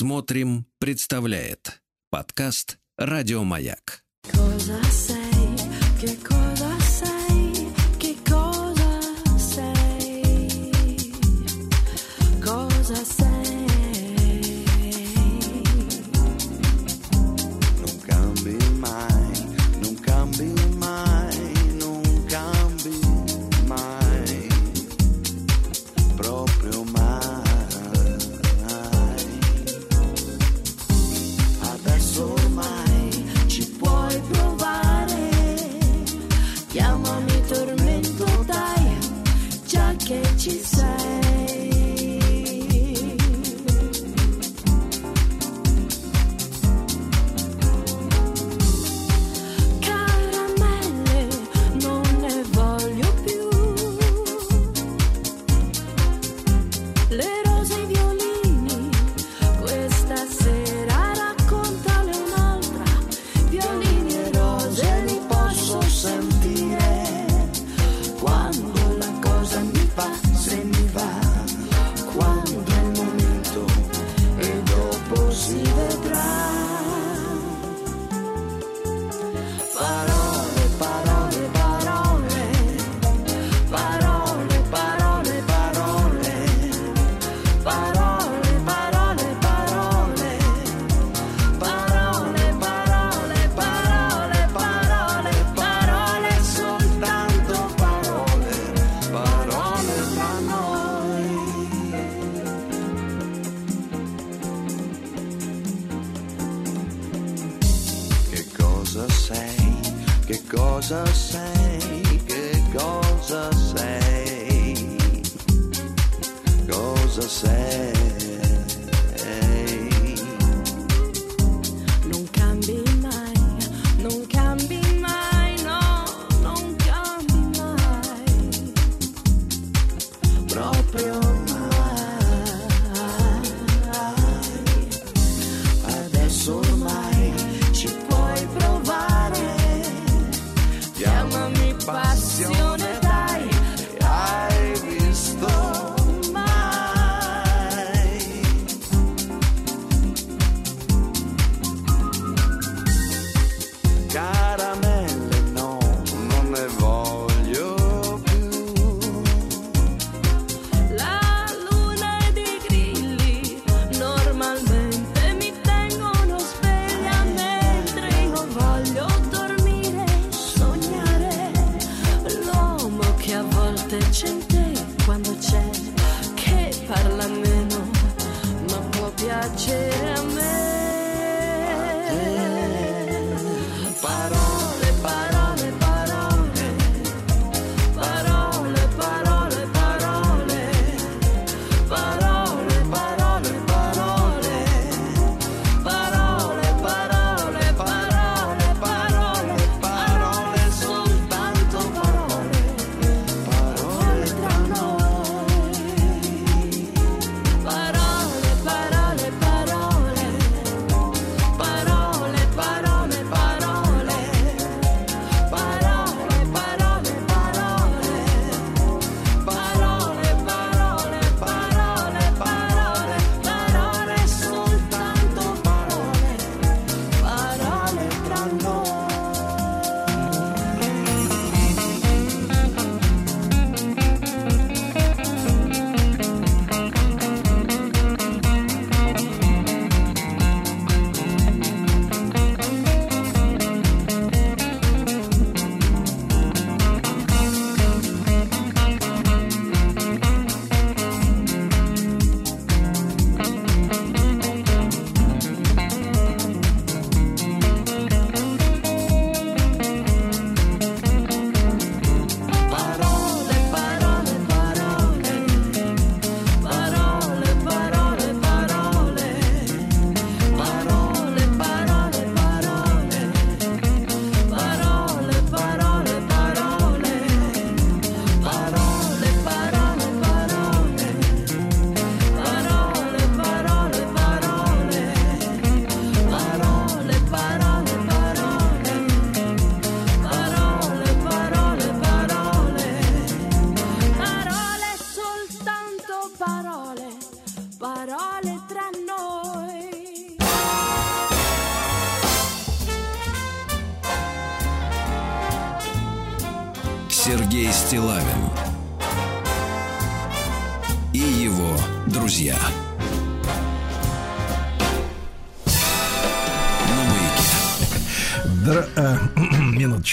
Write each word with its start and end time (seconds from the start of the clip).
Смотрим, 0.00 0.64
представляет 0.78 1.82
подкаст 2.08 2.78
Радиомаяк. 2.96 4.02
Cause 4.32 4.70
I 4.70 4.80
say, 4.90 6.49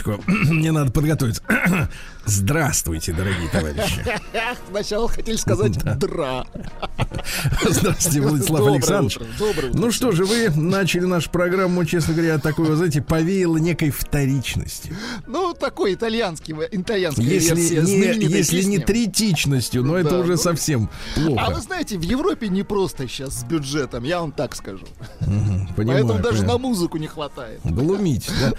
минуточку. 0.08 0.32
Мне 0.54 0.72
надо 0.72 0.92
подготовиться. 0.92 1.42
Здравствуйте, 2.26 3.14
дорогие 3.14 3.50
товарищи. 3.50 4.04
Сначала 4.70 5.08
хотели 5.08 5.36
сказать 5.38 5.78
«дра». 5.98 6.46
Здравствуйте, 7.70 8.22
Владислав 8.22 8.60
Доброе 8.60 8.76
Александрович. 8.76 9.16
утро, 9.18 9.28
доброе 9.40 9.70
утро. 9.70 9.80
Ну 9.80 9.92
что 9.92 10.12
же, 10.12 10.26
вы 10.26 10.50
начали 10.56 11.06
нашу 11.06 11.30
программу, 11.30 11.86
честно 11.86 12.14
говоря, 12.14 12.40
такой, 12.40 12.66
вы 12.66 12.76
знаете, 12.76 13.02
повеяло 13.02 13.58
некой 13.58 13.92
вторичности. 13.92 14.94
Ну, 15.28 15.54
такой 15.54 15.94
итальянский, 15.94 16.56
итальянская 16.72 17.26
Если 17.26 17.56
версия 17.56 17.82
не, 17.82 18.26
если 18.28 18.62
не 18.64 18.78
песни. 18.78 18.84
третичностью, 18.86 19.84
но 19.84 19.98
это 19.98 20.12
Да, 20.12 20.20
уже 20.20 20.32
ну, 20.34 20.38
совсем 20.38 20.90
А 21.16 21.20
вы 21.20 21.26
плохо. 21.36 21.62
знаете, 21.62 21.98
в 21.98 22.02
Европе 22.02 22.48
не 22.50 22.64
просто 22.64 23.08
сейчас 23.08 23.40
с 23.40 23.44
бюджетом, 23.44 24.04
я 24.04 24.20
вам 24.22 24.32
так 24.32 24.56
скажу. 24.56 24.86
Понимаю, 25.76 26.04
Поэтому 26.04 26.20
даже 26.20 26.40
понимаю. 26.40 26.48
на 26.48 26.58
музыку 26.58 26.98
не 26.98 27.08
хватает. 27.08 27.60
Глумить, 27.64 28.30
да? 28.42 28.54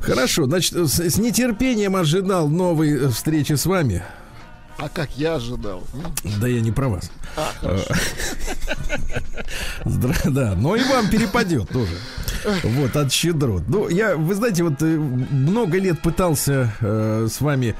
Хорошо, 0.00 0.44
значит, 0.46 0.72
с, 0.74 1.00
с 1.00 1.18
нетерпением 1.18 1.96
ожидал 1.96 2.48
новой 2.48 2.92
э, 3.06 3.08
встречи 3.08 3.54
с 3.54 3.66
вами. 3.66 4.02
А 4.80 4.88
как 4.88 5.10
я 5.16 5.34
ожидал. 5.34 5.82
Да 6.40 6.48
я 6.48 6.60
не 6.60 6.72
про 6.72 6.88
вас. 6.88 7.10
А. 7.36 7.52
Здра- 9.84 10.30
Да, 10.30 10.54
но 10.56 10.76
и 10.76 10.82
вам 10.84 11.08
перепадет 11.08 11.68
тоже. 11.68 11.92
Вот, 12.64 12.96
от 12.96 13.12
щедрот. 13.12 13.64
Ну, 13.68 13.88
я, 13.88 14.16
вы 14.16 14.34
знаете, 14.34 14.62
вот 14.64 14.80
э, 14.80 14.86
много 14.86 15.76
лет 15.78 16.00
пытался 16.00 16.72
э, 16.80 17.28
с 17.30 17.38
вами 17.42 17.74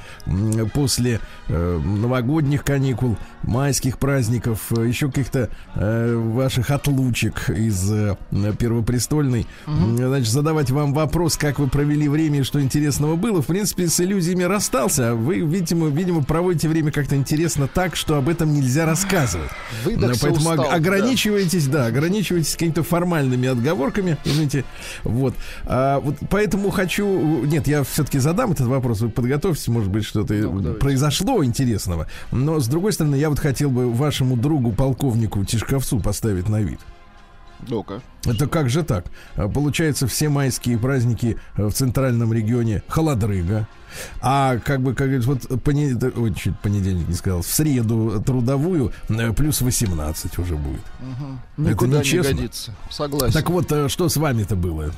после 0.75 1.19
э, 1.47 1.79
новогодних 1.83 2.63
каникул, 2.63 3.17
майских 3.41 3.97
праздников, 3.97 4.71
э, 4.77 4.87
еще 4.87 5.07
каких-то 5.07 5.49
э, 5.73 6.15
ваших 6.15 6.69
отлучек 6.69 7.49
из 7.49 7.91
э, 7.91 8.15
Первопрестольной, 8.59 9.47
м, 9.65 9.97
значит, 9.97 10.31
задавать 10.31 10.69
вам 10.69 10.93
вопрос, 10.93 11.37
как 11.37 11.57
вы 11.57 11.67
провели 11.67 12.07
время 12.07 12.41
и 12.41 12.43
что 12.43 12.61
интересного 12.61 13.15
было. 13.15 13.41
В 13.41 13.47
принципе, 13.47 13.87
с 13.87 13.99
иллюзиями 13.99 14.43
расстался, 14.43 15.11
а 15.11 15.15
вы, 15.15 15.39
видимо, 15.39 15.87
видимо 15.87 16.23
проводите 16.23 16.69
время 16.69 16.90
как-то 16.91 17.15
интересно 17.15 17.67
так, 17.67 17.95
что 17.95 18.17
об 18.17 18.29
этом 18.29 18.53
нельзя 18.53 18.85
рассказывать. 18.85 19.49
Выдохся, 19.83 20.21
Поэтому 20.21 20.49
устал, 20.49 20.65
ог- 20.65 20.71
да. 20.71 20.75
ограничивайтесь, 20.75 21.67
да, 21.67 21.85
ограничивайтесь 21.87 22.53
какими-то 22.53 22.83
формальными 22.83 23.47
отговорками, 23.47 24.17
извините. 24.25 24.65
Вот. 25.03 25.33
А, 25.65 25.99
вот 25.99 26.17
поэтому 26.29 26.69
хочу. 26.69 27.43
Нет, 27.45 27.67
я 27.67 27.83
все-таки 27.83 28.19
задам 28.19 28.51
этот 28.51 28.67
вопрос. 28.67 29.01
Вы 29.01 29.09
подготовьтесь, 29.09 29.67
может 29.67 29.89
быть, 29.89 30.05
что-то 30.05 30.33
Ну, 30.33 30.73
произошло 30.75 31.43
интересного. 31.43 32.07
Но 32.31 32.59
с 32.59 32.67
другой 32.67 32.93
стороны, 32.93 33.15
я 33.15 33.29
вот 33.29 33.39
хотел 33.39 33.69
бы 33.71 33.91
вашему 33.91 34.35
другу, 34.37 34.71
полковнику 34.71 35.43
Тишковцу 35.45 35.99
поставить 35.99 36.49
на 36.49 36.61
вид. 36.61 36.79
Ну-ка. 37.67 38.01
Это 38.25 38.47
как 38.47 38.69
же 38.69 38.83
так? 38.83 39.05
А, 39.35 39.47
Получается, 39.47 40.07
все 40.07 40.29
майские 40.29 40.77
праздники 40.77 41.37
э, 41.55 41.65
в 41.65 41.73
центральном 41.73 42.31
регионе 42.33 42.83
холодрыга. 42.87 43.67
А 44.21 44.57
как 44.59 44.79
бы, 44.81 44.93
как 44.93 45.07
говорится, 45.07 45.29
вот 45.49 45.63
поне- 45.63 45.95
да, 45.95 46.11
ой, 46.15 46.33
чуть 46.33 46.57
понедельник 46.59 47.09
не 47.09 47.13
сказал, 47.13 47.41
в 47.41 47.47
среду 47.47 48.23
трудовую 48.25 48.93
э, 49.09 49.33
плюс 49.33 49.59
18 49.59 50.39
уже 50.39 50.55
будет. 50.55 50.79
Никуда 51.57 51.93
не 51.97 51.99
нечестно. 51.99 52.33
годится. 52.35 52.75
Согласен. 52.89 53.33
Так 53.33 53.49
вот, 53.49 53.69
э, 53.71 53.89
что 53.89 54.07
с 54.07 54.15
вами-то 54.15 54.55
было? 54.55 54.91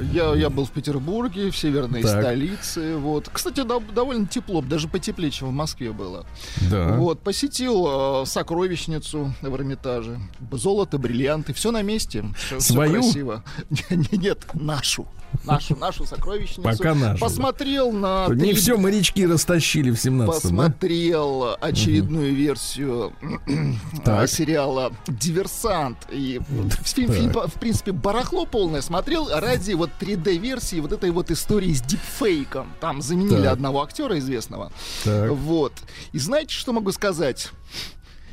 Я, 0.00 0.34
я 0.34 0.48
был 0.48 0.64
в 0.64 0.70
Петербурге, 0.70 1.50
в 1.50 1.56
северной 1.56 2.02
Так. 2.02 2.22
столице. 2.22 2.96
Вот. 2.96 3.28
Кстати, 3.30 3.62
да- 3.62 3.80
довольно 3.94 4.26
тепло, 4.26 4.62
даже 4.62 4.88
потеплее, 4.88 5.30
чем 5.30 5.48
в 5.48 5.52
Москве 5.52 5.92
было. 5.92 6.24
Да. 6.70 6.94
Вот, 6.96 7.20
посетил 7.20 8.22
э, 8.22 8.26
сокровищницу 8.26 9.34
в 9.42 9.54
Эрмитаже. 9.54 10.18
Золото, 10.52 10.96
бриллианты, 10.96 11.52
все 11.52 11.72
на 11.72 11.82
месте. 11.82 12.24
Всё 12.46 12.59
Свою? 12.60 13.02
красиво. 13.02 13.44
Не- 13.90 14.18
Нет, 14.18 14.46
нашу. 14.54 15.06
Нашу, 15.44 15.76
нашу 15.76 16.04
сокровищницу. 16.06 16.62
Пока 16.62 16.92
нашу. 16.92 17.20
Посмотрел 17.20 17.92
на... 17.92 18.26
Не 18.30 18.46
три- 18.50 18.54
все 18.54 18.76
морячки 18.76 19.24
растащили 19.24 19.90
в 19.92 19.94
17-м, 19.94 20.18
да? 20.18 20.26
Посмотрел 20.26 21.56
очередную 21.60 22.34
версию 22.34 23.12
Так. 24.04 24.24
э, 24.24 24.26
сериала 24.26 24.92
«Диверсант». 25.06 25.98
И 26.10 26.40
фильм, 26.84 27.12
фильм, 27.12 27.32
в 27.32 27.54
принципе, 27.60 27.92
барахло 27.92 28.44
полное 28.44 28.80
смотрел 28.80 29.28
ради 29.32 29.74
вот 29.74 29.90
3D-версии 30.00 30.80
вот 30.80 30.90
этой 30.92 31.12
вот 31.12 31.30
истории 31.30 31.72
с 31.74 31.80
дипфейком. 31.80 32.72
Там 32.80 33.00
заменили 33.00 33.44
Так. 33.44 33.52
одного 33.52 33.82
актера 33.84 34.18
известного. 34.18 34.72
Так. 35.04 35.30
Вот. 35.30 35.72
И 36.12 36.18
знаете, 36.18 36.52
что 36.54 36.72
могу 36.72 36.90
сказать? 36.90 37.50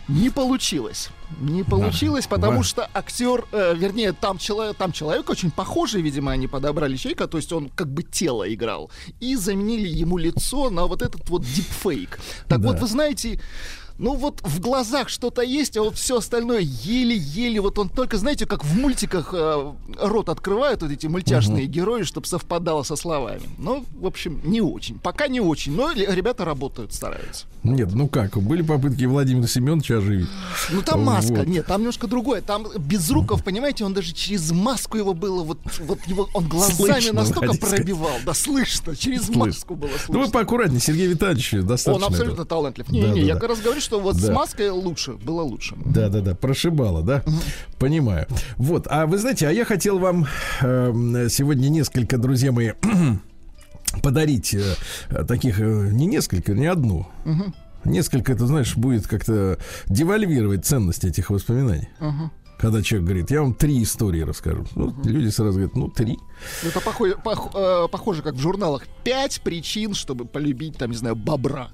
Не 0.07 0.29
получилось. 0.29 1.09
Не 1.41 1.63
получилось, 1.63 2.27
потому 2.27 2.57
ва- 2.59 2.63
что 2.63 2.89
актер, 2.93 3.45
э, 3.51 3.75
вернее, 3.75 4.13
там 4.13 4.37
человек, 4.37 4.77
там 4.77 4.91
человек 4.93 5.29
очень 5.29 5.51
похожий, 5.51 6.01
видимо, 6.01 6.31
они 6.31 6.47
подобрали 6.47 6.95
человека, 6.95 7.27
то 7.27 7.37
есть 7.37 7.51
он 7.51 7.69
как 7.69 7.87
бы 7.93 8.03
тело 8.03 8.45
играл, 8.53 8.89
и 9.19 9.35
заменили 9.35 9.87
ему 10.01 10.17
лицо 10.17 10.69
на 10.69 10.85
вот 10.85 11.01
этот 11.01 11.29
вот 11.29 11.41
дипфейк. 11.43 12.19
Так 12.47 12.61
Да. 12.61 12.67
вот, 12.69 12.79
вы 12.79 12.87
знаете, 12.87 13.39
ну 13.99 14.15
вот 14.15 14.41
в 14.43 14.59
глазах 14.59 15.09
что-то 15.09 15.41
есть, 15.41 15.77
а 15.77 15.81
вот 15.83 15.95
все 15.95 16.17
остальное 16.17 16.59
еле-еле, 16.61 17.59
вот 17.61 17.79
он 17.79 17.89
только, 17.89 18.17
знаете, 18.17 18.45
как 18.45 18.63
в 18.63 18.77
мультиках 18.77 19.29
э, 19.33 19.73
рот 19.99 20.29
открывают 20.29 20.81
вот 20.81 20.91
эти 20.91 21.07
мультяшные 21.07 21.65
герои, 21.65 22.03
чтобы 22.03 22.27
совпадало 22.27 22.83
со 22.83 22.95
словами. 22.95 23.41
Ну, 23.57 23.85
в 23.99 24.05
общем, 24.05 24.41
не 24.43 24.61
очень. 24.61 24.99
Пока 24.99 25.27
не 25.27 25.39
очень, 25.39 25.75
но 25.75 25.91
ребята 25.91 26.45
работают, 26.45 26.93
стараются. 26.93 27.45
Нет, 27.63 27.89
ну 27.93 28.07
как, 28.07 28.37
были 28.37 28.61
попытки 28.61 29.03
Владимира 29.05 29.47
Семеновича 29.47 29.97
оживить. 29.97 30.29
Ну 30.71 30.81
там 30.81 31.03
маска, 31.03 31.33
Вот. 31.33 31.47
нет, 31.47 31.65
там 31.65 31.81
немножко 31.81 32.07
другое. 32.07 32.41
Там 32.41 32.67
Безруков, 32.77 33.43
понимаете, 33.43 33.83
он 33.83 33.93
даже 33.93 34.13
через 34.13 34.51
маску 34.51 34.97
его 34.97 35.13
было, 35.13 35.43
вот, 35.43 35.59
вот 35.79 35.99
его, 36.07 36.29
он 36.33 36.47
глазами 36.47 36.75
Слышно, 36.93 37.13
настолько 37.13 37.53
сказать. 37.53 37.77
пробивал, 37.79 38.11
да, 38.25 38.33
слышно, 38.33 38.95
через 38.95 39.25
Слышно. 39.25 39.45
маску 39.45 39.75
было 39.75 39.89
слышно. 39.89 40.13
Ну 40.13 40.25
вы 40.25 40.31
поаккуратнее, 40.31 40.79
Сергей 40.79 41.07
Витальевич 41.07 41.51
достаточно. 41.63 41.93
он 41.95 42.03
абсолютно 42.03 42.33
этого. 42.33 42.47
талантлив. 42.47 42.89
Не, 42.89 43.01
Да, 43.01 43.07
не, 43.09 43.21
да, 43.21 43.27
я 43.27 43.33
да. 43.33 43.39
как 43.39 43.49
раз 43.49 43.59
говорю, 43.59 43.81
что 43.87 44.01
вот 44.01 44.17
с 44.17 44.25
Да. 44.27 44.33
маской 44.33 44.69
лучше, 44.69 45.13
было 45.13 45.43
лучше. 45.43 45.75
Да, 45.85 46.09
да, 46.09 46.19
да, 46.19 46.35
прошибало, 46.35 47.03
да? 47.03 47.23
Понимаю. 47.79 48.27
Вот, 48.57 48.85
а 48.89 49.05
вы 49.05 49.17
знаете, 49.17 49.47
а 49.47 49.51
я 49.51 49.63
хотел 49.63 49.97
вам 49.97 50.27
эм, 50.61 51.29
сегодня 51.29 51.69
несколько, 51.69 52.17
друзья 52.17 52.51
мои, 52.51 52.71
подарить 54.03 54.53
э, 54.53 54.75
э, 55.09 55.23
таких, 55.23 55.61
э, 55.61 55.89
не 55.91 56.05
несколько, 56.05 56.53
не 56.53 56.65
одну. 56.67 57.07
Несколько, 57.85 58.33
это, 58.33 58.45
знаешь, 58.45 58.75
будет 58.75 59.07
как-то 59.07 59.57
девальвировать 59.85 60.65
ценность 60.65 61.05
этих 61.05 61.29
воспоминаний. 61.29 61.87
Когда 62.57 62.81
человек 62.81 63.07
говорит, 63.07 63.31
я 63.31 63.41
вам 63.41 63.53
три 63.53 63.83
истории 63.83 64.21
расскажу. 64.21 64.65
Ну, 64.75 64.93
люди 65.03 65.29
сразу 65.29 65.53
говорят, 65.59 65.75
ну, 65.75 65.89
три. 65.89 66.17
Это 66.63 66.81
похоже, 66.81 67.15
пох- 67.23 67.51
э, 67.53 67.87
похоже, 67.87 68.23
как 68.23 68.33
в 68.33 68.39
журналах. 68.39 68.83
Пять 69.03 69.41
причин, 69.41 69.93
чтобы 69.93 70.25
полюбить, 70.25 70.75
там, 70.77 70.89
не 70.89 70.97
знаю, 70.97 71.15
бобра. 71.15 71.69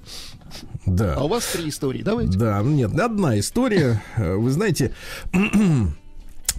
Да. 0.84 1.14
А 1.14 1.24
у 1.24 1.28
вас 1.28 1.46
три 1.46 1.70
истории, 1.70 2.02
давайте. 2.02 2.38
Да, 2.38 2.60
нет, 2.62 2.98
одна 3.00 3.38
история. 3.38 4.02
Э, 4.16 4.34
Вы 4.36 4.50
знаете, 4.50 4.94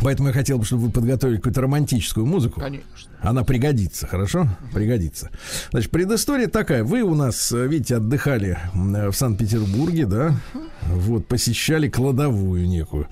поэтому 0.01 0.29
я 0.29 0.33
хотел 0.33 0.57
бы, 0.57 0.65
чтобы 0.65 0.83
вы 0.83 0.91
подготовили 0.91 1.37
какую-то 1.37 1.61
романтическую 1.61 2.25
музыку. 2.25 2.59
Конечно. 2.59 3.11
Она 3.21 3.43
пригодится, 3.43 4.05
хорошо? 4.07 4.47
Пригодится. 4.73 5.31
Значит, 5.71 5.89
предыстория 5.91 6.47
такая. 6.47 6.83
Вы 6.83 7.01
у 7.01 7.15
нас, 7.15 7.51
видите, 7.51 7.95
отдыхали 7.97 8.57
в 8.73 9.13
Санкт-Петербурге, 9.13 10.05
да? 10.05 10.35
Вот, 10.83 11.27
посещали 11.27 11.89
кладовую 11.89 12.67
некую. 12.67 13.07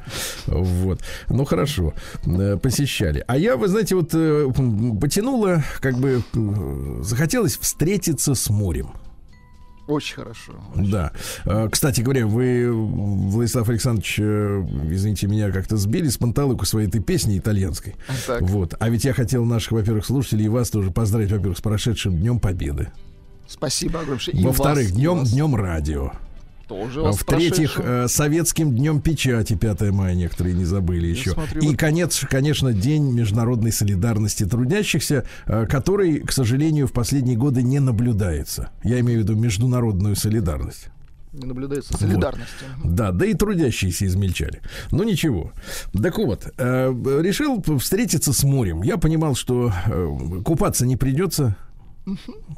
Вот. 0.45 1.01
Ну, 1.29 1.45
хорошо. 1.45 1.93
Э, 2.25 2.57
Посещали. 2.61 3.23
А 3.27 3.35
я, 3.37 3.57
вы 3.57 3.67
знаете, 3.67 3.95
вот 3.95 4.11
э, 4.13 4.51
м, 4.55 4.99
потянуло, 4.99 5.63
как 5.79 5.97
бы, 5.97 6.21
э, 6.33 6.99
захотелось 7.01 7.57
встретиться 7.57 8.35
с 8.35 8.49
морем. 8.51 8.91
Очень 9.87 10.15
хорошо. 10.15 10.53
Да. 10.75 11.11
Э, 11.45 11.67
Кстати 11.69 12.01
говоря, 12.01 12.25
вы, 12.25 12.71
Владислав 12.71 13.67
Александрович, 13.67 14.17
э, 14.19 14.65
извините 14.89 15.27
меня, 15.27 15.51
как-то 15.51 15.75
сбили 15.75 16.07
с 16.07 16.17
панталыку 16.17 16.65
своей 16.65 16.87
этой 16.87 17.01
песни 17.01 17.37
итальянской. 17.37 17.95
Так. 18.25 18.41
Вот. 18.41 18.75
А 18.79 18.89
ведь 18.89 19.03
я 19.03 19.13
хотел 19.13 19.43
наших, 19.43 19.73
во-первых, 19.73 20.05
слушателей 20.05 20.45
и 20.45 20.49
вас 20.49 20.69
тоже 20.69 20.91
поздравить, 20.91 21.31
во-первых, 21.31 21.57
с 21.57 21.61
прошедшим 21.61 22.17
Днем 22.17 22.39
Победы. 22.39 22.91
Спасибо 23.45 23.99
огромное. 23.99 24.43
Во-вторых, 24.43 24.91
днем, 24.91 25.19
вас 25.19 25.31
днем 25.31 25.55
радио. 25.55 26.13
Тоже 26.73 27.01
вас 27.01 27.17
В-третьих, 27.17 27.79
э, 27.79 28.07
советским 28.07 28.75
днем 28.75 28.99
печати 28.99 29.53
5 29.55 29.91
мая 29.91 30.15
некоторые 30.15 30.55
не 30.55 30.65
забыли 30.65 31.05
еще. 31.07 31.31
смотрю, 31.31 31.61
И 31.61 31.67
вот- 31.67 31.77
конец, 31.77 32.25
конечно, 32.27 32.73
день 32.73 33.11
международной 33.11 33.71
солидарности 33.71 34.45
трудящихся, 34.45 35.23
э, 35.45 35.67
который, 35.67 36.19
к 36.21 36.31
сожалению, 36.31 36.87
в 36.87 36.91
последние 36.91 37.37
годы 37.37 37.61
не 37.61 37.79
наблюдается. 37.79 38.69
Я 38.83 38.99
имею 39.01 39.19
в 39.19 39.23
виду 39.23 39.35
международную 39.35 40.15
солидарность. 40.15 40.87
Не 41.31 41.45
наблюдается 41.47 41.95
солидарности. 41.97 42.65
Да, 42.83 43.11
да 43.11 43.25
и 43.25 43.33
трудящиеся 43.35 44.05
измельчали. 44.07 44.61
Ну 44.91 45.03
ничего. 45.03 45.51
Так 45.99 46.17
вот, 46.17 46.47
э, 46.57 46.93
решил 47.21 47.63
встретиться 47.79 48.33
с 48.33 48.43
морем. 48.43 48.81
Я 48.83 48.97
понимал, 48.97 49.35
что 49.35 49.71
э, 49.87 50.41
купаться 50.43 50.85
не 50.87 50.95
придется. 50.97 51.55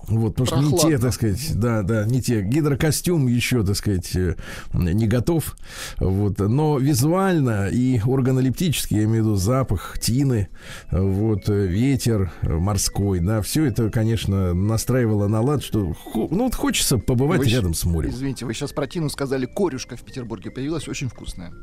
Вот, 0.07 0.35
потому 0.35 0.45
что 0.47 0.57
не 0.57 0.65
те, 0.65 0.71
Прохладно. 0.71 0.99
так 0.99 1.13
сказать, 1.13 1.51
да, 1.55 1.83
да, 1.83 2.05
не 2.05 2.21
те. 2.21 2.41
Гидрокостюм 2.41 3.27
еще, 3.27 3.63
так 3.63 3.75
сказать, 3.75 4.15
э, 4.15 4.35
не 4.73 5.07
готов. 5.07 5.55
Вот, 5.97 6.39
но 6.39 6.79
визуально 6.79 7.67
и 7.67 7.99
органолептически, 7.99 8.95
я 8.95 9.03
имею 9.03 9.23
в 9.23 9.27
виду 9.27 9.35
запах, 9.35 9.99
тины, 9.99 10.49
вот, 10.91 11.47
э, 11.49 11.67
ветер 11.67 12.31
морской, 12.41 13.19
да, 13.19 13.41
все 13.41 13.65
это, 13.65 13.89
конечно, 13.89 14.53
настраивало 14.53 15.27
на 15.27 15.41
лад, 15.41 15.63
что, 15.63 15.93
ну, 16.15 16.43
вот 16.45 16.55
хочется 16.55 16.97
побывать 16.97 17.39
Вы 17.39 17.45
рядом 17.45 17.73
с 17.73 17.83
морем. 17.85 18.09
Извините, 18.09 18.45
вы 18.45 18.53
сейчас 18.53 18.73
про 18.73 18.87
Тину 18.87 19.09
сказали, 19.09 19.45
корюшка 19.45 19.95
в 19.95 20.01
Петербурге 20.01 20.49
появилась, 20.51 20.87
очень 20.87 21.09
вкусная. 21.09 21.53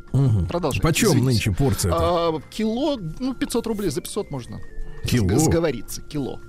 Продолжайте. 0.48 0.82
Почем 0.82 1.08
извините. 1.08 1.26
нынче 1.26 1.52
порция? 1.52 1.92
А, 1.94 2.40
кило, 2.50 2.98
ну, 3.18 3.34
500 3.34 3.66
рублей, 3.66 3.90
за 3.90 4.00
500 4.00 4.30
можно. 4.30 4.60
Кило? 5.04 5.26
сг- 5.28 5.38
Сговориться, 5.38 6.02
кило. 6.02 6.40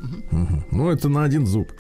Ну, 0.71 0.89
это 0.89 1.09
на 1.09 1.23
один 1.23 1.45
зуб. 1.45 1.71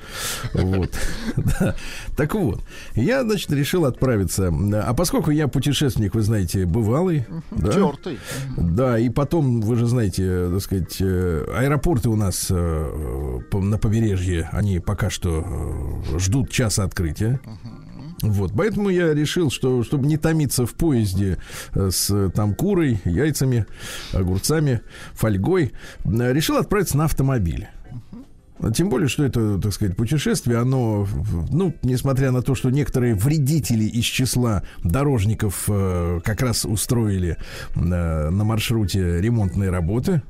Вот. 0.53 0.89
Да. 1.35 1.75
Так 2.15 2.35
вот, 2.35 2.61
я, 2.95 3.23
значит, 3.23 3.51
решил 3.51 3.85
отправиться. 3.85 4.51
А 4.85 4.93
поскольку 4.93 5.31
я 5.31 5.47
путешественник, 5.47 6.13
вы 6.15 6.21
знаете, 6.21 6.65
бывалый. 6.65 7.25
да, 7.51 7.71
Тертый. 7.71 8.19
Да, 8.57 8.97
и 8.99 9.09
потом, 9.09 9.61
вы 9.61 9.75
же 9.75 9.85
знаете, 9.87 10.23
э, 10.25 10.49
так 10.53 10.61
сказать, 10.61 10.97
э, 10.99 11.45
аэропорты 11.57 12.09
у 12.09 12.15
нас 12.15 12.47
э, 12.49 13.39
на 13.51 13.77
побережье, 13.77 14.49
они 14.51 14.79
пока 14.79 15.09
что 15.09 16.01
ждут 16.17 16.49
часа 16.49 16.83
открытия. 16.83 17.39
Вот, 18.23 18.53
поэтому 18.55 18.89
я 18.89 19.13
решил, 19.13 19.51
что 19.51 19.83
чтобы 19.83 20.07
не 20.07 20.15
томиться 20.17 20.65
в 20.65 20.73
поезде 20.73 21.37
э, 21.73 21.89
с 21.91 22.09
э, 22.09 22.29
там 22.33 22.55
курой, 22.55 23.01
яйцами, 23.03 23.65
огурцами, 24.13 24.81
фольгой, 25.13 25.73
э, 26.05 26.33
решил 26.33 26.55
отправиться 26.55 26.97
на 26.97 27.05
автомобиле. 27.05 27.69
Тем 28.73 28.87
более, 28.87 29.09
что 29.09 29.25
это, 29.25 29.59
так 29.59 29.73
сказать, 29.73 29.97
путешествие, 29.97 30.57
оно, 30.57 31.05
ну, 31.51 31.75
несмотря 31.83 32.31
на 32.31 32.41
то, 32.41 32.55
что 32.55 32.69
некоторые 32.69 33.13
вредители 33.13 33.83
из 33.83 34.05
числа 34.05 34.63
дорожников 34.83 35.65
э, 35.67 36.21
как 36.23 36.41
раз 36.41 36.63
устроили 36.63 37.35
э, 37.75 37.79
на 37.79 38.43
маршруте 38.45 39.19
ремонтные 39.19 39.69
работы, 39.69 40.21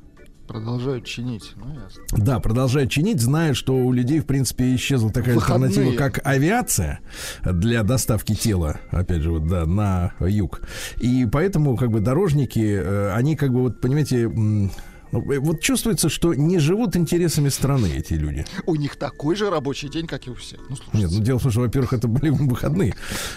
Продолжают 0.48 1.06
чинить. 1.06 1.54
Ну, 1.56 1.74
ясно. 1.74 2.04
да, 2.12 2.40
продолжают 2.40 2.92
чинить, 2.92 3.22
зная, 3.22 3.54
что 3.54 3.76
у 3.76 3.92
людей, 3.94 4.20
в 4.20 4.26
принципе, 4.26 4.76
исчезла 4.76 5.10
такая 5.10 5.36
Выходные. 5.36 5.70
альтернатива, 5.70 5.98
как 5.98 6.20
авиация 6.26 7.00
для 7.44 7.84
доставки 7.84 8.36
тела, 8.36 8.80
опять 8.92 9.22
же, 9.22 9.32
вот, 9.32 9.48
да, 9.48 9.66
на 9.66 10.14
юг. 10.20 10.62
И 11.00 11.26
поэтому, 11.32 11.78
как 11.78 11.92
бы, 11.92 12.02
дорожники, 12.02 12.60
э, 12.60 13.12
они, 13.14 13.36
как 13.36 13.52
бы, 13.54 13.62
вот, 13.62 13.80
понимаете, 13.80 14.30
вот 15.20 15.62
чувствуется, 15.62 16.10
что 16.10 16.34
не 16.34 16.60
живут 16.60 16.96
интересами 16.96 17.50
страны 17.50 17.90
эти 17.96 18.14
люди. 18.14 18.46
У 18.66 18.76
них 18.76 18.96
такой 18.96 19.36
же 19.36 19.50
рабочий 19.50 19.90
день, 19.90 20.08
как 20.08 20.28
и 20.28 20.30
у 20.32 20.36
всех. 20.36 20.60
Ну, 20.70 20.76
слушайте. 20.76 20.98
Нет, 20.98 21.12
ну 21.12 21.24
дело 21.24 21.40
в 21.40 21.44
том, 21.44 21.52
что, 21.52 21.62
во-первых, 21.62 21.94
это 21.94 22.08
были 22.08 22.30
выходные. 22.32 22.94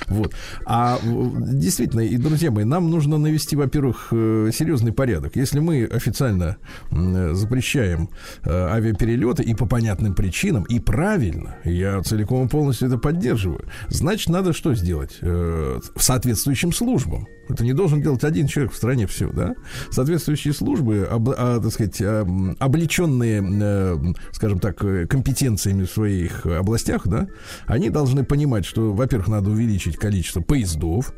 Вот. 0.08 0.34
А 0.64 0.98
в- 1.02 1.58
действительно, 1.58 2.00
и, 2.00 2.16
друзья 2.16 2.50
мои, 2.50 2.64
нам 2.64 2.90
нужно 2.90 3.18
навести, 3.18 3.56
во-первых, 3.56 4.08
э, 4.12 4.50
серьезный 4.52 4.92
порядок. 4.92 5.36
Если 5.36 5.58
мы 5.60 5.84
официально 5.84 6.56
э, 6.90 7.34
запрещаем 7.34 8.08
э, 8.44 8.50
авиаперелеты 8.50 9.42
и 9.42 9.54
по 9.54 9.66
понятным 9.66 10.14
причинам, 10.14 10.64
и 10.64 10.78
правильно, 10.80 11.56
я 11.64 12.02
целиком 12.02 12.46
и 12.46 12.48
полностью 12.48 12.88
это 12.88 12.98
поддерживаю, 12.98 13.64
значит, 13.88 14.28
надо 14.28 14.52
что 14.52 14.74
сделать? 14.74 15.18
Э, 15.20 15.80
соответствующим 15.96 16.72
службам. 16.72 17.26
Это 17.48 17.62
не 17.64 17.72
должен 17.74 18.02
делать 18.02 18.24
один 18.24 18.48
человек 18.48 18.72
в 18.72 18.76
стране 18.76 19.06
все, 19.06 19.28
да? 19.30 19.54
Соответствующие 19.90 20.52
службы, 20.52 21.06
об- 21.08 21.30
а, 21.30 21.60
так 21.66 21.74
сказать, 21.74 22.00
м, 22.00 22.56
облеченные, 22.58 23.42
э, 23.42 23.98
скажем 24.32 24.58
так, 24.58 24.82
э, 24.84 25.06
компетенциями 25.06 25.84
в 25.84 25.90
своих 25.90 26.46
э, 26.46 26.56
областях, 26.56 27.06
да, 27.06 27.26
они 27.66 27.90
должны 27.90 28.24
понимать, 28.24 28.64
что, 28.64 28.92
во-первых, 28.92 29.28
надо 29.28 29.50
увеличить 29.50 29.96
количество 29.96 30.40
поездов. 30.40 31.12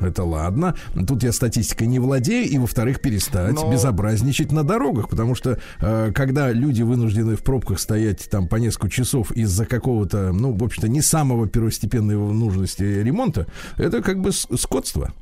Это 0.00 0.22
ладно. 0.24 0.76
Тут 1.08 1.22
я 1.24 1.32
статистикой 1.32 1.86
не 1.88 1.98
владею. 1.98 2.48
И, 2.48 2.56
во-вторых, 2.58 3.00
перестать 3.00 3.54
Но- 3.54 3.70
безобразничать 3.70 4.52
на 4.52 4.62
дорогах. 4.62 5.08
Потому 5.08 5.34
что, 5.34 5.58
э, 5.80 6.12
когда 6.14 6.52
люди 6.52 6.82
вынуждены 6.82 7.34
в 7.36 7.42
пробках 7.42 7.80
стоять 7.80 8.28
там 8.30 8.46
по 8.46 8.56
несколько 8.56 8.88
часов 8.88 9.32
из-за 9.32 9.66
какого-то, 9.66 10.32
ну, 10.32 10.52
в 10.52 10.62
общем-то, 10.62 10.88
не 10.88 11.02
самого 11.02 11.48
первостепенной 11.48 12.16
нужности 12.16 12.82
ремонта, 12.82 13.46
это 13.76 14.02
как 14.02 14.20
бы 14.20 14.30
скотство. 14.32 15.12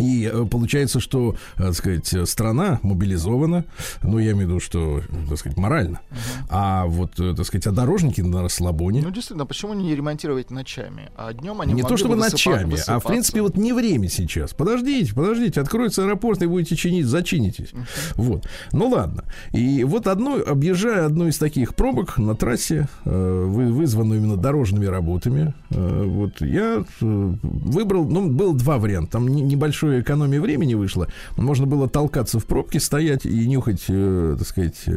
И 0.00 0.30
э, 0.32 0.44
получается, 0.50 1.00
что, 1.00 1.34
э, 1.56 1.62
так 1.62 1.74
сказать, 1.74 2.14
страна 2.28 2.78
мобилизована, 2.82 3.64
ну, 4.02 4.18
я 4.18 4.32
имею 4.32 4.46
в 4.46 4.50
виду, 4.50 4.60
что, 4.60 5.02
так 5.28 5.38
сказать, 5.38 5.58
морально. 5.58 6.00
А 6.48 6.86
вот, 6.86 7.18
э, 7.20 7.34
так 7.36 7.46
сказать, 7.46 7.66
а 7.66 7.72
дорожники 7.72 8.20
на 8.20 8.42
расслабоне. 8.42 9.02
Ну, 9.02 9.10
действительно, 9.10 9.46
почему 9.46 9.74
не 9.74 9.94
ремонтировать 9.94 10.50
ночами? 10.50 11.10
А 11.16 11.32
днем 11.32 11.60
они 11.60 11.72
не 11.74 11.82
то 11.82 11.96
чтобы 11.96 12.16
ночами, 12.16 12.62
а 12.62 12.66
в 12.66 12.70
высыпаться. 12.70 13.08
принципе 13.08 13.42
вот 13.42 13.56
не 13.56 13.72
время 13.72 14.08
сейчас. 14.08 14.52
Подождите, 14.54 15.14
подождите, 15.14 15.60
откроется 15.60 16.04
аэропорт 16.04 16.42
и 16.42 16.46
будете 16.46 16.76
чинить, 16.76 17.06
зачинитесь. 17.06 17.70
Вот. 18.14 18.46
Ну 18.72 18.88
ладно. 18.88 19.24
И 19.52 19.84
вот 19.84 20.06
одно, 20.06 20.38
объезжая 20.46 21.06
одну 21.06 21.28
из 21.28 21.38
таких 21.38 21.74
пробок 21.74 22.18
на 22.18 22.34
трассе, 22.34 22.88
вы- 23.04 23.72
вызванную 23.72 24.20
именно 24.20 24.36
дорожными 24.36 24.86
работами, 24.86 25.54
вот 25.70 26.40
я 26.40 26.84
выбрал, 27.00 28.04
ну, 28.08 28.28
было 28.30 28.54
два 28.56 28.78
варианта. 28.78 29.12
Там 29.12 29.28
не- 29.28 29.42
небольшая 29.88 30.00
экономия 30.02 30.40
времени 30.40 30.74
вышла. 30.74 31.08
Можно 31.36 31.66
было 31.66 31.88
толкаться 31.88 32.38
в 32.38 32.44
пробке, 32.46 32.80
стоять 32.80 33.24
и 33.26 33.46
нюхать, 33.48 33.84
э, 33.88 34.36
так 34.38 34.46
сказать, 34.46 34.76
э, 34.86 34.92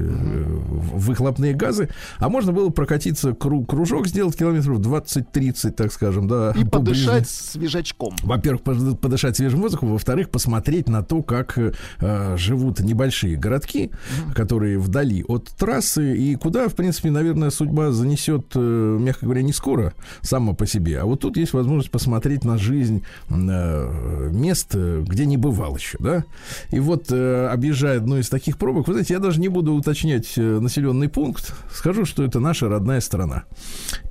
выхлопные 0.94 1.54
газы, 1.54 1.90
а 2.20 2.30
можно 2.30 2.52
было 2.52 2.70
прокатиться 2.70 3.30
кру- 3.30 3.66
кружок, 3.66 4.08
сделать 4.08 4.36
километров 4.38 4.80
20-30, 4.80 5.72
так 5.72 5.92
скажем, 5.94 6.28
да. 6.28 6.54
И 6.56 6.66
подышать 6.66 7.30
свежачком. 7.30 8.16
во-первых, 8.24 8.64
под- 8.64 9.00
подышать 9.00 9.38
свежим 9.38 9.62
воздухом, 9.62 9.92
во-вторых, 9.92 10.30
посмотреть 10.30 10.88
на 10.90 11.04
то, 11.04 11.22
как 11.24 11.58
э, 11.58 12.38
живут 12.38 12.80
небольшие 12.80 13.36
городки, 13.38 13.92
которые 14.36 14.78
вдали 14.80 15.24
от 15.28 15.50
трассы, 15.58 16.16
и 16.18 16.36
куда, 16.36 16.68
в 16.68 16.76
принципе, 16.76 17.12
наверное, 17.12 17.50
судьба 17.50 17.92
занесет, 17.92 18.48
э, 18.56 18.98
мягко 19.00 19.26
говоря, 19.26 19.42
не 19.42 19.54
скоро 19.54 19.94
сама 20.22 20.54
по 20.54 20.66
себе. 20.66 21.00
А 21.00 21.06
вот 21.06 21.22
тут 21.22 21.38
есть 21.38 21.54
возможность 21.54 21.92
посмотреть 21.92 22.44
на 22.44 22.58
жизнь 22.58 23.04
э, 23.30 24.30
мест, 24.32 24.76
где 25.08 25.26
не 25.26 25.38
бывал 25.38 25.76
еще, 25.76 25.98
да. 26.00 26.26
И 26.72 26.80
вот, 26.80 27.12
э, 27.12 27.48
объезжая 27.48 27.98
одну 27.98 28.18
из 28.18 28.30
таких 28.30 28.58
пробок, 28.58 28.88
вы 28.88 28.94
знаете, 28.94 29.14
я 29.14 29.20
даже 29.20 29.40
не 29.40 29.48
буду 29.48 29.74
уточнять 29.74 30.38
э, 30.38 30.60
населенный 30.60 31.10
пункт, 31.10 31.54
скажу, 31.74 32.06
что 32.06 32.24
это 32.24 32.40
наша 32.40 32.70
родная 32.70 33.02
страна. 33.02 33.44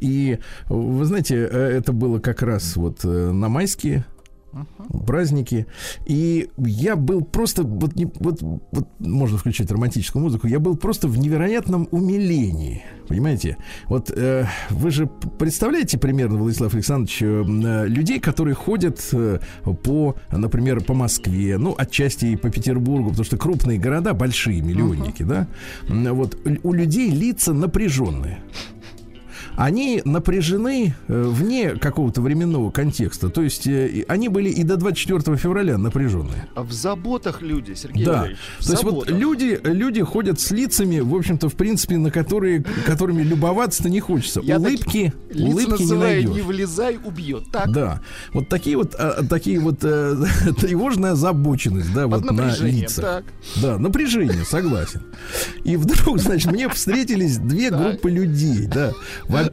И 0.00 0.38
вы 0.68 1.04
знаете, 1.04 1.36
э, 1.36 1.78
это 1.78 1.92
было 1.92 2.18
как 2.18 2.42
раз 2.42 2.76
вот 2.76 3.04
э, 3.04 3.08
на 3.32 3.48
майские 3.48 4.04
праздники. 5.06 5.66
И 6.06 6.48
я 6.58 6.96
был 6.96 7.22
просто, 7.22 7.62
вот, 7.62 7.96
не- 7.96 8.10
вот, 8.18 8.40
вот 8.42 8.88
можно 8.98 9.38
включать 9.38 9.70
романтическую 9.70 10.22
музыку, 10.22 10.46
я 10.46 10.58
был 10.58 10.76
просто 10.76 11.08
в 11.08 11.18
невероятном 11.18 11.88
умилении. 11.90 12.82
Понимаете? 13.08 13.56
Вот 13.86 14.10
э, 14.14 14.46
вы 14.70 14.90
же 14.90 15.06
представляете 15.38 15.98
примерно, 15.98 16.38
Владислав 16.38 16.72
Александрович, 16.74 17.18
э, 17.22 17.86
людей, 17.88 18.20
которые 18.20 18.54
ходят 18.54 19.00
э, 19.12 19.40
по, 19.82 20.14
например, 20.30 20.82
по 20.84 20.94
Москве, 20.94 21.58
ну, 21.58 21.74
отчасти 21.76 22.26
и 22.26 22.36
по 22.36 22.50
Петербургу, 22.50 23.08
потому 23.10 23.24
что 23.24 23.36
крупные 23.36 23.78
города, 23.78 24.14
большие 24.14 24.60
миллионники, 24.62 25.22
да, 25.24 25.48
М, 25.88 26.14
вот 26.14 26.36
у 26.62 26.72
людей 26.72 27.10
лица 27.10 27.52
напряженные 27.52 28.38
они 29.60 30.00
напряжены 30.06 30.94
э, 31.06 31.22
вне 31.22 31.72
какого-то 31.72 32.22
временного 32.22 32.70
контекста. 32.70 33.28
То 33.28 33.42
есть 33.42 33.66
э, 33.66 34.06
они 34.08 34.30
были 34.30 34.48
и 34.48 34.62
до 34.62 34.78
24 34.78 35.36
февраля 35.36 35.76
напряженные. 35.76 36.48
А 36.54 36.62
в 36.62 36.72
заботах 36.72 37.42
люди, 37.42 37.74
Сергей 37.74 38.06
Да. 38.06 38.28
В 38.58 38.64
То 38.64 38.72
есть 38.72 38.84
вот 38.84 39.10
люди, 39.10 39.60
люди 39.62 40.02
ходят 40.02 40.40
с 40.40 40.50
лицами, 40.50 41.00
в 41.00 41.14
общем-то, 41.14 41.50
в 41.50 41.56
принципе, 41.56 41.98
на 41.98 42.10
которые, 42.10 42.64
которыми 42.86 43.20
любоваться-то 43.22 43.90
не 43.90 44.00
хочется. 44.00 44.40
Я 44.42 44.56
улыбки, 44.56 45.12
Лица 45.28 45.50
улыбки 45.50 45.82
не 45.82 45.92
найдешь. 45.92 46.30
не 46.30 46.40
влезай, 46.40 46.98
убьет. 47.04 47.50
Так, 47.52 47.70
Да, 47.70 48.00
вот 48.32 48.48
такие 48.48 48.78
вот, 48.78 48.94
а, 48.98 49.22
такие 49.28 49.60
вот 49.60 49.80
э, 49.82 50.16
тревожная 50.58 51.12
озабоченность, 51.12 51.92
да, 51.92 52.08
под 52.08 52.22
вот 52.22 52.30
на 52.30 52.56
лицах. 52.60 53.04
Так. 53.04 53.24
Да, 53.56 53.78
напряжение, 53.78 54.46
согласен. 54.46 55.02
И 55.64 55.76
вдруг, 55.76 56.18
значит, 56.20 56.50
мне 56.50 56.66
встретились 56.70 57.36
две 57.36 57.68
группы 57.68 58.10
людей, 58.10 58.66
да. 58.66 58.92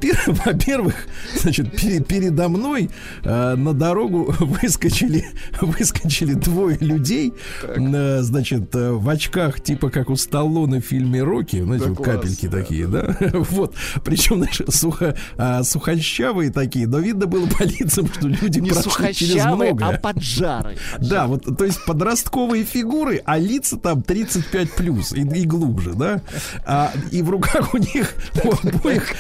Во- 0.02 0.12
Во-пер- 0.14 0.20
Во-первых, 0.46 0.96
значит, 1.42 1.76
пере- 1.76 2.02
передо 2.02 2.50
мной 2.50 2.90
э, 3.24 3.56
на 3.56 3.74
дорогу 3.74 4.34
выскочили, 4.40 5.26
выскочили 5.62 6.34
двое 6.34 6.78
людей, 6.80 7.34
э, 7.64 8.22
значит, 8.22 8.74
э, 8.76 8.92
в 8.92 9.08
очках, 9.10 9.62
типа 9.62 9.90
как 9.90 10.10
у 10.10 10.16
Сталлоне 10.16 10.82
в 10.82 10.86
фильме 10.86 11.24
Рокки, 11.24 11.62
знаете, 11.62 11.86
Да 11.86 11.90
вот 11.92 11.98
класс, 12.04 12.16
капельки 12.18 12.48
да, 12.48 12.58
такие, 12.58 12.88
да, 12.88 13.18
вот, 13.34 13.76
причем, 14.04 14.38
знаешь, 14.38 14.62
сухо, 14.70 15.16
а, 15.38 15.64
сухощавые 15.64 16.52
такие, 16.52 16.88
но 16.88 17.00
видно 17.00 17.26
было 17.28 17.48
по 17.48 17.64
лицам, 17.64 18.08
что 18.12 18.28
люди 18.28 18.60
Не 18.60 18.70
прошли 18.70 19.14
через 19.14 19.46
многое. 19.46 19.76
а 19.80 19.98
поджарые. 19.98 20.78
Да, 21.00 21.28
вот, 21.28 21.46
то 21.58 21.66
есть 21.66 21.84
подростковые 21.86 22.64
фигуры, 22.64 23.22
а 23.26 23.38
лица 23.38 23.78
там 23.78 24.02
35 24.02 24.72
плюс 24.72 25.14
и, 25.14 25.22
и 25.22 25.46
глубже, 25.46 25.94
да? 25.94 26.22
А, 26.66 26.92
и 27.12 27.22
в 27.22 27.30
руках 27.30 27.74
у 27.74 27.78
них 27.78 28.14
у 28.44 28.52
обоих 28.68 29.14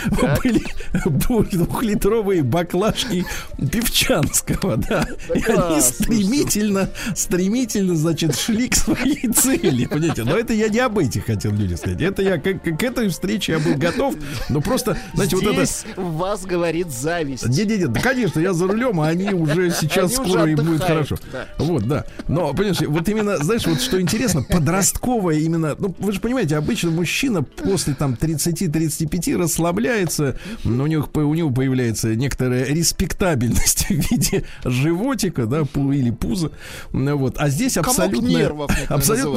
были 0.44 0.62
двухлитровые 1.06 2.44
баклажки 2.44 3.26
певчанского, 3.72 4.78
да. 4.78 5.06
И 5.34 5.44
они 5.44 5.82
стремительно, 5.82 6.90
стремительно, 7.16 7.96
значит, 7.96 8.36
шли 8.36 8.70
к 8.70 8.76
своей 8.76 9.28
цели, 9.34 9.86
понимаете? 9.86 10.24
Но 10.24 10.38
это 10.38 10.54
я 10.54 10.70
не 10.70 10.80
об 10.80 10.98
этих 10.98 11.26
хотел 11.26 11.52
людям 11.52 11.78
сказать. 11.78 12.02
Это 12.02 12.22
я 12.22 12.38
к, 12.38 12.60
к 12.60 12.84
этой 12.84 13.10
встрече 13.10 13.54
я 13.54 13.60
был 13.60 13.76
готов, 13.76 14.16
но 14.50 14.62
просто, 14.62 14.98
знаете, 15.14 15.36
вот 15.36 15.46
это... 15.46 15.66
Вас 15.96 16.46
говорит 16.46 16.92
зависть. 16.92 17.48
Не-не-не, 17.48 17.88
да, 17.88 18.00
конечно, 18.00 18.40
я 18.40 18.54
за 18.54 18.68
рулем, 18.68 19.00
а 19.02 19.08
они 19.08 19.30
уже 19.30 19.72
сейчас 19.72 20.18
Они 20.18 20.20
уже 20.20 20.32
скоро 20.32 20.52
и 20.52 20.56
будет 20.56 20.84
хорошо. 20.84 21.18
да. 21.32 21.48
Вот, 21.58 21.88
да. 21.88 22.06
Но, 22.28 22.54
понимаешь, 22.54 22.80
вот 22.82 23.08
именно, 23.10 23.38
знаешь, 23.38 23.66
вот 23.66 23.82
что 23.82 24.00
интересно, 24.00 24.44
подростковая 24.44 25.38
именно, 25.38 25.76
ну, 25.78 25.96
вы 26.00 26.12
же 26.12 26.20
понимаете, 26.20 26.58
обычно 26.58 26.92
мужчина 26.92 27.44
после 27.44 27.94
там 27.94 28.18
30-35 28.20 29.38
расслабляется, 29.38 30.38
но 30.64 30.84
у 30.84 30.88
него, 30.88 31.04
по- 31.04 31.20
у 31.20 31.34
него 31.34 31.52
появляется 31.52 32.16
некоторая 32.16 32.66
респектабельность 32.66 33.86
в 33.90 34.12
виде 34.12 34.44
животика, 34.64 35.46
да, 35.46 35.62
или 35.62 36.12
пуза. 36.12 36.52
Вот. 36.92 37.36
А 37.38 37.50
здесь 37.50 37.78
абсолютно, 37.78 38.38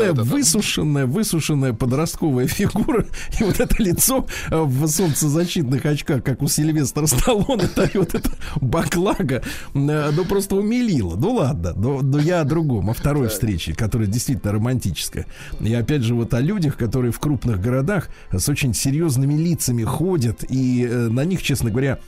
это. 0.00 0.22
высушенная, 0.22 1.06
высушенная 1.06 1.72
подростковая 1.72 2.46
фигура. 2.46 3.06
И 3.40 3.44
вот 3.44 3.60
это 3.60 3.82
лицо 3.82 4.26
э, 4.50 4.60
в 4.60 4.86
солнцезащитных 4.86 5.84
очках, 5.84 6.22
как 6.22 6.42
у 6.42 6.48
Сильвестра 6.48 7.06
Сталлоне, 7.06 7.68
так 7.74 7.94
и 7.94 7.98
вот 7.98 8.14
это 8.14 8.30
баклага, 8.60 9.42
э, 9.74 10.10
ну 10.12 10.24
просто 10.24 10.56
умилило. 10.56 11.16
Ну 11.16 11.34
ладно, 11.34 11.72
но, 11.76 12.00
но 12.00 12.18
я 12.18 12.40
о 12.40 12.44
другом, 12.44 12.90
о 12.90 12.94
второй 12.94 13.28
встрече, 13.28 13.74
которая 13.74 14.08
действительно 14.08 14.52
романтическая. 14.52 15.26
И 15.60 15.72
опять 15.74 16.02
же 16.02 16.14
вот 16.14 16.34
о 16.34 16.40
людях, 16.40 16.76
которые 16.76 17.12
в 17.12 17.20
крупных 17.20 17.60
городах 17.60 18.08
с 18.32 18.48
очень 18.48 18.74
серьезными 18.74 19.34
лицами 19.34 19.84
ходят, 19.84 20.44
и 20.48 20.86
э, 20.88 20.99
на 21.08 21.24
них, 21.24 21.42
честно 21.42 21.70
говоря, 21.70 21.98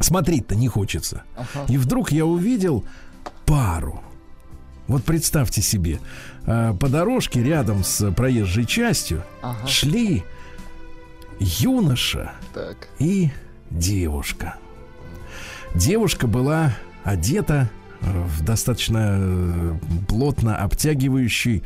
смотреть-то 0.00 0.54
не 0.56 0.68
хочется. 0.68 1.22
И 1.68 1.78
вдруг 1.78 2.10
я 2.12 2.26
увидел 2.26 2.84
пару. 3.46 4.00
Вот 4.86 5.04
представьте 5.04 5.62
себе, 5.62 5.98
э, 6.46 6.74
по 6.78 6.88
дорожке 6.88 7.42
рядом 7.42 7.84
с 7.84 8.10
проезжей 8.12 8.66
частью 8.66 9.22
Ага. 9.42 9.66
шли 9.66 10.24
юноша 11.40 12.32
Так. 12.52 12.88
и 12.98 13.30
девушка. 13.70 14.56
Девушка 15.74 16.26
была 16.26 16.74
одета 17.02 17.70
в 18.04 18.42
достаточно 18.44 19.16
э, 19.18 19.74
плотно 20.08 20.56
обтягивающий 20.58 21.62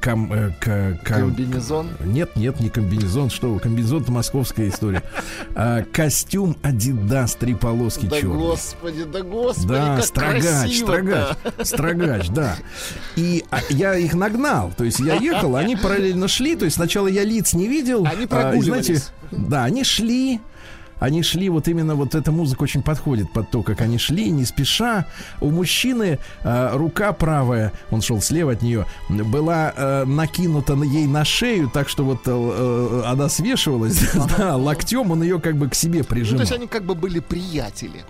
ком- 0.00 0.32
э, 0.32 0.50
к- 0.60 0.98
к- 1.04 1.06
Комбинезон. 1.06 1.88
нет, 2.04 2.34
нет, 2.36 2.60
не 2.60 2.68
комбинезон, 2.70 3.30
что 3.30 3.58
комбинезон 3.58 4.02
это 4.02 4.12
московская 4.12 4.68
история. 4.68 5.02
А, 5.54 5.82
костюм 5.92 6.56
Adidas 6.62 7.36
три 7.38 7.54
полоски 7.54 8.06
Да 8.06 8.18
черные. 8.20 8.38
господи, 8.38 9.04
да 9.04 9.20
господи, 9.20 9.68
Да, 9.68 9.96
как 9.96 10.04
строгач, 10.06 10.78
строгач, 10.78 11.36
строгач, 11.62 12.28
да. 12.30 12.56
И 13.16 13.44
а, 13.50 13.58
я 13.68 13.94
их 13.96 14.14
нагнал, 14.14 14.72
то 14.76 14.84
есть 14.84 14.98
я 15.00 15.14
ехал, 15.16 15.56
они 15.56 15.76
параллельно 15.76 16.26
шли, 16.28 16.56
то 16.56 16.64
есть 16.64 16.76
сначала 16.76 17.06
я 17.06 17.22
лиц 17.24 17.52
не 17.52 17.68
видел. 17.68 18.06
Они 18.06 18.24
а, 18.24 18.28
прогуливались. 18.28 19.10
да, 19.30 19.64
они 19.64 19.84
шли, 19.84 20.40
они 20.98 21.22
шли, 21.22 21.48
вот 21.48 21.68
именно 21.68 21.94
вот 21.94 22.14
эта 22.14 22.30
музыка 22.32 22.62
очень 22.62 22.82
подходит 22.82 23.32
под 23.32 23.50
то, 23.50 23.62
как 23.62 23.80
они 23.80 23.98
шли, 23.98 24.30
не 24.30 24.44
спеша. 24.44 25.06
У 25.40 25.50
мужчины 25.50 26.18
а, 26.44 26.76
рука 26.76 27.12
правая, 27.12 27.72
он 27.90 28.02
шел 28.02 28.20
слева 28.20 28.52
от 28.52 28.62
нее, 28.62 28.86
была 29.08 29.72
а, 29.76 30.04
накинута 30.04 30.76
на 30.76 30.84
ей 30.84 31.06
на 31.06 31.24
шею, 31.24 31.70
так 31.72 31.88
что 31.88 32.04
вот 32.04 32.20
э, 32.26 33.02
она 33.06 33.28
свешивалась, 33.28 34.00
да, 34.38 34.56
локтем 34.56 35.10
он 35.10 35.22
ее 35.22 35.40
как 35.40 35.56
бы 35.56 35.68
к 35.68 35.74
себе 35.74 35.98
Ну, 35.98 36.04
то 36.04 36.10
прижимал. 36.10 36.40
есть 36.40 36.52
они 36.52 36.66
как 36.66 36.84
бы 36.84 36.94
были 36.94 37.20
приятели. 37.20 38.04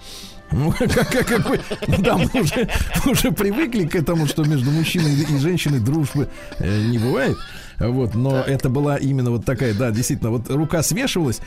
Ну, 0.50 0.70
как, 0.78 0.92
как, 1.10 1.26
как 1.26 1.48
вы- 1.48 1.60
ну 1.86 1.96
да, 2.00 2.16
мы 2.18 2.40
уже, 2.42 2.68
мы 3.06 3.12
уже 3.12 3.32
привыкли 3.32 3.86
к 3.86 3.94
этому, 3.96 4.26
что 4.26 4.44
между 4.44 4.70
мужчиной 4.70 5.14
и 5.14 5.38
женщиной 5.38 5.80
дружбы 5.80 6.28
э, 6.58 6.82
не 6.88 6.98
бывает. 6.98 7.36
Вот, 7.78 8.14
но 8.14 8.40
это 8.40 8.68
была 8.68 8.96
именно 8.96 9.30
вот 9.30 9.44
такая, 9.44 9.74
да, 9.74 9.90
действительно, 9.90 10.30
вот 10.30 10.50
рука 10.50 10.82
свешивалась. 10.82 11.40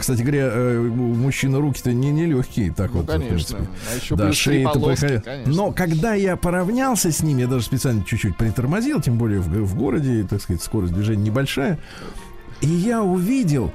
Кстати 0.00 0.22
говоря, 0.22 0.48
э, 0.52 0.78
у 0.78 1.14
мужчины 1.14 1.58
руки-то 1.58 1.92
не, 1.92 2.10
не 2.10 2.26
легкие, 2.26 2.72
так 2.72 2.92
Ну, 2.92 2.98
вот. 3.00 3.04
в 3.08 3.12
конечно. 3.12 3.34
принципе. 3.34 3.62
А 3.92 3.96
еще 3.96 4.16
Да, 4.16 4.32
шеи-то 4.32 4.80
конечно. 4.80 5.20
Но 5.46 5.72
когда 5.72 6.14
я 6.14 6.36
поравнялся 6.36 7.10
с 7.12 7.22
ними, 7.22 7.42
я 7.42 7.46
даже 7.46 7.64
специально 7.64 8.04
чуть-чуть 8.04 8.36
притормозил, 8.36 9.00
тем 9.00 9.18
более 9.18 9.40
в, 9.40 9.48
в 9.48 9.76
городе, 9.76 10.26
так 10.28 10.40
сказать, 10.42 10.62
скорость 10.62 10.92
движения 10.92 11.24
небольшая, 11.24 11.78
и 12.60 12.68
я 12.68 13.02
увидел 13.02 13.72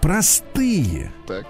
простые, 0.00 1.10
Так. 1.26 1.46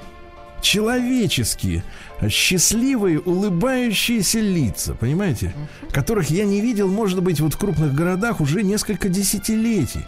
человеческие, 0.61 1.83
счастливые, 2.29 3.21
улыбающиеся 3.21 4.41
лица, 4.41 4.95
понимаете? 4.95 5.55
Которых 5.91 6.31
я 6.31 6.45
не 6.45 6.61
видел, 6.61 6.89
может 6.89 7.23
быть, 7.23 7.41
вот 7.41 7.55
в 7.55 7.59
крупных 7.59 7.95
городах 7.95 8.41
уже 8.41 8.63
несколько 8.63 9.09
десятилетий. 9.09 10.05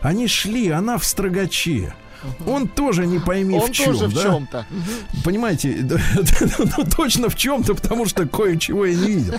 Они 0.00 0.28
шли, 0.28 0.70
она 0.70 0.98
в 0.98 1.04
строгаче. 1.04 1.92
Он 2.46 2.66
тоже 2.66 3.06
не 3.06 3.18
пойми 3.18 3.56
Он 3.58 3.66
в 3.68 3.72
чем, 3.72 3.86
тоже 3.86 4.06
в 4.06 4.14
да? 4.14 4.22
чем-то. 4.22 4.66
Понимаете, 5.24 5.76
ну 6.76 6.84
точно 6.84 7.28
в 7.28 7.36
чем-то, 7.36 7.74
потому 7.74 8.06
что 8.06 8.26
кое-чего 8.26 8.86
я 8.86 8.94
не 8.94 9.12
видел. 9.12 9.34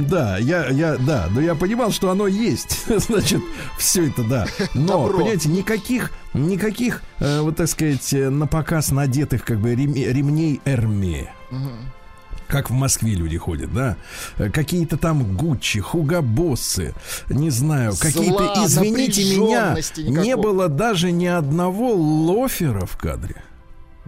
Да, 0.00 0.38
я, 0.38 0.68
я, 0.68 0.96
да, 0.96 1.28
но 1.30 1.40
я 1.40 1.54
понимал, 1.54 1.90
что 1.90 2.10
оно 2.10 2.26
есть. 2.26 2.84
Значит, 2.88 3.40
все 3.78 4.08
это, 4.08 4.22
да. 4.24 4.46
Но, 4.74 5.04
Добро. 5.04 5.18
понимаете, 5.18 5.48
никаких, 5.48 6.12
никаких, 6.34 7.02
э, 7.18 7.40
вот 7.40 7.56
так 7.56 7.68
сказать, 7.68 8.12
э, 8.12 8.30
на 8.30 8.46
показ 8.46 8.90
надетых 8.90 9.44
как 9.44 9.58
бы 9.60 9.74
рем- 9.74 9.94
ремней 9.94 10.60
Эрме. 10.64 11.30
Как 12.48 12.68
в 12.68 12.72
Москве 12.72 13.14
люди 13.14 13.38
ходят, 13.38 13.72
да? 13.72 13.96
Э, 14.36 14.50
Какие-то 14.50 14.96
там 14.96 15.36
Гуччи, 15.36 15.78
Хугабоссы, 15.80 16.94
не 17.28 17.48
знаю, 17.50 17.92
какие-то, 18.00 18.54
извините 18.66 19.22
меня, 19.38 19.60
напряженности 19.68 20.00
не 20.00 20.36
было 20.36 20.68
даже 20.68 21.12
ни 21.12 21.26
одного 21.26 21.92
лофера 21.94 22.86
в 22.86 22.96
кадре. 22.96 23.36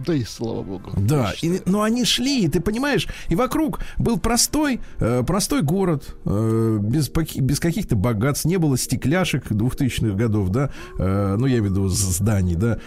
Да 0.05 0.13
и 0.13 0.23
слава 0.23 0.63
богу. 0.63 0.91
Да, 0.97 1.33
и, 1.41 1.61
но 1.65 1.81
они 1.81 2.05
шли, 2.05 2.45
и 2.45 2.47
ты 2.47 2.59
понимаешь, 2.59 3.07
и 3.29 3.35
вокруг 3.35 3.79
был 3.97 4.19
простой, 4.19 4.79
э, 4.99 5.23
простой 5.25 5.61
город, 5.61 6.15
э, 6.25 6.79
без, 6.81 7.09
без 7.09 7.59
каких-то 7.59 7.95
богатств, 7.95 8.45
не 8.45 8.57
было 8.57 8.77
стекляшек 8.77 9.51
2000-х 9.51 10.15
годов, 10.15 10.49
да, 10.49 10.71
э, 10.97 11.35
ну, 11.37 11.45
я 11.45 11.59
имею 11.59 11.63
в 11.63 11.71
виду 11.71 11.87
зданий, 11.87 12.55
да, 12.55 12.79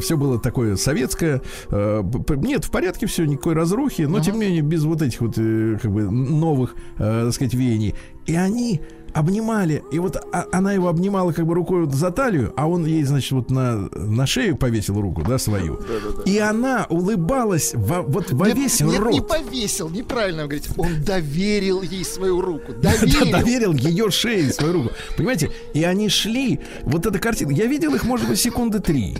все 0.00 0.16
было 0.16 0.38
такое 0.38 0.76
советское, 0.76 1.42
э, 1.70 2.02
нет, 2.36 2.64
в 2.64 2.70
порядке 2.70 3.06
все, 3.06 3.24
никакой 3.24 3.54
разрухи, 3.54 4.02
но, 4.02 4.20
тем 4.20 4.34
не 4.34 4.46
менее, 4.46 4.62
без 4.62 4.84
вот 4.84 5.02
этих 5.02 5.20
вот, 5.20 5.34
э, 5.38 5.78
как 5.80 5.92
бы, 5.92 6.10
новых, 6.10 6.74
э, 6.98 7.24
так 7.24 7.34
сказать, 7.34 7.54
веяний. 7.54 7.94
И 8.26 8.34
они 8.34 8.80
обнимали, 9.16 9.82
и 9.90 9.98
вот 9.98 10.16
а- 10.32 10.46
она 10.52 10.72
его 10.72 10.88
обнимала 10.88 11.32
как 11.32 11.46
бы 11.46 11.54
рукой 11.54 11.84
вот 11.86 11.94
за 11.94 12.10
талию, 12.10 12.52
а 12.56 12.68
он 12.68 12.84
ей, 12.84 13.02
значит, 13.04 13.32
вот 13.32 13.50
на, 13.50 13.88
на 13.94 14.26
шею 14.26 14.56
повесил 14.56 15.00
руку, 15.00 15.22
да, 15.26 15.38
свою. 15.38 15.80
И 16.26 16.38
она 16.38 16.86
улыбалась 16.90 17.72
во, 17.74 18.02
вот 18.02 18.30
во 18.32 18.46
Нет, 18.48 18.56
весь 18.56 18.80
нет, 18.80 19.00
рот. 19.00 19.12
не 19.12 19.20
повесил, 19.22 19.88
неправильно 19.88 20.42
вы 20.42 20.48
говорите. 20.48 20.70
Он 20.76 21.02
доверил 21.04 21.82
ей 21.82 22.04
свою 22.04 22.40
руку. 22.40 22.72
Да, 22.82 22.92
Доверил. 23.00 23.30
доверил 23.32 23.72
ее 23.72 24.10
шее 24.10 24.52
свою 24.52 24.72
руку. 24.74 24.90
Понимаете? 25.16 25.50
И 25.74 25.82
они 25.82 26.08
шли. 26.08 26.60
Вот 26.82 27.06
эта 27.06 27.18
картина. 27.18 27.50
Я 27.52 27.66
видел 27.66 27.94
их, 27.94 28.04
может 28.04 28.28
быть, 28.28 28.38
секунды 28.38 28.80
три. 28.80 29.18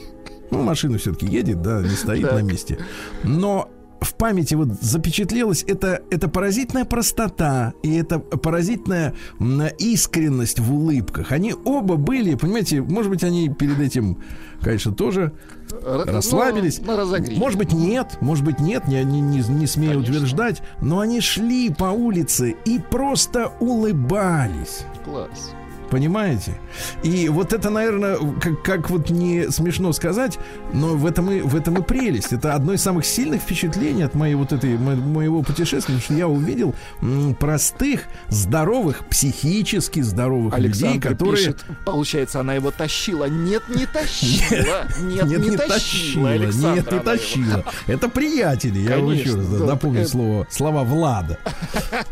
Ну, 0.50 0.62
машина 0.62 0.98
все-таки 0.98 1.26
едет, 1.26 1.62
да, 1.62 1.80
не 1.82 1.90
стоит 1.96 2.22
Так. 2.22 2.34
на 2.34 2.42
месте. 2.42 2.78
Но 3.24 3.70
в 4.00 4.14
памяти 4.14 4.54
вот 4.54 4.68
запечатлелось 4.80 5.64
это, 5.66 6.02
это 6.10 6.28
поразительная 6.28 6.84
простота 6.84 7.72
и 7.82 7.94
это 7.96 8.18
поразительная 8.18 9.14
искренность 9.78 10.58
в 10.58 10.74
улыбках. 10.74 11.32
Они 11.32 11.54
оба 11.64 11.96
были, 11.96 12.34
понимаете, 12.34 12.82
может 12.82 13.10
быть, 13.10 13.24
они 13.24 13.48
перед 13.48 13.80
этим, 13.80 14.18
конечно, 14.60 14.92
тоже 14.92 15.32
Р- 15.84 16.06
расслабились. 16.06 16.80
ну. 16.80 17.36
Может 17.36 17.58
быть, 17.58 17.72
нет, 17.72 18.18
может 18.20 18.44
быть, 18.44 18.60
нет, 18.60 18.86
не, 18.88 19.02
не, 19.04 19.20
не, 19.20 19.38
не 19.48 19.66
смею 19.66 19.94
Конечно. 19.94 20.14
утверждать, 20.16 20.62
но 20.80 21.00
они 21.00 21.20
шли 21.20 21.70
по 21.70 21.86
улице 21.86 22.54
и 22.64 22.78
просто 22.78 23.52
улыбались. 23.60 24.84
Класс. 25.04 25.52
Понимаете? 25.90 26.58
И 27.02 27.28
вот 27.28 27.52
это, 27.52 27.70
наверное, 27.70 28.18
как, 28.40 28.62
как 28.62 28.90
вот 28.90 29.10
не 29.10 29.50
смешно 29.50 29.92
сказать, 29.92 30.38
но 30.72 30.88
в 30.96 31.06
этом, 31.06 31.30
и, 31.30 31.40
в 31.40 31.54
этом 31.54 31.78
и 31.78 31.82
прелесть. 31.82 32.32
Это 32.32 32.54
одно 32.54 32.72
из 32.72 32.82
самых 32.82 33.04
сильных 33.06 33.42
впечатлений 33.42 34.02
от 34.02 34.14
моей 34.14 34.34
вот 34.34 34.52
этой, 34.52 34.76
мо- 34.76 34.96
моего 34.96 35.42
путешествия, 35.42 35.94
потому 35.94 36.00
что 36.00 36.14
я 36.14 36.28
увидел 36.28 36.74
простых, 37.38 38.02
здоровых, 38.28 39.06
психически 39.06 40.00
здоровых 40.00 40.58
людей, 40.58 40.88
Александр 40.88 41.08
которые... 41.10 41.36
пишет, 41.36 41.64
получается, 41.84 42.40
она 42.40 42.54
его 42.54 42.70
тащила. 42.70 43.26
Нет, 43.28 43.62
не 43.68 43.86
тащила. 43.92 44.86
Нет, 45.00 45.24
не 45.38 45.56
тащила. 45.56 46.36
Нет, 46.36 46.90
не 46.92 46.98
тащила. 47.00 47.64
Это 47.86 48.08
приятели. 48.08 48.80
Я 48.80 48.98
вам 48.98 49.12
еще 49.12 49.34
раз 49.36 49.46
напомню 49.48 50.00
это- 50.00 50.10
слово, 50.10 50.46
слова 50.50 50.82
Влада. 50.84 51.38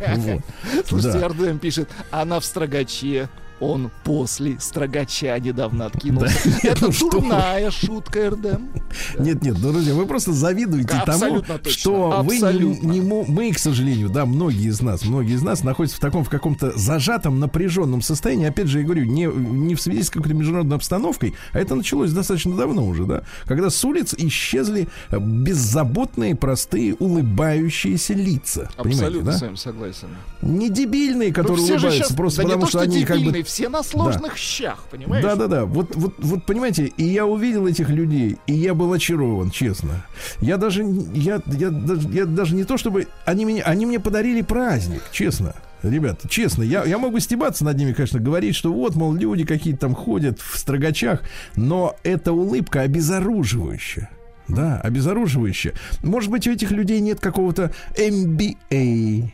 Слушайте. 0.86 1.18
Ардем 1.18 1.58
пишет, 1.58 1.88
она 2.10 2.40
в 2.40 2.44
строгаче, 2.44 3.28
он 3.60 3.90
после 4.04 4.58
строгача 4.60 5.38
недавно 5.38 5.86
откинулся. 5.86 6.34
Да, 6.62 6.68
Это 6.70 6.92
что 6.92 7.06
вы. 7.06 7.10
дурная 7.12 7.70
шутка, 7.70 8.26
Ардем. 8.28 8.68
Нет, 9.18 9.42
нет, 9.42 9.56
ну, 9.60 9.72
друзья, 9.72 9.94
вы 9.94 10.06
просто 10.06 10.32
завидуете 10.32 10.88
тому, 10.88 11.02
Абсолютно 11.06 11.58
точно, 11.58 11.78
что 11.78 12.22
вы 12.24 12.36
не, 12.36 12.42
абсолютно. 12.42 12.86
не 12.88 13.00
мы, 13.00 13.52
к 13.52 13.58
сожалению, 13.58 14.08
да, 14.08 14.24
многие 14.26 14.68
из 14.68 14.80
нас, 14.80 15.04
многие 15.04 15.34
из 15.34 15.42
нас 15.42 15.62
находятся 15.64 15.96
в 15.98 16.00
таком 16.00 16.24
в 16.24 16.28
каком-то 16.28 16.76
зажатом, 16.78 17.40
напряженном 17.40 18.02
состоянии. 18.02 18.46
Опять 18.46 18.66
же, 18.68 18.78
я 18.80 18.84
говорю, 18.84 19.04
не, 19.04 19.24
не 19.26 19.74
в 19.74 19.80
связи 19.80 20.02
с 20.02 20.10
какой-то 20.10 20.34
международной 20.34 20.76
обстановкой, 20.76 21.34
а 21.52 21.58
это 21.58 21.74
началось 21.74 22.12
достаточно 22.12 22.56
давно 22.56 22.86
уже, 22.86 23.04
да, 23.04 23.22
когда 23.46 23.70
с 23.70 23.84
улиц 23.84 24.14
исчезли 24.16 24.88
э, 25.10 25.18
беззаботные, 25.18 26.34
простые, 26.34 26.94
улыбающиеся 26.94 28.14
лица. 28.14 28.68
Абсолютно 28.76 29.32
да? 29.32 29.38
с 29.38 29.42
вами 29.42 29.56
согласен. 29.56 30.08
Не 30.42 30.70
дебильные, 30.70 31.28
Ну, 31.28 31.34
которые 31.34 31.62
улыбаются 31.62 31.98
щас- 32.08 32.12
просто 32.12 32.42
да 32.42 32.48
потому, 32.48 32.62
то, 32.62 32.68
что 32.68 32.78
что 32.78 32.90
они 32.90 33.04
как 33.04 33.18
бы 33.20 33.42
все 33.54 33.68
на 33.68 33.82
сложных 33.82 34.36
щах, 34.36 34.84
понимаешь? 34.90 35.22
да, 35.22 35.36
да, 35.36 35.46
да. 35.46 35.64
Вот, 35.64 35.94
вот, 35.94 36.14
вот, 36.18 36.44
понимаете, 36.44 36.86
и 36.96 37.04
я 37.04 37.24
увидел 37.24 37.66
этих 37.66 37.88
людей, 37.88 38.38
и 38.46 38.52
я 38.52 38.74
был 38.74 38.92
очарован, 38.92 39.50
честно. 39.50 40.04
Я 40.40 40.56
даже, 40.56 40.82
я, 41.14 41.40
я, 41.46 41.70
даже, 41.70 42.08
я 42.08 42.24
даже 42.24 42.54
не 42.56 42.64
то, 42.64 42.76
чтобы 42.76 43.06
они 43.24 43.46
мне, 43.46 43.62
они 43.62 43.86
мне 43.86 44.00
подарили 44.00 44.42
праздник, 44.42 45.02
честно. 45.12 45.54
Ребят, 45.82 46.22
честно, 46.28 46.62
я, 46.62 46.84
я 46.84 46.98
могу 46.98 47.20
стебаться 47.20 47.64
над 47.64 47.76
ними, 47.76 47.92
конечно, 47.92 48.18
говорить, 48.18 48.56
что 48.56 48.72
вот, 48.72 48.96
мол, 48.96 49.12
люди 49.14 49.44
какие-то 49.44 49.80
там 49.80 49.94
ходят 49.94 50.40
в 50.40 50.58
строгачах, 50.58 51.22
но 51.56 51.94
эта 52.02 52.32
улыбка 52.32 52.80
обезоруживающая. 52.80 54.10
Да, 54.48 54.80
обезоруживающая. 54.80 55.72
Может 56.02 56.30
быть, 56.30 56.46
у 56.46 56.52
этих 56.52 56.70
людей 56.70 57.00
нет 57.00 57.20
какого-то 57.20 57.72
MBA. 57.96 59.30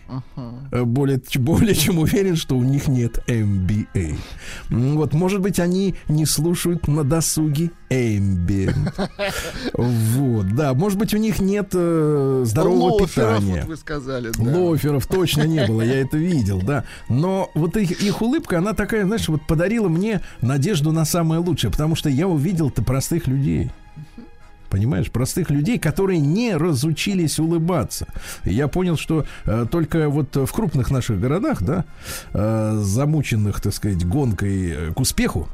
Э, 0.72 0.84
Более, 0.84 1.20
более 1.36 1.74
чем 1.74 1.98
уверен, 1.98 2.36
что 2.36 2.56
у 2.56 2.62
них 2.62 2.86
нет 2.88 3.18
MBA. 3.26 4.16
Вот, 4.68 5.12
может 5.14 5.40
быть, 5.40 5.58
они 5.58 5.94
не 6.08 6.26
слушают 6.26 6.86
на 6.88 7.02
досуге 7.04 7.70
ambient. 7.90 8.76
Вот, 9.74 10.54
да, 10.54 10.74
может 10.74 10.98
быть, 10.98 11.14
у 11.14 11.16
них 11.18 11.40
нет 11.40 11.70
э, 11.74 12.42
здорового 12.46 13.00
Лоферов, 13.02 13.38
питания. 13.38 13.60
вот 13.62 13.68
вы 13.68 13.76
сказали. 13.76 14.30
да. 14.38 14.58
Лоферов 14.58 15.06
точно 15.06 15.42
не 15.42 15.66
было, 15.66 15.82
я 15.82 16.00
это 16.00 16.16
видел, 16.16 16.60
да. 16.62 16.84
Но 17.08 17.50
вот 17.54 17.76
их, 17.76 18.00
их 18.02 18.22
улыбка, 18.22 18.58
она 18.58 18.72
такая, 18.74 19.04
знаешь, 19.04 19.28
вот 19.28 19.46
подарила 19.46 19.88
мне 19.88 20.20
надежду 20.40 20.92
на 20.92 21.04
самое 21.04 21.40
лучшее, 21.40 21.70
потому 21.70 21.94
что 21.96 22.08
я 22.08 22.28
увидел-то 22.28 22.82
простых 22.82 23.26
людей. 23.26 23.70
Понимаешь, 24.70 25.10
простых 25.10 25.50
людей, 25.50 25.78
которые 25.78 26.20
не 26.20 26.56
разучились 26.56 27.38
улыбаться. 27.38 28.06
И 28.44 28.54
я 28.54 28.68
понял, 28.68 28.96
что 28.96 29.26
э, 29.44 29.66
только 29.70 30.08
вот 30.08 30.36
в 30.36 30.52
крупных 30.52 30.90
наших 30.90 31.20
городах, 31.20 31.62
да, 31.62 31.84
э, 32.32 32.78
замученных, 32.80 33.60
так 33.60 33.74
сказать, 33.74 34.06
гонкой 34.06 34.70
э, 34.70 34.92
к 34.92 35.00
успеху, 35.00 35.48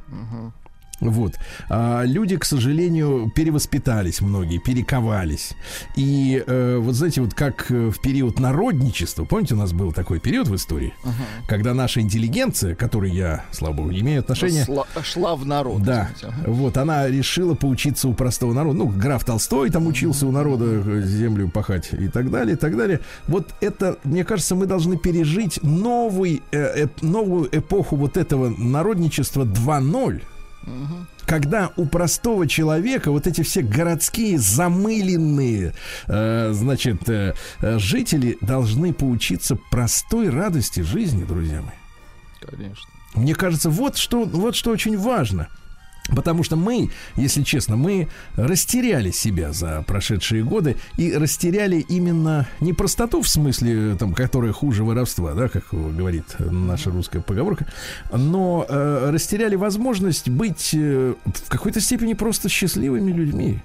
вот. 1.01 1.35
А 1.69 2.03
люди, 2.05 2.37
к 2.37 2.45
сожалению, 2.45 3.31
перевоспитались 3.35 4.21
многие, 4.21 4.59
перековались. 4.59 5.53
И 5.95 6.43
э, 6.47 6.77
вот 6.79 6.95
знаете, 6.95 7.21
вот 7.21 7.35
как 7.35 7.71
э, 7.71 7.91
в 7.91 8.01
период 8.01 8.39
народничества, 8.41 9.25
помните, 9.25 9.55
у 9.55 9.59
нас 9.59 9.73
был 9.73 9.93
такой 9.93 10.21
период 10.21 10.49
в 10.49 10.55
истории, 10.55 10.95
когда 11.47 11.75
наша 11.75 12.01
интеллигенция, 12.01 12.75
к 12.75 12.79
которой 12.79 13.11
я, 13.11 13.45
слава 13.53 13.75
богу, 13.75 13.91
не 13.91 14.01
имею 14.01 14.21
отношения, 14.21 14.65
Сла- 14.67 14.87
шла 15.03 15.37
в 15.37 15.45
народ. 15.45 15.83
да. 15.83 16.11
Ага. 16.23 16.35
вот 16.47 16.77
она 16.77 17.09
решила 17.09 17.55
поучиться 17.55 18.09
у 18.09 18.15
простого 18.15 18.53
народа. 18.53 18.79
Ну, 18.79 18.87
граф 18.87 19.25
Толстой 19.25 19.71
там 19.71 19.87
учился 19.87 20.27
у 20.27 20.31
народа 20.33 20.65
э, 20.67 21.03
землю 21.03 21.49
пахать 21.49 21.91
и 21.93 22.09
так 22.09 22.31
далее, 22.31 22.55
и 22.55 22.59
так 22.59 22.77
далее. 22.77 23.01
Вот 23.29 23.49
это, 23.61 23.99
мне 24.05 24.25
кажется, 24.25 24.55
мы 24.55 24.67
должны 24.67 24.97
пережить 24.97 25.63
новый, 25.63 26.43
э, 26.53 26.85
эп- 26.85 27.03
новую 27.03 27.49
эпоху 27.57 27.97
вот 27.97 28.17
этого 28.17 28.49
народничества 28.49 29.45
2.0. 29.45 30.23
Когда 31.27 31.73
у 31.77 31.87
простого 31.87 32.47
человека 32.47 33.11
вот 33.11 33.27
эти 33.27 33.43
все 33.43 33.63
городские 33.63 34.39
замыленные, 34.39 35.75
э, 36.07 36.53
значит, 36.53 37.09
э, 37.09 37.35
э, 37.61 37.79
жители 37.79 38.39
должны 38.41 38.93
поучиться 38.93 39.57
простой 39.71 40.29
радости 40.29 40.81
жизни, 40.81 41.25
друзья 41.25 41.63
мои. 41.63 41.75
Конечно. 42.41 42.89
Мне 43.15 43.35
кажется, 43.35 43.71
вот 43.71 43.97
что, 43.97 44.25
вот 44.25 44.55
что 44.55 44.71
очень 44.71 44.97
важно. 44.99 45.49
Потому 46.15 46.43
что 46.43 46.57
мы, 46.57 46.91
если 47.17 47.43
честно, 47.43 47.77
мы 47.77 48.09
растеряли 48.37 49.11
себя 49.11 49.53
за 49.53 49.83
прошедшие 49.87 50.45
годы 50.45 50.77
и 50.97 51.13
растеряли 51.13 51.85
именно 51.89 52.47
не 52.61 52.73
простоту 52.73 53.23
в 53.23 53.29
смысле, 53.29 53.97
там, 53.97 54.15
которая 54.15 54.53
хуже 54.53 54.85
воровства, 54.85 55.35
да, 55.35 55.49
как 55.49 55.65
говорит 55.71 56.25
наша 56.39 56.91
русская 56.91 57.21
поговорка, 57.21 57.67
но 58.13 58.65
э, 58.69 59.11
растеряли 59.11 59.57
возможность 59.57 60.29
быть 60.29 60.71
э, 60.75 61.15
в 61.25 61.49
какой-то 61.49 61.81
степени 61.81 62.15
просто 62.15 62.49
счастливыми 62.49 63.11
людьми. 63.13 63.63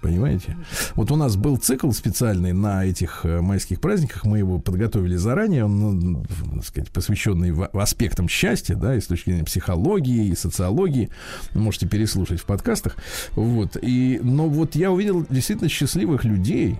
Понимаете? 0.00 0.56
Вот 0.94 1.10
у 1.10 1.16
нас 1.16 1.36
был 1.36 1.56
цикл 1.58 1.90
специальный 1.90 2.52
на 2.52 2.84
этих 2.86 3.20
э, 3.24 3.40
майских 3.40 3.80
праздниках, 3.80 4.24
мы 4.24 4.38
его 4.38 4.58
подготовили 4.58 5.16
заранее, 5.16 5.66
он, 5.66 5.78
ну, 5.78 6.24
так 6.54 6.64
сказать, 6.64 6.90
посвященный 6.90 7.54
аспектам 7.74 8.28
счастья, 8.28 8.76
да, 8.76 8.96
и 8.96 9.00
с 9.00 9.06
точки 9.06 9.30
зрения 9.30 9.44
психологии 9.44 10.28
и 10.28 10.34
социологии. 10.34 11.10
Можете 11.52 11.86
переслушать 11.86 12.40
в 12.40 12.46
подкастах. 12.46 12.96
Вот. 13.32 13.76
И, 13.82 14.20
но 14.22 14.48
вот 14.48 14.74
я 14.74 14.90
увидел 14.90 15.26
действительно 15.28 15.68
счастливых 15.68 16.24
людей, 16.24 16.78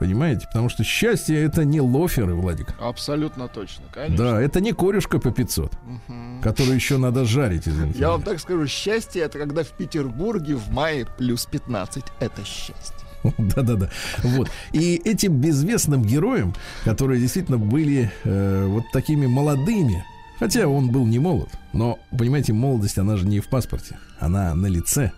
понимаете? 0.00 0.46
Потому 0.46 0.68
что 0.70 0.82
счастье 0.82 1.40
это 1.40 1.64
не 1.64 1.80
лоферы, 1.80 2.34
Владик. 2.34 2.74
Абсолютно 2.80 3.46
точно, 3.48 3.84
конечно. 3.92 4.16
Да, 4.16 4.40
это 4.40 4.60
не 4.60 4.72
корешка 4.72 5.20
по 5.20 5.30
500, 5.30 5.72
которую 6.42 6.74
еще 6.74 6.96
надо 6.96 7.24
жарить, 7.24 7.68
извините. 7.68 8.00
Я 8.00 8.08
вам 8.08 8.22
так 8.22 8.40
скажу, 8.40 8.66
счастье 8.66 9.22
это 9.22 9.38
когда 9.38 9.62
в 9.62 9.68
Петербурге 9.68 10.56
в 10.56 10.72
мае 10.72 11.06
плюс 11.18 11.44
15. 11.46 12.02
Это 12.18 12.44
счастье. 12.44 13.06
Да-да-да. 13.38 13.90
Вот. 14.22 14.50
И 14.72 14.96
этим 15.04 15.38
безвестным 15.38 16.02
героям, 16.02 16.54
которые 16.84 17.20
действительно 17.20 17.58
были 17.58 18.10
э, 18.24 18.66
вот 18.66 18.84
такими 18.94 19.26
молодыми, 19.26 20.02
хотя 20.38 20.66
он 20.66 20.90
был 20.90 21.04
не 21.04 21.18
молод, 21.18 21.50
но, 21.74 21.98
понимаете, 22.16 22.54
молодость, 22.54 22.96
она 22.96 23.18
же 23.18 23.26
не 23.26 23.40
в 23.40 23.48
паспорте, 23.48 23.98
она 24.18 24.54
на 24.54 24.66
лице. 24.66 25.12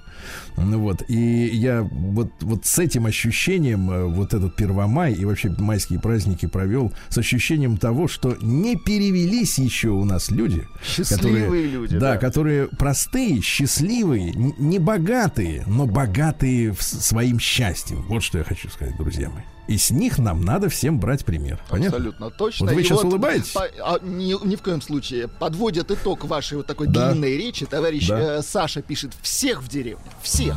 Ну 0.56 0.80
Вот. 0.80 1.02
И 1.08 1.46
я 1.52 1.82
вот, 1.82 2.30
вот 2.40 2.66
с 2.66 2.78
этим 2.78 3.06
ощущением 3.06 3.90
э, 3.90 4.04
вот 4.04 4.35
этот 4.35 4.56
Первомай 4.56 5.12
и 5.12 5.24
вообще 5.24 5.50
майские 5.58 6.00
праздники 6.00 6.46
провел 6.46 6.92
с 7.08 7.18
ощущением 7.18 7.76
того, 7.76 8.08
что 8.08 8.37
не 8.40 8.76
перевелись 8.76 9.58
еще 9.58 9.88
у 9.88 10.04
нас 10.04 10.30
люди, 10.30 10.66
Счастливые 10.85 11.66
люди, 11.66 11.98
да, 11.98 12.14
да. 12.14 12.16
которые 12.18 12.68
простые, 12.68 13.40
счастливые, 13.40 14.32
не 14.35 14.78
богатые, 14.78 15.64
но 15.66 15.87
богатые 15.87 16.74
своим 16.78 17.38
счастьем. 17.38 18.02
Вот 18.08 18.22
что 18.22 18.38
я 18.38 18.44
хочу 18.44 18.68
сказать, 18.68 18.96
друзья 18.96 19.28
мои. 19.30 19.42
И 19.68 19.79
с 19.79 19.90
них 19.90 20.18
нам 20.18 20.44
надо 20.44 20.68
всем 20.68 20.98
брать 20.98 21.25
пример. 21.25 21.61
Понятно? 21.68 21.96
Абсолютно 21.96 22.31
точно. 22.31 22.66
Вот 22.66 22.75
вы 22.75 22.81
И 22.81 22.85
сейчас 22.85 23.05
улыбаетесь? 23.05 23.53
по- 23.53 23.68
а, 23.81 23.98
ни, 24.03 24.35
ни 24.46 24.57
в 24.57 24.62
коем 24.62 24.83
случае. 24.83 25.29
Подводят 25.29 25.90
итог 25.90 26.25
вашей 26.25 26.57
вот 26.59 26.66
такой 26.66 26.88
Да. 26.88 27.12
длинной 27.12 27.37
речи. 27.37 27.64
Товарищ 27.66 28.09
Да. 28.09 28.38
э, 28.38 28.42
Саша 28.42 28.83
пишет 28.83 29.12
всех 29.22 29.62
в 29.62 29.68
деревне. 29.68 30.05
Всех. 30.20 30.57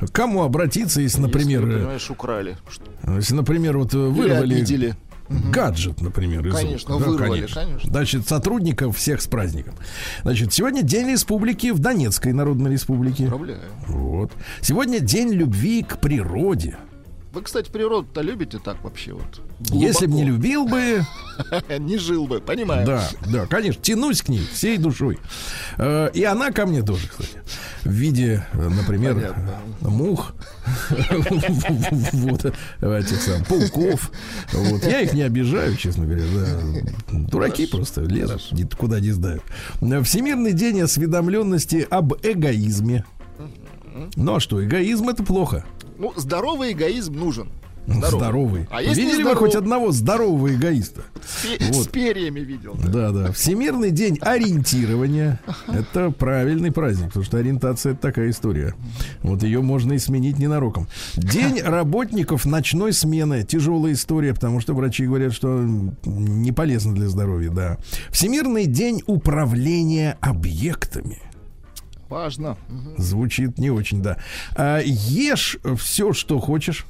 К 0.00 0.06
Кому 0.12 0.42
обратиться, 0.42 1.00
если, 1.00 1.20
например, 1.22 1.60
Если, 1.62 1.74
э, 1.74 1.78
понимаешь, 1.78 2.10
украли. 2.10 2.56
Если, 3.16 3.34
например, 3.34 3.78
вот 3.78 3.94
э, 3.94 3.96
вырвали 3.98 4.54
обидели. 4.56 4.94
гаджет, 5.30 6.00
например, 6.02 6.46
из 6.46 6.54
Конечно, 6.54 6.94
рук. 6.94 7.02
Да, 7.02 7.08
вырвали, 7.10 7.46
конечно. 7.46 7.90
Значит, 7.90 8.28
сотрудников 8.28 8.96
всех 8.96 9.20
с 9.22 9.26
праздником. 9.26 9.74
Значит, 10.22 10.52
сегодня 10.52 10.82
День 10.82 11.08
республики 11.08 11.70
в 11.70 11.78
Донецкой 11.78 12.32
Народной 12.34 12.72
Республике. 12.72 13.24
Поздравляю. 13.24 13.60
Вот. 13.86 14.32
Сегодня 14.60 15.00
День 15.00 15.32
любви 15.32 15.82
к 15.82 15.98
природе. 15.98 16.76
Вы, 17.38 17.44
кстати, 17.44 17.70
природу-то 17.70 18.20
любите 18.20 18.58
так 18.58 18.82
вообще 18.82 19.12
вот? 19.12 19.40
Если 19.70 20.06
бы 20.06 20.14
не 20.14 20.24
Глубоко. 20.24 20.36
любил 20.36 20.66
бы, 20.66 21.06
Не 21.78 21.96
жил 21.96 22.26
бы, 22.26 22.40
понимаю. 22.40 22.84
Да, 22.84 23.08
да, 23.32 23.46
конечно, 23.46 23.80
тянусь 23.80 24.22
к 24.22 24.28
ней 24.28 24.44
всей 24.52 24.76
душой. 24.76 25.20
Э, 25.76 26.10
И 26.12 26.24
она 26.24 26.50
ко 26.50 26.66
мне 26.66 26.82
тоже, 26.82 27.06
кстати. 27.06 27.40
в 27.84 27.90
виде, 27.92 28.44
э, 28.54 28.68
например, 28.68 29.14
Понятно. 29.14 29.60
мух, 29.82 30.32
вот, 32.12 32.44
этих 32.82 33.22
сам, 33.22 33.44
пауков. 33.44 34.10
Вот. 34.52 34.82
Я 34.84 35.02
их 35.02 35.12
не 35.12 35.22
обижаю, 35.22 35.76
честно 35.76 36.06
говоря. 36.06 36.24
да. 36.34 37.18
Дураки 37.30 37.66
просто 37.68 38.00
лезут, 38.00 38.74
куда 38.76 38.98
не 38.98 39.12
знают. 39.12 39.44
Всемирный 40.02 40.54
день 40.54 40.80
осведомленности 40.80 41.86
об 41.88 42.14
эгоизме. 42.20 43.04
Ну 44.16 44.34
а 44.34 44.40
что, 44.40 44.64
эгоизм 44.64 45.08
это 45.08 45.22
плохо. 45.22 45.64
Ну, 45.98 46.12
здоровый 46.16 46.72
эгоизм 46.72 47.14
нужен. 47.14 47.48
Здоровый. 47.88 48.66
А 48.70 48.82
если 48.82 49.00
Видели 49.00 49.22
вы 49.22 49.34
хоть 49.34 49.54
одного 49.54 49.92
здорового 49.92 50.54
эгоиста? 50.54 51.02
С, 51.24 51.68
Вот. 51.72 51.84
с 51.84 51.88
перьями 51.88 52.40
видел. 52.40 52.76
Да, 52.86 53.10
да. 53.12 53.32
Всемирный 53.32 53.90
день 53.90 54.18
ориентирования. 54.20 55.40
Это 55.66 56.10
правильный 56.10 56.70
праздник, 56.70 57.06
потому 57.08 57.24
что 57.24 57.38
ориентация 57.38 57.92
это 57.92 58.02
такая 58.02 58.28
история. 58.28 58.74
Вот 59.22 59.42
ее 59.42 59.62
можно 59.62 59.94
и 59.94 59.98
сменить 59.98 60.38
ненароком. 60.38 60.86
День 61.16 61.60
работников 61.64 62.44
ночной 62.44 62.92
смены. 62.92 63.42
Тяжелая 63.44 63.94
история, 63.94 64.34
потому 64.34 64.60
что 64.60 64.74
врачи 64.74 65.06
говорят, 65.06 65.32
что 65.32 65.58
не 66.04 66.52
полезно 66.52 66.94
для 66.94 67.08
здоровья, 67.08 67.50
да. 67.50 67.78
Всемирный 68.10 68.66
день 68.66 69.02
управления 69.06 70.18
объектами. 70.20 71.22
Важно. 72.08 72.56
Звучит 72.96 73.58
не 73.58 73.70
очень, 73.70 74.02
да. 74.02 74.18
А, 74.56 74.80
ешь 74.84 75.58
все, 75.76 76.12
что 76.12 76.38
хочешь. 76.38 76.86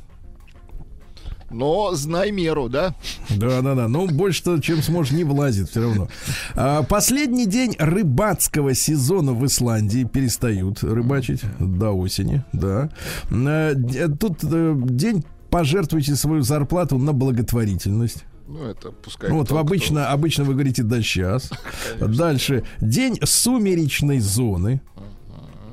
Но 1.50 1.94
знай 1.94 2.30
меру, 2.30 2.68
да? 2.68 2.94
Да, 3.30 3.62
да, 3.62 3.74
да. 3.74 3.88
Ну, 3.88 4.06
больше, 4.06 4.60
чем 4.60 4.82
сможешь, 4.82 5.12
не 5.14 5.24
влазит 5.24 5.70
все 5.70 5.80
равно. 5.80 6.08
А, 6.54 6.82
последний 6.82 7.46
день 7.46 7.74
рыбацкого 7.78 8.74
сезона 8.74 9.32
в 9.32 9.44
Исландии 9.46 10.04
перестают 10.04 10.82
рыбачить 10.82 11.40
до 11.58 11.92
осени, 11.92 12.44
да. 12.52 12.90
А, 13.30 13.74
тут 14.20 14.40
э, 14.44 14.74
день 14.76 15.24
пожертвуйте 15.48 16.16
свою 16.16 16.42
зарплату 16.42 16.98
на 16.98 17.14
благотворительность. 17.14 18.24
Ну, 18.46 18.64
это 18.64 18.90
пускай. 18.92 19.30
Ну, 19.30 19.36
вот 19.38 19.46
кто- 19.46 19.54
кто- 19.54 19.60
обычно, 19.60 20.10
обычно 20.10 20.44
вы 20.44 20.52
говорите 20.52 20.82
да 20.82 21.00
сейчас. 21.00 21.50
Дальше. 21.98 22.64
День 22.80 23.18
сумеречной 23.24 24.20
зоны. 24.20 24.82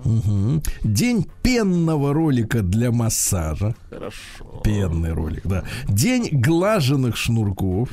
Мгм. 0.06 0.62
День 0.84 1.26
пенного 1.42 2.14
ролика 2.14 2.62
для 2.62 2.92
массажа. 2.92 3.76
Хорошо. 3.90 4.62
Пенный 4.64 5.14
ролик, 5.14 5.42
да. 5.46 5.64
День 5.88 6.30
глаженных 6.32 7.18
шнурков. 7.18 7.90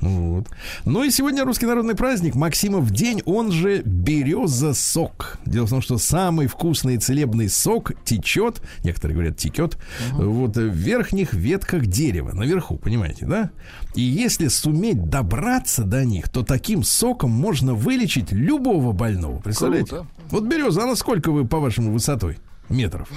Вот. 0.00 0.46
Ну 0.84 1.02
и 1.02 1.10
сегодня 1.10 1.44
русский 1.44 1.66
народный 1.66 1.96
праздник. 1.96 2.36
Максимов 2.36 2.90
день, 2.90 3.22
он 3.26 3.50
же 3.50 3.82
береза 3.82 4.72
сок. 4.72 5.38
Дело 5.44 5.66
в 5.66 5.70
том, 5.70 5.82
что 5.82 5.98
самый 5.98 6.46
вкусный 6.46 6.94
и 6.94 6.98
целебный 6.98 7.48
сок 7.48 7.92
течет, 8.04 8.62
некоторые 8.84 9.14
говорят 9.16 9.36
текет, 9.36 9.78
вот 10.12 10.56
в 10.56 10.60
верхних 10.60 11.34
ветках 11.34 11.86
дерева, 11.86 12.32
наверху, 12.32 12.76
понимаете, 12.76 13.26
да? 13.26 13.50
И 13.96 14.02
если 14.02 14.46
суметь 14.46 15.10
добраться 15.10 15.82
до 15.82 16.04
них, 16.04 16.28
то 16.28 16.44
таким 16.44 16.84
соком 16.84 17.30
можно 17.30 17.74
вылечить 17.74 18.30
любого 18.30 18.92
больного. 18.92 19.40
Представляете? 19.40 19.88
Круто. 19.88 20.06
Вот 20.30 20.44
береза, 20.44 20.82
она 20.82 20.96
сколько 20.96 21.30
вы, 21.30 21.46
по-вашему, 21.46 21.92
высотой? 21.92 22.38
Метров. 22.68 23.08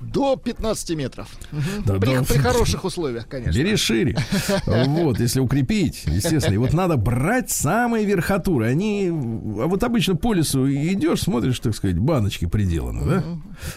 До 0.00 0.36
15 0.36 0.90
метров. 0.96 1.28
Да, 1.86 1.94
При, 1.94 2.14
да. 2.14 2.22
при 2.22 2.38
хороших 2.38 2.84
условиях, 2.84 3.28
конечно. 3.28 3.56
Бери 3.56 3.76
шире. 3.76 4.16
Вот, 4.66 5.18
если 5.18 5.40
укрепить, 5.40 6.04
естественно. 6.06 6.54
И 6.54 6.58
вот 6.58 6.72
надо 6.72 6.96
брать 6.96 7.50
самые 7.50 8.04
верхотуры. 8.04 8.66
Они, 8.66 9.08
а 9.08 9.66
вот 9.66 9.82
обычно 9.82 10.16
по 10.16 10.34
лесу 10.34 10.68
идешь, 10.68 11.22
смотришь, 11.22 11.58
так 11.60 11.74
сказать, 11.74 11.98
баночки 11.98 12.46
приделаны, 12.46 13.04
да? 13.04 13.24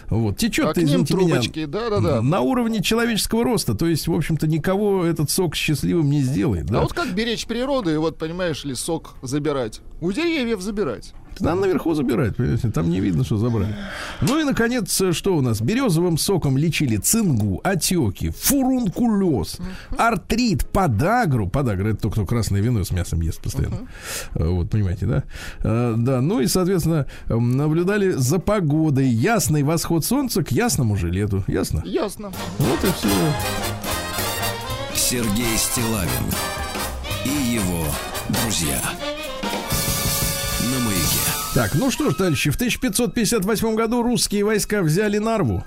Вот, 0.10 0.38
течет, 0.38 0.76
А 0.76 0.80
ним 0.80 0.88
извините 0.88 1.14
меня, 1.14 1.28
трубочки, 1.28 1.66
да-да-да. 1.66 2.22
на 2.22 2.42
уровне 2.42 2.82
человеческого 2.82 3.44
роста. 3.44 3.76
То 3.76 3.86
есть, 3.88 4.08
в 4.08 4.14
общем-то, 4.14 4.48
никого 4.48 5.06
этот 5.06 5.30
сок 5.30 5.56
счастливым 5.56 6.10
не 6.10 6.22
сделает, 6.22 6.66
да? 6.66 6.80
А 6.80 6.82
вот 6.82 6.94
как 6.94 7.14
беречь 7.14 7.46
природу 7.46 7.94
и 7.94 7.98
вот, 7.98 8.18
понимаешь 8.18 8.66
ли, 8.66 8.76
сок 8.76 9.16
забирать? 9.22 9.82
У 10.02 10.12
деревьев 10.12 10.62
забирать. 10.62 11.14
Надо 11.40 11.62
наверху 11.62 11.94
забирать, 11.94 12.36
понимаете? 12.36 12.70
Там 12.72 12.90
не 12.90 13.00
видно, 13.00 13.24
что 13.24 13.38
забрали. 13.38 13.76
Ну 14.22 14.40
и, 14.40 14.44
наконец, 14.44 15.02
что 15.14 15.36
у 15.36 15.42
нас? 15.42 15.62
Березовым 15.62 16.18
соком 16.18 16.58
лечили 16.58 16.98
цингу, 16.98 17.62
отеки, 17.64 18.30
фурункулез, 18.30 19.58
артрит, 19.98 20.68
подагру. 20.70 21.48
Подагра— 21.48 21.90
это 21.90 22.02
тот, 22.04 22.14
кто 22.14 22.26
красное 22.26 22.62
вино 22.62 22.84
с 22.84 22.92
мясом 22.92 23.22
ест 23.22 23.42
постоянно. 23.42 23.88
Э, 24.36 24.48
Вот, 24.48 24.70
понимаете, 24.70 25.06
да? 25.06 25.24
Э, 25.64 25.94
Да, 25.98 26.22
ну 26.22 26.40
и, 26.40 26.48
соответственно, 26.48 27.06
наблюдали 27.28 28.12
за 28.12 28.40
погодой. 28.40 29.08
Ясный 29.08 29.64
восход 29.64 30.06
солнца 30.06 30.44
к 30.44 30.52
ясному 30.52 30.96
же 30.96 31.10
лету. 31.10 31.44
Ясно? 31.48 31.82
Ясно. 31.86 32.32
Вот 32.60 32.84
и 32.84 32.88
все. 32.94 33.08
Сергей 34.94 35.58
Стилавин 35.58 36.10
и 37.26 37.54
его 37.54 37.86
друзья. 38.30 38.80
На 40.72 40.80
маяке. 40.86 41.20
Так, 41.54 41.76
ну 41.76 41.92
что 41.92 42.10
ж, 42.12 42.16
товарищи, 42.16 42.50
в 42.52 42.56
1558 42.56 43.76
году 43.76 44.04
русские 44.04 44.44
войска 44.44 44.82
взяли 44.82 45.18
Нарву. 45.18 45.64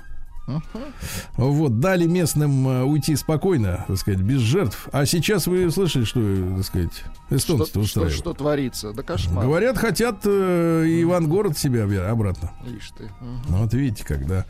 Вот, 1.37 1.79
дали 1.79 2.07
местным 2.07 2.67
э, 2.69 2.83
уйти 2.83 3.15
спокойно, 3.15 3.85
так 3.87 3.97
сказать, 3.99 4.21
без 4.21 4.41
жертв. 4.41 4.89
А 4.91 5.07
сейчас 5.07 5.47
вы 5.47 5.71
слышали, 5.71 6.03
что, 6.05 6.21
так 6.57 6.65
сказать, 6.67 7.05
эстонцы 7.31 7.71
Что, 7.71 7.85
что, 7.87 8.11
что 8.11 8.35
творится? 8.35 8.93
Да 8.93 9.05
кошмар. 9.05 9.45
Говорят, 9.45 9.79
хотят 9.79 10.23
э, 10.25 10.85
Ивангород 11.03 11.57
себя 11.57 11.85
обе- 11.85 12.03
обратно. 12.03 12.51
Ишь 12.67 12.91
ты. 12.99 13.09
Ну, 13.21 13.59
Вот 13.59 13.73
видите, 13.75 14.05
когда. 14.05 14.45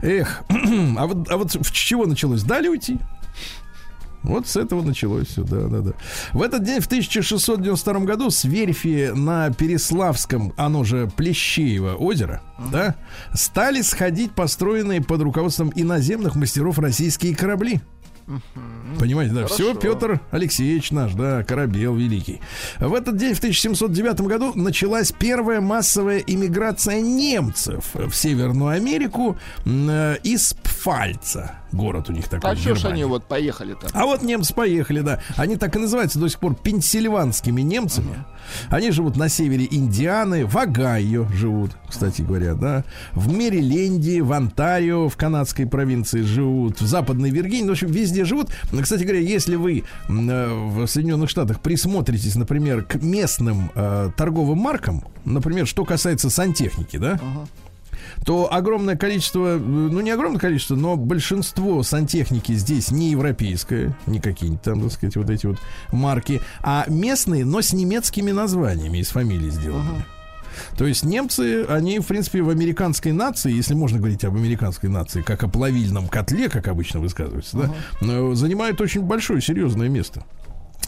Эх, 0.00 0.42
а 0.96 1.06
вот, 1.06 1.30
а 1.30 1.36
вот 1.36 1.52
с 1.52 1.70
чего 1.70 2.06
началось? 2.06 2.42
Дали 2.44 2.68
уйти? 2.68 2.98
Вот 4.22 4.46
с 4.46 4.56
этого 4.56 4.82
началось 4.82 5.28
все, 5.28 5.42
да, 5.42 5.66
да, 5.66 5.80
да. 5.80 5.92
В 6.32 6.42
этот 6.42 6.62
день, 6.62 6.80
в 6.80 6.86
1692 6.86 8.00
году, 8.00 8.30
с 8.30 8.44
верфи 8.44 9.10
на 9.14 9.50
Переславском, 9.50 10.52
оно 10.56 10.84
же 10.84 11.10
Плещеево 11.16 11.94
озеро, 11.94 12.40
да, 12.70 12.94
стали 13.34 13.82
сходить 13.82 14.32
построенные 14.32 15.02
под 15.02 15.22
руководством 15.22 15.72
иноземных 15.74 16.36
мастеров 16.36 16.78
российские 16.78 17.34
корабли. 17.34 17.80
Понимаете, 18.98 19.34
да, 19.34 19.46
все 19.46 19.74
Хорошо. 19.74 19.80
Петр 19.80 20.20
Алексеевич 20.30 20.90
наш, 20.92 21.12
да, 21.14 21.42
корабел 21.42 21.94
великий. 21.94 22.40
В 22.78 22.94
этот 22.94 23.16
день, 23.16 23.34
в 23.34 23.38
1709 23.38 24.20
году, 24.22 24.52
началась 24.54 25.12
первая 25.12 25.60
массовая 25.60 26.18
иммиграция 26.18 27.00
немцев 27.00 27.84
в 27.94 28.12
Северную 28.12 28.70
Америку 28.70 29.36
э, 29.64 30.16
из 30.22 30.54
Пфальца. 30.62 31.61
Город 31.72 32.10
у 32.10 32.12
них 32.12 32.28
такой. 32.28 32.50
А 32.50 32.56
что 32.56 32.74
ж 32.74 32.84
они 32.84 33.04
вот 33.04 33.24
поехали 33.24 33.74
там? 33.74 33.90
А 33.94 34.04
вот 34.04 34.22
немцы 34.22 34.54
поехали, 34.54 35.00
да. 35.00 35.20
Они 35.36 35.56
так 35.56 35.74
и 35.74 35.78
называются 35.78 36.18
до 36.18 36.28
сих 36.28 36.38
пор 36.38 36.54
пенсильванскими 36.54 37.62
немцами. 37.62 38.24
Они 38.68 38.90
живут 38.90 39.16
на 39.16 39.28
севере 39.28 39.66
Индианы, 39.70 40.44
в 40.44 40.56
Огайо 40.56 41.26
живут, 41.32 41.70
кстати 41.88 42.22
говоря, 42.22 42.54
да. 42.54 42.84
В 43.12 43.32
Мэриленде, 43.32 44.22
в 44.22 44.32
Онтарио, 44.32 45.08
в 45.08 45.16
канадской 45.16 45.66
провинции 45.66 46.22
живут, 46.22 46.80
в 46.80 46.86
Западной 46.86 47.30
Виргинии, 47.30 47.68
в 47.68 47.72
общем, 47.72 47.88
везде 47.88 48.24
живут. 48.24 48.50
Кстати 48.82 49.04
говоря, 49.04 49.20
если 49.20 49.56
вы 49.56 49.84
э, 50.08 50.54
в 50.68 50.86
Соединенных 50.86 51.30
Штатах 51.30 51.60
присмотритесь, 51.60 52.34
например, 52.34 52.84
к 52.84 52.96
местным 52.96 53.70
э, 53.74 54.10
торговым 54.16 54.58
маркам, 54.58 55.04
например, 55.24 55.66
что 55.66 55.84
касается 55.84 56.28
сантехники, 56.28 56.96
да, 56.98 57.18
то 58.24 58.52
огромное 58.52 58.96
количество, 58.96 59.56
э, 59.56 59.58
ну 59.58 60.00
не 60.00 60.10
огромное 60.10 60.40
количество, 60.40 60.76
но 60.76 60.96
большинство 60.96 61.82
сантехники 61.82 62.52
здесь 62.52 62.90
не 62.90 63.10
европейское, 63.10 63.96
не 64.06 64.20
какие-нибудь 64.20 64.62
там, 64.62 64.82
так 64.82 64.92
сказать, 64.92 65.16
вот 65.16 65.30
эти 65.30 65.46
вот 65.46 65.58
марки, 65.90 66.40
а 66.60 66.84
местные, 66.88 67.44
но 67.44 67.62
с 67.62 67.72
немецкими 67.72 68.30
названиями 68.30 68.98
из 68.98 69.08
фамилий 69.08 69.50
сделаны. 69.50 70.04
То 70.76 70.86
есть 70.86 71.04
немцы, 71.04 71.64
они, 71.64 71.98
в 71.98 72.06
принципе, 72.06 72.42
в 72.42 72.50
американской 72.50 73.12
нации, 73.12 73.52
если 73.52 73.74
можно 73.74 73.98
говорить 73.98 74.24
об 74.24 74.36
американской 74.36 74.88
нации, 74.88 75.22
как 75.22 75.42
о 75.42 75.48
плавильном 75.48 76.08
котле, 76.08 76.48
как 76.48 76.68
обычно 76.68 77.00
высказывается, 77.00 77.56
да, 77.56 77.70
э, 78.02 78.34
занимают 78.34 78.80
очень 78.80 79.02
большое, 79.02 79.40
серьезное 79.40 79.88
место. 79.88 80.24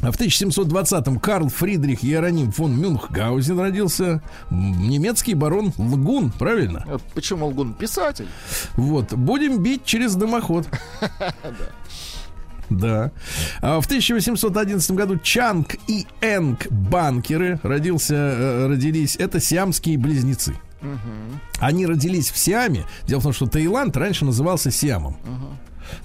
А 0.05 0.13
в 0.13 0.21
1720-м 0.21 1.19
Карл 1.19 1.49
Фридрих 1.49 2.05
Иероним 2.05 2.53
фон 2.53 2.79
Мюнхгаузен 2.79 3.59
родился. 3.59 4.23
Немецкий 4.51 5.33
барон 5.35 5.73
Лгун, 5.79 6.31
правильно? 6.31 6.85
Э, 6.87 6.99
Почему 7.15 7.47
лгун? 7.47 7.73
Писатель. 7.73 8.27
Вот, 8.75 9.15
будем 9.15 9.63
бить 9.63 9.85
через 9.85 10.15
дымоход. 10.15 10.69
Да. 12.71 13.13
А 13.61 13.79
в 13.79 13.85
1811 13.85 14.91
году 14.93 15.19
Чанг 15.19 15.77
и 15.87 16.07
Энг 16.23 16.67
банкеры 16.71 17.61
родился, 17.63 18.15
э, 18.15 18.67
родились. 18.69 19.17
Это 19.17 19.39
сиамские 19.39 19.99
близнецы. 19.99 20.55
Они 21.61 21.87
родились 21.87 22.31
в 22.31 22.39
Сиаме. 22.39 22.85
Дело 23.07 23.21
в 23.21 23.23
том, 23.25 23.33
что 23.35 23.47
Таиланд 23.47 23.97
раньше 23.99 24.25
назывался 24.25 24.71
Сиамом. 24.71 25.17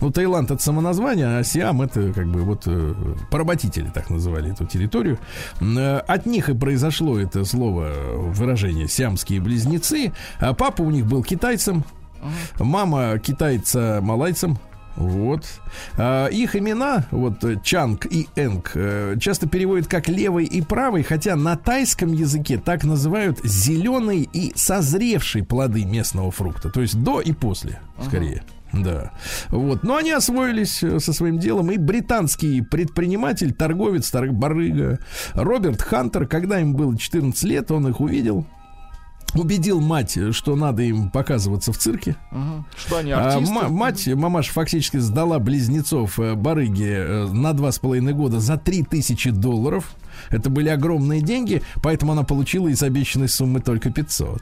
Ну, 0.01 0.11
Таиланд 0.11 0.51
это 0.51 0.61
самоназвание, 0.61 1.37
а 1.39 1.43
Сиам 1.43 1.81
это 1.81 2.11
как 2.13 2.27
бы 2.27 2.41
вот 2.41 2.63
э, 2.65 2.93
поработители 3.29 3.89
так 3.93 4.09
называли 4.09 4.51
эту 4.51 4.65
территорию. 4.65 5.19
Э, 5.61 5.97
От 5.99 6.25
них 6.25 6.49
и 6.49 6.53
произошло 6.53 7.19
это 7.19 7.45
слово, 7.45 7.89
э, 7.89 8.15
выражение 8.17 8.87
сиамские 8.87 9.41
близнецы. 9.41 10.13
А 10.39 10.53
папа 10.53 10.81
у 10.81 10.91
них 10.91 11.05
был 11.05 11.23
китайцем, 11.23 11.83
мама 12.59 13.17
китайца 13.19 13.99
малайцем. 14.01 14.57
Вот. 14.95 15.45
А, 15.97 16.27
их 16.27 16.57
имена, 16.57 17.05
вот 17.11 17.41
Чанг 17.63 18.05
и 18.05 18.27
Энг, 18.35 18.73
часто 19.21 19.47
переводят 19.47 19.87
как 19.87 20.09
левый 20.09 20.43
и 20.43 20.61
правый, 20.61 21.03
хотя 21.03 21.37
на 21.37 21.55
тайском 21.55 22.11
языке 22.11 22.57
так 22.57 22.83
называют 22.83 23.39
зеленый 23.45 24.27
и 24.33 24.51
созревший 24.55 25.43
плоды 25.43 25.85
местного 25.85 26.31
фрукта. 26.31 26.69
То 26.69 26.81
есть 26.81 27.01
до 27.01 27.21
и 27.21 27.31
после, 27.31 27.79
скорее. 28.05 28.43
Да. 28.73 29.11
Вот. 29.49 29.83
Но 29.83 29.95
они 29.97 30.11
освоились 30.11 30.83
э, 30.83 30.99
со 30.99 31.11
своим 31.13 31.39
делом. 31.39 31.71
И 31.71 31.77
британский 31.77 32.61
предприниматель, 32.61 33.53
торговец, 33.53 34.09
торг, 34.11 34.31
барыга 34.31 34.99
Роберт 35.33 35.81
Хантер, 35.81 36.27
когда 36.27 36.59
им 36.59 36.73
было 36.75 36.97
14 36.97 37.43
лет, 37.43 37.71
он 37.71 37.87
их 37.87 37.99
увидел. 37.99 38.45
Убедил 39.35 39.79
мать, 39.79 40.17
что 40.31 40.55
надо 40.55 40.81
им 40.81 41.11
показываться 41.11 41.71
в 41.71 41.77
цирке. 41.77 42.15
Мгм. 42.31 42.65
Что 42.75 42.97
они 42.97 43.11
А, 43.11 43.33
артисты? 43.33 43.53
ма- 43.53 43.69
мать, 43.69 44.07
мамаша 44.07 44.51
фактически 44.51 44.97
сдала 44.97 45.37
близнецов 45.37 46.19
э, 46.19 46.33
барыги 46.33 46.87
э, 46.89 47.27
на 47.27 47.53
два 47.53 47.71
с 47.71 47.77
половиной 47.77 48.13
года 48.13 48.39
за 48.39 48.57
три 48.57 48.81
тысячи 48.81 49.29
долларов. 49.29 49.91
Это 50.29 50.49
были 50.49 50.69
огромные 50.69 51.21
деньги, 51.21 51.61
поэтому 51.81 52.11
она 52.11 52.23
получила 52.23 52.67
из 52.67 52.81
обещанной 52.83 53.27
суммы 53.29 53.59
только 53.61 53.89
500. 53.91 54.41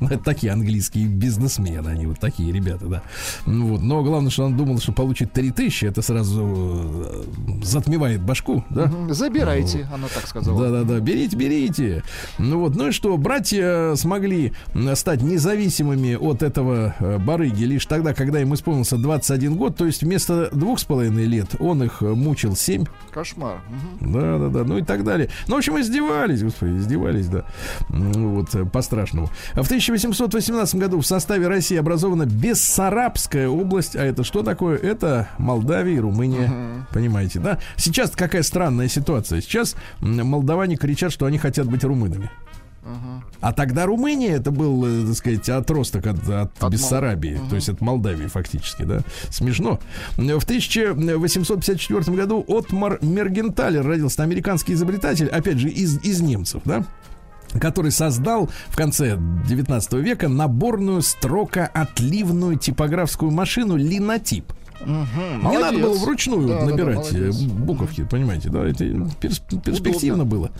Ну, 0.00 0.06
Это 0.08 0.18
такие 0.18 0.52
английские 0.52 1.06
бизнесмены, 1.06 1.88
они 1.88 2.06
вот 2.06 2.18
такие 2.18 2.52
ребята, 2.52 2.86
да. 2.86 3.02
Ну 3.46 3.68
Вот. 3.68 3.82
Но 3.82 4.02
главное, 4.02 4.30
что 4.30 4.46
она 4.46 4.56
думала, 4.56 4.80
что 4.80 4.92
получит 4.92 5.32
3000, 5.32 5.84
это 5.86 6.02
сразу 6.02 6.42
э, 6.46 7.22
затмевает 7.62 8.22
башку, 8.22 8.64
да? 8.70 8.86
Мгм. 8.86 9.12
Забирайте, 9.14 9.88
она 9.92 10.08
так 10.08 10.26
сказала. 10.26 10.60
Да-да-да, 10.60 11.00
берите, 11.00 11.36
берите. 11.36 12.02
Ну 12.38 12.60
вот, 12.60 12.74
ну 12.76 12.88
и 12.88 12.92
что, 12.92 13.16
братья 13.16 13.94
смогли 13.96 14.52
м, 14.74 14.94
стать 14.96 15.22
независимыми 15.22 16.14
от 16.14 16.42
этого 16.42 16.94
э, 16.98 17.18
барыги 17.18 17.64
лишь 17.64 17.86
тогда, 17.86 18.14
когда 18.14 18.40
им 18.40 18.54
исполнился 18.54 18.96
21 18.96 19.54
год, 19.56 19.76
то 19.76 19.86
есть 19.86 20.02
вместо 20.02 20.50
двух 20.52 20.78
с 20.80 20.84
половиной 20.84 21.24
лет 21.26 21.54
он 21.58 21.82
их 21.82 22.02
э, 22.02 22.06
мучил 22.06 22.56
7. 22.56 22.84
Кошмар. 23.10 23.60
Мгм. 24.00 24.12
Да-да-да, 24.12 24.64
ну 24.64 24.78
и 24.78 24.82
так 24.90 25.04
далее. 25.04 25.28
Ну, 25.46 25.54
в 25.54 25.58
общем, 25.58 25.78
издевались, 25.78 26.42
господи, 26.42 26.72
издевались, 26.78 27.28
да. 27.28 27.44
М, 27.90 28.34
Вот, 28.34 28.52
э, 28.56 28.64
по-страшному. 28.64 29.28
В 29.54 29.60
1818 29.66 30.80
году 30.80 31.00
в 31.00 31.06
составе 31.06 31.46
России 31.46 31.76
образована 31.76 32.26
Бессарабская 32.26 33.48
область. 33.48 33.94
А 33.94 34.04
это 34.04 34.24
что 34.24 34.42
такое? 34.42 34.76
Это 34.76 35.28
Молдавия 35.38 35.94
и 35.94 36.00
Румыния. 36.00 36.50
Понимаете, 36.92 37.38
да? 37.38 37.58
Сейчас 37.76 38.10
какая 38.10 38.42
странная 38.42 38.88
ситуация. 38.88 39.40
Сейчас 39.40 39.76
молдаване 40.00 40.76
кричат, 40.76 41.12
что 41.12 41.26
они 41.26 41.38
хотят 41.38 41.66
быть 41.66 41.84
румынами. 41.84 42.30
А 43.40 43.52
тогда 43.52 43.86
Румыния 43.86 44.32
это 44.32 44.50
был, 44.50 44.84
э, 44.86 45.06
так 45.06 45.16
сказать, 45.16 45.48
отросток 45.48 46.06
от, 46.06 46.28
от, 46.28 46.60
Мол- 46.60 46.70
Бессарабии, 46.70 47.40
то 47.48 47.56
есть 47.56 47.68
от 47.68 47.80
Молдавии 47.80 48.26
фактически, 48.26 48.82
да. 48.82 49.00
Смешно. 49.28 49.78
В 50.16 50.44
1854 50.44 52.16
году 52.16 52.44
Отмар 52.48 52.98
Мергенталер 53.02 53.86
родился, 53.86 54.22
американский 54.22 54.72
изобретатель, 54.74 55.28
опять 55.28 55.58
же, 55.58 55.68
из, 55.68 55.98
из 56.02 56.20
немцев, 56.20 56.62
да 56.64 56.84
который 57.58 57.90
создал 57.90 58.48
в 58.68 58.76
конце 58.76 59.18
19 59.48 59.94
века 59.94 60.28
наборную 60.28 61.02
строкоотливную 61.02 62.56
типографскую 62.56 63.32
машину 63.32 63.76
линотип. 63.76 64.52
Мгм. 64.80 65.50
Не 65.50 65.58
надо 65.58 65.78
было 65.78 65.94
вручную 65.98 66.48
Да, 66.48 66.54
да, 66.54 66.60
да, 66.60 66.70
набирать 66.70 67.12
э, 67.12 67.30
буковки, 67.48 68.04
понимаете, 68.04 68.48
да, 68.48 68.66
это 68.66 68.84
перс- 69.20 69.42
перспективно 69.64 70.24
было 70.24 70.50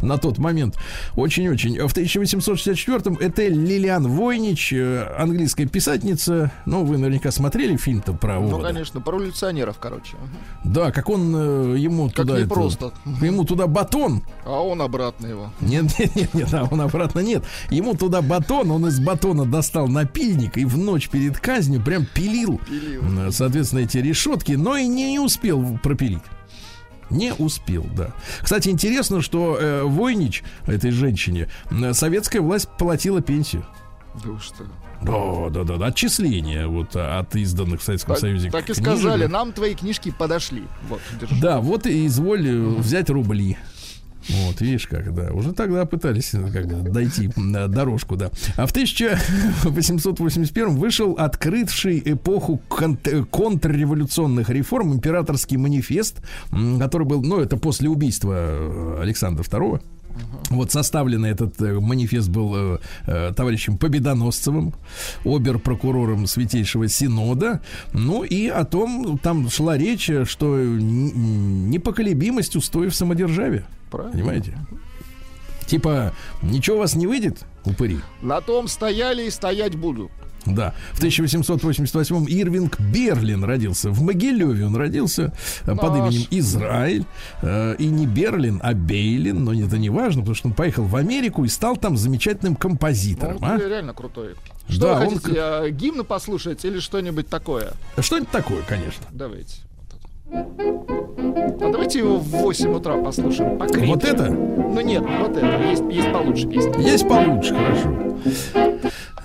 на 0.00 0.18
тот 0.18 0.38
момент. 0.38 0.76
Очень-очень. 1.16 1.86
В 1.86 1.92
1864-м 1.96 3.18
Этель 3.20 3.54
Лилиан 3.54 4.06
Войнич, 4.08 4.72
э, 4.72 5.06
английская 5.18 5.66
писательница, 5.66 6.50
ну, 6.66 6.84
вы 6.84 6.98
наверняка 6.98 7.30
смотрели 7.30 7.76
фильм-то 7.76 8.12
про 8.14 8.40
Ну, 8.40 8.48
Овода. 8.48 8.68
конечно, 8.68 9.00
про 9.00 9.16
революционеров, 9.18 9.78
короче. 9.78 10.16
Да, 10.64 10.90
как 10.90 11.08
он 11.08 11.34
э, 11.36 11.76
ему 11.78 12.06
Как 12.08 12.16
туда... 12.16 12.34
это- 12.34 12.42
непросто. 12.44 12.92
ему 13.20 13.44
туда 13.44 13.66
батон 13.66 14.22
А 14.44 14.60
он 14.60 14.82
обратно 14.82 15.26
его. 15.26 15.52
нет, 15.60 15.84
нет, 15.98 16.14
нет, 16.16 16.34
нет, 16.34 16.54
а 16.54 16.64
он 16.70 16.80
обратно 16.80 17.20
нет. 17.20 17.44
Ему 17.70 17.94
туда 17.94 18.22
батон, 18.22 18.70
он 18.70 18.86
из 18.86 18.98
батона 19.00 19.44
достал 19.44 19.88
напильник 19.88 20.56
и 20.58 20.64
в 20.64 20.76
ночь 20.76 21.08
перед 21.08 21.38
казнью 21.38 21.82
прям 21.82 22.04
пилил, 22.06 22.60
Пилил. 22.68 23.02
м, 23.02 23.32
соответственно, 23.68 23.80
эти 23.80 24.06
решетки, 24.06 24.52
но 24.52 24.76
и 24.76 24.86
не, 24.86 25.18
успел 25.18 25.78
пропилить. 25.82 26.22
Не 27.10 27.32
успел, 27.34 27.86
да. 27.96 28.12
Кстати, 28.42 28.68
интересно, 28.68 29.22
что 29.22 29.56
э, 29.58 29.82
Войнич, 29.82 30.42
этой 30.66 30.90
женщине, 30.90 31.48
м, 31.70 31.94
советская 31.94 32.42
власть 32.42 32.68
платила 32.78 33.22
пенсию. 33.22 33.64
Да 34.14 34.38
что? 34.40 34.64
Да, 35.00 35.48
да, 35.50 35.64
да, 35.64 35.76
да, 35.76 35.86
отчисления 35.86 36.66
вот 36.66 36.96
а, 36.96 37.20
от 37.20 37.36
изданных 37.36 37.80
в 37.80 37.84
Советском 37.84 38.14
Так, 38.14 38.20
Союзе. 38.20 38.50
так 38.50 38.62
и 38.68 38.72
книжек. 38.74 38.82
сказали, 38.84 39.26
нам 39.26 39.52
твои 39.52 39.74
книжки 39.74 40.10
подошли. 40.10 40.64
Вот, 40.88 41.00
держи. 41.20 41.34
Да, 41.40 41.60
вот 41.60 41.86
и 41.86 42.04
изволь 42.06 42.46
э, 42.48 42.58
взять 42.58 43.08
рубли. 43.08 43.56
Вот, 44.28 44.60
видишь 44.60 44.86
как, 44.86 45.14
да. 45.14 45.30
Уже 45.32 45.52
тогда 45.52 45.84
пытались 45.86 46.34
э, 46.34 46.50
как 46.52 46.66
бы, 46.66 46.90
дойти 46.90 47.30
на 47.36 47.68
дорожку, 47.68 48.16
да. 48.16 48.30
А 48.56 48.66
в 48.66 48.70
1881 48.70 50.76
вышел 50.76 51.12
открывший 51.18 52.02
эпоху 52.04 52.60
кон- 52.68 52.98
э, 53.04 53.24
контрреволюционных 53.24 54.50
реформ 54.50 54.92
императорский 54.94 55.56
манифест, 55.56 56.16
который 56.78 57.06
был, 57.06 57.22
ну, 57.22 57.40
это 57.40 57.56
после 57.56 57.88
убийства 57.88 58.34
э, 58.36 58.98
Александра 59.02 59.42
II. 59.44 59.80
Вот 60.50 60.72
составленный 60.72 61.30
этот 61.30 61.60
э, 61.62 61.78
манифест 61.78 62.28
был 62.28 62.52
э, 62.56 62.78
э, 63.06 63.32
товарищем 63.36 63.78
Победоносцевым, 63.78 64.74
обер-прокурором 65.24 66.26
Святейшего 66.26 66.88
Синода. 66.88 67.60
Ну 67.92 68.24
и 68.24 68.48
о 68.48 68.64
том, 68.64 69.18
там 69.22 69.48
шла 69.48 69.78
речь, 69.78 70.10
э, 70.10 70.24
что 70.24 70.56
непоколебимость 70.58 72.56
устоев 72.56 72.94
самодержавия. 72.94 73.64
Правильно. 73.90 74.12
Понимаете? 74.12 74.58
Типа, 75.66 76.12
ничего 76.42 76.76
у 76.76 76.78
вас 76.80 76.94
не 76.94 77.06
выйдет, 77.06 77.44
упыри? 77.64 77.98
На 78.22 78.40
том 78.40 78.68
стояли 78.68 79.24
и 79.24 79.30
стоять 79.30 79.76
буду. 79.76 80.10
Да. 80.46 80.72
В 80.94 81.02
1888-м 81.02 82.24
Ирвинг 82.26 82.80
Берлин 82.80 83.44
родился. 83.44 83.90
В 83.90 84.00
Могилеве 84.00 84.64
он 84.64 84.76
родился 84.76 85.34
э, 85.66 85.74
под 85.76 85.92
Наш. 85.98 86.14
именем 86.14 86.26
Израиль. 86.30 87.04
Э, 87.42 87.74
И 87.78 87.84
не 87.86 88.06
Берлин, 88.06 88.58
а 88.62 88.72
Бейлин. 88.72 89.44
Но 89.44 89.52
это 89.52 89.76
не 89.76 89.90
важно, 89.90 90.22
потому 90.22 90.34
что 90.36 90.48
он 90.48 90.54
поехал 90.54 90.84
в 90.84 90.96
Америку 90.96 91.44
и 91.44 91.48
стал 91.48 91.76
там 91.76 91.98
замечательным 91.98 92.54
Ну, 92.54 92.58
композитором. 92.58 93.36
он 93.42 93.44
а? 93.50 93.58
реально 93.58 93.92
крутой. 93.92 94.36
Что 94.70 94.80
Да, 94.80 95.00
вы 95.00 95.06
он 95.08 95.14
хотите, 95.18 95.40
а, 95.40 95.68
гимны 95.70 96.04
послушать 96.04 96.64
или 96.64 96.78
что-нибудь 96.80 97.28
такое? 97.28 97.72
Что-нибудь 97.98 98.30
такое, 98.30 98.62
конечно. 98.62 99.04
Давайте. 99.10 99.56
А 100.30 101.70
давайте 101.72 101.98
его 102.00 102.18
в 102.18 102.28
8 102.28 102.70
утра 102.74 102.96
послушаем. 102.98 103.58
Покрепче. 103.58 103.86
Вот 103.86 104.04
это? 104.04 104.30
Ну 104.30 104.80
нет, 104.80 105.02
вот 105.20 105.36
это. 105.36 105.62
Есть, 105.68 105.82
есть 105.90 106.12
получше 106.12 106.46
песни. 106.48 106.82
Есть 106.82 107.08
получше, 107.08 107.54
хорошо. 107.54 107.94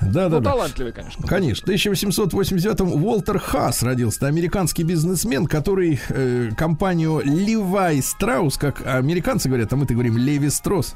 Да, 0.02 0.30
да, 0.30 0.38
Ну, 0.38 0.42
да. 0.42 0.52
талантливый, 0.52 0.92
конечно. 0.92 1.26
Конечно. 1.28 1.66
В 1.66 1.70
1889-м 1.76 3.04
Уолтер 3.04 3.40
Хас 3.40 3.82
родился. 3.84 4.28
Американский 4.28 4.84
бизнесмен, 4.84 5.48
который 5.48 6.00
э, 6.10 6.50
компанию 6.58 7.22
Levi 7.26 8.00
Strauss, 8.00 8.60
как 8.60 8.86
американцы 8.86 9.48
говорят, 9.50 9.74
а 9.74 9.76
мы-то 9.76 9.94
говорим 9.94 10.18
Леви 10.18 10.50
Строс. 10.50 10.96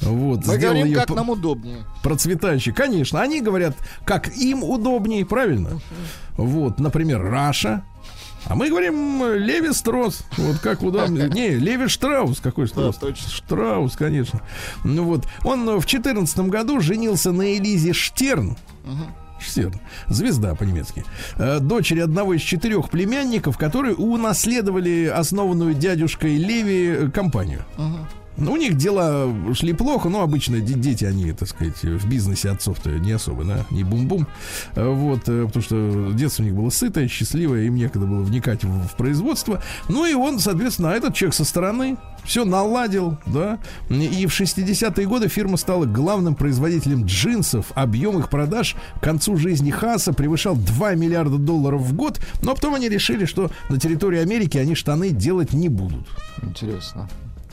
Вот, 0.00 0.46
Мы 0.46 0.58
говорим, 0.58 0.86
её 0.86 1.00
как 1.00 1.10
нам 1.10 1.30
удобнее. 1.30 1.78
процветающей. 2.02 2.72
Конечно, 2.72 3.20
они 3.20 3.40
говорят, 3.40 3.74
как 4.04 4.28
им 4.36 4.62
удобнее, 4.64 5.24
правильно? 5.26 5.80
Вот, 6.36 6.78
например, 6.80 7.22
Раша. 7.22 7.82
А 8.46 8.54
мы 8.54 8.68
говорим 8.68 9.22
Леви 9.34 9.72
Строс. 9.72 10.24
Вот 10.36 10.58
как 10.58 10.82
удобно. 10.82 11.28
Не, 11.34 11.50
Леви 11.50 11.88
Штраус. 11.88 12.40
Какой 12.40 12.66
Штраус? 12.66 12.96
точно. 12.96 13.28
Штраус, 13.30 13.96
конечно. 13.96 14.40
Ну 14.84 15.04
вот. 15.04 15.26
Он 15.44 15.78
в 15.80 15.86
14 15.86 16.38
году 16.48 16.80
женился 16.80 17.32
на 17.32 17.56
Элизе 17.56 17.92
Штерн. 17.92 18.56
Штерн. 19.40 19.74
Звезда 20.08 20.54
по-немецки. 20.54 21.04
Э, 21.36 21.58
Дочери 21.60 22.00
одного 22.00 22.34
из 22.34 22.42
четырех 22.42 22.90
племянников, 22.90 23.58
которые 23.58 23.94
унаследовали 23.96 25.06
основанную 25.06 25.74
дядюшкой 25.74 26.36
Леви 26.36 26.86
э, 27.06 27.10
компанию. 27.10 27.64
Ну, 27.76 27.98
у 28.38 28.56
них 28.56 28.76
дела 28.76 29.28
шли 29.54 29.72
плохо, 29.72 30.08
но 30.08 30.22
обычно 30.22 30.60
де- 30.60 30.74
дети, 30.74 31.04
они, 31.04 31.32
так 31.32 31.48
сказать, 31.48 31.82
в 31.82 32.08
бизнесе 32.08 32.50
отцов-то 32.50 32.90
не 32.90 33.12
особо, 33.12 33.44
да, 33.44 33.64
не 33.70 33.84
бум-бум. 33.84 34.26
Э, 34.74 34.88
Вот, 34.88 35.28
э, 35.28 35.46
потому 35.46 35.62
что 35.62 36.12
детство 36.12 36.42
у 36.42 36.46
них 36.46 36.54
было 36.54 36.70
сытое, 36.70 37.08
счастливое, 37.08 37.62
им 37.64 37.74
некогда 37.76 38.06
было 38.06 38.22
вникать 38.22 38.64
в, 38.64 38.88
в 38.88 38.96
производство. 38.96 39.62
Ну 39.88 40.06
и 40.06 40.14
он, 40.14 40.38
соответственно, 40.38 40.92
а 40.92 40.94
этот 40.94 41.14
человек 41.14 41.34
со 41.34 41.44
стороны 41.44 41.96
все 42.24 42.44
наладил, 42.44 43.18
да. 43.26 43.58
И 43.90 44.26
в 44.26 44.30
60-е 44.40 45.06
годы 45.06 45.28
фирма 45.28 45.56
стала 45.56 45.84
главным 45.86 46.34
производителем 46.34 47.04
джинсов. 47.04 47.66
Объем 47.74 48.18
их 48.18 48.30
продаж 48.30 48.76
к 49.00 49.02
концу 49.02 49.36
жизни 49.36 49.70
Хаса 49.70 50.12
превышал 50.12 50.54
2 50.56 50.94
миллиарда 50.94 51.36
долларов 51.38 51.82
в 51.82 51.94
год. 51.94 52.20
Но 52.42 52.54
потом 52.54 52.74
они 52.74 52.88
решили, 52.88 53.24
что 53.24 53.50
на 53.68 53.78
территории 53.80 54.20
Америки 54.20 54.56
они 54.56 54.74
штаны 54.74 55.10
делать 55.10 55.52
не 55.52 55.68
будут. 55.68 56.06
Интересно. 56.42 57.08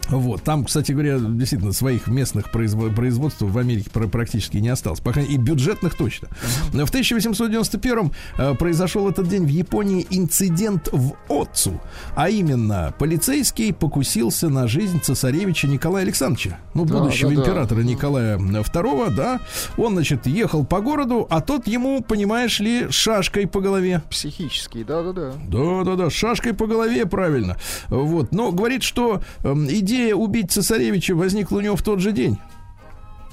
Вот, 0.10 0.44
там, 0.44 0.66
кстати 0.66 0.92
говоря, 0.92 1.20
действительно 1.20 1.72
своих 1.72 2.08
местных 2.08 2.48
произво- 2.54 2.94
производств 2.94 3.42
в 3.42 3.58
Америке 3.58 3.90
пр- 3.92 4.08
практически 4.08 4.58
не 4.58 4.70
осталось, 4.70 5.00
по 5.00 5.12
крайней 5.12 5.32
мере, 5.32 5.42
и 5.42 5.46
бюджетных 5.46 5.96
точно. 5.96 6.30
Но 6.74 6.86
В 6.86 6.90
1891 6.90 8.12
э, 8.38 8.54
произошел 8.56 9.08
этот 9.10 9.28
день 9.28 9.46
в 9.46 9.50
Японии 9.50 10.06
инцидент 10.10 10.90
в 10.92 11.14
Отцу, 11.30 11.80
а 12.16 12.30
именно 12.30 12.94
полицейский 12.98 13.74
покусился 13.74 14.50
на 14.50 14.68
жизнь 14.68 15.00
цесаревича 15.02 15.68
Николая 15.68 16.04
Александровича, 16.04 16.60
ну 16.74 16.86
Да, 16.86 17.00
будущего 17.00 17.30
да, 17.30 17.36
да. 17.36 17.42
императора 17.42 17.82
Николая 17.82 18.38
II, 18.38 19.14
да. 19.16 19.40
Он, 19.78 19.94
значит, 19.94 20.26
ехал 20.28 20.66
по 20.66 20.82
городу, 20.82 21.28
а 21.30 21.42
тот 21.42 21.68
ему, 21.68 22.02
понимаешь 22.02 22.60
ли, 22.60 22.88
шашкой 22.90 23.48
по 23.48 23.60
голове. 23.62 24.02
Психический, 24.10 24.84
да-да-да. 24.84 25.34
Да, 25.48 25.84
да, 25.84 25.96
да, 25.96 26.10
шашкой 26.10 26.54
по 26.54 26.66
голове, 26.68 27.06
правильно. 27.06 27.58
Вот. 27.90 28.32
Но 28.32 28.52
говорит, 28.52 28.84
что 28.84 29.22
эм, 29.44 29.68
идея 29.68 29.99
убить 30.14 30.52
цесаревича 30.52 31.16
возникла 31.16 31.58
у 31.58 31.62
него 31.62 31.76
в 31.76 31.82
тот 31.82 32.00
же 32.00 32.12
день. 32.12 32.38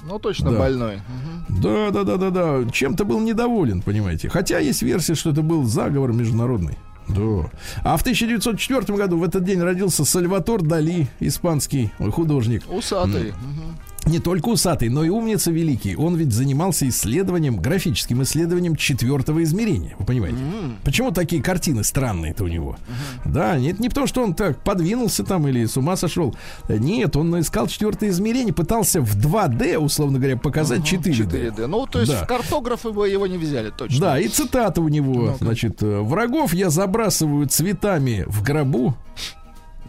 Ну, 0.03 0.19
точно 0.19 0.51
Да. 0.51 0.59
больной. 0.59 1.01
Да, 1.49 1.89
да, 1.91 2.03
да, 2.03 2.17
да, 2.17 2.29
да. 2.29 2.69
Чем-то 2.71 3.03
был 3.03 3.19
недоволен, 3.19 3.81
понимаете. 3.81 4.29
Хотя 4.29 4.59
есть 4.59 4.81
версия, 4.81 5.15
что 5.15 5.31
это 5.31 5.41
был 5.41 5.63
заговор 5.65 6.13
международный. 6.13 6.77
Да. 7.09 7.49
А 7.83 7.97
в 7.97 8.01
1904 8.01 8.97
году 8.97 9.17
в 9.17 9.23
этот 9.23 9.43
день 9.43 9.61
родился 9.61 10.05
Сальватор 10.05 10.61
Дали, 10.61 11.07
испанский 11.19 11.91
художник. 12.11 12.63
Усатый. 12.69 13.31
Мгм. 13.31 13.77
Не 14.05 14.19
только 14.19 14.47
усатый, 14.47 14.87
но 14.87 15.03
и 15.03 15.09
умница 15.09 15.51
великий. 15.51 15.95
Он 15.97 16.15
ведь 16.15 16.31
занимался 16.31 16.87
исследованием, 16.87 17.57
графическим 17.57 18.23
исследованием 18.23 18.75
четвертого 18.77 19.43
измерения. 19.43 19.95
Вы 19.99 20.05
понимаете? 20.05 20.37
Почему 20.85 21.11
такие 21.11 21.41
картины 21.43 21.83
странные-то 21.83 22.45
у 22.45 22.47
него? 22.47 22.77
Да, 23.25 23.59
нет, 23.59 23.79
не 23.79 23.89
потому, 23.89 24.07
что 24.07 24.23
он 24.23 24.33
так 24.33 24.61
подвинулся 24.63 25.25
там 25.25 25.45
или 25.47 25.65
с 25.65 25.75
ума 25.75 25.97
сошел. 25.97 26.33
Нет, 26.69 27.17
он 27.17 27.37
искал 27.39 27.67
четвертое 27.67 28.09
измерение, 28.09 28.53
пытался 28.53 29.01
в 29.01 29.17
2D, 29.17 29.77
условно 29.77 30.19
говоря, 30.19 30.37
показать 30.37 30.81
4D. 30.81 31.27
4D. 31.29 31.67
Ну, 31.67 31.85
то 31.85 31.99
есть 31.99 32.11
Да. 32.11 32.25
картографы 32.25 32.91
бы 32.91 33.09
его 33.09 33.27
не 33.27 33.37
взяли, 33.37 33.71
точно. 33.71 33.99
Да, 33.99 34.19
и 34.19 34.29
цитата 34.29 34.79
у 34.81 34.87
него, 34.87 35.35
значит, 35.41 35.83
э, 35.83 35.99
врагов 35.99 36.53
я 36.53 36.69
забрасываю 36.69 37.47
цветами 37.47 38.23
в 38.27 38.41
гробу. 38.41 38.95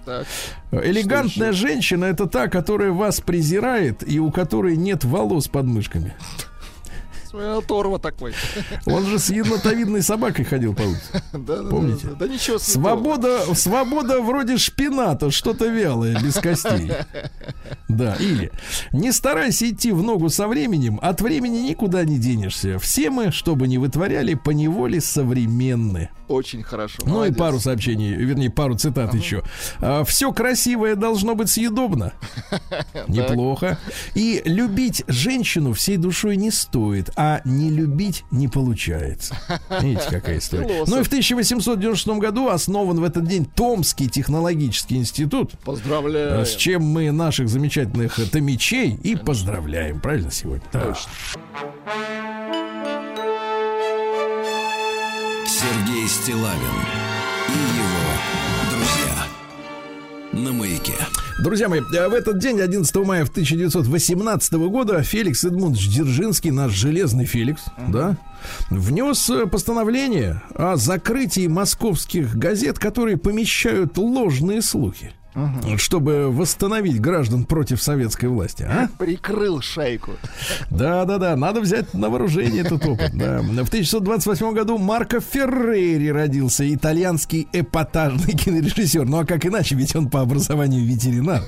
Так. 0.08 0.26
Элегантная 0.72 1.52
женщина 1.52 2.06
это 2.06 2.26
та, 2.26 2.48
которая 2.48 2.92
вас 2.92 3.20
презирает 3.20 4.02
и 4.08 4.18
у 4.18 4.30
которой 4.30 4.74
нет 4.74 5.04
волос 5.04 5.48
под 5.48 5.66
мышками. 5.66 6.14
Оторва 7.32 7.98
такой. 7.98 8.34
Он 8.86 9.06
же 9.06 9.18
с 9.18 9.30
енотовидной 9.30 10.02
собакой 10.02 10.44
ходил 10.44 10.74
по 10.74 10.82
улице. 10.82 11.22
Да, 11.32 11.62
да, 11.62 11.68
Помните? 11.68 12.06
Да, 12.06 12.10
да, 12.10 12.26
да 12.26 12.28
ничего 12.28 12.58
святого. 12.58 12.82
Свобода, 12.82 13.54
свобода 13.54 14.20
вроде 14.20 14.58
шпината, 14.58 15.30
что-то 15.30 15.66
вялое, 15.66 16.20
без 16.20 16.34
костей. 16.34 16.92
Да, 17.88 18.14
или 18.16 18.50
не 18.92 19.12
старайся 19.12 19.68
идти 19.68 19.92
в 19.92 20.02
ногу 20.02 20.28
со 20.28 20.46
временем, 20.48 20.98
от 21.02 21.20
времени 21.20 21.58
никуда 21.58 22.04
не 22.04 22.18
денешься. 22.18 22.78
Все 22.78 23.10
мы, 23.10 23.30
что 23.32 23.56
бы 23.56 23.68
ни 23.68 23.76
вытворяли, 23.76 24.34
поневоле 24.34 25.00
современны. 25.00 26.10
Очень 26.28 26.62
хорошо. 26.62 26.98
Ну 27.04 27.10
и 27.10 27.14
молодец. 27.14 27.38
пару 27.38 27.58
сообщений, 27.60 28.12
вернее, 28.12 28.50
пару 28.50 28.76
цитат 28.76 29.14
еще. 29.14 29.42
все 30.06 30.32
красивое 30.32 30.94
должно 30.94 31.34
быть 31.34 31.48
съедобно. 31.48 32.12
Неплохо. 33.08 33.78
И 34.14 34.42
любить 34.44 35.04
женщину 35.06 35.72
всей 35.72 35.96
душой 35.96 36.36
не 36.36 36.50
стоит, 36.50 37.10
а 37.20 37.40
не 37.44 37.68
любить 37.70 38.24
не 38.30 38.46
получается. 38.46 39.36
Видите, 39.80 40.04
какая 40.08 40.38
история. 40.38 40.68
Философ. 40.68 40.88
Ну 40.88 41.00
и 41.00 41.02
в 41.02 41.08
1896 41.08 42.06
году 42.20 42.48
основан 42.48 43.00
в 43.00 43.02
этот 43.02 43.26
день 43.26 43.44
Томский 43.44 44.08
технологический 44.08 44.94
институт, 44.96 45.58
Поздравляю. 45.64 46.46
с 46.46 46.54
чем 46.54 46.84
мы 46.84 47.10
наших 47.10 47.48
замечательных 47.48 48.20
томичей 48.30 48.94
и 49.02 49.16
поздравляем. 49.16 49.98
Правильно 50.00 50.30
сегодня? 50.30 50.62
Да. 50.72 50.94
Сергей 55.44 56.06
Стилавин 56.06 57.07
На 60.32 60.52
маяке. 60.52 60.94
Друзья 61.42 61.68
мои, 61.68 61.80
э, 61.80 62.08
в 62.08 62.12
этот 62.12 62.38
день, 62.38 62.60
11 62.60 63.04
мая 63.04 63.24
1918 63.24 64.68
года, 64.68 65.02
Феликс 65.02 65.44
Эдмундович 65.44 65.88
Дзержинский, 65.88 66.50
наш 66.50 66.72
железный 66.72 67.24
Феликс, 67.24 67.64
да, 67.88 68.16
внес 68.68 69.30
э, 69.30 69.46
постановление 69.46 70.42
о 70.54 70.76
закрытии 70.76 71.46
московских 71.46 72.36
газет, 72.36 72.78
которые 72.78 73.16
помещают 73.16 73.96
ложные 73.96 74.60
слухи. 74.60 75.12
Чтобы 75.76 76.30
восстановить 76.30 77.00
граждан 77.00 77.44
против 77.44 77.82
советской 77.82 78.26
власти, 78.26 78.62
а? 78.62 78.88
Прикрыл 78.98 79.60
шайку. 79.60 80.12
Да, 80.70 81.04
да, 81.04 81.18
да, 81.18 81.36
надо 81.36 81.60
взять 81.60 81.94
на 81.94 82.08
вооружение 82.08 82.62
этот 82.62 82.84
опыт. 82.86 83.10
Да. 83.14 83.38
В 83.40 83.68
1928 83.68 84.52
году 84.52 84.78
Марко 84.78 85.20
Феррери 85.20 86.08
родился, 86.08 86.72
итальянский 86.72 87.48
эпатажный 87.52 88.34
кинорежиссер. 88.34 89.04
Ну 89.04 89.18
а 89.18 89.24
как 89.24 89.44
иначе, 89.46 89.74
ведь 89.74 89.94
он 89.96 90.08
по 90.08 90.20
образованию 90.20 90.84
ветеринар. 90.84 91.42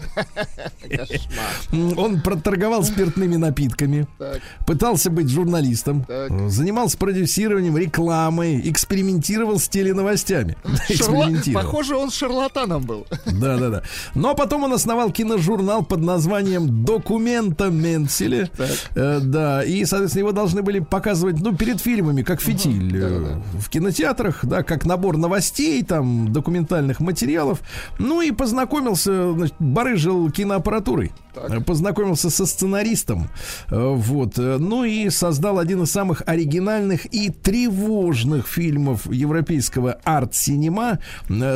Он 1.96 2.20
проторговал 2.20 2.82
спиртными 2.84 3.36
напитками, 3.36 4.06
Так. 4.18 4.40
пытался 4.66 5.10
быть 5.10 5.28
журналистом, 5.28 6.04
Так. 6.04 6.30
занимался 6.50 6.98
продюсированием, 6.98 7.76
рекламой, 7.76 8.60
экспериментировал 8.68 9.58
с 9.58 9.68
теленовостями. 9.68 10.56
Шарла-. 10.88 11.30
Похоже, 11.52 11.96
он 11.96 12.10
шарлатаном 12.10 12.82
был. 12.82 13.06
Да, 13.26 13.56
да, 13.58 13.70
да. 13.70 13.79
Но 14.14 14.34
потом 14.34 14.64
он 14.64 14.72
основал 14.72 15.10
киножурнал 15.10 15.84
под 15.84 16.00
названием 16.00 16.84
Документа 16.84 17.70
Менцеле. 17.70 18.50
Э, 18.94 19.20
да, 19.20 19.64
и, 19.64 19.84
соответственно, 19.84 20.20
его 20.20 20.32
должны 20.32 20.62
были 20.62 20.80
показывать, 20.80 21.40
ну, 21.40 21.54
перед 21.54 21.80
фильмами, 21.80 22.22
как 22.22 22.40
фитиль 22.40 22.96
э, 22.96 23.40
в 23.54 23.68
кинотеатрах, 23.68 24.44
да, 24.44 24.62
как 24.62 24.84
набор 24.84 25.16
новостей, 25.16 25.82
там, 25.82 26.32
документальных 26.32 27.00
материалов. 27.00 27.60
Ну 27.98 28.20
и 28.22 28.30
познакомился, 28.30 29.32
значит, 29.32 29.54
барыжил 29.58 30.30
киноаппаратурой. 30.30 31.12
Э, 31.34 31.60
Познакомился 31.60 32.30
со 32.30 32.46
сценаристом. 32.46 33.28
Э, 33.70 33.94
Вот. 33.96 34.38
э, 34.38 34.58
Ну 34.58 34.84
и 34.84 35.10
создал 35.10 35.58
один 35.58 35.82
из 35.82 35.90
самых 35.92 36.22
оригинальных 36.26 37.06
и 37.14 37.30
тревожных 37.30 38.46
фильмов 38.48 39.10
европейского 39.10 39.98
арт-синема, 40.04 40.98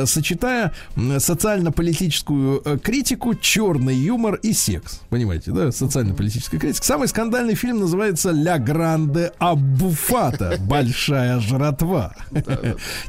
сочетая 0.05 0.73
социально-политическую 1.19 2.79
критику, 2.79 3.35
черный 3.35 3.95
юмор 3.95 4.35
и 4.35 4.53
секс. 4.53 5.01
Понимаете, 5.09 5.51
да? 5.51 5.71
Социально-политическая 5.71 6.57
критика. 6.59 6.83
Самый 6.85 7.07
скандальный 7.07 7.55
фильм 7.55 7.79
называется 7.79 8.31
«La 8.31 8.57
Grande 8.57 9.31
Abbuffata». 9.39 10.57
Большая 10.59 11.39
жратва. 11.39 12.13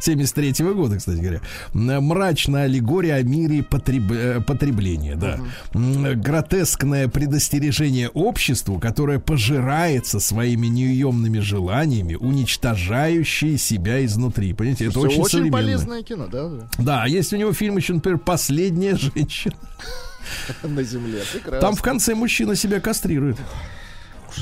73 0.00 0.52
года, 0.74 0.96
кстати 0.96 1.18
говоря. 1.18 1.40
Мрачная 1.72 2.64
аллегория 2.64 3.14
о 3.14 3.22
мире 3.22 3.62
потреб- 3.62 4.42
потребления, 4.44 5.16
да. 5.16 5.38
М, 5.74 6.20
Гротескное 6.56 7.06
предостережение 7.06 8.08
обществу, 8.08 8.80
которое 8.80 9.18
пожирается 9.18 10.18
своими 10.20 10.68
неуемными 10.68 11.38
желаниями, 11.38 12.14
уничтожающие 12.14 13.58
себя 13.58 14.02
изнутри. 14.06 14.54
Понимаете, 14.54 14.86
это 14.86 15.00
очень, 15.00 15.20
очень 15.20 15.52
полезное 15.52 16.02
кино, 16.02 16.28
да, 16.32 16.50
да. 16.78 17.04
Есть 17.04 17.34
у 17.34 17.36
него 17.36 17.52
фильм 17.52 17.76
еще, 17.76 17.92
например, 17.92 18.18
«Последняя 18.18 18.96
женщина». 18.96 19.54
На 20.62 20.82
земле. 20.82 21.20
Прекрасно. 21.30 21.60
Там 21.60 21.76
в 21.76 21.82
конце 21.82 22.14
мужчина 22.14 22.56
себя 22.56 22.80
кастрирует. 22.80 23.36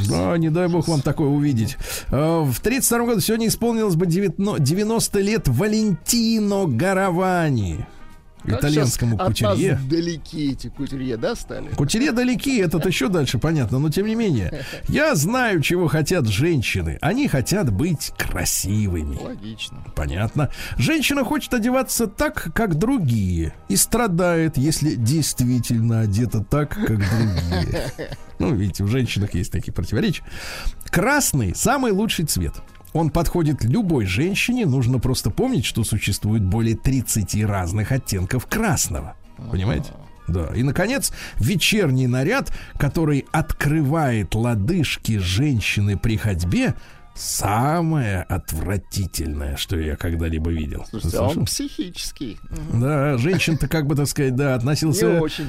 Да, 0.09 0.39
не 0.39 0.51
дай 0.51 0.69
бог 0.69 0.87
вам 0.87 1.03
такое 1.03 1.27
увидеть. 1.29 1.77
Э, 2.13 2.45
В 2.45 2.61
32 2.61 3.07
году 3.07 3.21
сегодня 3.21 3.49
исполнилось 3.49 3.97
бы 3.97 4.07
19 4.07 4.63
90 4.63 5.19
лет 5.19 5.49
Валентино 5.49 6.67
Гаравани. 6.67 7.89
Как 8.45 8.61
итальянскому 8.61 9.17
щас 9.17 9.27
кутюрье. 9.27 9.73
От 9.75 9.89
далеки 9.89 10.53
эти 10.53 10.69
кутюрье, 10.69 11.17
да, 11.17 11.35
стали? 11.35 11.69
Кутюрье 11.71 12.13
далеки, 12.13 12.59
этот 12.59 12.87
еще 12.95 13.09
дальше 13.09 13.39
понятно, 13.39 13.79
но 13.79 13.91
тем 13.91 14.07
не 14.07 14.15
менее. 14.15 14.65
Я 14.89 15.15
знаю, 15.15 15.61
чего 15.61 15.89
хотят 15.89 16.27
женщины. 16.27 16.99
Они 17.01 17.29
хотят 17.29 17.73
быть 17.73 18.13
красивыми. 18.17 19.17
Логично. 19.17 19.79
Понятно. 19.95 20.51
Женщина 20.77 21.25
хочет 21.25 21.55
одеваться 21.55 22.07
так, 22.07 22.53
как 22.55 22.77
другие. 22.77 23.55
И 23.69 23.77
страдает, 23.77 24.57
если 24.57 24.95
действительно 24.95 26.01
одета 26.01 26.45
так, 26.45 26.71
как 26.71 26.99
другие. 26.99 27.93
Ну, 28.41 28.53
видите, 28.53 28.83
в 28.83 28.89
женщинах 28.89 29.33
есть 29.35 29.53
такие 29.53 29.73
противоречия. 29.73 30.25
Красный 30.87 31.55
самый 31.55 31.93
лучший 31.93 32.25
цвет. 32.25 32.55
Он 32.95 33.11
подходит 33.11 33.65
любой 33.65 34.07
женщине. 34.07 34.67
Нужно 34.67 35.01
просто 35.01 35.31
помнить, 35.31 35.65
что 35.65 35.83
существует 35.85 36.43
более 36.43 36.77
30 36.77 37.45
разных 37.45 37.91
оттенков 37.93 38.47
красного. 38.47 39.17
Понимаете? 39.51 39.91
Да. 40.29 40.47
И, 40.55 40.63
наконец, 40.63 41.13
вечерний 41.37 42.07
наряд, 42.07 42.53
который 42.79 43.27
открывает 43.33 44.35
лодыжки 44.35 45.19
женщины 45.19 45.99
при 45.99 46.17
ходьбе, 46.17 46.75
самое 47.15 48.23
отвратительное, 48.23 49.57
что 49.57 49.77
я 49.77 49.97
когда-либо 49.97 50.51
видел. 50.51 50.87
Слушайте, 50.89 51.19
а 51.19 51.23
он 51.25 51.45
психический. 51.47 52.39
Да, 52.73 53.19
женщин-то, 53.19 53.69
как 53.69 53.87
бы 53.87 53.97
так 53.97 54.07
сказать, 54.07 54.37
да, 54.37 54.51
Не 54.51 54.55
относился... 54.55 55.21
очень. 55.21 55.49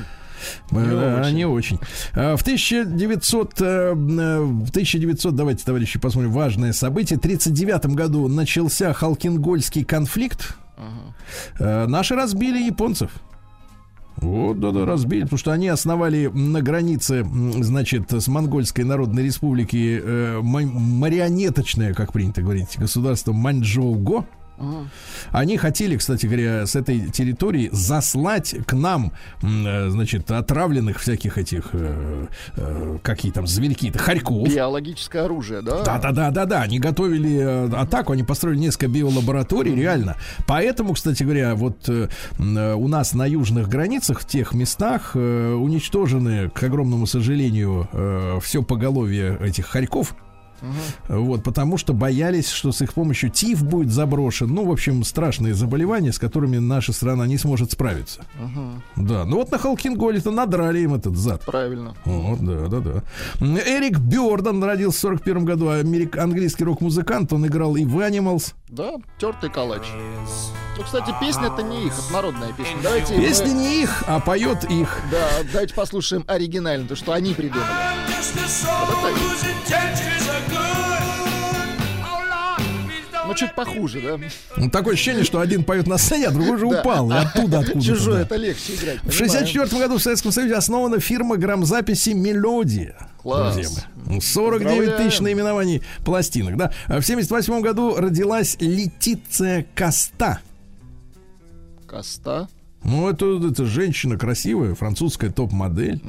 Э, 0.71 0.75
Не 0.75 0.89
да, 0.89 1.21
очень. 1.21 1.35
не 1.35 1.45
очень. 1.45 1.79
А, 2.13 2.35
В 2.37 2.41
1900, 2.43 3.61
э, 3.61 3.65
э, 3.65 3.93
в 3.93 4.69
1900, 4.71 5.35
давайте, 5.35 5.63
товарищи, 5.65 5.99
посмотрим, 5.99 6.31
важное 6.31 6.73
событие. 6.73 7.17
В 7.17 7.21
1939 7.21 7.95
году 7.95 8.27
начался 8.27 8.93
Халкингольский 8.93 9.83
конфликт. 9.83 10.55
Э, 11.59 11.85
Наши 11.87 12.15
разбили 12.15 12.59
японцев. 12.65 13.11
Вот, 14.17 14.61
да-да, 14.61 14.85
разбили, 14.85 15.23
потому 15.23 15.37
что 15.37 15.51
они 15.51 15.67
основали 15.67 16.27
на 16.33 16.61
границе, 16.61 17.25
значит, 17.59 18.13
с 18.13 18.27
Монгольской 18.29 18.83
Народной 18.85 19.23
Республики 19.23 20.01
э, 20.01 20.39
ма- 20.41 20.61
марионеточное, 20.61 21.93
как 21.93 22.13
принято 22.13 22.41
говорить, 22.41 22.75
государство 22.77 23.33
Маньчжоу-Го. 23.33 24.25
Они 25.31 25.57
хотели, 25.57 25.97
кстати 25.97 26.25
говоря, 26.25 26.65
с 26.65 26.75
этой 26.75 27.09
территории 27.09 27.69
заслать 27.71 28.55
к 28.65 28.73
нам, 28.73 29.11
э, 29.41 29.89
значит, 29.89 30.31
отравленных 30.31 30.99
всяких 30.99 31.37
этих, 31.37 31.69
э, 31.73 32.27
э, 32.55 32.97
какие 33.03 33.31
там 33.31 33.47
зверьки-то, 33.47 33.99
хорьков. 33.99 34.47
Биологическое 34.47 35.25
оружие, 35.25 35.61
да? 35.61 35.83
Да, 35.83 35.99
да, 35.99 36.11
да, 36.11 36.31
да, 36.31 36.45
да. 36.45 36.61
Они 36.61 36.79
готовили 36.79 37.69
атаку, 37.75 38.13
они 38.13 38.23
построили 38.23 38.59
несколько 38.59 38.87
биолабораторий, 38.87 39.75
реально. 39.75 40.15
Поэтому, 40.47 40.93
кстати 40.93 41.23
говоря, 41.23 41.55
вот 41.55 41.89
э, 41.89 42.07
у 42.37 42.87
нас 42.87 43.13
на 43.13 43.25
южных 43.25 43.67
границах, 43.67 44.21
в 44.21 44.27
тех 44.27 44.53
местах, 44.53 45.11
э, 45.15 45.53
уничтожены, 45.53 46.49
к 46.49 46.63
огромному 46.63 47.05
сожалению, 47.07 47.87
все 48.41 48.63
поголовье 48.63 49.37
этих 49.41 49.67
хорьков. 49.67 50.15
Вот, 51.07 51.43
потому 51.43 51.77
что 51.77 51.93
боялись, 51.93 52.49
что 52.49 52.71
с 52.71 52.81
их 52.81 52.93
помощью 52.93 53.29
ТИФ 53.29 53.63
будет 53.63 53.91
заброшен. 53.91 54.47
Ну, 54.53 54.65
в 54.65 54.71
общем, 54.71 55.03
страшные 55.03 55.53
заболевания, 55.53 56.11
с 56.11 56.19
которыми 56.19 56.57
наша 56.57 56.93
страна 56.93 57.27
не 57.27 57.37
сможет 57.37 57.71
справиться. 57.71 58.25
Да, 58.95 59.25
ну 59.25 59.37
вот 59.37 59.51
на 59.51 59.57
Халкинголе-то 59.57 60.31
надрали 60.31 60.79
им 60.79 60.93
этот 60.93 61.15
зад. 61.15 61.43
Правильно. 61.45 61.95
Вот, 62.05 62.39
да, 62.39 62.67
да, 62.67 62.79
да. 62.79 63.01
Эрик 63.65 63.99
Бёрден 63.99 64.63
родился 64.63 64.97
в 64.97 65.01
41 65.01 65.45
году, 65.45 65.69
америк- 65.69 66.17
английский 66.17 66.63
рок-музыкант, 66.63 67.31
он 67.33 67.45
играл 67.45 67.75
и 67.75 67.85
в 67.85 67.97
Animals. 67.99 68.53
Да, 68.69 68.93
тертый 69.19 69.49
калач. 69.49 69.83
Ну, 70.77 70.83
кстати, 70.83 71.13
песня-то 71.21 71.61
не 71.61 71.85
их, 71.87 71.93
это 71.93 72.11
народная 72.13 72.51
песня. 72.53 72.75
Давайте 72.83 73.15
Песни 73.15 73.53
мы- 73.53 73.59
не 73.61 73.83
их, 73.83 74.03
а 74.07 74.19
поет 74.19 74.63
их. 74.69 74.99
Да, 75.11 75.29
давайте 75.53 75.73
послушаем 75.73 76.23
оригинально, 76.27 76.87
то, 76.87 76.95
что 76.95 77.13
они 77.13 77.33
придумали. 77.33 77.63
Вот 78.65 78.89
это 78.89 79.09
их. 79.09 80.24
Ну, 83.27 83.33
чуть 83.33 83.55
похуже, 83.55 84.01
да? 84.01 84.19
Ну, 84.55 84.69
такое 84.69 84.93
ощущение, 84.93 85.23
что 85.23 85.39
один 85.39 85.63
поет 85.63 85.87
на 85.87 85.97
сцене, 85.97 86.27
а 86.27 86.31
другой 86.31 86.57
же 86.57 86.67
упал. 86.67 87.09
И 87.09 87.15
оттуда, 87.15 87.59
откуда 87.59 87.83
Чужое 87.83 88.21
это 88.21 88.35
легче 88.35 88.75
играть. 88.75 88.99
В 89.03 89.11
64 89.11 89.81
году 89.81 89.97
в 89.97 90.01
Советском 90.01 90.31
Союзе 90.31 90.55
основана 90.55 90.99
фирма 90.99 91.35
грамзаписи 91.37 92.11
«Мелодия». 92.11 92.95
Класс. 93.21 93.55
Друзья 93.55 93.83
мои. 94.05 94.19
49 94.19 94.97
тысяч 94.97 95.17
Поздравляем. 95.17 95.23
наименований 95.23 95.81
пластинок, 96.05 96.57
да. 96.57 96.71
А 96.87 96.99
В 96.99 97.05
78 97.05 97.61
году 97.61 97.95
родилась 97.97 98.57
Летиция 98.59 99.65
Коста. 99.73 100.39
Коста. 101.87 102.47
Ну, 102.85 103.09
это, 103.09 103.25
это 103.49 103.65
женщина 103.65 104.15
красивая, 104.17 104.75
французская 104.75 105.31
топ-модель. 105.31 106.01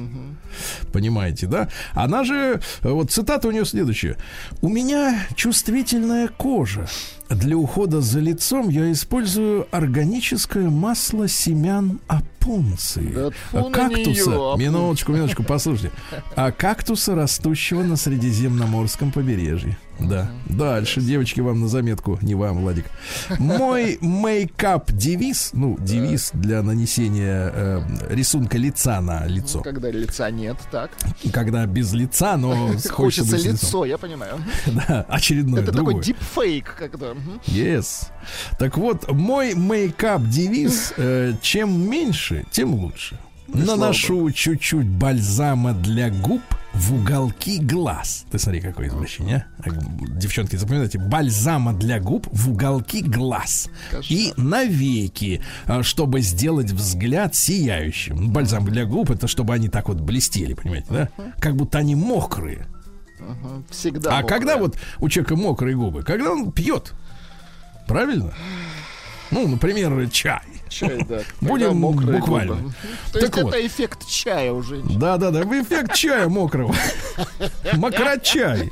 Понимаете, 0.93 1.47
да? 1.47 1.69
Она 1.93 2.23
же, 2.23 2.61
э, 2.83 2.89
вот 2.89 3.11
цитата 3.11 3.47
у 3.47 3.51
нее 3.51 3.65
следующая. 3.65 4.15
У 4.61 4.69
меня 4.69 5.25
чувствительная 5.35 6.27
кожа. 6.27 6.87
Для 7.29 7.57
ухода 7.57 8.01
за 8.01 8.19
лицом 8.19 8.69
я 8.69 8.91
использую 8.91 9.67
органическое 9.71 10.69
масло 10.69 11.27
семян 11.27 11.99
опунции. 12.07 13.11
Да 13.13 13.29
кактуса. 13.71 14.31
опунция. 14.31 14.55
минуточку, 14.57 15.11
минуточку, 15.11 15.43
послушайте. 15.43 15.91
А 16.35 16.51
кактуса, 16.51 17.15
растущего 17.15 17.83
на 17.83 17.97
Средиземноморском 17.97 19.11
побережье. 19.11 19.77
Да. 19.99 20.29
Дальше, 20.45 21.01
девочки, 21.01 21.41
вам 21.41 21.59
на 21.61 21.67
заметку, 21.67 22.19
не 22.21 22.35
вам, 22.35 22.59
Владик. 22.61 22.85
Мой 23.39 23.97
мейкап-девиз, 23.99 25.51
ну, 25.53 25.75
девиз 25.79 26.29
для 26.33 26.61
нанесения 26.61 27.51
э, 27.53 27.81
рисунка 28.09 28.59
лица 28.59 29.01
на 29.01 29.25
лицо. 29.25 29.61
Когда 29.61 29.89
лица 29.89 30.29
нет, 30.29 30.57
так. 30.71 30.91
Когда 31.33 31.65
без 31.65 31.93
лица, 31.93 32.37
но 32.37 32.67
хочется, 32.67 32.93
Хочется 32.93 33.37
с 33.37 33.43
лицом. 33.45 33.53
лицо, 33.53 33.85
я 33.85 33.97
понимаю. 33.97 34.35
Да, 34.67 35.03
очередное, 35.09 35.63
Это 35.63 35.71
другое. 35.71 35.95
такой 35.95 36.05
дипфейк, 36.05 36.75
когда... 36.77 37.13
Yes. 37.47 38.09
Так 38.59 38.77
вот, 38.77 39.11
мой 39.11 39.53
мейкап-девиз 39.53 40.93
э, 40.97 41.33
чем 41.41 41.89
меньше, 41.89 42.45
тем 42.51 42.73
лучше. 42.73 43.19
Наношу 43.47 44.29
чуть-чуть 44.31 44.87
бальзама 44.87 45.73
для 45.73 46.09
губ 46.09 46.41
в 46.73 46.93
уголки 46.93 47.59
глаз. 47.59 48.25
Ты 48.29 48.37
смотри, 48.37 48.61
какое 48.61 48.87
извращение. 48.87 49.47
а. 49.59 49.69
Девчонки, 50.19 50.55
запоминайте. 50.57 50.99
Бальзама 50.99 51.73
для 51.73 51.99
губ 51.99 52.27
в 52.31 52.51
уголки 52.51 53.01
глаз. 53.01 53.69
Кошмар. 53.89 54.05
И 54.09 54.33
навеки, 54.37 55.41
а, 55.65 55.81
чтобы 55.81 56.21
сделать 56.21 56.71
взгляд 56.71 57.35
сияющим. 57.35 58.31
Бальзам 58.31 58.65
для 58.65 58.85
губ 58.85 59.09
это 59.09 59.27
чтобы 59.27 59.53
они 59.53 59.69
так 59.69 59.87
вот 59.87 59.99
блестели, 60.01 60.53
понимаете, 60.53 60.87
да? 60.89 61.09
Как 61.39 61.55
будто 61.55 61.79
они 61.79 61.95
мокрые. 61.95 62.67
Всегда. 63.69 64.11
А 64.11 64.21
мокрая. 64.21 64.39
когда 64.39 64.57
вот 64.57 64.77
у 64.99 65.09
человека 65.09 65.35
мокрые 65.35 65.75
губы? 65.75 66.03
Когда 66.03 66.31
он 66.31 66.51
пьет. 66.51 66.93
Правильно? 67.87 68.33
Ну, 69.31 69.47
например, 69.47 70.09
чай. 70.11 70.41
Чай, 70.69 71.03
да. 71.07 71.19
Будем 71.41 71.79
буквально. 71.81 72.73
То 73.11 73.19
есть 73.19 73.37
это 73.37 73.65
эффект 73.65 74.07
чая 74.07 74.51
у 74.51 74.61
женщин. 74.61 74.99
Да, 74.99 75.17
да, 75.17 75.31
да. 75.31 75.41
Эффект 75.41 75.93
чая 75.93 76.27
мокрого. 76.27 76.75
Мокрочай. 77.73 78.71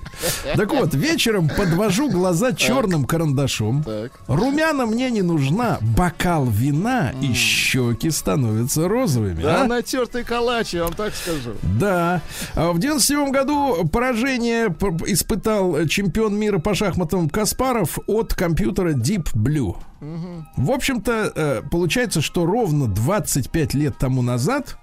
Так 0.56 0.72
вот, 0.72 0.94
вечером 0.94 1.50
подвожу 1.50 2.10
глаза 2.10 2.54
черным 2.54 3.06
карандашом. 3.06 3.86
Румяна 4.28 4.86
мне 4.86 5.10
не 5.10 5.22
нужна. 5.22 5.78
Бокал 5.82 6.46
вина 6.46 7.14
и 7.22 7.34
щеки 7.34 8.10
становятся 8.10 8.88
розовыми. 8.88 9.42
Да, 9.42 9.64
а? 9.64 9.68
натертый 9.68 10.24
калач, 10.24 10.74
я 10.74 10.84
вам 10.84 10.94
так 10.94 11.14
скажу. 11.16 11.52
Да. 11.64 12.22
А 12.56 12.72
В 12.72 12.80
97 12.80 13.32
году 13.32 13.88
поражение 13.88 14.68
испытал 15.08 15.86
чемпион 15.88 16.36
мира 16.36 16.60
по 16.60 16.74
шахматам 16.76 17.30
Каспаров 17.30 18.00
от 18.08 18.34
компьютера 18.34 18.94
Deep 18.94 19.34
Blue. 19.34 19.76
В 20.02 20.72
общем-то, 20.72 21.32
э, 21.36 21.62
получается, 21.70 22.22
что 22.22 22.46
ровно 22.46 22.88
25 22.88 23.74
лет 23.74 23.98
тому 23.98 24.22
назад 24.22 24.78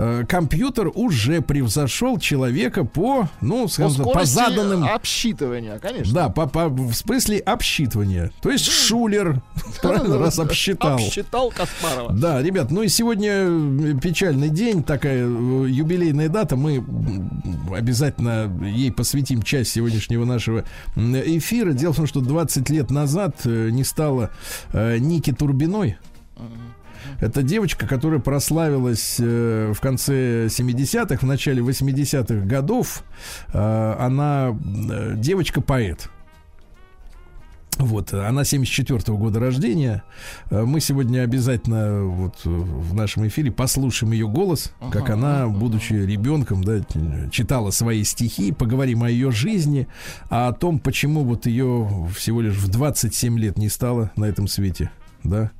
э, 0.00 0.24
компьютер 0.26 0.90
уже 0.94 1.42
превзошел 1.42 2.18
человека 2.18 2.84
по, 2.84 3.28
ну, 3.40 3.64
По 3.64 3.68
скажем 3.68 4.04
по 4.04 4.10
скорости 4.10 4.34
заданным... 4.34 4.84
обсчитывания, 4.84 5.78
конечно. 5.78 6.14
Да, 6.14 6.28
по, 6.28 6.46
по- 6.46 6.68
в 6.68 6.92
смысле 6.94 7.38
обсчитывания. 7.38 8.32
То 8.40 8.50
есть 8.50 8.66
Шулер, 8.66 9.42
правильно, 9.82 10.18
раз 10.18 10.38
обсчитал. 10.38 10.94
Обсчитал 10.94 11.50
Каспарова. 11.50 12.12
Да, 12.12 12.42
ребят, 12.42 12.70
ну 12.70 12.82
и 12.82 12.88
сегодня 12.88 13.30
э, 13.32 13.94
печальный 14.02 14.48
день, 14.48 14.82
такая 14.82 15.18
э, 15.24 15.66
юбилейная 15.68 16.28
дата. 16.28 16.56
Мы 16.56 16.84
обязательно 17.76 18.50
ей 18.64 18.90
посвятим 18.90 19.42
часть 19.42 19.72
сегодняшнего 19.72 20.24
нашего 20.24 20.64
эфира. 20.96 21.72
Дело 21.72 21.92
в 21.92 21.96
том, 21.96 22.06
что 22.06 22.20
20 22.20 22.70
лет 22.70 22.90
назад 22.90 23.44
не 23.44 23.84
стало 23.84 24.30
э, 24.72 24.98
Ники 24.98 25.32
Турбиной. 25.32 25.98
Это 27.20 27.42
девочка, 27.42 27.86
которая 27.86 28.20
прославилась 28.20 29.16
э, 29.18 29.72
в 29.74 29.80
конце 29.80 30.46
70-х, 30.46 31.18
в 31.18 31.22
начале 31.26 31.62
80-х 31.62 32.46
годов. 32.46 33.04
Э, 33.52 33.96
она 33.98 34.50
э, 34.50 35.14
девочка-поэт. 35.16 36.08
Вот, 37.78 38.12
она 38.12 38.44
74 38.44 39.16
года 39.16 39.40
рождения. 39.40 40.02
Мы 40.50 40.80
сегодня 40.80 41.22
обязательно 41.22 42.04
вот 42.04 42.44
в 42.44 42.94
нашем 42.94 43.26
эфире 43.28 43.50
послушаем 43.50 44.12
ее 44.12 44.28
голос, 44.28 44.74
как 44.92 45.08
она, 45.08 45.48
будучи 45.48 45.94
ребенком, 45.94 46.62
да, 46.62 46.80
читала 47.30 47.70
свои 47.70 48.04
стихи, 48.04 48.52
поговорим 48.52 49.02
о 49.02 49.08
ее 49.08 49.30
жизни, 49.30 49.88
а 50.28 50.48
о 50.48 50.52
том, 50.52 50.78
почему 50.78 51.24
вот 51.24 51.46
ее 51.46 51.88
всего 52.14 52.42
лишь 52.42 52.56
в 52.56 52.68
27 52.68 53.38
лет 53.38 53.56
не 53.56 53.70
стало 53.70 54.10
на 54.14 54.26
этом 54.26 54.46
свете, 54.46 54.90
да. 55.24 55.50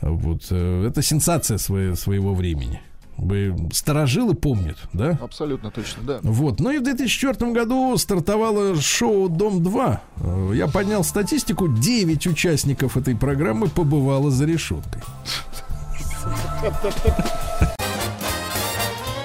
Вот, 0.00 0.46
э, 0.50 0.86
это 0.88 1.02
сенсация 1.02 1.58
своего, 1.58 1.94
своего 1.94 2.34
времени. 2.34 2.80
Вы 3.16 3.54
старожилы 3.72 4.34
помнят, 4.34 4.78
да? 4.92 5.18
Абсолютно 5.20 5.70
точно, 5.70 6.02
да. 6.02 6.20
Вот. 6.22 6.60
Ну 6.60 6.70
и 6.70 6.78
в 6.78 6.82
2004 6.82 7.52
году 7.52 7.96
стартовало 7.98 8.80
шоу 8.80 9.28
«Дом-2». 9.28 9.98
Э, 10.16 10.52
Я 10.54 10.66
поднял 10.66 11.04
статистику. 11.04 11.68
9 11.68 12.26
участников 12.26 12.96
этой 12.96 13.14
программы 13.14 13.68
побывало 13.68 14.30
за 14.30 14.46
решеткой. 14.46 15.02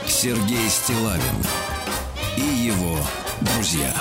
Сергей 0.06 0.70
Стилавин 0.70 1.22
и 2.38 2.42
его 2.42 2.98
друзья. 3.42 3.94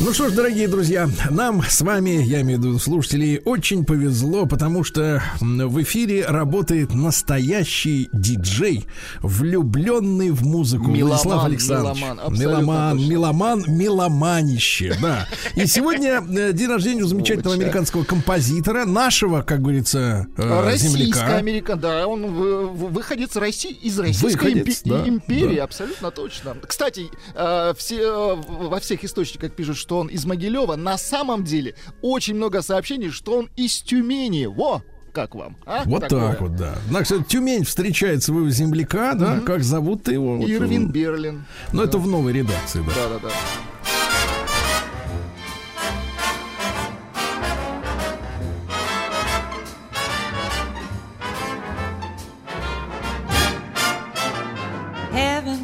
Ну 0.00 0.12
что 0.12 0.28
ж, 0.28 0.32
дорогие 0.32 0.66
друзья, 0.66 1.08
нам 1.30 1.62
с 1.62 1.80
вами, 1.80 2.20
я 2.22 2.40
имею 2.40 2.60
в 2.60 2.64
виду 2.64 2.78
слушателей, 2.80 3.40
очень 3.44 3.84
повезло, 3.84 4.44
потому 4.44 4.82
что 4.82 5.22
в 5.40 5.82
эфире 5.82 6.26
работает 6.26 6.92
настоящий 6.92 8.10
диджей, 8.12 8.86
влюбленный 9.20 10.30
в 10.30 10.44
музыку. 10.44 10.90
Меломан, 10.90 11.08
Владислав 11.08 11.44
Александрович. 11.44 12.00
меломан, 12.00 12.20
абсолютно 12.20 13.10
меломан, 13.12 13.58
точно. 13.60 13.72
меломанище, 13.72 14.96
да. 15.00 15.28
И 15.54 15.64
сегодня 15.66 16.22
э, 16.28 16.52
день 16.52 16.68
рождения 16.68 17.04
у 17.04 17.06
замечательного 17.06 17.54
американского 17.54 18.02
композитора, 18.02 18.84
нашего, 18.86 19.42
как 19.42 19.62
говорится, 19.62 20.26
э, 20.36 20.64
Российская 20.64 21.04
земляка. 21.04 21.36
Америка, 21.36 21.76
да, 21.76 22.06
он 22.08 22.26
выходец 22.26 23.36
России, 23.36 23.70
из 23.70 23.98
Российской 23.98 24.52
империи, 24.52 25.58
абсолютно 25.58 26.10
точно. 26.10 26.56
Кстати, 26.66 27.10
э, 27.34 27.74
во 28.48 28.80
всех 28.80 29.04
источниках 29.04 29.52
пишут, 29.52 29.83
что 29.84 29.98
он 29.98 30.06
из 30.06 30.24
Могилева. 30.24 30.76
На 30.76 30.96
самом 30.96 31.44
деле 31.44 31.74
очень 32.00 32.36
много 32.36 32.62
сообщений, 32.62 33.10
что 33.10 33.36
он 33.40 33.50
из 33.54 33.82
Тюмени. 33.82 34.46
Во! 34.46 34.82
Как 35.12 35.34
вам? 35.34 35.58
а? 35.66 35.82
Вот 35.84 36.00
Такое. 36.08 36.30
так 36.32 36.40
вот, 36.40 36.56
да. 36.56 36.74
Значит, 36.88 37.28
Тюмень 37.28 37.64
встречает 37.64 38.22
своего 38.22 38.48
земляка, 38.48 39.12
да, 39.12 39.40
как 39.40 39.62
зовут 39.62 40.08
его? 40.08 40.38
Вот, 40.38 40.48
Ирвин 40.48 40.84
м, 40.86 40.90
Берлин. 40.90 41.44
Ну, 41.74 41.82
это 41.82 41.98
в 41.98 42.06
новой 42.08 42.32
редакции, 42.32 42.82
да. 42.86 42.94
Да-да-да. 42.94 43.28
heaven. 55.12 55.63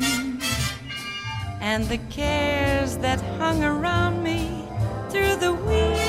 and 1.61 1.85
the 1.85 1.99
cares 2.09 2.97
that 2.97 3.21
hung 3.37 3.63
around 3.63 4.23
me 4.23 4.67
through 5.09 5.35
the 5.35 5.53
week 5.53 6.01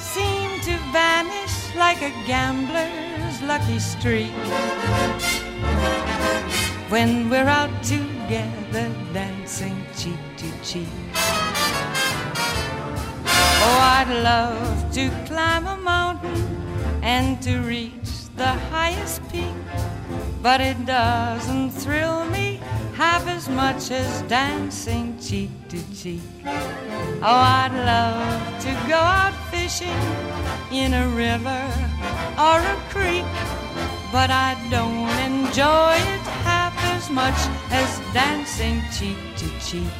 seem 0.00 0.50
to 0.60 0.76
vanish 0.92 1.74
like 1.76 2.02
a 2.02 2.10
gambler's 2.26 3.40
lucky 3.42 3.78
streak. 3.78 4.32
When 6.90 7.30
we're 7.30 7.48
out 7.48 7.72
together 7.82 8.90
dancing 9.14 9.86
cheek 9.96 10.20
to 10.36 10.50
cheek. 10.64 10.88
Oh, 13.64 13.78
I'd 13.80 14.10
love 14.22 14.92
to 14.92 15.08
climb 15.26 15.66
a 15.66 15.76
mountain 15.76 17.00
and 17.02 17.40
to 17.42 17.60
reach 17.60 18.10
the 18.36 18.52
highest 18.74 19.22
peak, 19.30 19.54
but 20.42 20.60
it 20.60 20.84
doesn't 20.84 21.70
thrill 21.70 22.24
me 22.24 22.60
half 22.94 23.26
as 23.28 23.48
much 23.48 23.92
as 23.92 24.22
dancing 24.22 25.16
cheek 25.18 25.50
to 25.68 25.78
cheek. 25.94 26.20
Oh, 26.44 27.42
I'd 27.62 27.72
love 27.72 28.60
to 28.64 28.70
go 28.88 28.96
out 28.96 29.34
fishing 29.52 30.02
in 30.72 30.94
a 30.94 31.06
river 31.10 31.62
or 32.36 32.58
a 32.58 32.76
creek, 32.90 33.24
but 34.10 34.30
I 34.30 34.58
don't 34.68 35.16
enjoy 35.30 35.94
it 36.14 36.24
half 36.42 36.74
as 36.96 37.08
much 37.08 37.40
as 37.70 38.00
dancing 38.12 38.82
cheek 38.96 39.18
to 39.36 39.46
cheek. 39.64 39.92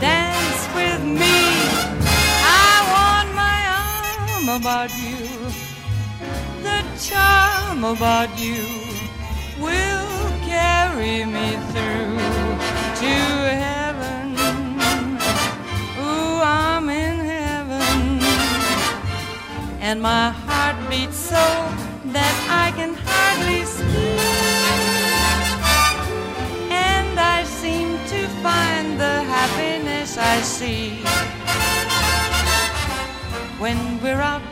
Dance 0.00 0.62
with 0.74 1.04
me. 1.04 1.36
I 2.64 2.74
want 2.94 3.28
my 3.44 3.58
arm 3.84 4.60
about 4.60 4.90
you. 4.96 5.37
The 6.68 6.82
charm 7.08 7.82
about 7.84 8.30
you 8.38 8.60
will 9.64 10.10
carry 10.54 11.24
me 11.24 11.48
through 11.70 12.16
to 13.02 13.14
heaven. 13.64 14.24
Ooh, 16.04 16.40
I'm 16.42 16.86
in 16.90 17.16
heaven. 17.36 18.20
And 19.80 20.02
my 20.02 20.30
heart 20.46 20.76
beats 20.90 21.16
so 21.16 21.46
that 22.16 22.34
I 22.64 22.66
can 22.78 22.92
hardly 23.06 23.62
speak. 23.76 24.20
And 26.70 27.18
I 27.18 27.44
seem 27.44 27.88
to 28.12 28.20
find 28.44 29.00
the 29.00 29.16
happiness 29.34 30.18
I 30.18 30.36
see 30.42 30.86
when 33.58 33.78
we're 34.02 34.20
out 34.20 34.48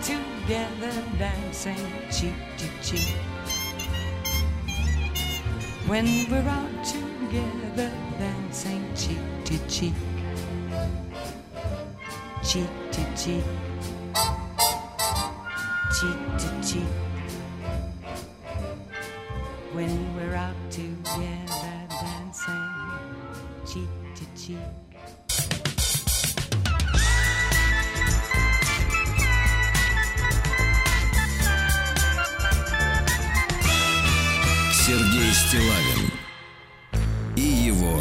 together 0.47 0.93
dancing 1.19 1.77
cheek 2.09 2.35
to 2.57 2.69
cheek. 2.81 3.17
When 5.89 6.07
we're 6.31 6.49
out 6.49 6.85
together 6.85 7.91
dancing 8.17 8.85
cheek 8.95 9.19
to 9.45 9.59
cheek. 9.67 9.95
Cheek 12.45 12.71
to 12.93 13.03
cheek. 13.17 13.45
Cheek 15.99 16.21
to 16.39 16.49
cheek. 16.63 16.93
When 19.73 20.15
we're 20.15 20.37
out 20.37 20.55
together 20.71 21.89
dancing 21.91 22.71
cheek 23.67 23.89
to 24.15 24.25
cheek. 24.41 24.76
Стилавин 35.47 36.11
и 37.37 37.41
его 37.41 38.01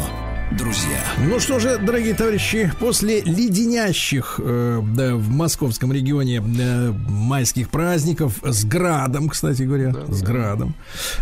друзья. 0.58 0.98
Ну 1.18 1.38
что 1.38 1.60
же, 1.60 1.78
дорогие 1.78 2.14
товарищи, 2.14 2.72
после 2.80 3.20
леденящих 3.20 4.40
э, 4.42 4.82
да, 4.82 5.14
в 5.14 5.28
московском 5.28 5.92
регионе 5.92 6.38
э, 6.38 6.90
майских 6.90 7.70
праздников 7.70 8.40
с 8.42 8.64
градом, 8.64 9.28
кстати 9.28 9.62
говоря, 9.62 9.94
с 10.08 10.22
градом, 10.22 10.74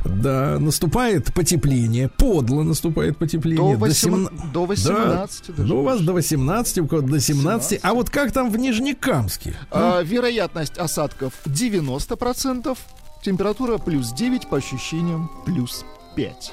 да, 0.04 0.58
наступает 0.58 1.34
потепление, 1.34 2.08
подло 2.08 2.62
наступает 2.62 3.18
потепление. 3.18 3.76
До 3.76 3.86
семна- 3.88 4.30
18 4.30 4.52
до 4.52 4.64
18 4.66 5.56
даже 5.56 5.68
Ну, 5.68 5.80
у 5.80 5.82
вас 5.82 6.00
до 6.00 6.14
18, 6.14 6.78
у 6.78 6.86
кого-то 6.86 7.08
до 7.08 7.20
17. 7.20 7.80
А 7.82 7.92
вот 7.92 8.08
как 8.08 8.32
там 8.32 8.50
в 8.50 8.56
Нижнекамске? 8.56 9.54
А, 9.70 10.00
вероятность 10.00 10.78
осадков 10.78 11.34
90%, 11.44 12.78
температура 13.22 13.76
плюс 13.76 14.10
9, 14.12 14.48
по 14.48 14.56
ощущениям 14.56 15.30
плюс 15.44 15.84
5. 16.14 16.52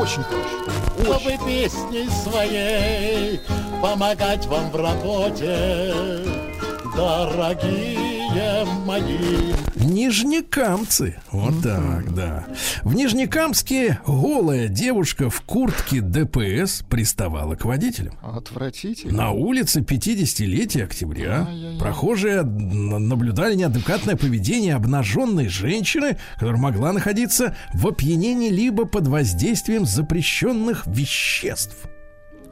Очень 0.00 0.22
хорошо. 0.24 0.64
чтобы 1.02 1.38
песней 1.46 2.08
своей 2.10 3.40
помогать 3.80 4.46
вам 4.46 4.70
в 4.70 4.76
работе. 4.76 6.53
Дорогие 6.96 8.64
мои. 8.86 9.52
Нижнекамцы. 9.74 11.20
Вот 11.32 11.62
так, 11.62 12.14
да. 12.14 12.46
В 12.82 12.94
Нижнекамске 12.94 13.98
голая 14.06 14.68
девушка 14.68 15.28
в 15.28 15.40
куртке 15.40 16.00
ДПС 16.00 16.82
приставала 16.88 17.56
к 17.56 17.64
водителям. 17.64 18.14
Отвратительно. 18.22 19.12
На 19.24 19.30
улице 19.32 19.80
50-летия 19.80 20.84
октября 20.84 21.46
Ай-яй-яй. 21.48 21.78
прохожие 21.80 22.42
наблюдали 22.42 23.56
неадекватное 23.56 24.16
поведение 24.16 24.74
обнаженной 24.74 25.48
женщины, 25.48 26.16
которая 26.38 26.60
могла 26.60 26.92
находиться 26.92 27.56
в 27.74 27.86
опьянении 27.88 28.50
либо 28.50 28.84
под 28.84 29.08
воздействием 29.08 29.84
запрещенных 29.84 30.86
веществ. 30.86 31.76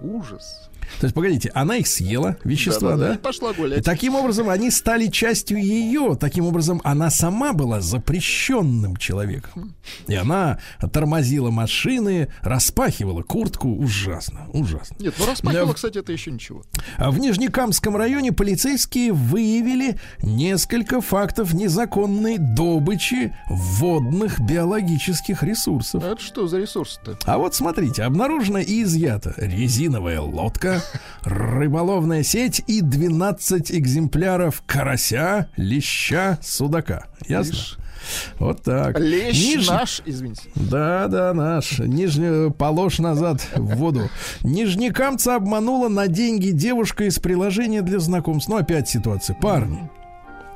Ужас. 0.00 0.68
То 1.00 1.06
есть, 1.06 1.14
погодите, 1.14 1.50
она 1.54 1.76
их 1.76 1.86
съела, 1.86 2.36
вещества, 2.44 2.90
Да-да-да, 2.92 3.08
да? 3.10 3.14
и 3.14 3.18
пошла 3.18 3.50
И 3.52 3.54
гулять. 3.54 3.84
таким 3.84 4.14
образом 4.14 4.48
они 4.48 4.70
стали 4.70 5.06
частью 5.08 5.62
ее. 5.62 6.16
Таким 6.18 6.44
образом, 6.46 6.80
она 6.84 7.10
сама 7.10 7.52
была 7.52 7.80
запрещенным 7.80 8.96
человеком. 8.96 9.74
И 10.06 10.14
она 10.14 10.58
тормозила 10.92 11.50
машины, 11.50 12.28
распахивала 12.42 13.22
куртку. 13.22 13.68
Ужасно, 13.68 14.46
ужасно. 14.52 14.96
Нет, 15.00 15.14
ну 15.18 15.26
распахивала, 15.26 15.68
Да. 15.68 15.74
кстати, 15.74 15.98
это 15.98 16.12
еще 16.12 16.30
ничего. 16.30 16.62
А 16.96 17.10
в 17.10 17.18
Нижнекамском 17.18 17.96
районе 17.96 18.32
полицейские 18.32 19.12
выявили 19.12 19.98
несколько 20.22 21.00
фактов 21.00 21.52
незаконной 21.54 22.38
добычи 22.38 23.34
водных 23.48 24.40
биологических 24.40 25.42
ресурсов. 25.42 26.02
А 26.04 26.12
это 26.12 26.22
что 26.22 26.46
за 26.46 26.58
ресурсы-то? 26.58 27.18
А 27.24 27.38
вот 27.38 27.54
смотрите, 27.54 28.02
обнаружена 28.02 28.60
и 28.60 28.82
изъята 28.82 29.34
резиновая 29.36 30.20
лодка, 30.20 30.71
рыболовная 31.22 32.22
сеть 32.22 32.62
и 32.66 32.80
12 32.80 33.72
экземпляров 33.72 34.62
карася, 34.66 35.48
леща, 35.56 36.38
судака. 36.42 37.06
Ясно? 37.28 37.52
Лишь. 37.52 37.78
Вот 38.40 38.62
так. 38.64 38.98
Лещ 38.98 39.54
Ниж- 39.56 39.68
наш, 39.70 40.02
извините. 40.04 40.42
Да, 40.56 41.06
да, 41.06 41.32
наш. 41.32 41.78
Нижне... 41.78 42.50
Положь 42.50 42.98
назад 42.98 43.46
в 43.54 43.76
воду. 43.76 44.10
Нижнекамца 44.42 45.36
обманула 45.36 45.88
на 45.88 46.08
деньги 46.08 46.50
девушка 46.50 47.04
из 47.04 47.20
приложения 47.20 47.80
для 47.82 48.00
знакомств. 48.00 48.48
Ну, 48.48 48.56
опять 48.56 48.88
ситуация. 48.88 49.36
Парни. 49.36 49.88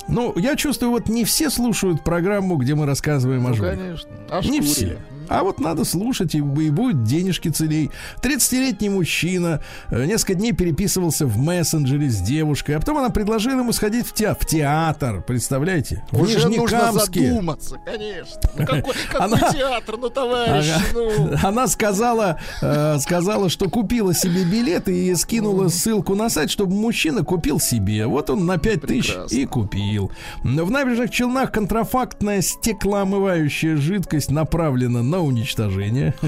Ну, 0.09 0.33
я 0.37 0.57
чувствую, 0.57 0.91
вот 0.91 1.09
не 1.09 1.25
все 1.25 1.51
слушают 1.51 2.03
программу, 2.05 2.57
где 2.57 2.75
мы 2.75 2.85
рассказываем 2.87 3.47
о 3.47 3.51
Ну, 3.51 3.55
жене. 3.55 3.77
конечно. 3.77 4.11
Аж 4.31 4.45
Не 4.47 4.59
курили. 4.59 4.73
все. 4.73 4.99
А 5.29 5.43
вот 5.43 5.61
надо 5.61 5.85
слушать, 5.85 6.35
и, 6.35 6.39
и 6.39 6.71
будет 6.71 7.05
денежки 7.05 7.49
целей. 7.49 7.91
30-летний 8.23 8.89
мужчина 8.89 9.61
э, 9.91 10.05
несколько 10.07 10.35
дней 10.35 10.53
переписывался 10.53 11.27
в 11.27 11.37
мессенджере 11.39 12.09
с 12.11 12.21
девушкой, 12.21 12.77
а 12.77 12.81
потом 12.81 12.99
она 12.99 13.11
предложила 13.11 13.61
ему 13.61 13.73
сходить 13.73 14.07
в, 14.07 14.13
театр, 14.13 14.39
в 14.41 14.47
театр, 14.47 15.23
представляете? 15.27 16.05
В 16.11 16.23
Уже 16.23 16.49
нужно 16.49 16.93
задуматься, 16.93 17.79
конечно. 17.85 18.41
Ну 18.57 18.67
какой, 18.67 18.95
какой 19.11 19.27
Она- 19.27 19.53
театр, 19.53 19.97
ну 19.99 20.11
товарищ, 20.11 20.67
Ага. 20.75 20.85
ну. 20.95 21.37
Она 21.49 21.67
сказала, 21.67 22.39
э, 22.63 22.99
сказала, 22.99 23.49
что 23.49 23.69
купила 23.69 24.15
себе 24.15 24.45
билет 24.45 24.89
и 24.89 25.15
скинула 25.15 25.69
ссылку 25.69 26.15
на 26.15 26.29
сайт, 26.29 26.51
чтобы 26.51 26.75
мужчина 26.75 27.25
купил 27.25 27.61
себе. 27.61 28.07
Вот 28.07 28.31
он 28.31 28.47
на 28.47 28.59
5 28.59 28.81
тысяч 28.83 29.15
и 29.31 29.47
купил. 29.47 30.11
В 30.43 30.71
набережных 30.71 31.11
Челнах 31.11 31.53
контрафактная 31.53 32.41
стеклоомывающая 32.43 33.77
жидкость 33.77 34.31
направлена 34.31 35.03
на 35.03 35.16
уничтожение. 35.21 36.15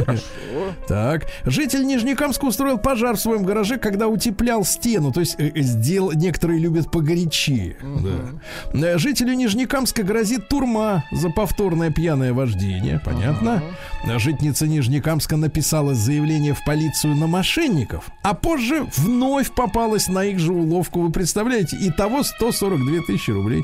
Так. 0.86 1.26
Житель 1.45 1.84
Нижнекамска 1.84 2.45
устроил 2.45 2.78
пожар 2.78 3.16
в 3.16 3.20
своем 3.20 3.43
гараже, 3.43 3.78
когда 3.78 4.09
утеплял 4.09 4.64
стену. 4.64 5.12
То 5.12 5.20
есть 5.20 5.36
э, 5.39 5.51
э, 5.55 5.61
сделал, 5.61 6.12
некоторые 6.12 6.59
любят 6.59 6.91
погорячее. 6.91 7.76
Да. 7.82 8.78
Э, 8.78 8.99
Жителю 8.99 9.34
Нижнекамска 9.34 10.03
грозит 10.03 10.49
турма 10.49 11.05
за 11.12 11.30
повторное 11.30 11.91
пьяное 11.91 12.32
вождение. 12.32 13.01
Понятно. 13.05 13.62
Э, 14.05 14.18
Житница 14.18 14.66
Нижнекамска 14.66 15.36
написала 15.36 15.95
заявление 15.95 16.55
в 16.55 16.64
полицию 16.64 17.14
на 17.16 17.26
мошенников, 17.26 18.09
а 18.22 18.34
позже 18.34 18.86
вновь 18.97 19.53
попалась 19.55 20.09
на 20.09 20.24
их 20.24 20.39
же 20.39 20.53
уловку. 20.53 21.01
Вы 21.01 21.11
представляете? 21.12 21.76
Итого 21.80 22.22
142 22.22 23.03
тысячи 23.07 23.30
рублей. 23.30 23.62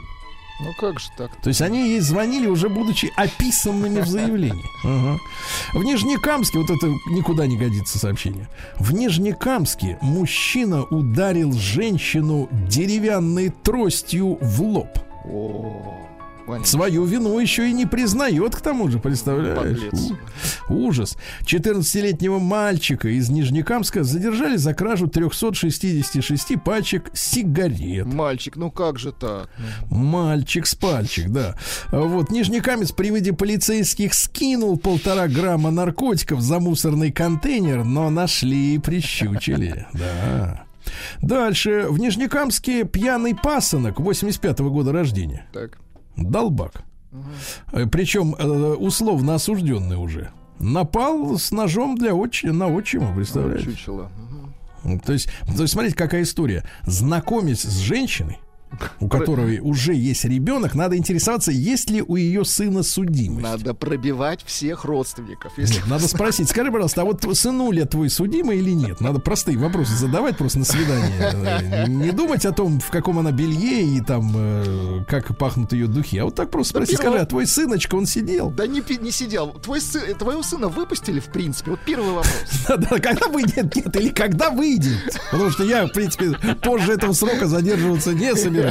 Ну 0.60 0.72
как 0.78 1.00
же 1.00 1.08
так? 1.16 1.34
То 1.36 1.48
есть 1.48 1.60
они 1.60 1.88
ей 1.90 2.00
звонили, 2.00 2.46
уже 2.46 2.68
будучи 2.68 3.12
описанными 3.16 4.00
в 4.00 4.06
заявлении. 4.06 4.64
Ага. 4.84 5.18
В 5.72 5.82
Нижнекамске, 5.82 6.58
вот 6.58 6.70
это 6.70 6.86
никуда 7.10 7.46
не 7.46 7.56
годится 7.56 7.98
сообщение. 7.98 8.48
В 8.78 8.92
Нижнекамске 8.92 9.98
мужчина 10.02 10.84
ударил 10.84 11.52
женщину 11.52 12.48
деревянной 12.68 13.48
тростью 13.48 14.38
в 14.40 14.62
лоб. 14.62 14.98
О, 15.24 16.06
понятно. 16.46 16.66
Свою 16.66 17.04
вину 17.04 17.38
еще 17.38 17.68
и 17.68 17.72
не 17.72 17.86
признает, 17.86 18.54
к 18.56 18.60
тому 18.60 18.88
же, 18.88 18.98
представляешь? 18.98 19.78
У- 20.68 20.74
ужас. 20.74 21.16
14-летнего 21.44 22.38
мальчика 22.38 23.08
из 23.08 23.28
Нижнекамска 23.30 24.04
задержали 24.04 24.56
за 24.56 24.74
кражу 24.74 25.08
366 25.08 26.62
пачек 26.62 27.10
сигарет. 27.14 28.06
Мальчик, 28.06 28.56
ну 28.56 28.70
как 28.70 28.98
же 28.98 29.12
так? 29.12 29.48
Мальчик 29.90 30.66
с 30.66 30.74
пальчик, 30.74 31.28
да. 31.30 31.56
А 31.90 32.00
Вот 32.00 32.30
Нижнекамец 32.30 32.92
при 32.92 33.10
виде 33.10 33.32
полицейских 33.32 34.14
скинул 34.14 34.76
полтора 34.78 35.28
грамма 35.28 35.70
наркотиков 35.70 36.40
за 36.40 36.60
мусорный 36.60 37.10
контейнер, 37.12 37.84
но 37.84 38.10
нашли 38.10 38.74
и 38.74 38.78
прищучили. 38.78 39.86
Да. 39.94 40.64
Дальше. 41.22 41.86
В 41.88 41.98
Нижнекамске 41.98 42.84
пьяный 42.84 43.34
пасынок 43.34 43.98
85-го 44.00 44.70
года 44.70 44.92
рождения. 44.92 45.46
Так. 45.52 45.78
Долбак. 46.16 46.84
Э, 47.72 47.86
Причем 47.86 48.34
э, 48.38 48.46
условно 48.74 49.34
осужденный 49.34 49.96
уже. 49.96 50.30
Напал 50.58 51.38
с 51.38 51.50
ножом 51.52 51.96
для 51.96 52.14
отчи, 52.14 52.46
на 52.46 52.68
отчима, 52.68 53.14
представляете? 53.14 53.64
Чучело. 53.64 54.10
Мгм. 54.82 55.00
То 55.00 55.12
есть, 55.12 55.28
то 55.56 55.62
есть, 55.62 55.72
смотрите, 55.72 55.96
какая 55.96 56.22
история. 56.22 56.64
Знакомясь 56.84 57.62
с 57.62 57.78
женщиной, 57.78 58.38
у 59.00 59.08
которой 59.08 59.60
уже 59.60 59.94
есть 59.94 60.24
ребенок, 60.24 60.74
надо 60.74 60.96
интересоваться, 60.96 61.50
есть 61.52 61.90
ли 61.90 62.02
у 62.02 62.16
ее 62.16 62.44
сына 62.44 62.82
судимость. 62.82 63.42
Надо 63.42 63.74
пробивать 63.74 64.42
всех 64.44 64.84
родственников. 64.84 65.52
Если... 65.56 65.74
Нет, 65.74 65.86
надо 65.86 66.08
спросить, 66.08 66.48
скажи, 66.48 66.70
пожалуйста, 66.70 67.02
а 67.02 67.04
вот 67.04 67.24
сынуля 67.36 67.84
твой 67.86 68.10
судимый 68.10 68.58
или 68.58 68.70
нет? 68.70 69.00
Надо 69.00 69.20
простые 69.20 69.58
вопросы 69.58 69.94
задавать 69.94 70.36
просто 70.36 70.60
на 70.60 70.64
свидание. 70.64 71.86
Не 71.88 72.10
думать 72.10 72.44
о 72.44 72.52
том, 72.52 72.80
в 72.80 72.90
каком 72.90 73.18
она 73.18 73.32
белье 73.32 73.82
и 73.82 74.00
там, 74.00 74.32
э, 74.34 75.04
как 75.08 75.36
пахнут 75.38 75.72
ее 75.72 75.86
духи, 75.86 76.18
а 76.18 76.24
вот 76.24 76.34
так 76.34 76.50
просто 76.50 76.70
спросить, 76.70 76.96
скажи, 76.96 77.18
а 77.18 77.26
твой 77.26 77.46
сыночка, 77.46 77.94
он 77.94 78.06
сидел? 78.06 78.50
Да 78.50 78.66
не, 78.66 78.82
не 79.00 79.10
сидел. 79.10 79.52
Твой 79.52 79.80
сы- 79.80 80.14
твоего 80.14 80.42
сына 80.42 80.68
выпустили, 80.68 81.20
в 81.20 81.26
принципе. 81.26 81.72
Вот 81.72 81.80
первый 81.84 82.10
вопрос. 82.12 82.34
Да, 82.84 82.98
когда 82.98 83.28
выйдет, 83.28 83.74
нет, 83.76 83.96
или 83.96 84.08
когда 84.08 84.50
выйдет. 84.50 85.18
Потому 85.30 85.50
что 85.50 85.64
я, 85.64 85.86
в 85.86 85.92
принципе, 85.92 86.36
позже 86.62 86.92
этого 86.92 87.12
срока 87.12 87.46
задерживаться 87.46 88.12
не 88.12 88.34
собираюсь. 88.34 88.63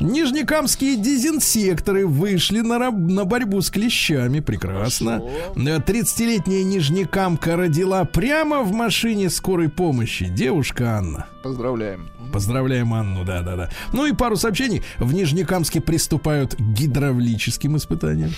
Нижнекамские 0.00 0.96
дезинсекторы 0.96 2.06
вышли 2.06 2.60
на, 2.60 2.90
на 2.90 3.24
борьбу 3.24 3.60
с 3.60 3.70
клещами. 3.70 4.40
Прекрасно. 4.40 5.22
Э, 5.56 5.78
30-летняя 5.78 6.64
Нижнекамка 6.64 7.56
родила 7.56 8.04
прямо 8.04 8.62
в 8.62 8.72
машине 8.72 9.30
скорой 9.30 9.68
помощи. 9.68 10.26
Девушка 10.26 10.98
Анна. 10.98 11.26
Поздравляем. 11.42 12.08
Поздравляем 12.32 12.94
Анну, 12.94 13.24
да-да-да. 13.24 13.70
Ну 13.92 14.06
и 14.06 14.12
пару 14.12 14.36
сообщений. 14.36 14.82
В 14.98 15.12
Нижнекамске 15.12 15.80
приступают 15.80 16.54
к 16.54 16.60
гидравлическим 16.60 17.76
испытаниям. 17.76 18.32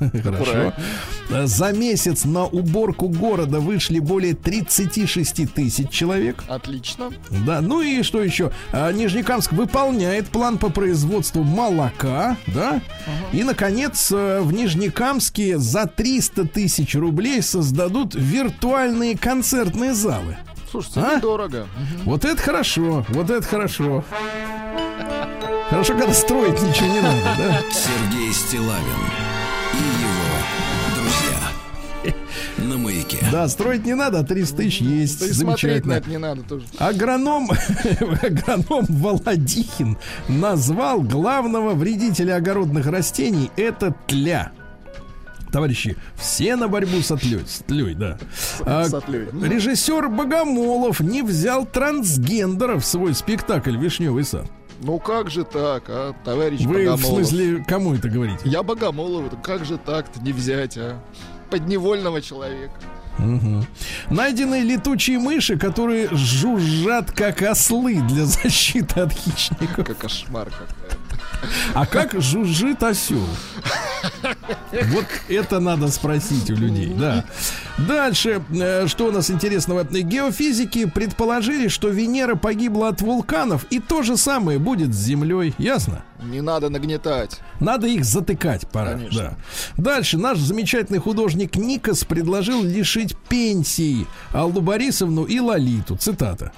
Хорошо. 0.22 0.72
За 1.44 1.72
месяц 1.72 2.24
на 2.24 2.44
уборку 2.44 3.08
города 3.08 3.60
вышли 3.60 3.98
более 3.98 4.34
36 4.34 5.52
тысяч 5.54 5.90
человек. 5.90 6.44
Отлично. 6.48 7.10
Да, 7.46 7.60
ну 7.60 7.80
и 7.80 8.02
что 8.02 8.22
еще? 8.22 8.50
А, 8.72 8.92
Нижнекамск 8.92 9.52
выполняет 9.52 10.28
план 10.28 10.58
по 10.58 10.70
производству 10.70 11.42
молока, 11.42 12.36
да? 12.46 12.80
И, 13.32 13.42
наконец, 13.42 14.10
э, 14.12 14.40
в 14.40 14.52
Нижнекамске 14.52 15.58
за 15.58 15.86
300 15.86 16.46
тысяч 16.46 16.94
рублей 16.94 17.42
создадут 17.42 18.14
виртуальные 18.14 19.16
концертные 19.16 19.94
залы. 19.94 20.36
Слушайте, 20.70 21.00
А? 21.00 21.16
недорого. 21.16 21.66
Вот 22.04 22.24
это 22.24 22.40
хорошо, 22.42 23.04
вот 23.10 23.30
это 23.30 23.46
хорошо. 23.46 24.04
Хорошо, 25.70 25.96
когда 25.96 26.12
строить 26.12 26.60
ничего 26.62 26.86
не 26.88 27.00
надо, 27.00 27.20
да? 27.38 27.60
Сергей 27.72 28.32
Стилавин 28.32 29.23
маяке. 33.04 33.26
Да, 33.30 33.48
строить 33.48 33.84
не 33.84 33.94
надо, 33.94 34.20
а 34.20 34.24
300 34.24 34.56
тысяч 34.56 34.80
есть. 34.80 35.20
Да 35.20 35.26
и 35.26 35.32
смотреть 35.32 35.84
на 35.84 35.92
Замечательно. 35.92 35.92
это 35.94 36.10
не 36.10 36.18
надо 36.18 36.42
тоже. 36.42 36.64
Агроном, 36.78 37.50
агроном 38.22 38.86
Володихин 38.88 39.98
назвал 40.28 41.02
главного 41.02 41.74
вредителя 41.74 42.36
огородных 42.36 42.86
растений 42.86 43.50
это 43.56 43.94
тля. 44.06 44.52
Товарищи, 45.52 45.96
все 46.16 46.56
на 46.56 46.66
борьбу 46.66 47.00
с 47.00 47.12
отлей, 47.12 47.44
с 47.46 47.60
тлей, 47.60 47.94
да. 47.94 48.18
А, 48.62 48.86
режиссер 48.88 50.08
Богомолов 50.08 50.98
не 50.98 51.22
взял 51.22 51.64
трансгендеров 51.64 52.82
в 52.82 52.86
свой 52.86 53.14
спектакль 53.14 53.76
«Вишневый 53.76 54.24
сад». 54.24 54.46
Ну 54.82 54.98
как 54.98 55.30
же 55.30 55.44
так, 55.44 55.84
а, 55.86 56.12
товарищ 56.24 56.60
Вы, 56.62 56.66
в 56.66 56.90
Богомолов? 56.90 57.00
смысле, 57.28 57.64
кому 57.68 57.94
это 57.94 58.08
говорите? 58.08 58.40
Я 58.44 58.64
Богомолов, 58.64 59.28
это 59.28 59.36
как 59.36 59.64
же 59.64 59.78
так-то 59.78 60.20
не 60.20 60.32
взять, 60.32 60.76
а? 60.76 61.00
Подневольного 61.50 62.20
человека. 62.20 62.74
Мгм. 63.18 63.66
Найдены 64.10 64.62
летучие 64.62 65.18
мыши, 65.18 65.56
которые 65.56 66.08
жужжат 66.10 67.12
как 67.12 67.42
ослы 67.42 68.00
для 68.02 68.24
защиты 68.26 69.00
от 69.00 69.12
хищников. 69.12 69.86
Как 69.86 69.98
кошмар 69.98 70.50
какой. 70.50 70.98
А 71.74 71.86
как 71.86 72.20
жужжит 72.20 72.82
осел? 72.82 73.26
Вот 74.72 75.06
это 75.28 75.60
надо 75.60 75.88
спросить 75.88 76.50
у 76.50 76.54
людей, 76.54 76.92
да. 76.94 77.24
Дальше, 77.78 78.42
э, 78.50 78.86
что 78.86 79.06
у 79.06 79.12
нас 79.12 79.30
интересного? 79.30 79.84
Геофизики 79.84 80.86
предположили, 80.86 81.68
что 81.68 81.88
Венера 81.88 82.34
погибла 82.34 82.88
от 82.88 83.02
вулканов, 83.02 83.64
и 83.70 83.78
то 83.78 84.02
же 84.02 84.16
самое 84.16 84.58
будет 84.58 84.94
с 84.94 84.98
Землей, 84.98 85.54
ясно? 85.58 86.02
Не 86.22 86.40
надо 86.40 86.68
нагнетать. 86.70 87.40
Надо 87.60 87.86
их 87.86 88.04
затыкать 88.04 88.68
пора. 88.68 88.92
Конечно. 88.92 89.36
Да. 89.76 89.82
Дальше 89.82 90.16
наш 90.16 90.38
замечательный 90.38 91.00
художник 91.00 91.56
Никос 91.56 92.04
предложил 92.04 92.62
лишить 92.62 93.16
пенсии 93.28 94.06
Аллу 94.32 94.60
Борисовну 94.60 95.24
и 95.24 95.38
Лолиту. 95.40 95.96
Цитата. 95.96 96.52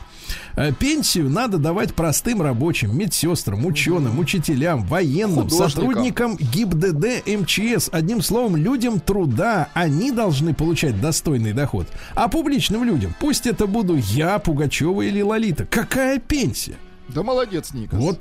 «Э, 0.57 0.73
Пенсию 0.73 1.31
надо 1.31 1.59
давать 1.59 1.95
простым 1.95 2.43
рабочим, 2.43 2.97
медсестрам, 2.97 3.65
ученым, 3.65 4.19
учителям, 4.19 4.85
военным, 4.85 5.45
Художникам. 5.45 5.71
сотрудникам 5.71 6.37
ГИБДД, 6.37 7.27
МЧС. 7.27 7.91
Одним 7.93 8.23
словом, 8.23 8.57
людям 8.57 8.99
труда. 8.99 9.69
Они 9.75 10.11
должны 10.11 10.53
получать 10.53 11.01
достойный 11.01 11.53
доход. 11.53 11.87
А 12.15 12.29
публичным 12.29 12.83
людям, 12.85 13.15
пусть 13.21 13.47
это 13.47 13.67
буду 13.67 13.97
я, 13.97 14.39
Пугачева 14.39 15.03
или 15.03 15.23
Лолита. 15.23 15.65
Какая 15.65 16.19
пенсия? 16.19 16.75
Да 17.09 17.23
молодец, 17.23 17.73
Никас. 17.73 17.99
Вот 17.99 18.21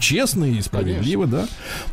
честно 0.00 0.44
и 0.44 0.60
справедливо, 0.60 1.26
да. 1.26 1.46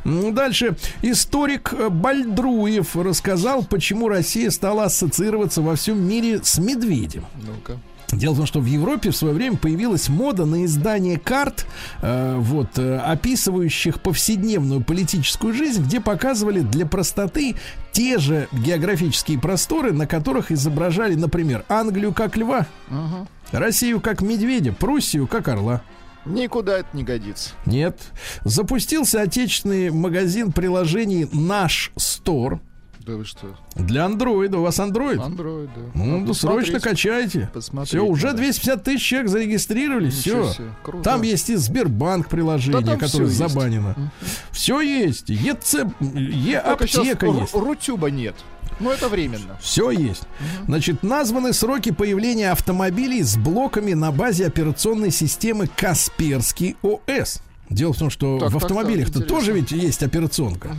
М, 0.05 0.33
Дальше. 0.33 0.75
Историк 1.01 1.73
э, 1.73 1.89
Бальдруев 1.89 2.95
рассказал, 2.95 3.63
почему 3.63 4.07
Россия 4.09 4.49
стала 4.49 4.85
ассоциироваться 4.85 5.61
во 5.61 5.75
всем 5.75 6.01
мире 6.01 6.39
с 6.43 6.57
медведем. 6.57 7.25
Ну-ка. 7.45 7.77
Дело 8.11 8.33
в 8.33 8.37
том, 8.37 8.45
что 8.45 8.59
в 8.59 8.65
Европе 8.65 9.11
в 9.11 9.15
свое 9.15 9.33
время 9.33 9.55
появилась 9.55 10.09
мода 10.09 10.43
на 10.45 10.65
издание 10.65 11.17
карт, 11.17 11.65
э, 12.01 12.35
вот, 12.39 12.77
э, 12.77 12.97
описывающих 12.97 14.01
повседневную 14.01 14.81
политическую 14.81 15.53
жизнь, 15.53 15.83
где 15.83 16.01
показывали 16.01 16.59
для 16.59 16.85
простоты 16.85 17.55
те 17.93 18.17
же 18.17 18.49
географические 18.51 19.39
просторы, 19.39 19.93
на 19.93 20.07
которых 20.07 20.51
изображали, 20.51 21.15
например, 21.15 21.63
Англию 21.69 22.13
как 22.13 22.35
льва, 22.35 22.65
Ага. 22.89 23.27
Россию 23.51 24.01
как 24.01 24.21
медведя, 24.21 24.73
Пруссию 24.73 25.25
как 25.27 25.47
орла. 25.47 25.81
Никуда 26.25 26.79
это 26.79 26.89
не 26.93 27.03
годится. 27.03 27.51
Нет. 27.65 27.99
Запустился 28.43 29.21
отечественный 29.21 29.89
магазин 29.89 30.51
приложений 30.51 31.29
«Наш 31.33 31.91
Стор» 31.97 32.59
Да 32.99 33.13
вы 33.13 33.25
что? 33.25 33.57
для 33.73 34.05
андроида. 34.05 34.59
У 34.59 34.61
вас 34.61 34.79
андроид? 34.79 35.19
Андроид, 35.19 35.71
да. 35.75 35.81
Ну, 35.95 36.19
Надо 36.19 36.35
срочно 36.35 36.79
качайте. 36.79 37.49
Все, 37.85 38.05
уже 38.05 38.27
надо. 38.27 38.37
250 38.37 38.83
тысяч 38.83 39.01
человек 39.03 39.29
зарегистрировались. 39.29 40.17
Ничего 40.19 40.43
Все. 40.43 40.53
себе. 40.53 41.01
Там 41.01 41.23
есть 41.23 41.49
и 41.49 41.55
Сбербанк 41.55 42.29
приложение, 42.29 42.81
Да 42.81 42.97
которое 42.97 43.07
всё 43.07 43.23
есть. 43.23 43.37
забанено. 43.37 44.11
Все 44.51 44.81
есть. 44.81 45.29
ЕЦ, 45.29 45.77
Е-аптека 45.99 47.25
есть. 47.25 47.55
Рутюба 47.55 48.11
нет. 48.11 48.35
Но 48.81 48.91
это 48.91 49.07
временно. 49.09 49.57
Все 49.61 49.91
есть. 49.91 50.23
Значит, 50.65 51.03
названы 51.03 51.53
сроки 51.53 51.91
появления 51.91 52.51
автомобилей 52.51 53.23
с 53.23 53.37
блоками 53.37 53.93
на 53.93 54.11
базе 54.11 54.47
операционной 54.47 55.11
системы 55.11 55.67
Касперский 55.67 56.75
ОС. 56.81 57.41
Дело 57.69 57.93
в 57.93 57.97
том, 57.97 58.09
что 58.09 58.39
Так, 58.39 58.49
в 58.49 58.53
так, 58.53 58.63
автомобилях-то 58.63 59.19
так, 59.19 59.27
тоже 59.27 59.51
интересно. 59.51 59.75
ведь 59.75 59.83
есть 59.83 60.03
операционка. 60.03 60.75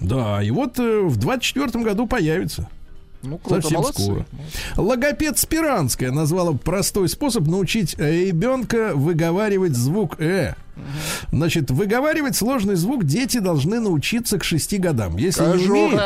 Да, 0.00 0.42
и 0.42 0.50
вот 0.50 0.78
э, 0.78 1.00
в 1.02 1.16
24 1.18 1.84
году 1.84 2.06
появится. 2.06 2.68
Ну, 3.22 3.36
круто, 3.36 3.60
Совсем 3.60 3.80
молодцы. 3.80 4.02
скоро. 4.02 4.26
Логопед 4.78 5.38
Спиранская 5.38 6.10
назвала 6.10 6.54
простой 6.54 7.10
способ 7.10 7.46
научить 7.46 7.94
э, 7.98 8.24
ребенка 8.28 8.92
выговаривать 8.94 9.76
звук 9.76 10.18
«э». 10.18 10.54
Значит, 11.30 11.70
выговаривать 11.70 12.34
сложный 12.34 12.76
звук 12.76 13.04
дети 13.04 13.36
должны 13.38 13.78
научиться 13.80 14.38
к 14.38 14.44
6 14.44 14.80
годам. 14.80 15.18
Если 15.18 15.42
не 15.44 15.66
умеют, 15.68 16.00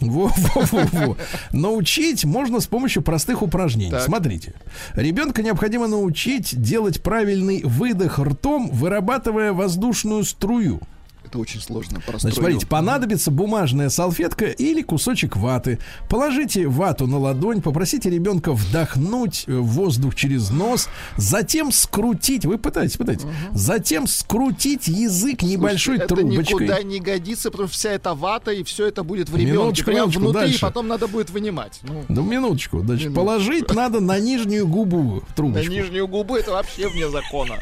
Кожура. 0.00 0.32
во, 0.54 0.60
во, 0.62 0.62
во, 0.62 1.06
во. 1.06 1.16
Научить 1.52 2.24
можно 2.24 2.60
с 2.60 2.66
помощью 2.66 3.02
простых 3.02 3.42
упражнений. 3.42 3.90
Так. 3.90 4.02
Смотрите. 4.02 4.54
Ребенка 4.94 5.42
необходимо 5.42 5.86
научить 5.86 6.60
делать 6.60 7.02
правильный 7.02 7.62
выдох 7.64 8.18
ртом, 8.18 8.70
вырабатывая 8.70 9.52
воздушную 9.52 10.24
струю. 10.24 10.80
Это 11.28 11.38
очень 11.38 11.60
сложно. 11.60 12.00
Значит, 12.06 12.38
смотрите, 12.38 12.66
понадобится 12.66 13.30
бумажная 13.30 13.90
салфетка 13.90 14.46
или 14.46 14.80
кусочек 14.80 15.36
ваты. 15.36 15.78
Положите 16.08 16.66
вату 16.66 17.06
на 17.06 17.18
ладонь, 17.18 17.60
попросите 17.60 18.08
ребенка 18.08 18.52
вдохнуть 18.52 19.44
э, 19.46 19.54
воздух 19.54 20.14
через 20.14 20.48
нос, 20.48 20.88
затем 21.18 21.70
скрутить, 21.70 22.46
вы 22.46 22.56
пытаетесь, 22.56 22.96
пытаетесь, 22.96 23.26
затем 23.52 24.06
скрутить 24.06 24.88
язык 24.88 25.42
небольшой 25.42 25.96
это 25.96 26.08
трубочкой. 26.14 26.66
никуда 26.66 26.82
не 26.82 26.98
годится, 26.98 27.50
потому 27.50 27.68
что 27.68 27.76
вся 27.76 27.90
эта 27.90 28.14
вата 28.14 28.52
и 28.52 28.62
все 28.64 28.86
это 28.86 29.02
будет 29.02 29.28
в 29.28 29.36
ребенке. 29.36 29.52
Минуточку, 29.52 29.90
минуточку, 29.90 30.20
внутри, 30.22 30.40
дальше. 30.40 30.56
и 30.56 30.60
потом 30.60 30.88
надо 30.88 31.08
будет 31.08 31.28
вынимать. 31.28 31.80
Ну, 31.82 32.04
Ну, 32.08 32.22
минуточку. 32.22 32.78
Значит, 32.80 33.10
Минуточку. 33.10 33.14
положить 33.26 33.74
надо 33.74 34.00
на 34.00 34.18
нижнюю 34.18 34.66
губу 34.66 35.16
на 35.28 35.34
трубочку. 35.34 35.70
нижнюю 35.70 36.08
губу 36.08 36.36
это 36.36 36.52
вообще 36.52 36.88
вне 36.88 37.10
закона. 37.10 37.58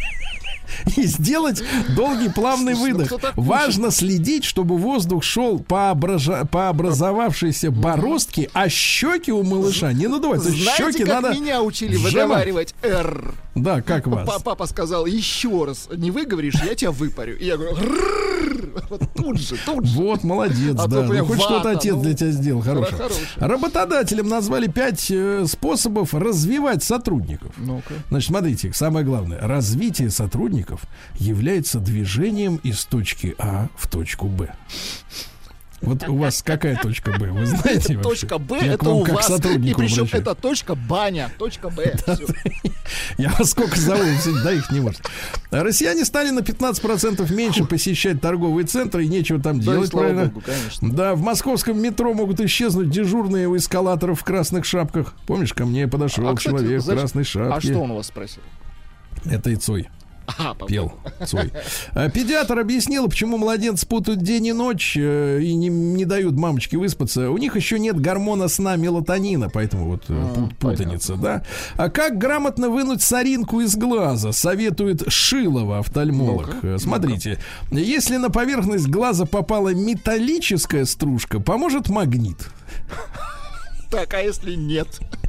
и 0.97 1.05
сделать 1.05 1.63
долгий 1.95 2.29
плавный 2.29 2.75
ну 2.75 2.81
выдох. 2.81 3.13
Важно 3.37 3.91
следить, 3.91 4.45
чтобы 4.45 4.77
воздух 4.77 5.23
шел 5.23 5.59
по, 5.59 5.91
обража- 5.91 6.47
по 6.47 6.69
образовавшейся 6.69 7.71
бороздке, 7.71 8.51
а 8.53 8.69
щеки 8.69 9.33
у 9.33 9.43
малыша 9.43 9.93
не 9.93 10.07
надувать. 10.07 10.43
То 10.43 10.49
есть 10.49 10.63
Знаете, 10.63 10.93
щеки 10.93 11.05
как 11.05 11.23
надо... 11.23 11.35
меня 11.35 11.63
учили 11.63 11.97
выговаривать 11.97 12.75
«р»? 12.83 13.35
Да, 13.55 13.81
как 13.81 14.07
вас? 14.07 14.27
Па- 14.27 14.39
Папа 14.39 14.67
сказал, 14.67 15.07
еще 15.07 15.65
раз 15.65 15.89
не 15.95 16.11
выговоришь, 16.11 16.55
я 16.63 16.75
тебя 16.75 16.91
выпарю. 16.91 17.37
И 17.39 17.47
я 17.47 17.57
говорю, 17.57 17.77
тут 19.15 19.39
же, 19.39 19.57
тут 19.65 19.87
же. 19.87 19.97
Вот, 19.97 20.25
молодец, 20.25 20.77
А 20.79 20.87
да. 20.87 21.03
Ну, 21.03 21.25
хоть 21.25 21.41
что-то 21.41 21.71
отец 21.71 21.95
ну, 21.95 22.03
для 22.03 22.15
тебя 22.15 22.31
сделал 22.31 22.61
хорошо. 22.61 22.95
хорошо. 22.97 23.15
Работодателям 23.37 24.29
назвали 24.29 24.67
пять 24.67 25.11
э, 25.11 25.47
способов 25.47 26.13
развивать 26.15 26.83
сотрудников. 26.83 27.53
Ну-ка. 27.57 27.95
Значит, 28.11 28.29
смотрите, 28.29 28.73
самое 28.75 29.05
главное. 29.05 29.39
Развитие 29.41 30.11
сотрудников 30.11 30.56
является 31.15 31.79
движением 31.81 32.57
из 32.57 32.85
точки 32.85 33.35
А 33.39 33.69
в 33.77 33.89
точку 33.89 34.27
Б. 34.29 34.55
Вот 35.83 36.09
у 36.09 36.17
вас 36.17 36.43
какая 36.43 36.77
точка 36.77 37.13
Б? 37.13 37.31
Вы 37.31 37.47
знаете 37.47 37.97
вообще? 37.97 38.03
Точка 38.03 38.39
Б 38.39 38.59
Я 38.63 38.73
это 38.73 38.91
у 38.91 39.05
как 39.05 39.17
вас. 39.17 39.31
И 39.31 39.35
причем 39.43 39.75
обращаюсь. 39.75 40.09
это 40.15 40.35
точка 40.35 40.75
баня. 40.75 41.31
Точка 41.39 41.69
Б. 41.69 41.95
Всё. 42.07 42.27
Я 43.19 43.31
вас 43.39 43.51
сколько 43.51 43.79
зову, 43.79 44.03
до 44.43 44.55
их 44.55 44.71
не 44.71 44.81
может. 44.81 45.03
Россияне 45.51 46.05
стали 46.05 46.31
на 46.31 46.41
15% 46.41 47.33
меньше 47.33 47.65
посещать 47.65 48.21
торговые 48.21 48.67
центры, 48.67 49.05
и 49.05 49.09
нечего 49.09 49.41
там 49.41 49.61
Да 49.61 49.73
делать, 49.73 49.91
правильно? 49.91 50.25
богу, 50.27 50.43
конечно. 50.45 50.91
Да, 50.93 51.15
в 51.15 51.21
московском 51.21 51.81
метро 51.81 52.15
могут 52.15 52.41
исчезнуть 52.41 52.89
дежурные 52.91 53.47
у 53.47 53.57
эскалаторов 53.57 54.21
в 54.21 54.25
красных 54.25 54.65
шапках. 54.65 55.15
Помнишь, 55.27 55.53
ко 55.53 55.67
мне 55.67 55.87
подошел 55.87 56.27
А, 56.27 56.35
кстати, 56.35 56.57
человек 56.57 56.83
в 56.83 56.87
красной 56.87 57.25
шапке. 57.25 57.55
А 57.55 57.61
что 57.61 57.81
он 57.81 57.91
у 57.91 57.97
вас 57.97 58.07
спросил? 58.07 58.43
Это 59.27 59.51
и 59.51 59.57
Цой. 59.57 59.89
А, 60.39 60.55
по- 60.55 60.67
пел 60.67 60.93
Цой. 61.27 61.53
А 61.93 62.09
Педиатр 62.11 62.59
объяснил, 62.59 63.09
почему 63.09 63.37
младенцы 63.39 63.87
путают 63.87 64.23
день 64.23 64.47
и 64.47 64.53
ночь 64.53 64.97
э, 64.99 65.41
и 65.43 65.55
не, 65.55 65.69
не 65.69 66.05
дают 66.05 66.35
мамочке 66.35 66.77
выспаться. 66.77 67.31
У 67.31 67.39
них 67.39 67.57
еще 67.57 67.79
нет 67.79 68.01
гормона 68.01 68.49
сна 68.49 68.77
мелатонина, 68.77 69.49
поэтому 69.49 69.87
вот 69.87 70.05
э, 70.09 70.13
А, 70.15 70.35
пут- 70.35 70.57
путаница, 70.59 71.15
да. 71.17 71.45
А 71.77 71.89
как 71.89 72.19
грамотно 72.19 72.69
вынуть 72.71 73.03
соринку 73.03 73.61
из 73.61 73.77
глаза, 73.77 74.33
советует 74.33 75.05
Шилова, 75.11 75.79
офтальмолог. 75.79 76.57
Э, 76.63 76.77
Смотрите, 76.79 77.39
если 77.71 78.17
на 78.17 78.31
поверхность 78.31 78.89
глаза 78.89 79.27
попала 79.27 79.75
металлическая 79.75 80.85
стружка, 80.85 81.41
поможет 81.41 81.89
магнит. 81.89 82.49
Так, 83.91 84.15
а 84.15 84.21
если 84.21 84.55
нет? 84.55 84.89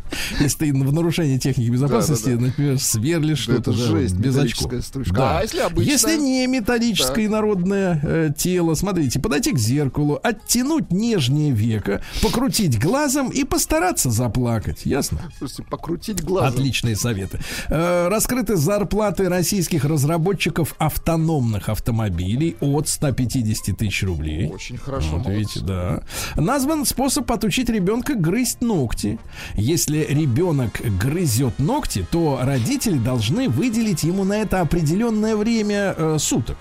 Если 0.40 0.58
ты 0.58 0.74
в 0.74 0.94
нарушении 0.94 1.38
техники 1.38 1.70
безопасности, 1.70 2.30
Да-да-да. 2.30 2.46
например, 2.48 2.80
сверлишь 2.80 3.46
Да 3.48 3.54
что-то 3.54 3.72
да, 3.72 3.78
жесть, 3.78 4.16
без 4.16 4.38
очков. 4.38 4.72
Да. 5.12 5.40
А 5.40 5.42
если 5.42 5.60
обычная? 5.60 5.92
Если 5.94 6.18
не 6.18 6.48
металлическое 6.48 7.30
народное 7.30 8.00
э, 8.04 8.30
тело, 8.36 8.74
смотрите, 8.76 9.20
подойти 9.20 9.52
к 9.52 9.58
зеркалу, 9.58 10.20
оттянуть 10.22 10.92
нижнее 10.92 11.52
веко, 11.52 12.02
покрутить 12.22 12.80
глазом 12.80 13.30
и 13.30 13.44
постараться 13.44 14.10
заплакать. 14.10 14.86
Ясно? 14.86 15.20
Слушайте, 15.38 15.64
покрутить 15.64 16.24
глазом. 16.24 16.60
Отличные 16.60 16.96
советы. 16.96 17.40
Э, 17.70 18.08
раскрыты 18.08 18.56
зарплаты 18.56 19.30
российских 19.30 19.86
разработчиков 19.86 20.76
автономных 20.78 21.70
автомобилей 21.70 22.56
от 22.62 22.88
150 22.88 23.78
тысяч 23.78 24.04
рублей. 24.04 24.50
Очень 24.50 24.78
хорошо. 24.78 25.08
Вот 25.12 25.26
молодцы. 25.26 25.34
видите, 25.34 25.60
да. 25.62 26.04
Назван 26.36 26.86
способ 26.86 27.32
отучить 27.32 27.70
ребенка 27.70 28.16
грызть 28.16 28.62
ногти. 28.62 29.20
Если 29.56 29.97
ребенок 30.06 30.82
грызет 31.00 31.60
ногти, 31.60 32.06
то 32.10 32.40
родители 32.42 32.98
должны 32.98 33.50
выделить 33.50 34.04
ему 34.04 34.24
на 34.24 34.38
это 34.42 34.62
определенное 34.62 35.36
время 35.36 35.94
э, 35.98 36.18
суток. 36.20 36.58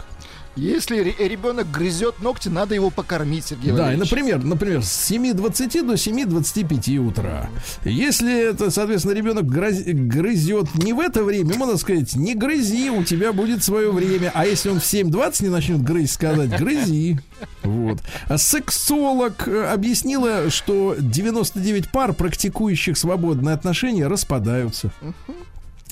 Если 0.56 0.98
ре- 1.00 1.28
ребенок 1.28 1.70
грызет 1.70 2.20
ногти, 2.22 2.48
надо 2.48 2.74
его 2.74 2.90
покормить, 2.90 3.46
Сергей 3.46 3.72
Да, 3.72 3.92
и, 3.92 3.96
например, 3.96 4.42
например, 4.42 4.82
с 4.82 5.10
7.20 5.10 5.82
до 5.86 5.94
7.25 5.94 6.96
утра. 6.98 7.50
Если 7.84 8.50
это, 8.50 8.70
соответственно, 8.70 9.12
ребенок 9.12 9.46
грызет 9.46 10.74
не 10.74 10.92
в 10.94 11.00
это 11.00 11.22
время, 11.24 11.58
надо 11.58 11.76
сказать, 11.76 12.16
не 12.16 12.34
грызи, 12.34 12.88
у 12.90 13.04
тебя 13.04 13.32
будет 13.32 13.62
свое 13.62 13.92
время. 13.92 14.30
А 14.34 14.46
если 14.46 14.70
он 14.70 14.80
в 14.80 14.84
7.20 14.84 15.42
не 15.44 15.48
начнет 15.50 15.82
грызть, 15.82 16.14
сказать, 16.14 16.56
грызи. 16.58 17.20
Вот. 17.62 18.00
А 18.28 18.38
сексолог 18.38 19.46
э, 19.46 19.66
объяснила, 19.66 20.48
что 20.50 20.96
99 20.98 21.90
пар, 21.90 22.14
практикующих 22.14 22.96
свободные 22.96 23.54
отношения, 23.54 24.06
распадаются. 24.06 24.90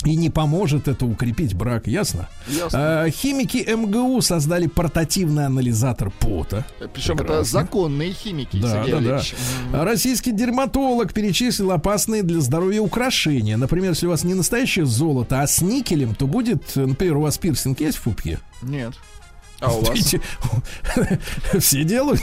И 0.04 0.16
не 0.16 0.30
поможет 0.30 0.88
это 0.88 1.06
укрепить 1.06 1.54
брак, 1.54 1.86
ясно? 1.86 2.28
Ясно. 2.48 3.02
А, 3.02 3.10
химики 3.10 3.64
МГУ 3.68 4.20
создали 4.20 4.66
портативный 4.66 5.46
анализатор 5.46 6.10
пота. 6.10 6.64
Причем 6.92 7.16
это 7.16 7.42
законные 7.44 8.12
химики, 8.12 8.58
Да, 8.58 8.84
Сергей 8.84 9.08
да, 9.08 9.22
да. 9.72 9.84
Российский 9.84 10.32
дерматолог 10.32 11.12
перечислил 11.12 11.72
опасные 11.72 12.22
для 12.22 12.40
здоровья 12.40 12.80
украшения. 12.80 13.56
Например, 13.56 13.90
если 13.90 14.06
у 14.06 14.10
вас 14.10 14.24
не 14.24 14.34
настоящее 14.34 14.86
золото, 14.86 15.40
а 15.40 15.46
с 15.46 15.62
никелем, 15.62 16.14
то 16.14 16.26
будет, 16.26 16.76
например, 16.76 17.16
у 17.16 17.22
вас 17.22 17.38
пирсинг 17.38 17.80
есть 17.80 17.98
в 17.98 18.02
пупке? 18.02 18.38
Нет. 18.62 18.94
А 19.64 19.72
у 19.72 19.80
вас? 19.82 19.98
Все 21.58 21.84
делают. 21.84 22.20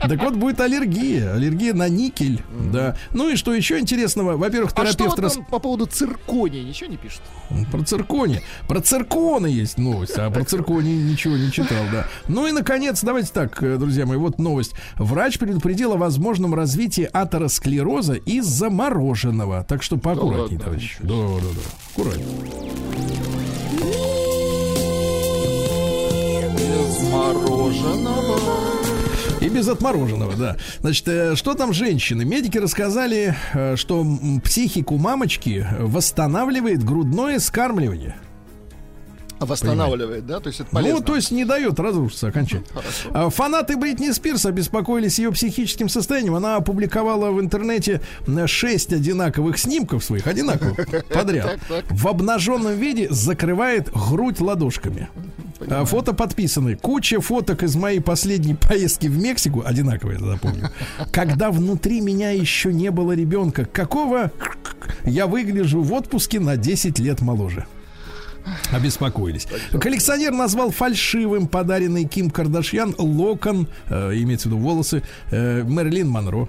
Так 0.00 0.22
вот, 0.22 0.36
будет 0.36 0.60
аллергия. 0.60 1.34
Аллергия 1.34 1.74
на 1.74 1.88
никель. 1.88 2.42
Да. 2.72 2.96
Ну 3.12 3.28
и 3.30 3.36
что 3.36 3.54
еще 3.54 3.78
интересного? 3.78 4.36
Во-первых, 4.36 4.72
А 4.74 4.86
что 4.86 4.94
терапевт 4.94 5.18
рас- 5.18 5.34
там 5.34 5.44
по 5.44 5.58
поводу 5.58 5.86
циркония? 5.86 6.62
Ничего 6.62 6.90
не 6.90 6.96
пишут? 6.96 7.22
Про 7.70 7.82
циркони. 7.84 8.40
Про 8.68 8.80
цирконы 8.80 9.46
есть 9.46 9.78
новость, 9.78 10.16
а 10.16 10.30
про 10.30 10.44
циркони 10.44 10.90
ничего 10.90 11.36
не 11.36 11.50
читал, 11.52 11.84
да. 11.92 12.06
Ну 12.28 12.46
и, 12.46 12.52
наконец, 12.52 13.02
давайте 13.02 13.30
так, 13.32 13.62
э, 13.62 13.76
друзья 13.76 14.06
мои, 14.06 14.16
вот 14.16 14.38
новость. 14.38 14.72
Врач 14.96 15.38
предупредил 15.38 15.92
о 15.92 15.96
возможном 15.96 16.54
развитии 16.54 17.08
атеросклероза 17.12 18.14
из-за 18.14 18.70
мороженого. 18.70 19.64
Так 19.68 19.82
что 19.82 19.96
поаккуратнее, 19.98 20.42
ладно, 20.42 20.58
товарищи. 20.60 20.96
Да, 21.02 21.14
да, 21.14 21.48
да. 21.54 21.60
Аккуратнее. 21.92 22.91
Без 27.02 27.10
мороженого. 27.10 28.38
И 29.40 29.48
без 29.48 29.66
отмороженного, 29.68 30.36
да. 30.36 30.56
Значит, 30.80 31.08
э, 31.08 31.34
что 31.34 31.54
там 31.54 31.72
женщины? 31.72 32.24
Медики 32.24 32.58
рассказали, 32.58 33.34
э, 33.54 33.74
что 33.76 34.06
психику 34.44 34.98
мамочки 34.98 35.66
восстанавливает 35.80 36.84
грудное 36.84 37.40
скармливание. 37.40 38.14
Восстанавливает, 39.40 40.26
да? 40.26 40.38
То 40.38 40.48
есть 40.48 40.60
это 40.60 40.70
полезно. 40.70 41.00
Ну, 41.00 41.04
то 41.04 41.16
есть 41.16 41.32
не 41.32 41.44
дает 41.44 41.80
разрушиться 41.80 42.28
окончательно. 42.28 42.68
Хорошо. 42.72 43.08
А, 43.12 43.30
Фанаты 43.30 43.76
Бритни 43.76 44.12
Спирс 44.12 44.46
обеспокоились 44.46 45.18
ее 45.18 45.32
психическим 45.32 45.88
состоянием. 45.88 46.36
Она 46.36 46.54
опубликовала 46.54 47.32
в 47.32 47.40
интернете 47.40 48.00
м, 48.28 48.46
шесть 48.46 48.92
одинаковых 48.92 49.58
снимков 49.58 50.04
своих, 50.04 50.28
одинаковых, 50.28 50.86
подряд. 51.12 51.58
В 51.90 52.06
обнаженном 52.06 52.74
виде 52.76 53.08
закрывает 53.10 53.90
грудь 53.92 54.40
ладошками. 54.40 55.08
А, 55.70 55.84
Фото 55.84 56.12
подписаны. 56.12 56.76
Куча 56.76 57.20
фоток 57.20 57.62
из 57.62 57.76
моей 57.76 58.00
последней 58.00 58.54
поездки 58.54 59.06
в 59.06 59.18
Мексику, 59.18 59.62
одинаковые, 59.64 60.18
запомню. 60.18 60.70
Когда 61.10 61.50
внутри 61.50 62.00
меня 62.00 62.30
еще 62.30 62.72
не 62.72 62.90
было 62.90 63.12
ребенка. 63.12 63.64
Какого 63.64 64.32
я 65.04 65.26
выгляжу 65.26 65.82
в 65.82 65.92
отпуске 65.92 66.40
на 66.40 66.56
10 66.56 66.98
лет 66.98 67.20
моложе. 67.20 67.66
Обеспокоились. 68.72 69.46
Коллекционер 69.80 70.32
назвал 70.32 70.70
фальшивым 70.70 71.46
подаренный 71.46 72.04
Ким 72.04 72.30
Кардашьян 72.30 72.94
локон, 72.98 73.68
э, 73.88 74.12
имеется 74.14 74.48
в 74.48 74.52
виду 74.52 74.60
волосы, 74.62 75.02
э, 75.30 75.62
Мерлин 75.62 76.08
Монро. 76.08 76.48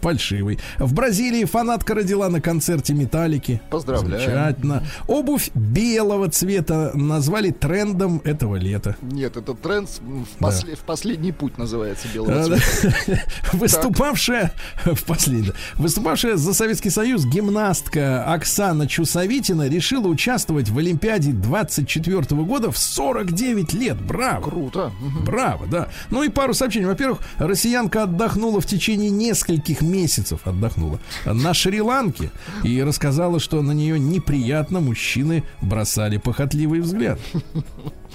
Фальшивый. 0.00 0.58
В 0.78 0.94
Бразилии 0.94 1.44
фанатка 1.44 1.94
родила 1.94 2.28
на 2.28 2.40
концерте 2.40 2.94
Металлики. 2.94 3.60
Поздравляю. 3.70 4.22
Замечательно. 4.22 4.82
Обувь 5.06 5.50
белого 5.54 6.28
цвета 6.30 6.92
назвали 6.94 7.50
трендом 7.50 8.20
этого 8.24 8.56
лета. 8.56 8.96
Нет, 9.02 9.36
это 9.36 9.54
тренд 9.54 9.88
в, 9.88 10.38
после- 10.38 10.76
в 10.76 10.80
последний 10.80 11.32
путь 11.32 11.58
называется 11.58 12.06
белого 12.14 12.40
А, 12.40 12.44
цвета. 12.44 12.94
да. 13.06 13.18
Выступавшая 13.54 14.52
в 14.84 15.04
последнем, 15.04 15.52
выступавшая 15.74 16.36
за 16.36 16.54
Советский 16.54 16.90
Союз 16.90 17.24
гимнастка 17.24 18.24
Оксана 18.32 18.86
Чусовитина 18.86 19.68
решила 19.68 20.06
участвовать 20.08 20.68
в 20.68 20.78
Олимпиаде 20.78 21.07
24 21.16 22.22
года 22.42 22.70
в 22.70 22.78
49 22.78 23.72
лет. 23.74 24.00
Браво! 24.00 24.42
Круто. 24.42 24.92
Браво, 25.24 25.66
да. 25.66 25.88
Ну 26.10 26.22
и 26.22 26.28
пару 26.28 26.54
сообщений. 26.54 26.86
Во-первых, 26.86 27.20
россиянка 27.38 28.04
отдохнула 28.04 28.60
в 28.60 28.66
течение 28.66 29.10
нескольких 29.10 29.80
месяцев, 29.80 30.40
отдохнула 30.44 31.00
на 31.24 31.54
Шри-Ланке 31.54 32.30
и 32.64 32.82
рассказала, 32.82 33.40
что 33.40 33.62
на 33.62 33.72
нее 33.72 33.98
неприятно 33.98 34.80
мужчины 34.80 35.44
бросали 35.62 36.18
похотливый 36.18 36.80
взгляд. 36.80 37.18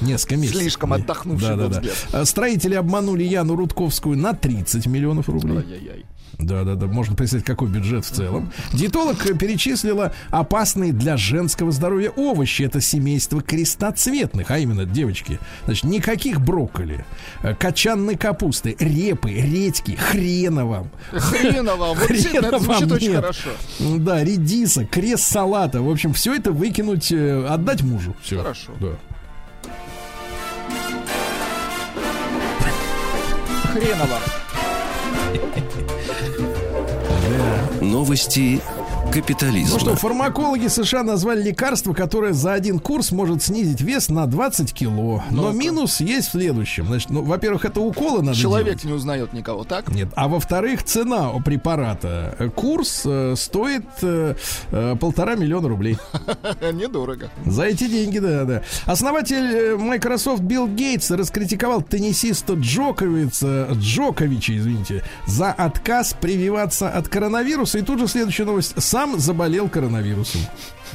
Несколько 0.01 0.37
месяцев. 0.37 0.61
Слишком 0.61 0.93
отдохнувший 0.93 1.49
Да, 1.49 1.55
да, 1.55 1.67
да. 1.67 1.79
взгляд. 1.81 2.27
Строители 2.27 2.75
обманули 2.75 3.23
Яну 3.23 3.55
Рудковскую 3.55 4.17
на 4.17 4.33
30 4.33 4.87
миллионов 4.87 5.29
рублей. 5.29 5.57
Ай-яй-яй. 5.59 6.05
Да, 6.39 6.63
да, 6.63 6.75
да. 6.75 6.87
Можно 6.87 7.15
представить, 7.15 7.45
какой 7.45 7.69
бюджет 7.69 8.05
в 8.05 8.09
целом. 8.09 8.51
Диетолог 8.73 9.17
перечислила 9.37 10.13
опасные 10.29 10.91
для 10.91 11.17
женского 11.17 11.71
здоровья 11.71 12.09
овощи. 12.09 12.63
Это 12.63 12.81
семейство 12.81 13.41
крестоцветных, 13.41 14.49
а 14.51 14.57
именно, 14.57 14.85
девочки, 14.85 15.39
значит, 15.65 15.83
никаких 15.83 16.41
брокколи, 16.41 17.05
э, 17.43 17.53
качанной 17.55 18.15
капусты, 18.15 18.75
репы, 18.79 19.31
редьки, 19.31 19.95
действительно, 19.95 20.63
Хрена 21.11 22.45
это 22.45 22.59
звучит 22.59 22.91
очень 22.91 23.15
хорошо. 23.15 23.49
Да, 23.79 24.23
редиса, 24.23 24.85
крест 24.85 25.23
салата. 25.23 25.81
В 25.81 25.89
общем, 25.89 26.13
все 26.13 26.33
это 26.35 26.51
выкинуть, 26.51 27.11
э, 27.11 27.45
отдать 27.47 27.81
мужу. 27.83 28.15
Все. 28.21 28.37
Хорошо. 28.39 28.71
Да. 28.79 28.89
Хрена 33.73 34.05
вам. 34.05 34.21
Новости 37.81 38.61
капитализма. 39.13 39.73
Ну 39.75 39.79
что, 39.79 39.95
фармакологи 39.95 40.67
США 40.67 41.03
назвали 41.03 41.43
лекарство, 41.43 41.93
которое 41.93 42.33
за 42.33 42.53
один 42.53 42.79
курс 42.79 43.11
может 43.11 43.43
снизить 43.43 43.79
вес 43.81 44.09
на 44.09 44.25
20 44.25 44.73
кило. 44.73 45.23
Но 45.29 45.43
Ну-ка. 45.43 45.55
минус 45.57 45.99
есть 45.99 46.29
в 46.29 46.31
следующем. 46.31 46.87
Значит, 46.87 47.11
ну, 47.11 47.21
во-первых, 47.21 47.63
это 47.65 47.79
уколы 47.79 48.23
надо 48.23 48.35
Человек 48.37 48.65
делать. 48.79 48.83
не 48.85 48.93
узнает 48.93 49.31
никого, 49.33 49.63
так? 49.65 49.89
Нет, 49.89 50.09
а 50.15 50.27
во-вторых, 50.27 50.83
цена 50.83 51.31
у 51.31 51.39
препарата. 51.41 52.51
Курс 52.55 53.03
э, 53.05 53.35
стоит 53.37 53.85
э, 54.01 54.33
э, 54.71 54.95
полтора 54.99 55.35
миллиона 55.35 55.67
рублей. 55.69 55.97
Недорого. 56.73 57.29
За 57.45 57.63
эти 57.65 57.87
деньги, 57.87 58.17
да, 58.17 58.45
да. 58.45 58.63
Основатель 58.85 59.35
э, 59.45 59.75
Microsoft 59.75 60.41
Билл 60.41 60.67
Гейтс 60.67 61.11
раскритиковал 61.11 61.83
теннисиста 61.83 62.53
Джоковица, 62.53 63.67
Джоковича, 63.73 64.57
извините, 64.57 65.03
за 65.27 65.51
отказ 65.51 66.15
прививаться 66.19 66.89
от 66.89 67.07
коронавируса. 67.09 67.77
И 67.77 67.81
тут 67.83 67.99
же 67.99 68.07
следующая 68.07 68.45
новость. 68.45 68.73
Сам 68.81 69.02
заболел 69.19 69.69
коронавирусом. 69.69 70.41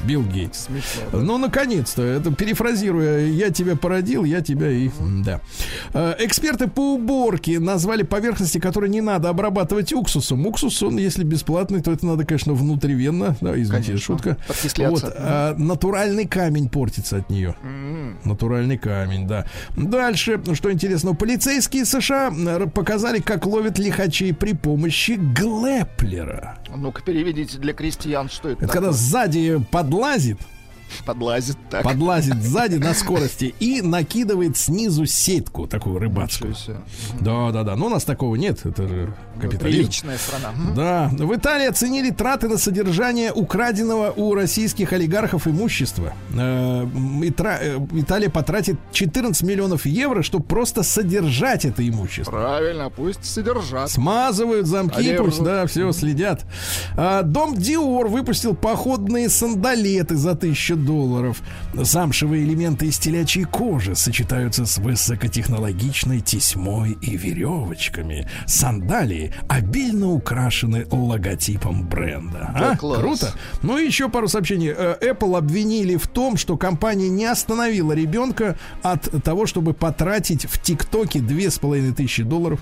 Билл 0.05 0.23
Гейтс. 0.23 0.67
Смешно. 0.67 1.21
Ну, 1.21 1.39
наконец-то, 1.39 2.03
это 2.03 2.33
перефразируя, 2.33 3.27
я 3.27 3.51
тебя 3.51 3.77
породил, 3.77 4.25
я 4.25 4.41
тебя 4.41 4.71
и... 4.71 4.91
Да. 5.25 5.41
Э, 5.93 6.15
Эксперты 6.19 6.69
по 6.69 6.95
уборке 6.95 7.59
назвали 7.59 8.03
поверхности, 8.03 8.59
которые 8.59 8.91
не 8.91 9.01
надо 9.01 9.29
обрабатывать 9.29 9.93
уксусом. 9.93 10.47
Уксус, 10.47 10.83
он, 10.83 10.99
если 10.99 11.25
бесплатный, 11.25 11.81
то 11.83 11.93
это 11.93 12.07
надо, 12.07 12.25
конечно, 12.25 12.55
внутривенно. 12.55 13.37
Да, 13.41 13.53
извините, 13.61 13.89
Конечно. 13.89 13.99
шутка. 13.99 14.37
Вот, 14.79 15.05
а, 15.17 15.55
натуральный 15.57 16.27
камень 16.27 16.69
портится 16.69 17.17
от 17.19 17.31
нее. 17.31 17.55
Натуральный 18.25 18.79
камень, 18.79 19.27
да. 19.27 19.47
Дальше, 19.77 20.41
что 20.55 20.73
интересно, 20.73 21.15
полицейские 21.15 21.85
США 21.85 22.33
показали, 22.75 23.21
как 23.21 23.47
ловят 23.47 23.79
лихачей 23.79 24.33
при 24.35 24.53
помощи 24.55 25.13
глэплера. 25.13 26.59
Ну-ка, 26.75 27.03
переведите 27.03 27.59
для 27.59 27.73
крестьян, 27.73 28.29
что 28.29 28.49
это 28.51 28.65
Это 28.65 28.73
когда 28.73 28.89
такое? 28.91 29.01
Сзади 29.89 29.89
подлазит, 29.89 30.39
Подлазит 31.05 31.57
так. 31.71 31.83
подлазит 31.83 32.37
сзади 32.43 32.77
на 32.77 32.95
скорости 32.95 33.55
и 33.61 33.83
накидывает 33.83 34.57
снизу 34.57 35.07
сетку 35.07 35.67
такую 35.67 35.99
рыбацкую. 35.99 36.55
Да, 37.21 37.51
да, 37.51 37.63
да. 37.65 37.77
Но 37.77 37.87
у 37.87 37.91
нас 37.91 38.05
такого 38.05 38.35
нет. 38.37 38.65
Это 38.65 38.87
же 38.89 39.15
капитализм. 39.41 39.81
Приличная 39.81 40.19
страна. 40.19 40.53
Да, 40.75 41.11
в 41.13 41.35
Италии 41.35 41.67
оценили 41.67 42.11
траты 42.11 42.49
на 42.49 42.59
содержание 42.59 43.33
украденного 43.33 44.13
у 44.17 44.35
российских 44.35 44.93
олигархов 44.93 45.47
имущества. 45.47 46.13
Э, 46.35 46.87
э, 46.87 47.79
Италия 47.93 48.31
потратит 48.31 48.77
14 48.93 49.43
миллионов 49.43 49.87
евро, 49.87 50.23
чтобы 50.23 50.45
просто 50.45 50.83
содержать 50.83 51.65
это 51.65 51.87
имущество. 51.87 52.31
Правильно, 52.31 52.91
пусть 52.91 53.25
содержат. 53.25 53.91
Смазывают 53.91 54.67
замки, 54.67 54.99
Олежу. 54.99 55.25
пусть, 55.25 55.43
да, 55.43 55.67
все, 55.67 55.93
следят. 55.93 56.45
А, 56.97 57.23
Дом 57.23 57.57
Диор 57.57 58.09
выпустил 58.09 58.55
походные 58.55 59.29
сандалеты 59.29 60.17
за 60.17 60.33
1000 60.33 60.78
долларов. 60.85 61.43
Замшевые 61.75 62.45
элементы 62.45 62.87
из 62.87 62.99
телячьей 62.99 63.45
кожи 63.45 63.95
сочетаются 63.95 64.65
с 64.67 64.79
высокотехнологичной 64.79 66.21
тесьмой 66.21 66.93
и 67.03 67.17
веревочками. 67.17 68.29
Сандалии 68.47 69.35
обильно 69.49 70.09
украшены 70.11 70.87
логотипом 70.91 71.87
бренда. 71.87 72.55
Да, 72.59 72.71
А, 72.73 72.77
класс. 72.77 73.01
круто. 73.01 73.33
Ну 73.63 73.79
и 73.79 73.87
еще 73.87 74.09
пару 74.09 74.29
сообщений. 74.29 74.69
Э, 74.77 74.97
Apple 75.01 75.37
обвинили 75.37 75.97
в 75.97 76.07
том, 76.09 76.37
что 76.37 76.57
компания 76.57 77.09
не 77.09 77.25
остановила 77.27 77.93
ребенка 77.93 78.59
от 78.83 79.23
того, 79.23 79.47
чтобы 79.47 79.75
потратить 79.75 80.47
в 80.47 80.61
ТикТоке 80.61 81.21
2500 81.21 82.27
долларов. 82.29 82.61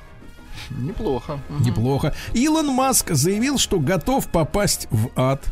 Неплохо. 0.71 1.39
Неплохо. 1.61 2.15
Илон 2.33 2.69
Маск 2.69 3.11
заявил, 3.13 3.59
что 3.59 3.79
готов 3.79 4.27
попасть 4.29 4.89
в 4.91 5.11
ад. 5.15 5.45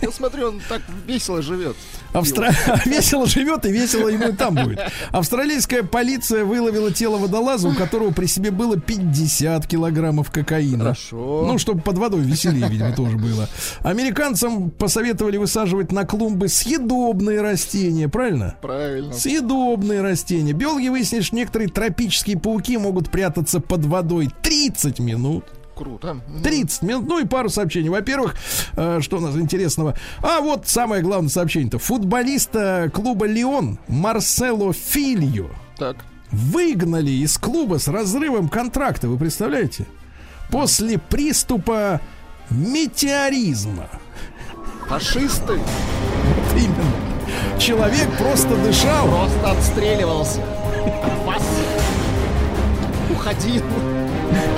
Я 0.00 0.10
смотрю, 0.10 0.48
он 0.48 0.60
так 0.68 0.82
весело 1.06 1.42
живет. 1.42 1.76
Австра... 2.12 2.50
весело 2.86 3.26
живет 3.26 3.66
и 3.66 3.72
весело 3.72 4.08
ему 4.08 4.28
и 4.28 4.32
там 4.32 4.54
будет. 4.54 4.80
Австралийская 5.10 5.82
полиция 5.82 6.44
выловила 6.44 6.92
тело 6.92 7.18
водолаза, 7.18 7.68
у 7.68 7.74
которого 7.74 8.12
при 8.12 8.26
себе 8.26 8.50
было 8.50 8.78
50 8.78 9.66
килограммов 9.66 10.30
кокаина. 10.30 10.84
Хорошо. 10.84 11.44
Ну, 11.46 11.58
чтобы 11.58 11.80
под 11.82 11.98
водой 11.98 12.22
веселее, 12.22 12.68
видимо, 12.68 12.92
тоже 12.92 13.16
было. 13.16 13.48
Американцам 13.80 14.70
посоветовали 14.70 15.36
высаживать 15.36 15.92
на 15.92 16.04
клумбы 16.04 16.48
съедобные 16.48 17.40
растения, 17.40 18.08
правильно? 18.08 18.56
Правильно. 18.60 19.12
Съедобные 19.12 20.00
растения. 20.00 20.52
Биологи 20.52 20.88
выяснили, 20.88 21.22
что 21.22 21.36
некоторые 21.36 21.68
тропические 21.68 22.38
пауки 22.38 22.76
могут 22.78 23.10
прятаться 23.10 23.60
под 23.60 23.84
водой 23.84 24.30
30 24.42 24.98
минут. 25.00 25.44
Круто. 25.78 26.14
Мгм. 26.14 26.42
30 26.42 26.82
минут. 26.82 27.06
Ну 27.06 27.20
и 27.20 27.24
пару 27.24 27.48
сообщений. 27.48 27.88
Во-первых, 27.88 28.34
э, 28.76 28.98
что 29.00 29.18
у 29.18 29.20
нас 29.20 29.36
интересного? 29.36 29.94
А 30.20 30.40
вот 30.40 30.66
самое 30.66 31.02
главное 31.02 31.30
сообщение-то. 31.30 31.78
Футболиста 31.78 32.90
клуба 32.92 33.26
Леон 33.26 33.78
Марсело 33.86 34.72
Фильо 34.72 35.48
Так. 35.78 35.98
выгнали 36.32 37.12
из 37.12 37.38
клуба 37.38 37.78
с 37.78 37.86
разрывом 37.86 38.48
контракта. 38.48 39.06
Вы 39.08 39.16
представляете? 39.18 39.86
После 40.50 40.98
приступа 40.98 42.00
метеоризма. 42.50 43.86
Фашисты 44.88 45.52
Вот 45.54 46.56
именно. 46.56 47.60
Человек 47.60 48.08
просто 48.18 48.56
дышал. 48.64 49.06
просто 49.06 49.50
отстреливался. 49.52 50.40
Уходил 53.28 53.62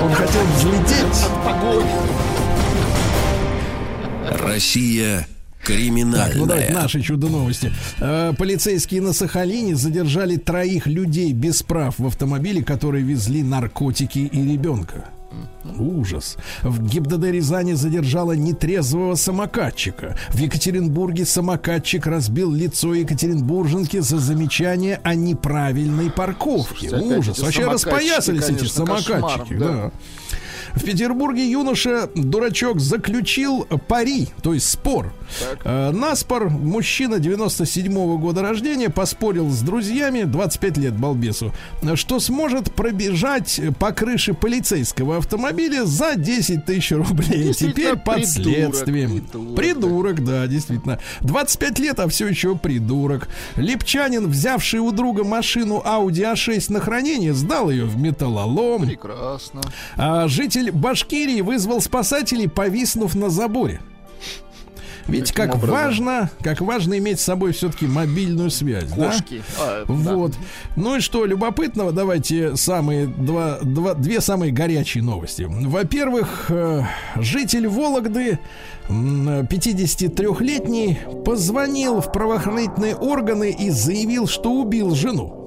Он 0.01 0.13
хотел 0.13 0.41
взлететь. 0.55 1.25
от 1.25 1.43
погони. 1.43 1.91
Россия 4.29 5.27
Так, 5.63 5.67
ну 5.67 6.45
давайте 6.45 6.67
криминальная. 6.67 6.71
наши 6.71 7.01
чудо-новости. 7.01 7.71
Э, 7.99 8.33
полицейские 8.37 9.01
на 9.01 9.11
Сахалине 9.11 9.75
задержали 9.75 10.37
троих 10.37 10.87
людей 10.87 11.33
без 11.33 11.63
прав 11.63 11.95
в 11.99 12.07
автомобиле, 12.07 12.63
которые 12.63 13.03
везли 13.03 13.43
наркотики 13.43 14.19
и 14.19 14.41
ребенка. 14.53 15.05
Ужас. 15.77 16.37
В 16.63 16.85
ГИБДД 16.87 17.25
Рязани 17.25 17.73
задержала 17.73 18.33
нетрезвого 18.33 19.15
самокатчика. 19.15 20.17
В 20.29 20.37
Екатеринбурге 20.37 21.25
самокатчик 21.25 22.07
разбил 22.07 22.51
лицо 22.51 22.93
екатеринбурженки 22.93 23.99
за 23.99 24.19
замечание 24.19 24.99
о 25.03 25.15
неправильной 25.15 26.11
парковке. 26.11 26.89
Слушайте, 26.89 27.17
Ужас. 27.17 27.37
эти 27.37 27.45
Вообще 27.45 27.67
распоясались 27.67 28.43
эти 28.43 28.47
конечно, 28.57 28.85
самокатчики. 28.85 29.11
кошмар, 29.11 29.47
да. 29.49 29.67
да. 29.67 29.91
В 30.73 30.83
Петербурге 30.83 31.49
юноша, 31.49 32.09
дурачок, 32.15 32.79
заключил 32.79 33.65
пари, 33.87 34.29
то 34.41 34.53
есть 34.53 34.69
спор. 34.69 35.13
Э, 35.63 35.91
наспор 35.91 36.49
мужчина 36.49 37.19
97 37.19 38.17
года 38.17 38.41
рождения 38.41 38.89
поспорил 38.89 39.49
с 39.49 39.61
друзьями, 39.61 40.23
25 40.23 40.77
лет 40.77 40.93
балбесу, 40.97 41.53
что 41.95 42.19
сможет 42.19 42.73
пробежать 42.73 43.61
по 43.79 43.91
крыше 43.91 44.33
полицейского 44.33 45.17
автомобиля 45.17 45.85
за 45.85 46.15
10 46.15 46.65
тысяч 46.65 46.91
рублей. 46.91 47.53
Теперь 47.53 47.95
под 47.95 48.15
придурок, 48.15 48.75
следствием. 48.75 49.21
придурок, 49.21 49.55
Придурок, 49.55 50.23
да, 50.23 50.47
действительно. 50.47 50.99
25 51.21 51.79
лет, 51.79 51.99
а 51.99 52.07
все 52.07 52.27
еще 52.27 52.55
придурок. 52.55 53.27
Липчанин, 53.55 54.27
взявший 54.27 54.79
у 54.79 54.91
друга 54.91 55.23
машину 55.23 55.81
Audi 55.85 56.33
A6 56.33 56.71
на 56.71 56.79
хранение, 56.79 57.33
сдал 57.33 57.69
ее 57.69 57.85
в 57.85 57.97
металлолом. 57.97 58.85
Прекрасно. 58.87 59.61
А 59.97 60.27
житель 60.51 60.71
Башкирии 60.71 61.41
вызвал 61.41 61.81
спасателей, 61.81 62.49
повиснув 62.49 63.15
на 63.15 63.29
заборе. 63.29 63.79
Ведь 65.07 65.31
как 65.31 65.55
образом? 65.55 65.69
важно, 65.75 66.31
как 66.41 66.61
важно 66.61 66.97
иметь 66.99 67.19
с 67.19 67.23
собой 67.23 67.53
все-таки 67.53 67.87
мобильную 67.87 68.51
связь, 68.51 68.89
да? 68.91 69.11
Кошки. 69.11 69.41
А, 69.59 69.85
да. 69.87 69.93
Вот. 70.15 70.33
Ну 70.75 70.97
и 70.97 70.99
что, 70.99 71.25
любопытного, 71.25 71.91
давайте 71.91 72.55
самые 72.55 73.07
два, 73.07 73.59
два, 73.61 73.93
две 73.95 74.21
самые 74.21 74.51
горячие 74.51 75.03
новости. 75.03 75.47
Во-первых, 75.49 76.45
э, 76.49 76.83
житель 77.15 77.67
Вологды, 77.67 78.39
м, 78.89 79.47
53-летний, 79.47 80.99
позвонил 81.25 81.99
в 82.01 82.11
правоохранительные 82.11 82.95
органы 82.95 83.51
и 83.51 83.69
заявил, 83.71 84.27
что 84.27 84.51
убил 84.51 84.93
жену. 84.95 85.40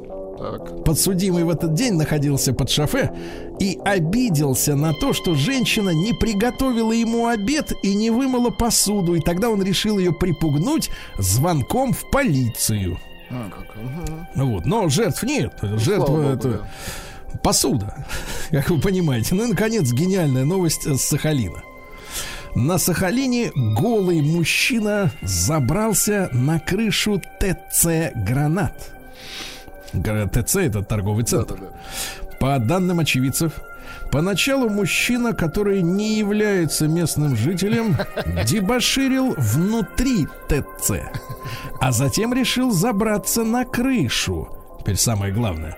Так. 0.45 0.85
Подсудимый 0.85 1.45
в 1.45 1.49
этот 1.49 1.73
день 1.73 1.95
находился 1.95 2.53
под 2.53 2.69
шофе 2.69 3.13
и 3.59 3.79
обиделся 3.83 4.77
на 4.77 4.93
то, 4.93 5.15
что 5.15 5.35
женщина 5.35 5.89
не 5.91 6.13
приготовила 6.13 6.93
ему 6.93 7.27
обед 7.27 7.73
и 7.83 7.95
не 7.95 8.11
вымыла 8.11 8.51
посуду. 8.51 9.15
И 9.15 9.21
тогда 9.21 9.49
он 9.49 9.63
решил 9.63 9.99
ее 9.99 10.13
припугнуть 10.13 10.91
звонком 11.19 11.95
в 11.95 12.11
полицию. 12.11 12.99
А, 13.31 13.49
как. 13.49 13.75
Ну 14.35 14.53
Вот. 14.53 14.67
Но 14.67 14.89
жертв 14.91 15.23
нет. 15.23 15.55
Жертва 15.63 16.07
слава 16.07 16.21
богу, 16.21 16.29
это 16.29 16.69
посуда, 17.43 18.07
как 18.51 18.69
вы 18.69 18.79
понимаете. 18.81 19.35
Ну 19.35 19.45
и, 19.45 19.49
наконец, 19.49 19.91
гениальная 19.93 20.45
новость 20.45 20.87
с 20.87 21.01
Сахалина. 21.01 21.63
На 22.55 22.79
Сахалине 22.79 23.51
голый 23.55 24.21
мужчина 24.21 25.11
забрался 25.23 26.29
на 26.33 26.61
крышу 26.61 27.21
ТЦ 27.41 28.13
«Гранат». 28.15 28.94
ТЦ– 30.03 30.57
это 30.57 30.83
торговый 30.83 31.25
центр. 31.25 31.55
Да-да-да. 31.55 32.37
По 32.39 32.59
данным 32.59 33.01
очевидцев, 33.01 33.53
поначалу 34.11 34.69
мужчина, 34.69 35.33
который 35.33 35.83
не 35.83 36.19
является 36.19 36.89
местным 36.89 37.37
жителем, 37.37 37.97
дебоширил 38.47 39.35
внутри 39.37 40.27
ТЦ, 40.49 40.93
а 41.81 41.93
затем 41.93 42.35
решил 42.35 42.73
забраться 42.73 43.45
на 43.45 43.65
крышу. 43.65 44.49
Теперь 44.81 44.97
самое 44.97 45.33
главное. 45.33 45.77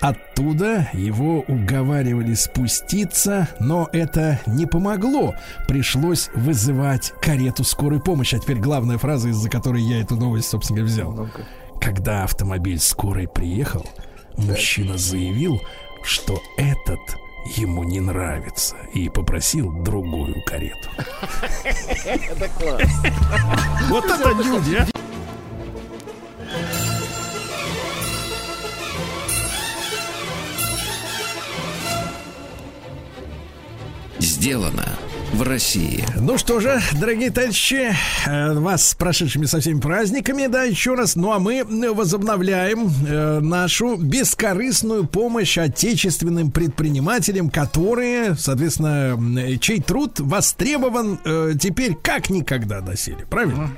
Оттуда 0.00 0.88
его 0.94 1.44
уговаривали 1.46 2.34
спуститься, 2.34 3.48
но 3.60 3.88
это 3.92 4.40
не 4.46 4.66
помогло. 4.66 5.36
Пришлось 5.68 6.28
вызывать 6.34 7.12
карету 7.20 7.62
скорой 7.62 8.00
помощи. 8.00 8.34
А 8.34 8.40
теперь 8.40 8.58
главная 8.58 8.98
фраза, 8.98 9.28
из-за 9.28 9.48
которой 9.48 9.80
я 9.80 10.00
эту 10.00 10.16
новость, 10.16 10.48
собственно 10.48 10.80
говоря, 10.80 10.92
взял. 10.92 11.12
Ну-ка. 11.12 11.42
Когда 11.82 12.22
автомобиль 12.22 12.78
скорой 12.78 13.26
приехал, 13.26 13.84
мужчина 14.36 14.96
заявил, 14.96 15.60
что 16.04 16.40
этот 16.56 17.00
ему 17.56 17.82
не 17.82 17.98
нравится 17.98 18.76
и 18.94 19.08
попросил 19.08 19.72
другую 19.82 20.36
карету. 20.46 20.88
Это 22.04 22.48
класс. 22.50 22.82
Вот 23.88 24.04
это 24.04 24.28
люди, 24.30 24.76
а! 24.76 24.86
Сделано 34.20 34.84
в 35.32 35.42
России. 35.42 36.04
Ну 36.20 36.36
что 36.36 36.60
же, 36.60 36.80
дорогие 37.00 37.30
товарищи, 37.30 37.94
э, 38.26 38.52
вас 38.52 38.90
с 38.90 38.94
прошедшими 38.94 39.46
со 39.46 39.60
всеми 39.60 39.80
праздниками, 39.80 40.46
да, 40.46 40.64
еще 40.64 40.94
раз. 40.94 41.16
Ну 41.16 41.32
а 41.32 41.38
мы 41.38 41.64
возобновляем 41.94 42.90
э, 43.08 43.40
нашу 43.40 43.96
бескорыстную 43.96 45.06
помощь 45.06 45.56
отечественным 45.56 46.50
предпринимателям, 46.50 47.48
которые, 47.48 48.34
соответственно, 48.36 49.18
э, 49.38 49.56
чей 49.56 49.80
труд 49.80 50.20
востребован 50.20 51.18
э, 51.24 51.54
теперь 51.58 51.94
как 51.94 52.28
никогда 52.28 52.80
доселе. 52.80 53.26
Правильно? 53.30 53.70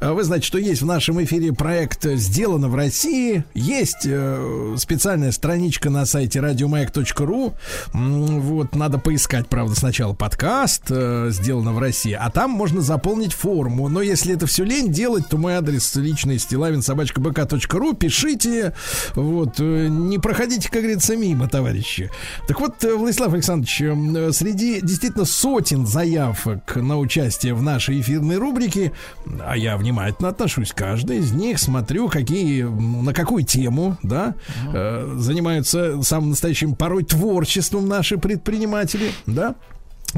Э, 0.00 0.12
Вы 0.12 0.22
знаете, 0.22 0.46
что 0.46 0.58
есть 0.58 0.82
в 0.82 0.86
нашем 0.86 1.22
эфире 1.24 1.52
проект 1.52 2.04
«Сделано 2.04 2.68
в 2.68 2.76
России». 2.76 3.44
Есть 3.54 4.06
э, 4.06 4.74
специальная 4.78 5.32
страничка 5.32 5.90
на 5.90 6.06
сайте 6.06 6.40
радиомаяк.ру. 6.40 7.54
Вот, 7.92 8.74
надо 8.74 8.98
поискать, 8.98 9.48
правда, 9.48 9.74
сначала 9.74 10.12
подкаст 10.14 10.75
э, 10.88 11.28
«Сделано 11.30 11.72
в 11.72 11.78
России», 11.78 12.12
а 12.12 12.30
там 12.30 12.50
можно 12.50 12.80
заполнить 12.80 13.32
форму. 13.32 13.88
Но 13.88 14.02
если 14.02 14.34
это 14.34 14.46
все 14.46 14.64
лень 14.64 14.92
делать, 14.92 15.28
то 15.28 15.38
мой 15.38 15.54
адрес 15.54 15.94
личный 15.96 16.38
стилавин 16.38 16.82
собачка.бк.ру. 16.82 17.94
Пишите. 17.94 18.72
Вот, 19.14 19.60
э, 19.60 19.88
не 19.88 20.18
проходите, 20.18 20.70
как 20.70 20.82
говорится, 20.82 21.16
мимо, 21.16 21.48
товарищи. 21.48 22.10
Так 22.46 22.60
вот, 22.60 22.82
э, 22.84 22.94
Владислав 22.94 23.32
Александрович, 23.32 23.80
э, 23.80 24.32
среди 24.32 24.80
действительно 24.80 25.24
сотен 25.24 25.86
заявок 25.86 26.76
на 26.76 26.98
участие 26.98 27.54
в 27.54 27.62
нашей 27.62 28.00
эфирной 28.00 28.36
рубрике, 28.36 28.92
а 29.40 29.56
я 29.56 29.76
внимательно 29.76 30.28
отношусь 30.28 30.72
к 30.72 30.76
каждой 30.76 31.18
из 31.18 31.32
них, 31.32 31.58
смотрю, 31.58 32.08
какие, 32.08 32.62
на 32.62 33.12
какую 33.12 33.44
тему, 33.44 33.96
да, 34.02 34.34
э, 34.72 35.14
занимаются 35.18 36.02
самым 36.02 36.30
настоящим 36.30 36.74
порой 36.74 37.04
творчеством 37.04 37.88
наши 37.88 38.18
предприниматели, 38.18 39.10
да. 39.26 39.56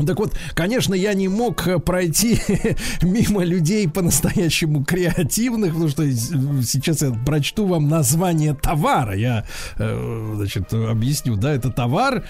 Так 0.07 0.19
вот, 0.19 0.35
конечно, 0.55 0.95
я 0.95 1.15
не 1.15 1.29
мог 1.29 1.67
э, 1.67 1.79
пройти 1.79 2.41
мимо 3.03 3.45
людей 3.45 3.89
по-настоящему 3.89 4.85
креативных, 4.85 5.73
потому 5.73 5.89
что 5.89 6.03
с- 6.05 6.33
сейчас 6.67 7.03
я 7.03 7.11
прочту 7.11 7.67
вам 7.67 7.89
название 7.89 8.55
товара. 8.55 9.15
Я, 9.17 9.45
э, 9.79 10.33
значит, 10.37 10.73
объясню, 10.73 11.37
да, 11.37 11.53
это 11.53 11.71
товар, 11.71 12.25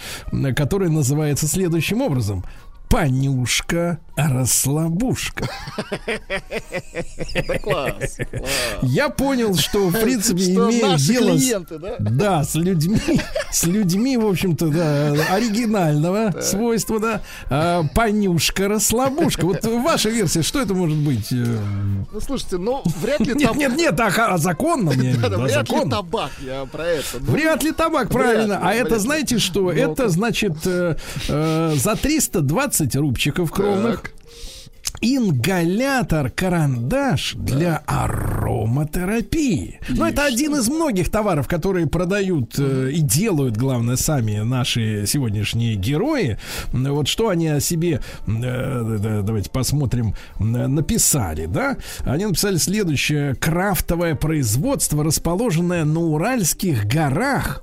который 0.56 0.88
называется 0.90 1.46
следующим 1.46 2.02
образом. 2.02 2.44
Понюшка 2.88 3.98
расслабушка. 4.16 5.46
Да 7.46 7.58
класс. 7.58 8.16
класс. 8.16 8.18
Я 8.82 9.10
понял, 9.10 9.54
что, 9.54 9.88
в 9.88 10.00
принципе, 10.00 10.40
Что 10.42 10.70
имею 10.70 10.96
дело 10.96 11.36
с, 11.38 11.78
да? 11.78 11.96
да, 12.00 12.44
с 12.44 12.54
людьми, 12.56 12.98
с 13.52 13.64
людьми, 13.64 14.16
в 14.16 14.26
общем-то, 14.26 14.68
да, 14.68 15.12
оригинального 15.34 16.40
свойства, 16.40 16.98
да. 16.98 17.22
А, 17.50 17.84
понюшка, 17.94 18.66
расслабушка. 18.68 19.44
Вот 19.46 19.62
ваша 19.64 20.08
версия, 20.10 20.42
что 20.42 20.60
это 20.60 20.74
может 20.74 20.96
быть? 20.98 21.30
Э, 21.30 21.58
Ну, 22.12 22.20
слушайте, 22.20 22.56
ну, 22.56 22.82
вряд 23.00 23.20
ли 23.20 23.34
Нет, 23.34 23.42
табак. 23.42 23.56
нет, 23.56 23.76
нет, 23.76 24.00
а, 24.00 24.10
ха- 24.10 24.34
а 24.34 24.38
законно, 24.38 24.90
Да, 24.90 24.96
виду, 24.96 25.26
а 25.26 25.38
вряд 25.38 25.70
ли 25.70 25.90
табак, 25.90 26.30
я 26.44 26.64
про 26.64 26.84
это. 26.86 27.06
Ну, 27.20 27.32
Вряд 27.32 27.62
ли 27.62 27.72
табак, 27.72 28.08
правильно. 28.10 28.54
ли, 28.54 28.58
а 28.60 28.68
вряд 28.72 28.86
это, 28.86 28.94
ли. 28.96 29.00
знаете 29.00 29.38
что? 29.38 29.60
Ну, 29.60 29.70
это, 29.70 30.08
значит, 30.08 30.56
э, 30.64 30.96
э, 31.28 31.72
за 31.76 31.94
320 31.94 32.77
рубчиков 32.96 33.52
кровных 33.52 34.02
Так. 34.02 34.12
ингалятор-карандаш 35.00 37.34
для 37.34 37.82
ароматерапии. 37.86 39.80
Ну, 39.88 40.04
это 40.06 40.24
один 40.24 40.56
из 40.56 40.68
многих 40.68 41.10
товаров, 41.10 41.46
которые 41.48 41.86
продают 41.86 42.58
э, 42.58 42.90
и 42.92 43.00
делают, 43.00 43.56
главное, 43.56 43.96
сами 43.96 44.40
наши 44.40 45.04
сегодняшние 45.06 45.76
герои. 45.76 46.38
Вот 46.72 47.08
что 47.08 47.28
они 47.28 47.48
о 47.48 47.60
себе, 47.60 48.00
э, 48.26 48.98
да, 49.00 49.22
давайте 49.22 49.50
посмотрим, 49.50 50.14
написали, 50.38 51.46
да? 51.46 51.76
Они 52.00 52.26
написали 52.26 52.56
следующее. 52.56 53.34
Крафтовое 53.34 54.14
производство, 54.14 55.04
расположенное 55.04 55.84
на 55.84 56.00
Уральских 56.00 56.86
горах, 56.86 57.62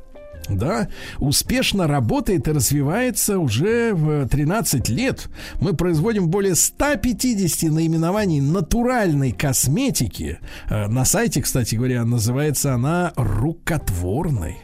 да, 0.50 0.90
успешно 1.20 1.88
работает 1.88 2.48
и 2.48 2.52
развивается 2.52 3.40
уже 3.40 3.94
в 3.94 4.28
13 4.28 4.90
лет. 4.90 5.28
Мы 5.62 5.74
производим 5.74 6.30
более 6.30 6.56
150 6.56 7.72
наименований 7.72 8.42
натуральной 8.42 9.32
косметики. 9.32 10.40
Э, 10.70 10.88
На 10.88 11.06
сайте, 11.06 11.42
кстати 11.42 11.76
говоря, 11.76 12.06
называется 12.06 12.74
она 12.74 13.14
рукотворной. 13.16 14.58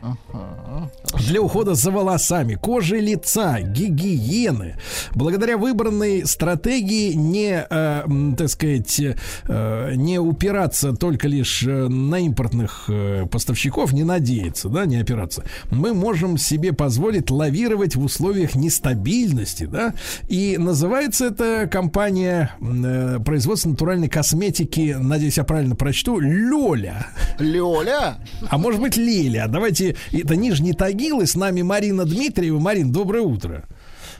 Для 1.27 1.41
ухода 1.41 1.75
за 1.75 1.91
волосами, 1.91 2.55
кожей 2.55 3.01
лица, 3.01 3.59
гигиены. 3.61 4.75
Благодаря 5.15 5.57
выбранной 5.57 6.25
стратегии 6.25 7.13
не, 7.13 7.65
э, 7.69 8.03
так 8.37 8.49
сказать, 8.49 8.99
э, 9.47 9.93
не 9.95 10.19
упираться 10.19 10.93
только 10.93 11.27
лишь 11.27 11.63
э, 11.63 11.87
на 11.87 12.19
импортных 12.19 12.85
э, 12.87 13.25
поставщиков, 13.29 13.93
не 13.93 14.03
надеяться, 14.03 14.69
да, 14.69 14.85
не 14.85 14.97
опираться. 14.97 15.43
Мы 15.71 15.93
можем 15.93 16.37
себе 16.37 16.73
позволить 16.73 17.31
лавировать 17.31 17.95
в 17.95 18.03
условиях 18.03 18.55
нестабильности, 18.55 19.63
да. 19.65 19.93
И 20.27 20.57
называется 20.57 21.27
эта 21.27 21.67
компания 21.71 22.51
э, 22.61 23.19
производства 23.23 23.69
натуральной 23.69 24.09
косметики, 24.09 24.97
надеюсь, 24.99 25.37
я 25.37 25.43
правильно 25.45 25.75
прочту, 25.75 26.19
Лёля. 26.19 27.07
Лёля, 27.39 28.17
А 28.49 28.57
может 28.57 28.81
быть, 28.81 28.97
Леля. 28.97 29.45
Давайте, 29.47 29.95
это 30.11 30.35
Нижний 30.35 30.73
Тагил, 30.73 31.21
и 31.21 31.25
с 31.25 31.35
нами 31.35 31.61
Марина 31.61 32.03
Дмитриева. 32.05 32.59
Марин, 32.59 32.91
доброе 32.91 33.21
утро. 33.23 33.63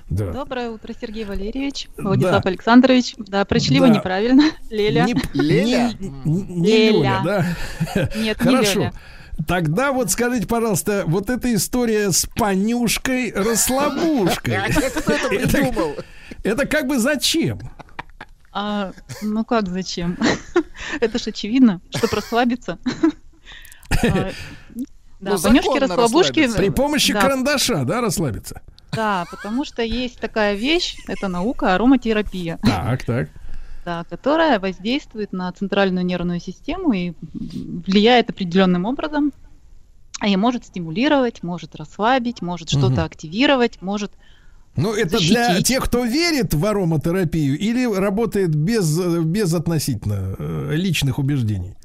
Да. 0.09 0.31
Доброе 0.31 0.69
утро, 0.71 0.93
Сергей 0.99 1.23
Валерьевич, 1.25 1.87
Владислав 1.97 2.45
Александрович. 2.45 3.15
Да, 3.17 3.45
прочли 3.45 3.79
вы 3.79 3.87
Да. 3.87 3.93
неправильно. 3.95 4.43
Леля. 4.69 5.05
Не, 5.05 5.15
Леля? 5.33 5.91
не- 6.25 6.41
не 6.41 6.67
Леля. 6.67 6.91
Лёля, 6.91 7.21
да? 7.25 7.45
Нет, 8.17 8.39
не 8.43 8.45
Хорошо. 8.45 8.91
Тогда 9.47 9.91
вот 9.91 10.11
скажите, 10.11 10.47
пожалуйста, 10.47 11.03
вот 11.07 11.29
эта 11.29 11.53
история 11.53 12.11
с 12.11 12.25
понюшкой 12.35 13.31
расслабушкой. 13.31 14.57
кто 14.99 15.13
это 15.13 15.27
придумал? 15.29 15.95
Это 16.43 16.65
как 16.65 16.87
бы 16.87 16.99
зачем? 16.99 17.59
А, 18.51 18.91
ну 19.21 19.45
как, 19.45 19.67
зачем? 19.69 20.17
Это 20.99 21.19
ж 21.19 21.27
очевидно, 21.27 21.81
чтобы 21.95 22.17
расслабиться. 22.17 22.79
А, 24.03 24.31
Да, 25.19 25.33
Ну, 25.33 25.41
понюшки, 25.41 25.77
расслабушки. 25.77 26.55
При 26.57 26.69
помощи 26.69 27.13
да, 27.13 27.21
карандаша, 27.21 27.85
да, 27.85 28.01
расслабиться? 28.01 28.61
Да, 28.91 29.25
потому 29.29 29.63
что 29.63 29.83
есть 29.83 30.19
такая 30.19 30.55
вещь, 30.55 30.97
это 31.07 31.27
наука, 31.27 31.75
ароматерапия, 31.75 32.59
Так, 32.63 33.05
так. 33.05 33.29
Да, 33.85 34.05
которая 34.09 34.59
воздействует 34.59 35.33
на 35.33 35.51
центральную 35.51 36.05
нервную 36.05 36.39
систему 36.39 36.93
и 36.93 37.13
влияет 37.33 38.29
определенным 38.29 38.85
образом, 38.85 39.31
и 40.25 40.37
может 40.37 40.65
стимулировать, 40.65 41.43
может 41.43 41.75
расслабить, 41.75 42.41
может 42.41 42.69
что-то 42.69 42.87
Мгм. 42.87 43.05
активировать, 43.05 43.81
может 43.81 44.11
Ну, 44.75 44.93
это 44.93 45.17
для 45.19 45.61
тех, 45.61 45.83
кто 45.83 46.05
верит 46.05 46.53
в 46.53 46.65
ароматерапию 46.65 47.57
или 47.57 47.85
работает 47.91 48.55
без, 48.55 48.99
э, 48.99 49.21
без 49.21 49.53
относительно 49.53 50.35
э, 50.37 50.75
личных 50.75 51.19
убеждений? 51.19 51.75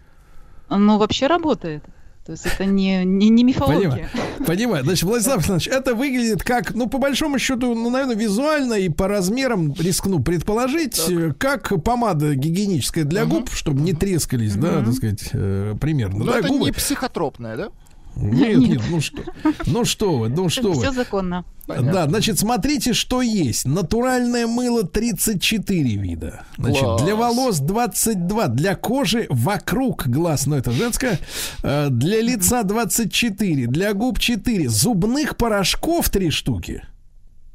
Ну, 0.68 0.98
вообще 0.98 1.26
работает. 1.26 1.82
То 2.26 2.32
есть 2.32 2.44
это 2.44 2.64
не, 2.64 3.04
не, 3.04 3.28
не 3.28 3.44
мифология. 3.44 4.10
Понимаю. 4.44 4.82
Значит, 4.82 5.04
Владислав 5.04 5.36
Александрович, 5.36 5.68
это 5.68 5.94
выглядит 5.94 6.42
как, 6.42 6.74
ну, 6.74 6.88
по 6.88 6.98
большому 6.98 7.38
счету, 7.38 7.72
ну, 7.76 7.88
наверное, 7.88 8.16
визуально 8.16 8.74
и 8.74 8.88
по 8.88 9.06
размерам, 9.06 9.72
рискну 9.74 10.20
предположить, 10.20 11.00
э, 11.08 11.32
как 11.38 11.72
помада 11.84 12.34
гигиеническая 12.34 13.04
для 13.04 13.26
губ, 13.26 13.50
чтобы 13.52 13.80
не 13.80 13.92
трескались, 13.92 14.56
да, 14.56 14.84
так 14.84 14.94
сказать, 14.94 15.30
э, 15.32 15.76
примерно. 15.80 16.18
Ну, 16.18 16.24
да, 16.24 16.40
это 16.40 16.48
губы. 16.48 16.64
не 16.64 16.72
психотропное, 16.72 17.56
да? 17.56 17.68
Нет, 18.16 18.58
нет, 18.58 18.82
ну 18.90 19.00
что, 19.00 19.22
ну 19.66 19.84
что 19.84 20.18
вы, 20.18 20.28
ну 20.30 20.48
что 20.48 20.72
Все 20.72 20.88
вы. 20.88 20.94
законно. 20.94 21.44
Да, 21.66 22.06
значит, 22.08 22.38
смотрите, 22.38 22.92
что 22.92 23.20
есть. 23.22 23.66
Натуральное 23.66 24.46
мыло 24.46 24.84
34 24.84 25.96
вида. 25.96 26.44
Значит, 26.56 26.82
Класс. 26.82 27.02
для 27.02 27.16
волос 27.16 27.58
22, 27.58 28.48
для 28.48 28.74
кожи 28.76 29.26
вокруг 29.28 30.06
глаз, 30.06 30.46
ну 30.46 30.56
это 30.56 30.70
женское, 30.70 31.18
э, 31.62 31.88
для 31.90 32.22
лица 32.22 32.62
24, 32.62 33.66
для 33.66 33.92
губ 33.92 34.18
4, 34.18 34.68
зубных 34.68 35.36
порошков 35.36 36.08
3 36.08 36.30
штуки. 36.30 36.82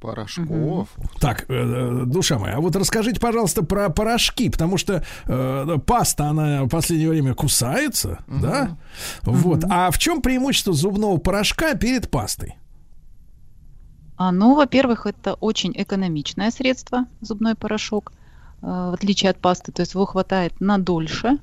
Порошков. 0.01 0.89
Так, 1.19 1.45
э, 1.47 1.53
э, 1.53 2.05
душа 2.07 2.39
моя, 2.39 2.55
а 2.55 2.59
вот 2.59 2.75
расскажите, 2.75 3.19
пожалуйста, 3.19 3.63
про 3.63 3.89
порошки, 3.89 4.49
потому 4.49 4.77
что 4.77 5.03
э, 5.27 5.77
паста, 5.85 6.25
она 6.29 6.63
в 6.63 6.69
последнее 6.69 7.09
время 7.09 7.35
кусается, 7.35 8.23
да? 8.27 8.77
Вот. 9.21 9.63
А 9.69 9.91
в 9.91 9.99
чем 9.99 10.21
преимущество 10.23 10.73
зубного 10.73 11.17
порошка 11.17 11.75
перед 11.75 12.09
пастой? 12.09 12.55
А, 14.17 14.31
ну, 14.31 14.55
во-первых, 14.55 15.05
это 15.05 15.35
очень 15.35 15.71
экономичное 15.75 16.49
средство, 16.51 17.05
зубной 17.21 17.53
порошок, 17.55 18.11
э, 18.61 18.65
в 18.65 18.93
отличие 18.93 19.29
от 19.31 19.37
пасты, 19.37 19.71
то 19.71 19.81
есть 19.83 19.93
его 19.93 20.05
хватает 20.07 20.59
на 20.59 20.77
дольше. 20.79 21.37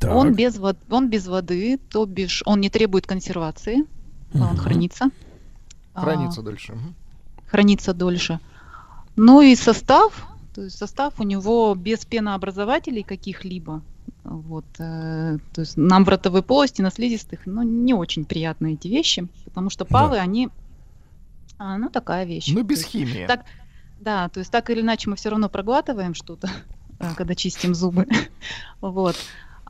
Так. 0.00 0.14
Он 0.14 0.32
без, 0.34 0.56
вод- 0.58 0.78
он 0.90 1.08
без 1.10 1.26
воды, 1.26 1.78
то 1.90 2.04
бишь 2.06 2.42
он 2.46 2.60
не 2.60 2.70
требует 2.70 3.06
консервации, 3.06 3.84
а 4.34 4.50
он 4.50 4.56
хранится. 4.56 5.10
А, 5.94 6.00
Хранится 6.00 6.42
дольше. 6.42 6.72
Мгм. 6.72 6.94
Хранится 7.46 7.94
дольше. 7.94 8.40
Ну 9.16 9.40
и 9.42 9.54
состав 9.56 10.26
То 10.54 10.62
есть 10.62 10.78
состав 10.78 11.14
у 11.20 11.22
него 11.24 11.74
без 11.74 12.04
пенообразователей 12.04 13.02
каких-либо. 13.02 13.82
Вот, 14.24 14.64
э, 14.78 15.38
то 15.52 15.60
есть 15.60 15.76
нам 15.76 16.04
в 16.04 16.08
ротовой 16.08 16.42
полости, 16.42 16.80
на 16.82 16.90
слизистых, 16.90 17.40
ну, 17.46 17.62
не 17.62 17.92
очень 17.94 18.24
приятные 18.24 18.74
эти 18.74 18.88
вещи, 18.88 19.28
потому 19.44 19.68
что 19.70 19.84
павы, 19.84 20.16
они, 20.18 20.48
а, 21.58 21.76
ну, 21.76 21.90
такая 21.90 22.24
вещь. 22.24 22.48
Ну, 22.48 22.60
То 22.60 22.66
без 22.66 22.78
есть 22.78 22.90
химии. 22.90 23.26
так- 23.26 23.44
Да, 24.00 24.28
то 24.30 24.40
есть 24.40 24.50
так 24.50 24.70
или 24.70 24.80
иначе 24.80 25.10
мы 25.10 25.16
все 25.16 25.28
равно 25.30 25.48
проглатываем 25.50 26.14
что-то, 26.14 26.48
э, 27.00 27.14
когда 27.16 27.34
чистим 27.34 27.74
зубы. 27.74 28.06
Вот. 28.80 29.16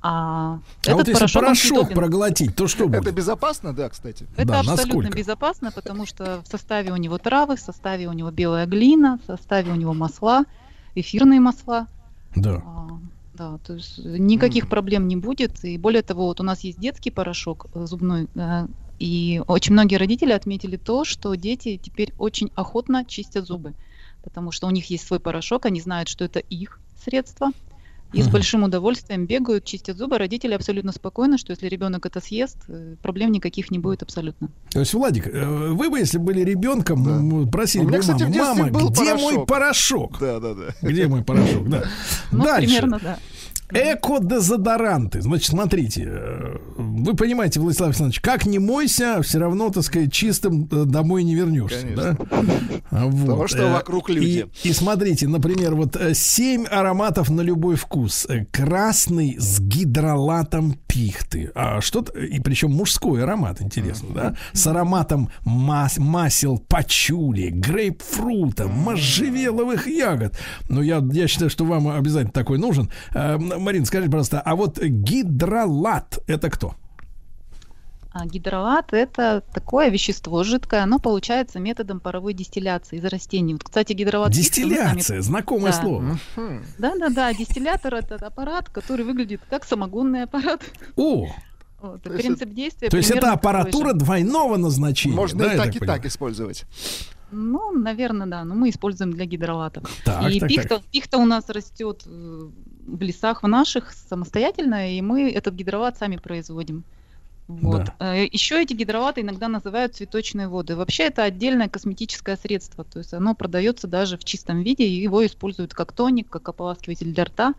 А, 0.07 0.59
А 0.59 0.61
этот 0.83 0.93
вот 0.99 1.09
если 1.09 1.15
порошок, 1.21 1.43
порошок 1.43 1.95
проглотить, 1.95 2.55
то 2.55 2.69
что 2.69 2.85
Это 2.85 3.01
будет? 3.01 3.15
безопасно, 3.15 3.73
да, 3.73 3.89
кстати. 3.89 4.27
Это 4.37 4.45
Да, 4.45 4.61
абсолютно 4.61 4.97
насколько? 4.97 5.17
безопасно, 5.17 5.73
потому 5.73 6.05
что 6.05 6.43
в 6.43 6.47
составе 6.47 6.93
у 6.93 6.97
него 6.97 7.17
травы, 7.17 7.57
в 7.57 7.61
составе 7.61 8.07
у 8.07 8.13
него 8.13 8.31
белая 8.31 8.67
глина, 8.67 9.19
в 9.23 9.27
составе 9.27 9.73
у 9.73 9.75
него 9.77 9.95
масла, 9.95 10.45
эфирные 10.95 11.41
масла. 11.41 11.87
Да. 12.37 12.63
А, 12.67 12.89
Да, 13.33 13.59
то 13.67 13.73
есть 13.75 13.99
никаких 13.99 14.65
Мгм. 14.65 14.71
проблем 14.71 15.09
не 15.09 15.17
будет. 15.17 15.65
И 15.65 15.79
более 15.79 16.03
того, 16.03 16.27
вот 16.27 16.39
у 16.41 16.45
нас 16.45 16.61
есть 16.65 16.79
детский 16.79 17.11
порошок 17.11 17.67
э, 17.75 17.87
зубной, 17.87 18.29
э, 18.37 18.67
и 19.01 19.43
очень 19.49 19.73
многие 19.73 19.97
родители 19.97 20.33
отметили 20.33 20.77
то, 20.77 21.05
что 21.05 21.35
дети 21.35 21.81
теперь 21.83 22.13
очень 22.19 22.51
охотно 22.55 23.05
чистят 23.07 23.47
зубы, 23.47 23.73
потому 24.23 24.53
что 24.53 24.67
у 24.69 24.71
них 24.71 24.91
есть 24.91 25.07
свой 25.07 25.19
порошок, 25.19 25.67
они 25.67 25.81
знают, 25.81 26.09
что 26.09 26.25
это 26.25 26.39
их 26.41 26.79
средство. 27.05 27.51
И 28.15 28.23
с 28.23 28.29
большим 28.29 28.63
удовольствием 28.63 29.27
бегают, 29.27 29.65
чистят 29.65 29.97
зубы. 29.97 30.19
Родители 30.19 30.55
абсолютно 30.55 30.93
спокойны, 30.93 31.39
что 31.39 31.51
если 31.51 31.69
ребенок 31.69 32.07
это 32.07 32.21
съест, 32.21 32.59
э, 32.69 32.97
проблем 33.03 33.33
никаких 33.33 33.71
не 33.71 33.79
будет 33.79 34.03
абсолютно. 34.03 34.49
То 34.71 34.81
есть, 34.81 34.95
Владик, 34.95 35.27
э, 35.27 35.45
вы 35.45 35.91
бы, 35.91 35.99
если 35.99 36.19
были 36.19 36.41
ребенком, 36.41 37.05
Да. 37.45 37.51
просили 37.51 37.83
У 37.83 37.89
меня, 37.89 37.99
бы 37.99 38.01
кстати, 38.03 38.23
маму, 38.23 38.71
мама, 38.71 38.91
где 38.91 39.15
мой 39.15 39.47
порошок?» 39.47 39.47
порошок? 39.47 40.19
Да, 40.21 40.41
да, 40.41 40.55
да. 40.55 40.75
Где 40.83 41.07
мой 41.07 41.23
порошок? 41.23 41.69
Да. 41.69 41.85
Ну, 42.33 42.45
Дальше. 42.45 42.67
примерно, 42.69 43.01
да. 43.03 43.19
Эко-дезодоранты. 43.75 45.21
Значит, 45.23 45.49
смотрите, 45.51 46.05
э, 46.07 46.57
вы 46.77 47.15
понимаете, 47.15 47.61
Владислав 47.61 47.89
Александрович, 47.89 48.21
как 48.21 48.47
не 48.47 48.59
мойся, 48.59 49.21
все 49.23 49.39
равно, 49.39 49.71
так 49.71 49.83
сказать, 49.83 50.13
чистым 50.13 50.69
э, 50.71 50.85
домой 50.85 51.25
не 51.25 51.35
вернешься. 51.35 51.81
Конечно. 51.81 52.17
Да? 52.19 52.27
Вот. 53.07 53.21
Потому 53.27 53.49
что 53.49 53.59
Э, 53.65 53.73
вокруг 53.73 54.11
люди. 54.11 54.47
И, 54.63 54.69
и 54.69 54.73
смотрите, 54.73 55.27
например, 55.29 55.75
вот 55.75 55.97
э, 55.97 56.15
семь 56.15 56.65
ароматов 56.67 57.31
на 57.31 57.41
любой 57.41 57.77
вкус. 57.77 58.27
Э, 58.29 58.45
Красный 58.53 59.37
с 59.39 59.61
гидролатом 59.61 60.75
пихты. 60.87 61.51
А 61.55 61.81
что-то, 61.81 62.19
и 62.19 62.39
причем 62.41 62.73
мужской 62.73 63.23
аромат, 63.25 63.61
интересно, 63.61 64.09
да? 64.15 64.37
С 64.53 64.67
ароматом 64.67 65.31
мас- 65.45 65.99
масел 65.99 66.59
пачули, 66.59 67.49
грейпфрута, 67.51 68.69
можжевеловых 68.69 69.87
ягод. 69.89 70.39
Ну, 70.69 70.83
я, 70.83 71.03
я 71.13 71.27
считаю, 71.29 71.51
что 71.51 71.65
вам 71.65 71.89
обязательно 71.89 72.33
такой 72.33 72.59
нужен. 72.59 72.91
Марин, 73.65 73.85
скажите, 73.85 74.11
пожалуйста, 74.11 74.41
а 74.41 74.55
вот 74.55 74.79
гидролат 74.81 76.19
это 76.27 76.51
кто? 76.51 76.75
А 78.13 78.27
гидролат 78.27 78.93
это 78.93 79.43
такое 79.53 79.89
вещество 79.89 80.45
жидкое, 80.45 80.85
оно 80.85 81.01
получается 81.01 81.59
методом 81.59 81.99
паровой 81.99 82.33
дистилляции 82.33 82.99
из 82.99 83.05
растений. 83.05 83.55
Вот, 83.55 83.65
кстати, 83.65 83.93
гидролат 83.93 84.29
мы 84.29 84.35
сами- 84.35 84.45
Дистилляция, 84.45 85.21
знакомое 85.21 85.73
Да. 85.73 85.81
слово. 85.81 86.19
Да-да-да, 86.79 87.33
дистиллятор 87.33 87.95
это 87.97 88.15
аппарат, 88.25 88.69
который 88.71 89.05
выглядит 89.05 89.41
как 89.51 89.65
самогонный 89.65 90.23
аппарат. 90.25 90.61
О, 90.95 91.27
Вот, 91.81 92.03
То 92.03 92.13
есть 92.13 92.25
принцип 92.25 92.51
действия. 92.55 92.89
то 92.89 92.97
есть 92.97 93.11
это 93.11 93.33
аппаратура 93.33 93.91
же. 93.91 93.97
двойного 93.97 94.57
назначения. 94.59 95.17
Можно 95.17 95.41
да, 95.41 95.53
и 95.53 95.57
я 95.57 95.63
так, 95.65 95.75
и 95.75 95.79
понимаю? 95.81 95.99
так 96.01 96.07
использовать. 96.07 96.65
Ну, 97.33 97.73
наверное, 97.73 98.29
да. 98.29 98.45
Но 98.45 98.55
мы 98.55 98.71
используем 98.71 99.13
для 99.13 99.27
гидролатов. 99.27 99.83
Так, 100.05 100.31
и 100.31 100.39
так, 100.39 100.49
пихта, 100.49 100.69
так. 100.69 100.85
пихта 100.85 101.19
у 101.19 101.27
нас 101.27 101.49
растет 101.51 102.05
э, 102.07 102.49
в 102.87 103.03
лесах 103.03 103.43
в 103.43 103.47
наших 103.47 103.93
самостоятельно, 103.93 104.97
и 104.97 105.01
мы 105.01 105.31
этот 105.31 105.55
гидролат 105.55 105.99
сами 105.99 106.17
производим. 106.17 106.85
Вот. 107.47 107.91
Э, 107.99 108.25
Еще 108.31 108.63
эти 108.63 108.73
гидролаты 108.73 109.21
иногда 109.21 109.49
называют 109.49 109.95
цветочные 109.95 110.49
воды. 110.49 110.77
Вообще 110.77 111.05
это 111.05 111.25
отдельное 111.25 111.69
косметическое 111.69 112.37
средство, 112.37 112.85
то 112.85 112.99
есть 112.99 113.13
оно 113.13 113.35
продается 113.35 113.87
даже 113.87 114.17
в 114.17 114.25
чистом 114.25 114.63
виде, 114.63 114.85
и 114.87 115.03
его 115.03 115.25
используют 115.27 115.75
как 115.75 115.93
тоник, 115.93 116.31
как 116.31 116.49
ополаскиватель 116.49 117.13
для 117.13 117.25
рта. 117.25 117.55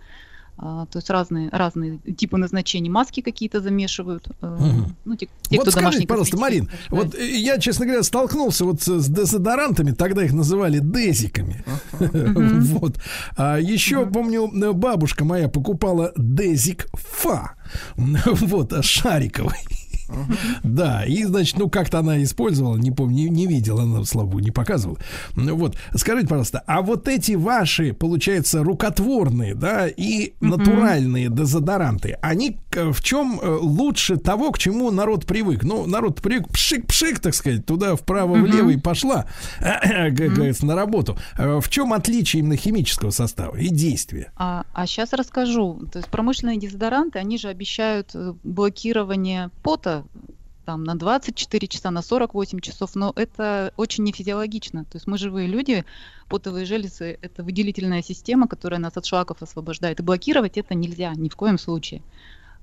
А, 0.58 0.86
то 0.86 1.00
есть 1.00 1.10
разные, 1.10 1.50
разные 1.52 1.98
типы 1.98 2.38
назначений. 2.38 2.90
Маски 2.90 3.22
какие-то 3.22 3.60
замешивают. 3.60 4.28
Мгм. 4.42 4.96
Ну, 5.04 5.16
те, 5.16 5.28
те, 5.42 5.58
вот 5.58 5.64
кто 5.64 5.72
скажите, 5.72 6.08
пожалуйста, 6.08 6.38
Марин, 6.38 6.70
вот 6.90 7.14
э, 7.14 7.38
я, 7.38 7.58
честно 7.58 7.86
говоря, 7.86 8.04
столкнулся 8.04 8.64
вот 8.64 8.82
с, 8.82 9.10
дезодорантами, 9.10 9.92
тогда 9.92 10.24
их 10.24 10.34
называли 10.34 10.80
дезиками. 10.80 11.64
Вот. 12.76 12.98
А 13.38 13.58
еще, 13.58 14.06
помню, 14.06 14.74
бабушка 14.74 15.26
моя 15.26 15.50
покупала 15.50 16.14
дезик 16.18 16.88
фа. 16.94 17.56
Вот, 17.96 18.74
а, 18.74 18.82
шариковый. 18.82 19.58
Да, 20.64 21.06
и, 21.06 21.24
значит, 21.24 21.58
ну, 21.58 21.70
как-то 21.70 22.00
она 22.00 22.22
использовала, 22.24 22.76
не 22.78 22.92
помню, 22.92 23.16
не, 23.16 23.30
не 23.30 23.48
видела, 23.48 23.84
она, 23.84 24.02
богу, 24.14 24.40
не 24.40 24.52
показывала. 24.52 24.98
Ну, 25.36 25.56
Вот, 25.56 25.78
скажите, 25.96 26.28
пожалуйста, 26.28 26.64
а 26.68 26.82
вот 26.82 27.08
эти 27.08 27.34
ваши, 27.34 27.94
получается, 27.94 28.64
рукотворные, 28.64 29.56
да, 29.56 29.88
и 29.88 30.34
натуральные 30.42 31.30
дезодоранты, 31.30 32.18
они 32.22 32.58
к- 32.70 32.92
в 32.92 33.02
чем 33.04 33.40
э, 33.42 33.58
лучше 33.62 34.18
того, 34.18 34.52
к 34.52 34.58
чему 34.58 34.92
народ 34.92 35.26
привык? 35.26 35.64
Ну, 35.64 35.86
народ 35.86 36.22
привык 36.22 36.48
пшик-пшик, 36.50 37.20
так 37.20 37.34
сказать, 37.36 37.66
туда 37.66 37.96
вправо-влево 37.96 38.70
и 38.72 38.78
пошла, 38.78 39.26
как 39.60 40.14
говорится, 40.14 40.66
на 40.66 40.76
работу. 40.76 41.18
Э, 41.38 41.60
В 41.62 41.70
чем 41.70 41.94
отличие 41.94 42.42
именно 42.42 42.58
химического 42.58 43.12
состава 43.12 43.56
и 43.56 43.70
действия? 43.70 44.32
А, 44.36 44.66
сейчас 44.88 45.14
расскажу. 45.14 45.82
То 45.92 46.00
есть 46.00 46.10
промышленные 46.10 46.58
дезодоранты, 46.60 47.20
они 47.20 47.38
же 47.38 47.48
обещают 47.50 48.12
э, 48.14 48.34
блокирование 48.44 49.50
пота 49.64 49.95
там 50.66 50.84
на 50.84 50.96
24 50.96 51.68
часа, 51.68 51.92
на 51.92 52.02
48 52.02 52.60
часов, 52.60 52.96
но 52.96 53.14
это 53.16 53.72
очень 53.78 54.04
нефизиологично. 54.04 54.84
То 54.86 54.98
есть 54.98 55.08
мы 55.08 55.18
живые 55.18 55.48
люди, 55.48 55.86
потовые 56.28 56.66
железы– 56.66 57.18
это 57.22 57.44
выделительная 57.44 58.02
система, 58.02 58.48
которая 58.48 58.80
нас 58.80 58.98
от 58.98 59.06
шлаков 59.06 59.42
освобождает. 59.42 60.00
И 60.00 60.04
блокировать 60.04 60.58
это 60.58 60.74
нельзя 60.76 61.14
ни 61.16 61.30
в 61.30 61.36
коем 61.36 61.58
случае. 61.58 62.02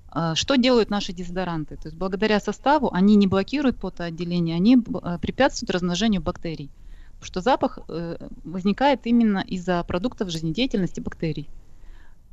А, 0.09 0.35
Что 0.35 0.57
делают 0.57 0.91
наши 0.91 1.13
дезодоранты? 1.13 1.77
То 1.77 1.89
есть 1.89 1.97
благодаря 1.97 2.41
составу 2.41 2.93
они 2.93 3.17
не 3.17 3.27
блокируют 3.27 3.79
потоотделение, 3.79 4.57
они 4.57 4.77
э, 4.77 5.19
препятствуют 5.19 5.71
размножению 5.71 6.21
бактерий. 6.21 6.71
Потому 7.13 7.27
что 7.27 7.41
запах 7.41 7.79
э, 7.89 8.17
возникает 8.45 9.07
именно 9.07 9.39
из-за 9.39 9.83
продуктов 9.85 10.29
жизнедеятельности 10.29 11.01
бактерий. 11.01 11.49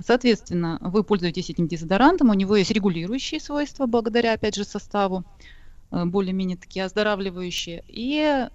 Соответственно, 0.06 0.78
вы 0.82 1.04
пользуетесь 1.04 1.50
этим 1.50 1.68
дезодорантом, 1.68 2.30
у 2.30 2.34
него 2.34 2.56
есть 2.56 2.72
регулирующие 2.72 3.40
свойства 3.40 3.86
благодаря, 3.86 4.34
опять 4.34 4.56
же, 4.56 4.64
составу, 4.64 5.26
э, 5.92 6.06
более-менее 6.06 6.58
такие 6.58 6.86
оздоравливающие. 6.86 7.84
И 7.88 8.48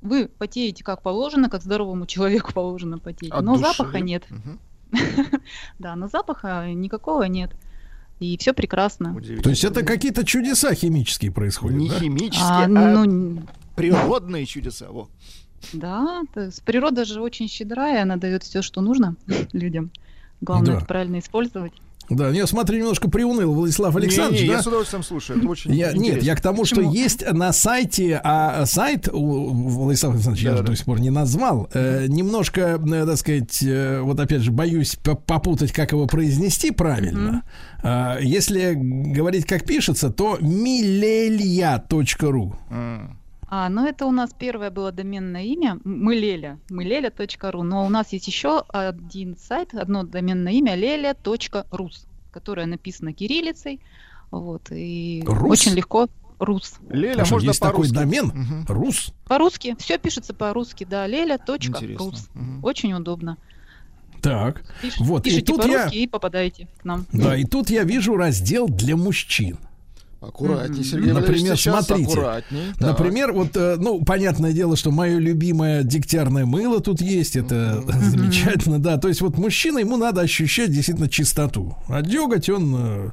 вы 0.00 0.26
потеете 0.26 0.82
как 0.82 1.02
положено, 1.02 1.48
как 1.48 1.62
здоровому 1.62 2.06
человеку 2.06 2.52
положено 2.52 2.98
потеть. 2.98 3.30
От 3.30 3.44
но 3.44 3.56
души. 3.56 3.70
запаха 3.70 4.00
нет. 4.00 4.24
Да, 5.78 5.96
но 5.96 6.08
запаха 6.08 6.70
никакого 6.70 7.22
нет. 7.22 7.50
И 8.20 8.36
все 8.38 8.52
прекрасно. 8.52 9.18
То 9.42 9.50
есть 9.50 9.64
это 9.64 9.82
какие-то 9.82 10.24
чудеса 10.24 10.74
химические 10.74 11.32
происходят, 11.32 11.78
не 11.78 11.88
да? 11.88 11.98
химические, 11.98 12.46
А, 12.46 12.64
а, 12.64 12.68
ну, 12.68 13.42
природные 13.74 14.46
чудеса. 14.46 14.88
Во. 14.90 15.08
да, 15.72 16.22
то 16.34 16.42
есть 16.42 16.62
природа 16.62 17.04
же 17.04 17.20
очень 17.20 17.48
щедрая, 17.48 18.02
она 18.02 18.16
дает 18.16 18.42
все, 18.42 18.62
что 18.62 18.80
нужно 18.80 19.16
людям. 19.52 19.90
Главное 20.42 20.72
Да. 20.72 20.76
это 20.78 20.86
правильно 20.86 21.18
использовать. 21.20 21.72
Да, 22.10 22.28
я 22.30 22.46
смотрю, 22.48 22.78
немножко 22.80 23.08
приуныл 23.08 23.54
Владислав 23.54 23.94
Не, 23.94 24.00
Александрович, 24.02 24.42
не, 24.42 24.48
да? 24.48 24.54
я 24.54 24.62
с 24.62 24.66
удовольствием 24.66 25.02
слушаю. 25.04 25.38
Это 25.38 25.48
очень 25.48 25.72
Я, 25.72 25.92
нет, 25.92 26.22
я 26.22 26.34
к 26.34 26.40
тому, 26.42 26.64
что 26.66 26.76
Почему? 26.76 26.92
есть 26.92 27.24
на 27.32 27.52
сайте, 27.52 28.20
а 28.22 28.66
сайт 28.66 29.08
у 29.10 29.48
Владислава 29.50 30.14
Александровича 30.16 30.44
я 30.48 30.50
же 30.50 30.56
Да-да-да. 30.58 30.72
до 30.72 30.76
сих 30.76 30.84
пор 30.84 31.00
не 31.00 31.10
назвал, 31.10 31.70
э, 31.72 32.06
немножко, 32.08 32.60
э, 32.84 33.06
так 33.06 33.16
сказать, 33.16 33.62
э, 33.62 34.00
вот 34.02 34.18
опять 34.20 34.42
же, 34.42 34.50
боюсь 34.50 34.96
попутать, 34.96 35.70
как 35.72 35.92
его 35.92 36.06
произнести 36.06 36.72
правильно. 36.72 37.44
А, 37.84 38.18
если 38.20 38.74
говорить, 38.74 39.46
как 39.46 39.64
пишется, 39.64 40.10
то 40.10 40.36
milelya.ru. 41.52 42.52
М. 42.70 43.16
А, 43.54 43.68
ну 43.68 43.86
это 43.86 44.06
у 44.06 44.10
нас 44.12 44.30
первое 44.32 44.70
было 44.70 44.92
доменное 44.92 45.42
имя 45.42 45.78
мылеля, 45.84 46.58
мылеля.ру, 46.70 47.62
но 47.62 47.84
у 47.84 47.90
нас 47.90 48.10
есть 48.14 48.26
еще 48.26 48.64
один 48.68 49.36
сайт, 49.36 49.74
одно 49.74 50.04
доменное 50.04 50.52
имя 50.54 50.74
lelia.rus, 50.74 52.06
которое 52.30 52.64
написано 52.64 53.12
кириллицей, 53.12 53.80
вот, 54.30 54.68
и 54.70 55.22
Рус? 55.26 55.50
очень 55.66 55.72
легко 55.72 56.08
рус. 56.38 56.76
Леля, 56.88 57.26
что, 57.26 57.34
можно 57.34 57.48
есть 57.48 57.60
такой 57.60 57.90
домен? 57.90 58.28
Мгм. 58.34 58.64
Рус? 58.68 59.12
По-русски, 59.26 59.76
все 59.78 59.98
пишется 59.98 60.32
по-русски, 60.32 60.86
да, 60.88 61.06
lelia.rus. 61.06 62.30
Мгм. 62.32 62.64
Очень 62.64 62.94
удобно. 62.94 63.36
Так. 64.22 64.62
Пиш- 64.82 64.94
Вот, 64.98 65.26
и 65.26 65.42
тут 65.42 65.58
по-русски 65.60 65.94
я- 65.96 66.02
и 66.04 66.06
попадаете 66.06 66.68
к 66.80 66.86
нам. 66.86 67.04
Да, 67.12 67.36
и 67.36 67.44
тут 67.44 67.68
я 67.68 67.84
вижу 67.84 68.16
раздел 68.16 68.66
для 68.66 68.96
мужчин. 68.96 69.58
Аккуратней, 70.22 70.76
Мгм. 70.76 70.84
Сергей 70.84 71.12
Например, 71.12 71.58
смотрите. 71.58 72.14
Так. 72.14 72.44
Например, 72.78 73.32
вот, 73.32 73.56
э, 73.56 73.76
ну, 73.78 74.04
понятное 74.04 74.52
дело, 74.52 74.76
что 74.76 74.92
мое 74.92 75.18
любимое 75.18 75.82
дегтярное 75.82 76.46
мыло 76.46 76.80
тут 76.80 77.00
есть, 77.00 77.34
это 77.34 77.82
замечательно, 78.00 78.78
да. 78.78 78.98
То 78.98 79.08
есть 79.08 79.20
вот 79.20 79.36
мужчина, 79.36 79.78
ему 79.78 79.96
надо 79.96 80.20
ощущать 80.20 80.70
действительно 80.70 81.08
чистоту. 81.08 81.76
А 81.88 82.02
деготь, 82.02 82.48
он 82.48 82.74
э, 82.78 83.10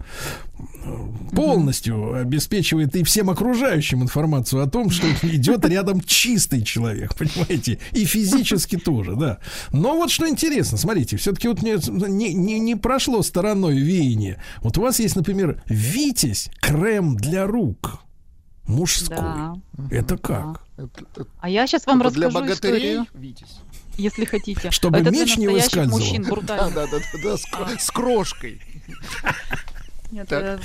полностью 1.33 2.13
обеспечивает 2.15 2.95
и 2.95 3.03
всем 3.03 3.29
окружающим 3.29 4.01
информацию 4.01 4.63
о 4.63 4.67
том, 4.69 4.89
что 4.89 5.07
идет 5.23 5.65
рядом 5.65 6.01
чистый 6.01 6.63
человек, 6.63 7.15
понимаете? 7.15 7.79
И 7.91 8.05
физически 8.05 8.77
тоже, 8.77 9.15
да. 9.15 9.39
Но 9.71 9.95
вот 9.95 10.09
что 10.11 10.27
интересно, 10.27 10.77
смотрите, 10.77 11.17
все-таки 11.17 11.47
вот 11.47 11.61
не, 11.61 12.33
не, 12.33 12.59
не- 12.59 12.75
прошло 12.75 13.21
стороной 13.21 13.77
веяние. 13.77 14.41
Вот 14.61 14.77
у 14.77 14.81
вас 14.81 14.99
есть, 14.99 15.15
например, 15.15 15.61
Витязь 15.67 16.49
крем 16.61 17.15
для 17.15 17.45
рук. 17.45 17.99
Мужской. 18.65 19.17
Да. 19.17 19.53
Это 19.89 20.17
как? 20.17 20.63
Это- 20.77 21.25
А 21.39 21.49
я 21.49 21.65
сейчас 21.67 21.85
вам 21.87 21.99
только 22.01 22.15
для 22.15 22.27
расскажу 22.27 22.45
богатырей, 22.45 22.77
историю, 22.77 23.05
Витязь. 23.15 23.59
если 23.97 24.25
хотите. 24.25 24.69
Чтобы 24.71 24.99
Это 24.99 25.09
меч 25.09 25.37
не 25.37 25.47
выскальзывал. 25.47 25.97
мужчин 25.99 26.23
Да, 26.43 26.69
да, 26.69 26.69
да, 26.69 26.87
да, 26.87 26.97
да, 27.23 27.37
с, 27.37 27.45
кро- 27.51 27.79
с 27.79 27.89
крошкой. 27.91 28.61
Нет, 30.11 30.27
Так. 30.27 30.43
э, 30.43 30.59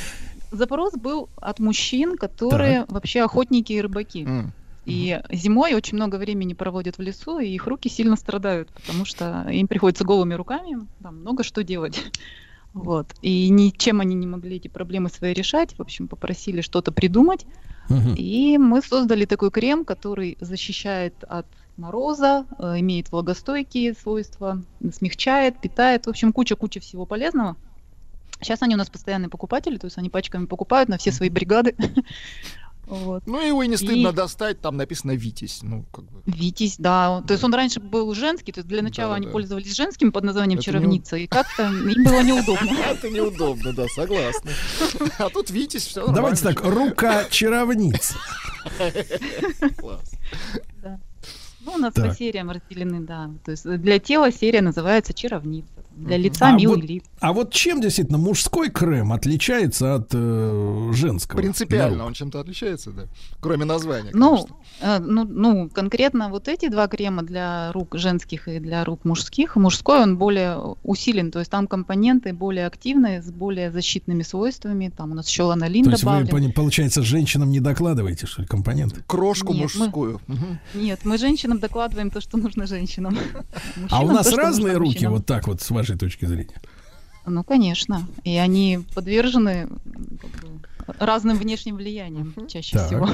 запрос 0.51 0.95
был 0.95 1.29
от 1.37 1.59
мужчин, 1.59 2.17
которые 2.17 2.85
вообще 2.89 3.23
охотники 3.23 3.73
и 3.73 3.81
рыбаки. 3.81 4.25
М. 4.25 4.53
И 4.87 5.19
зимой 5.33 5.75
очень 5.75 5.97
много 5.97 6.17
времени 6.17 6.53
проводят 6.53 6.99
в 6.99 7.01
лесу, 7.01 7.39
и 7.39 7.49
их 7.49 7.67
руки 7.67 7.89
сильно 7.89 8.17
страдают, 8.17 8.69
потому 8.71 9.07
что 9.07 9.49
им 9.51 9.67
приходится 9.67 10.05
голыми 10.05 10.35
руками 10.35 10.87
там 11.03 11.21
много 11.21 11.43
что 11.43 11.63
делать. 11.63 12.03
Вот. 12.75 13.15
И 13.23 13.51
ничем 13.51 14.01
они 14.01 14.17
не 14.17 14.27
могли 14.27 14.57
эти 14.57 14.67
проблемы 14.67 15.09
свои 15.09 15.33
решать. 15.33 15.79
В 15.79 15.81
общем, 15.81 16.09
попросили 16.09 16.61
что-то 16.61 16.91
придумать. 16.91 17.47
Мгм. 17.89 18.15
И 18.17 18.59
мы 18.59 18.83
создали 18.83 19.27
такой 19.27 19.53
крем, 19.53 19.85
который 19.85 20.37
защищает 20.41 21.15
от 21.29 21.47
мороза, 21.77 22.47
э, 22.59 22.81
имеет 22.81 23.13
влагостойкие 23.13 23.95
свойства, 23.95 24.61
смягчает, 24.93 25.61
питает. 25.61 26.07
В 26.07 26.11
общем, 26.11 26.33
куча-куча 26.33 26.81
всего 26.81 27.07
полезного. 27.07 27.57
Сейчас 28.45 28.63
они 28.63 28.75
у 28.75 28.79
нас 28.79 28.91
постоянные 28.91 29.29
покупатели, 29.29 29.77
то 29.79 29.87
есть 29.87 29.99
они 29.99 30.11
пачками 30.11 30.47
покупают 30.47 30.89
на 30.89 30.99
все 30.99 31.11
свои 31.13 31.29
бригады. 31.31 31.75
Вот. 32.87 33.23
Ну, 33.27 33.41
его 33.41 33.63
и 33.63 33.67
не 33.67 33.79
стыдно 33.79 34.09
И- 34.09 34.13
достать, 34.13 34.61
там 34.61 34.77
написано 34.77 35.13
Витязь. 35.13 35.61
Ну, 35.63 35.87
как 35.91 36.05
бы. 36.05 36.21
Витязь, 36.27 36.75
да. 36.77 37.23
То 37.27 37.33
есть 37.33 37.43
он 37.43 37.55
раньше 37.55 37.81
был 37.81 38.13
женский, 38.13 38.53
то 38.53 38.59
есть 38.61 38.69
для 38.69 38.83
начала 38.83 39.15
они 39.15 39.23
Да-да-да. 39.25 39.33
пользовались 39.33 39.75
женским 39.75 40.13
под 40.13 40.25
названием 40.25 40.59
Это 40.59 40.69
не- 40.71 40.75
чаровница, 40.75 41.17
и 41.17 41.27
как-то 41.27 41.63
им 41.63 42.05
было 42.05 42.23
неудобно. 42.23 42.71
Это 42.91 43.09
неудобно, 43.09 43.73
да, 43.73 43.87
согласна. 43.89 44.51
А 45.19 45.31
тут 45.31 45.49
Витязь, 45.49 45.87
все 45.87 46.07
Давайте 46.09 46.43
так, 46.43 46.61
рука 46.63 47.25
чаровница. 47.31 48.17
Класс. 49.79 50.11
Ну, 51.65 51.73
у 51.73 51.79
нас 51.79 51.95
по 51.95 52.15
сериям 52.15 52.51
разделены, 52.51 53.01
да. 53.01 53.31
То 53.47 53.53
есть 53.53 53.65
для 53.65 53.99
тела 53.99 54.31
серия 54.31 54.61
называется 54.61 55.15
чаровница, 55.15 55.71
для 55.97 56.17
лица 56.17 56.49
А 56.49 56.53
милый 56.53 56.77
вот 56.77 56.85
лип. 56.85 57.05
А 57.21 57.33
вот 57.33 57.53
чем 57.53 57.81
действительно 57.81 58.19
мужской 58.19 58.69
крем 58.71 59.13
отличается 59.13 59.95
от 59.95 60.09
э, 60.13 60.91
женского? 60.95 61.39
Принципиально 61.39 61.99
Да. 61.99 62.05
он 62.07 62.13
чем-то 62.15 62.41
отличается, 62.41 62.91
да? 62.91 63.03
Кроме 63.41 63.65
названия, 63.65 64.11
Ну, 64.13 64.47
э, 64.81 64.99
ну, 64.99 65.25
ну, 65.25 65.69
конкретно 65.71 66.29
вот 66.29 66.49
эти 66.49 66.69
два 66.69 66.89
крема 66.89 67.23
для 67.23 67.73
рук 67.73 67.95
женских 67.97 68.49
и 68.49 68.59
для 68.59 68.85
рук 68.85 69.05
мужских. 69.05 69.57
Мужской 69.57 70.03
он 70.03 70.19
более 70.19 70.59
усилен, 70.83 71.31
то 71.31 71.39
есть 71.39 71.51
там 71.51 71.67
компоненты 71.67 72.33
более 72.33 72.67
активные, 72.67 73.23
с 73.23 73.31
более 73.31 73.71
защитными 73.71 74.23
свойствами. 74.23 74.93
Там 74.95 75.13
у 75.13 75.15
нас 75.15 75.29
еще 75.29 75.45
ланолин 75.45 75.85
То 75.85 75.91
есть 75.91 76.03
вы, 76.05 76.11
добавлен. 76.11 76.29
пони- 76.29 76.53
получается, 76.53 77.03
женщинам 77.03 77.51
не 77.51 77.61
докладываете, 77.61 78.27
что 78.27 78.43
ли, 78.43 78.49
компоненты? 78.49 79.03
Крошку 79.07 79.53
Нет, 79.55 79.71
мы- 79.75 79.81
мужскую. 79.85 80.21
Мгм. 80.27 80.59
Нет, 80.75 81.01
мы 81.05 81.19
женщинам 81.19 81.59
докладываем 81.59 82.11
то, 82.11 82.21
что 82.21 82.37
нужно 82.37 82.67
женщинам. 82.67 83.17
А 83.91 84.01
у 84.03 84.09
нас 84.09 84.29
то, 84.29 84.37
разные 84.37 84.77
руки, 84.77 84.93
мужчинам. 84.95 85.13
вот 85.15 85.27
так 85.27 85.47
вот, 85.47 85.61
с 85.63 85.71
вашей 85.85 85.99
точки 85.99 86.25
зрения. 86.25 86.61
Ну, 87.27 87.45
конечно. 87.45 88.07
И 88.25 88.37
они 88.37 88.81
подвержены 88.95 89.69
как 90.21 90.31
бы, 90.31 90.61
разным 90.99 91.37
внешним 91.39 91.77
влияниям 91.77 92.35
чаще 92.49 92.77
Так. 92.77 92.87
всего. 92.87 93.09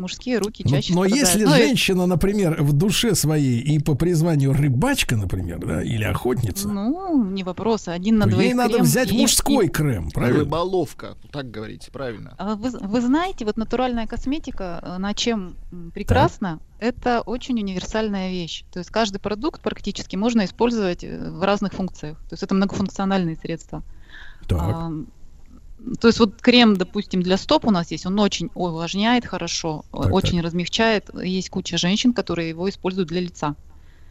Мужские 0.00 0.38
руки 0.38 0.62
Ну, 0.64 0.70
чаще 0.70 0.94
но 0.94 1.04
страдают. 1.04 1.28
если 1.28 1.44
Ну, 1.44 1.50
женщина, 1.50 2.06
например, 2.06 2.62
в 2.62 2.72
душе 2.72 3.14
своей 3.14 3.60
и 3.60 3.78
по 3.78 3.94
призванию 3.94 4.52
рыбачка, 4.54 5.14
например, 5.16 5.58
да, 5.64 5.82
или 5.82 6.04
охотница, 6.04 6.68
Ну, 6.68 7.22
не 7.30 7.44
вопрос. 7.44 7.86
Один 7.86 8.16
на 8.16 8.26
двоих 8.26 8.48
ей 8.48 8.54
надо 8.54 8.72
крем 8.74 8.84
взять 8.84 9.12
и- 9.12 9.18
мужской 9.18 9.66
и- 9.66 9.68
крем, 9.68 10.10
правильно? 10.10 10.40
Рыболовка, 10.40 11.16
так 11.30 11.50
говорите, 11.50 11.90
правильно. 11.90 12.34
А 12.38 12.54
Вы, 12.54 12.70
вы 12.70 13.00
знаете, 13.02 13.44
вот 13.44 13.58
натуральная 13.58 14.06
косметика, 14.06 14.80
э, 14.82 14.96
на 14.98 15.12
чем 15.12 15.56
м, 15.70 15.90
прекрасно, 15.92 16.60
это 16.78 17.20
очень 17.20 17.58
универсальная 17.60 18.30
вещь. 18.30 18.64
То 18.72 18.78
есть 18.78 18.90
каждый 18.90 19.18
продукт 19.18 19.60
практически 19.60 20.16
можно 20.16 20.46
использовать 20.46 21.04
э, 21.04 21.30
в 21.30 21.42
разных 21.42 21.74
функциях. 21.74 22.16
То 22.20 22.32
есть 22.32 22.42
это 22.42 22.54
многофункциональные 22.54 23.36
средства. 23.36 23.82
Так. 24.48 24.90
То 26.00 26.08
есть 26.08 26.18
вот 26.20 26.40
крем, 26.40 26.76
допустим, 26.76 27.22
для 27.22 27.36
стоп 27.36 27.64
у 27.66 27.70
нас 27.70 27.90
есть, 27.90 28.06
он 28.06 28.18
очень 28.20 28.50
увлажняет 28.54 29.24
хорошо, 29.26 29.84
Так, 29.92 30.12
очень 30.12 30.40
размягчает. 30.40 31.08
Есть 31.22 31.50
куча 31.50 31.78
женщин, 31.78 32.12
которые 32.12 32.50
его 32.50 32.68
используют 32.68 33.08
для 33.08 33.20
лица. 33.20 33.54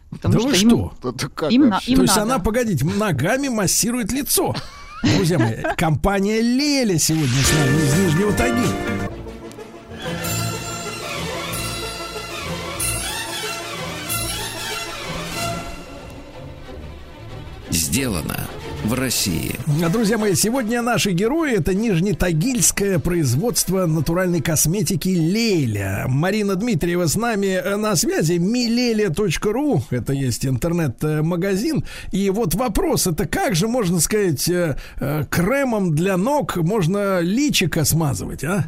Потому 0.09 0.33
Да 0.33 0.39
вы 0.39 0.55
им- 0.57 0.69
что? 0.69 0.93
Это 1.09 1.29
как 1.29 1.51
Им 1.51 1.69
на- 1.69 1.79
им 1.85 1.95
То 1.97 2.01
есть 2.03 2.15
надо. 2.15 2.21
она, 2.33 2.39
погодите, 2.39 2.83
ногами 2.85 3.47
массирует 3.49 4.11
лицо. 4.11 4.55
Друзья 5.03 5.37
мои, 5.39 5.55
компания 5.77 6.41
Леля 6.41 6.97
сегодня 6.97 7.27
с 7.27 7.53
нами 7.53 7.77
из 7.85 7.97
Нижнего 8.13 8.33
Тагила. 8.33 8.73
Сделано 17.69 18.47
в 18.83 18.93
России. 18.93 19.55
Друзья 19.91 20.17
мои, 20.17 20.33
сегодня 20.35 20.81
наши 20.81 21.11
герои 21.11 21.53
это 21.57 21.73
нижнетагильское 21.73 22.97
производство 22.99 23.85
натуральной 23.85 24.41
косметики 24.41 25.09
Леля. 25.09 26.05
Марина 26.07 26.55
Дмитриева 26.55 27.07
с 27.07 27.15
нами 27.15 27.75
на 27.75 27.95
связи. 27.95 28.33
Милеля.ру 28.33 29.83
Это 29.89 30.13
есть 30.13 30.45
интернет-магазин. 30.45 31.83
И 32.11 32.29
вот 32.29 32.55
вопрос, 32.55 33.05
это 33.07 33.27
как 33.27 33.53
же, 33.55 33.67
можно 33.67 33.99
сказать, 33.99 34.47
э, 34.49 34.77
э, 34.99 35.25
кремом 35.29 35.93
для 35.93 36.15
ног 36.17 36.55
можно 36.55 37.19
личико 37.19 37.83
смазывать, 37.85 38.43
а? 38.43 38.63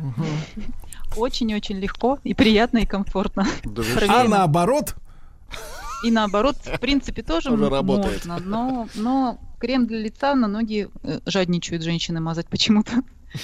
Очень-очень 1.15 1.77
легко 1.77 2.19
и 2.23 2.33
приятно 2.33 2.79
и 2.79 2.85
комфортно. 2.85 3.47
Да 3.63 3.81
А 4.07 4.23
наоборот, 4.27 4.95
И 6.05 6.11
наоборот, 6.11 6.55
в 6.63 6.79
принципе, 6.79 7.21
тоже, 7.21 7.49
Тоже 7.49 7.63
м- 7.65 7.69
работает. 7.71 8.25
можно, 8.25 8.39
но, 8.45 8.87
но 8.95 9.39
крем 9.61 9.87
для 9.87 9.99
лица 9.99 10.35
на 10.35 10.47
ноги 10.47 10.89
э, 11.03 11.19
жадничают 11.25 11.83
женщины 11.83 12.19
мазать 12.19 12.47
почему-то. 12.47 12.91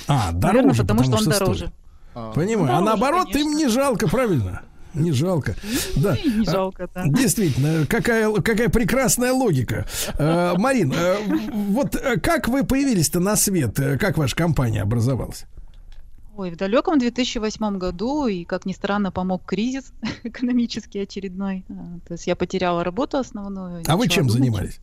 а, 0.08 0.32
Наверное, 0.32 0.62
дороже, 0.74 0.82
потому, 0.82 1.04
что 1.04 1.14
он 1.14 1.22
стоит. 1.22 1.40
дороже. 1.40 1.72
А, 2.16 2.32
Понимаю. 2.34 2.64
а 2.66 2.80
Дороже, 2.80 2.86
наоборот, 2.86 3.28
им 3.28 3.34
конечно. 3.34 3.58
не 3.58 3.68
жалко, 3.70 4.08
правильно? 4.08 4.62
Не 4.94 5.12
жалко. 5.12 5.56
Да. 5.96 6.16
И 6.16 6.28
не 6.40 6.46
А, 6.48 6.52
жалко, 6.52 6.90
да. 6.94 7.04
Действительно, 7.06 7.86
какая, 7.86 8.32
какая 8.34 8.70
прекрасная 8.70 9.32
логика. 9.32 9.86
Э, 10.18 10.56
Марин, 10.58 10.92
э, 10.92 11.18
вот 11.54 11.96
как 12.24 12.48
вы 12.48 12.64
появились-то 12.64 13.20
на 13.20 13.36
свет? 13.36 13.76
Как 14.00 14.18
ваша 14.18 14.36
компания 14.36 14.82
образовалась? 14.82 15.46
Ой, 16.36 16.52
в 16.52 16.56
далеком 16.58 17.00
2008 17.00 17.78
году, 17.80 18.28
и, 18.28 18.44
как 18.44 18.66
ни 18.66 18.74
странно, 18.74 19.12
помог 19.12 19.44
кризис 19.46 19.92
экономический 20.24 21.00
очередной. 21.00 21.64
А, 21.70 21.74
То 22.08 22.14
есть 22.14 22.28
я 22.28 22.36
потеряла 22.36 22.84
работу 22.84 23.18
основную. 23.18 23.84
А 23.88 23.98
вы 23.98 24.08
чем 24.08 24.28
думать. 24.28 24.40
занимались? 24.40 24.80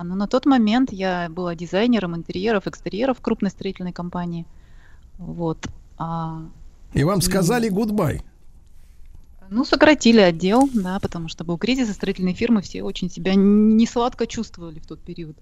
А, 0.00 0.04
ну, 0.04 0.14
на 0.14 0.26
тот 0.26 0.46
момент 0.46 0.94
я 0.94 1.28
была 1.28 1.54
дизайнером 1.54 2.16
интерьеров, 2.16 2.66
экстерьеров 2.66 3.20
крупной 3.20 3.50
строительной 3.50 3.92
компании. 3.92 4.46
Вот. 5.18 5.66
А, 5.98 6.40
И 6.94 7.04
вам 7.04 7.20
сказали 7.20 7.68
гудбай. 7.68 8.22
Ну, 9.50 9.62
сократили 9.66 10.20
отдел, 10.20 10.70
да, 10.72 11.00
потому 11.00 11.28
что 11.28 11.44
был 11.44 11.58
кризис, 11.58 11.90
и 11.90 11.92
строительные 11.92 12.34
фирмы 12.34 12.62
все 12.62 12.82
очень 12.82 13.10
себя 13.10 13.34
не 13.34 13.86
сладко 13.86 14.26
чувствовали 14.26 14.78
в 14.78 14.86
тот 14.86 15.00
период. 15.00 15.36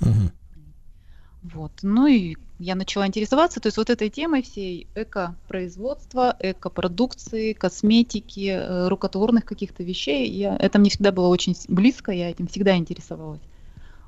Мгм. 0.00 0.32
Вот. 1.42 1.72
Ну 1.82 2.08
и 2.08 2.34
я 2.58 2.74
начала 2.74 3.06
интересоваться, 3.06 3.60
то 3.60 3.68
есть 3.68 3.76
вот 3.76 3.90
этой 3.90 4.10
темой 4.10 4.42
всей 4.42 4.88
эко-производства, 4.96 6.36
эко-продукции, 6.40 7.52
косметики, 7.52 8.48
э, 8.48 8.88
рукотворных 8.88 9.44
каких-то 9.44 9.84
вещей. 9.84 10.28
Я, 10.28 10.56
это 10.56 10.80
мне 10.80 10.90
всегда 10.90 11.12
было 11.12 11.28
очень 11.28 11.54
близко, 11.68 12.10
я 12.10 12.28
этим 12.28 12.48
всегда 12.48 12.76
интересовалась. 12.76 13.40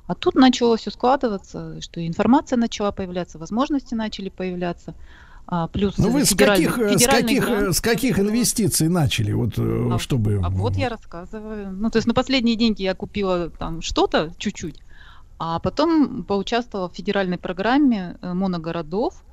А 0.05 0.15
тут 0.15 0.35
начало 0.35 0.77
все 0.77 0.91
складываться, 0.91 1.79
что 1.81 2.05
информация 2.05 2.57
начала 2.57 2.91
появляться, 2.91 3.37
возможности 3.37 3.93
начали 3.93 4.29
появляться. 4.29 4.95
А, 5.45 5.67
плюс 5.67 5.97
Ну 5.97 6.09
вы 6.09 6.25
с 6.25 6.35
каких, 6.35 6.77
э, 6.77 6.97
с 6.97 7.05
каких, 7.05 7.43
э, 7.43 7.55
грант 7.55 7.75
с 7.75 7.81
каких 7.81 8.19
инвестиций 8.19 8.87
начали, 8.87 9.33
вот, 9.33 9.57
э, 9.57 9.89
А- 9.91 9.99
чтобы... 9.99 10.41
А 10.43 10.49
вот 10.49 10.75
я 10.75 10.89
рассказываю. 10.89 11.71
Ну, 11.71 11.89
то 11.89 11.97
есть 11.97 12.07
на 12.07 12.13
последние 12.13 12.55
деньги 12.55 12.83
я 12.83 12.95
купила 12.95 13.49
там 13.49 13.81
что-то 13.81 14.31
чуть-чуть, 14.37 14.79
а 15.39 15.59
потом 15.59 16.23
поучаствовала 16.23 16.89
в 16.89 16.95
федеральной 16.95 17.37
программе 17.37 18.17
моногородов. 18.21 19.23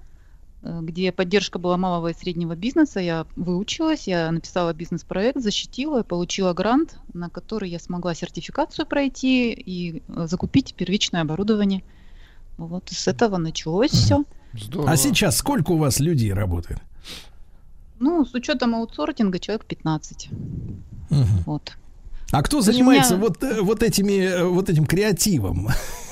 Где 0.62 1.10
поддержка 1.10 1.58
была 1.58 1.76
малого 1.76 2.08
и 2.08 2.14
среднего 2.14 2.54
бизнеса. 2.54 3.00
Я 3.00 3.26
выучилась, 3.36 4.06
я 4.06 4.30
написала 4.30 4.72
бизнес-проект, 4.74 5.40
защитила, 5.40 6.02
получила 6.02 6.52
грант, 6.52 6.98
на 7.14 7.30
который 7.30 7.70
я 7.70 7.78
смогла 7.78 8.14
сертификацию 8.14 8.86
пройти 8.86 9.52
и 9.52 10.02
э, 10.08 10.26
закупить 10.26 10.74
первичное 10.74 11.22
оборудование. 11.22 11.82
Вот 12.58 12.90
с 12.90 13.08
этого 13.08 13.38
началось 13.38 13.92
все. 13.92 14.24
Здорово. 14.52 14.90
А 14.90 14.96
сейчас 14.96 15.36
сколько 15.38 15.72
у 15.72 15.78
вас 15.78 15.98
людей 16.00 16.32
работает? 16.32 16.80
Ну, 17.98 18.24
с 18.26 18.34
учетом 18.34 18.74
аутсортинга 18.74 19.38
человек 19.38 19.64
15. 19.64 20.28
Мгм. 21.10 21.24
Вот. 21.46 21.72
А 22.32 22.42
кто 22.42 22.60
занимается 22.60 23.16
меня- 23.16 23.26
вот, 23.26 23.42
э, 23.42 23.60
вот 23.62 23.82
этими 23.82 24.20
э, 24.24 24.44
вот 24.44 24.68
этим 24.68 24.84
креативом? 24.86 25.68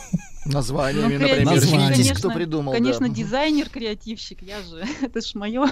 Названиями, 0.53 1.15
Ну, 1.17 1.21
например. 1.21 1.45
Название. 1.47 1.89
Видите, 1.91 2.03
конечно, 2.09 2.29
кто 2.29 2.31
придумал. 2.31 2.73
да. 2.73 2.79
Конечно, 2.79 3.07
Мгм. 3.07 3.15
дизайнер, 3.15 3.69
креативщик, 3.69 4.43
я 4.43 4.61
же, 4.63 4.85
это 5.03 5.21
ж 5.21 5.35
мое. 5.35 5.67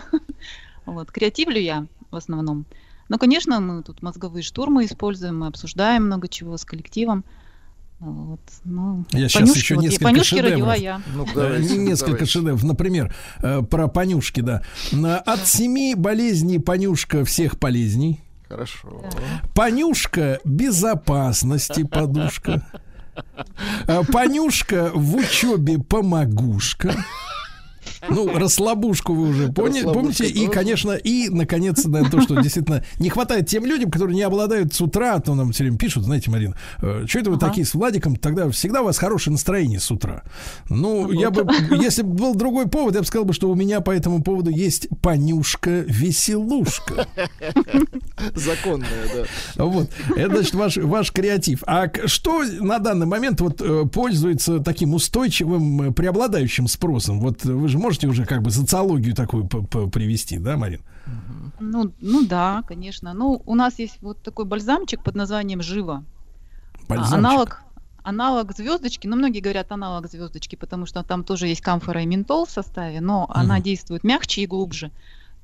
Вот, 0.84 1.10
креативлю 1.10 1.58
я 1.60 1.86
в 2.10 2.16
основном. 2.16 2.64
Но, 3.08 3.18
конечно, 3.18 3.60
мы 3.60 3.82
тут 3.82 4.02
мозговые 4.02 4.42
штурмы 4.42 4.84
используем, 4.84 5.38
мы 5.40 5.46
обсуждаем 5.48 6.06
много 6.06 6.28
чего 6.28 6.56
с 6.56 6.64
коллективом. 6.64 7.24
Вот, 7.98 8.40
ну, 8.64 9.04
Я 9.12 9.28
Понюшки, 9.32 9.58
еще 9.58 9.74
вот, 9.76 9.84
несколько 9.84 10.04
Понюшки 10.04 10.34
родила 10.38 10.74
шедевров. 10.74 10.78
я. 10.78 11.02
Ну, 11.14 11.26
давайте, 11.34 11.76
Несколько 11.78 12.10
давайте. 12.12 12.26
шедевров. 12.30 12.62
Например, 12.64 13.14
э, 13.42 13.62
про 13.62 13.88
понюшки, 13.88 14.40
да. 14.40 14.62
От 15.24 15.46
семи 15.46 15.94
болезней 15.94 16.58
понюшка 16.58 17.24
всех 17.24 17.58
полезней. 17.58 18.20
Хорошо. 18.48 19.02
Понюшка 19.54 20.40
безопасности 20.44 21.84
подушка. 21.84 22.66
Э, 23.86 24.02
Понюшка 24.12 24.90
в 24.94 25.16
учебе 25.16 25.78
помогушка. 25.78 26.94
Ну, 28.08 28.38
расслабушку 28.38 29.14
вы 29.14 29.28
уже 29.28 29.52
поняли, 29.52 29.84
помните? 29.84 30.26
И, 30.26 30.48
конечно, 30.48 30.92
и, 30.92 31.28
наконец, 31.28 31.84
наверное, 31.84 32.10
то, 32.10 32.20
что 32.20 32.40
действительно 32.40 32.82
не 32.98 33.10
хватает 33.10 33.48
тем 33.48 33.66
людям, 33.66 33.90
которые 33.90 34.16
не 34.16 34.22
обладают 34.22 34.74
с 34.74 34.80
утра, 34.80 35.14
а 35.14 35.20
то 35.20 35.34
нам 35.34 35.52
все 35.52 35.64
время 35.64 35.78
пишут, 35.78 36.04
знаете, 36.04 36.30
Марина, 36.30 36.56
что 37.06 37.18
это 37.18 37.30
вы 37.30 37.36
Ага. 37.36 37.48
такие 37.48 37.66
с 37.66 37.74
Владиком, 37.74 38.16
тогда 38.16 38.48
всегда 38.50 38.82
у 38.82 38.86
вас 38.86 38.98
хорошее 38.98 39.32
настроение 39.32 39.80
с 39.80 39.90
утра. 39.90 40.22
Ну, 40.68 41.10
я 41.12 41.30
бы, 41.30 41.46
если 41.80 42.02
бы 42.02 42.14
был 42.14 42.34
другой 42.34 42.68
повод, 42.68 42.94
я 42.94 43.00
бы 43.00 43.06
сказал 43.06 43.24
бы, 43.24 43.32
что 43.32 43.50
у 43.50 43.54
меня 43.54 43.80
по 43.80 43.90
этому 43.90 44.22
поводу 44.22 44.50
есть 44.50 44.88
понюшка-веселушка. 45.02 47.06
Законная, 48.34 48.88
да. 49.14 49.24
Вот, 49.64 49.88
это 50.16 50.34
значит 50.36 50.54
ваш, 50.54 50.76
ваш 50.76 51.12
креатив. 51.12 51.62
А 51.66 51.90
что 52.06 52.42
на 52.60 52.78
данный 52.78 53.06
момент 53.06 53.40
вот 53.40 53.60
э, 53.60 53.84
пользуется 53.92 54.60
таким 54.60 54.94
устойчивым, 54.94 55.90
э, 55.90 55.92
преобладающим 55.92 56.68
спросом? 56.68 57.20
Вот 57.20 57.44
э, 57.44 57.52
вы 57.52 57.68
же 57.68 57.75
можете 57.78 58.06
уже 58.06 58.24
как 58.24 58.42
бы 58.42 58.50
социологию 58.50 59.14
такую 59.14 59.46
привести, 59.46 60.38
да, 60.38 60.56
Марин? 60.56 60.80
Ну, 61.60 61.92
ну 62.00 62.26
да, 62.26 62.62
конечно. 62.66 63.14
Ну, 63.14 63.42
у 63.46 63.54
нас 63.54 63.78
есть 63.78 63.98
вот 64.02 64.22
такой 64.22 64.44
бальзамчик 64.44 65.02
под 65.02 65.14
названием 65.14 65.62
«Жива». 65.62 66.02
А, 66.74 66.88
Бальзамчик. 66.88 67.14
Аналог, 67.18 67.62
аналог 68.02 68.52
звездочки, 68.56 69.06
ну, 69.06 69.16
многие 69.16 69.40
говорят 69.40 69.72
аналог 69.72 70.08
звездочки, 70.10 70.56
потому 70.56 70.86
что 70.86 71.02
там 71.02 71.24
тоже 71.24 71.46
есть 71.48 71.60
камфора 71.60 72.02
и 72.02 72.06
ментол 72.06 72.44
в 72.46 72.50
составе, 72.50 73.00
но 73.00 73.26
она 73.28 73.54
Мгм. 73.56 73.62
действует 73.64 74.04
мягче 74.04 74.42
и 74.42 74.46
глубже. 74.46 74.90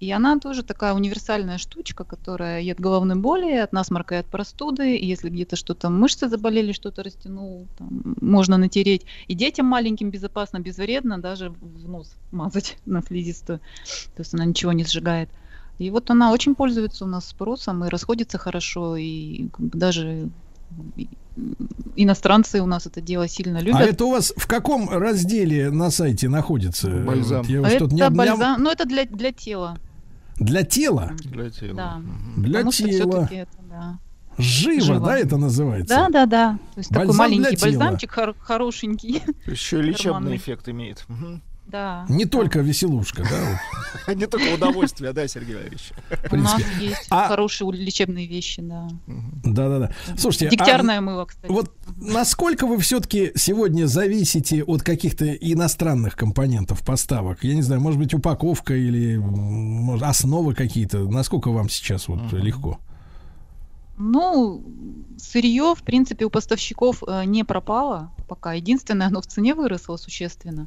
И 0.03 0.11
она 0.11 0.37
тоже 0.41 0.65
такая 0.65 0.95
универсальная 0.95 1.59
штучка, 1.59 2.03
которая 2.03 2.61
и 2.61 2.69
от 2.71 2.81
головной 2.81 3.15
боли, 3.15 3.53
и 3.53 3.59
от 3.59 3.73
насморка, 3.73 4.17
и 4.17 4.19
от 4.19 4.27
простуды. 4.27 4.97
И 4.97 5.07
если 5.07 5.31
где-то 5.31 5.55
что-то 5.55 5.91
мышцы 5.91 6.29
заболели, 6.29 6.73
что-то 6.73 7.05
растянул, 7.05 7.69
там, 7.79 8.17
можно 8.21 8.59
натереть. 8.59 9.07
И 9.29 9.35
детям 9.35 9.67
маленьким 9.67 10.11
безопасно, 10.11 10.59
безвредно 10.59 11.21
даже 11.21 11.51
в 11.51 11.89
нос 11.89 12.17
мазать 12.33 12.79
на 12.85 13.01
слизистую. 13.01 13.61
То 14.17 14.23
есть 14.23 14.35
она 14.35 14.45
ничего 14.45 14.73
не 14.73 14.83
сжигает. 14.83 15.29
И 15.79 15.89
вот 15.91 16.11
она 16.11 16.33
очень 16.33 16.57
пользуется 16.57 17.05
у 17.05 17.09
нас 17.09 17.29
спросом 17.29 17.85
и 17.85 17.89
расходится 17.89 18.39
хорошо, 18.39 18.97
и 18.97 19.51
даже 19.57 20.31
иностранцы 21.95 22.61
у 22.61 22.67
нас 22.67 22.87
это 22.87 23.01
дело 23.01 23.29
сильно 23.29 23.59
любят. 23.59 23.81
А 23.81 23.85
это 23.85 24.05
у 24.07 24.11
вас 24.11 24.35
в 24.37 24.49
каком 24.49 24.91
разделе 24.91 25.71
на 25.71 25.91
сайте 25.91 26.29
находится? 26.29 26.89
Бальзам. 26.89 27.43
Вот 27.43 27.49
я 27.49 27.61
не 27.61 27.77
это 27.77 27.87
не 27.87 28.11
бальзам, 28.11 28.61
ну 28.65 28.69
это 28.69 28.85
для, 28.85 29.05
для 29.05 29.31
тела. 29.31 29.79
Для 30.39 30.65
тела? 30.65 31.13
Для 31.25 31.51
тела. 31.51 31.75
Да. 31.75 32.01
Для 32.37 32.59
Потому 32.61 32.73
тела. 32.73 32.91
всё-таки 32.91 33.35
это, 33.37 33.53
да. 33.69 33.99
Живо, 34.39 34.81
Живо. 34.81 35.07
да, 35.07 35.19
это 35.19 35.37
называется? 35.37 35.95
Да, 35.95 36.09
да, 36.09 36.27
да. 36.27 36.59
То 36.75 36.79
есть 36.79 36.91
Бальзам 36.91 37.17
такой 37.17 37.19
маленький 37.39 37.63
бальзамчик 37.63 38.11
хор- 38.13 38.35
хорошенький. 38.41 39.21
То 39.21 39.51
есть 39.51 39.63
Еще 39.63 39.79
и 39.81 39.83
лечебный 39.83 40.37
эффект 40.37 40.69
имеет. 40.71 41.05
Мгм. 41.09 41.43
Да. 41.67 42.05
Не 42.09 42.27
только 42.27 42.61
веселушка, 42.61 43.23
да? 43.23 44.13
Не 44.15 44.27
только 44.27 44.55
удовольствие, 44.55 45.13
да, 45.13 45.27
Сергей 45.27 45.55
Валерьевич? 45.55 45.93
У 46.31 46.37
нас 46.37 46.61
есть 46.79 47.07
А- 47.09 47.29
хорошие 47.29 47.71
лечебные 47.73 48.27
вещи, 48.27 48.61
да. 48.61 48.89
Да-да-да. 49.07 49.91
Слушайте, 50.19 50.49
а 50.49 50.51
Дегтярное 50.51 51.01
мыло, 51.01 51.25
кстати. 51.25 51.51
Вот 51.51 51.73
насколько 51.97 52.67
вы 52.67 52.79
все-таки 52.79 53.33
сегодня 53.37 53.87
зависите 53.87 54.65
от 54.65 54.83
каких-то 54.83 55.33
иностранных 55.33 56.17
компонентов 56.17 56.85
поставок? 56.85 57.43
Я 57.45 57.55
не 57.55 57.63
знаю, 57.63 57.81
может 57.81 57.99
быть, 57.99 58.13
упаковка 58.13 58.75
или 58.75 59.23
основы 60.05 60.55
какие-то. 60.55 61.09
Насколько 61.09 61.51
вам 61.51 61.69
сейчас 61.71 62.09
вот 62.09 62.33
легко? 62.33 62.81
Ну, 63.99 64.65
сырье, 65.17 65.75
в 65.77 65.83
принципе, 65.83 66.25
у 66.25 66.31
поставщиков 66.31 67.03
э, 67.07 67.25
не 67.25 67.45
пропало 67.45 68.11
пока. 68.29 68.55
Единственное, 68.55 69.07
оно 69.07 69.21
в 69.21 69.27
цене 69.27 69.55
выросло 69.55 69.97
существенно. 69.97 70.67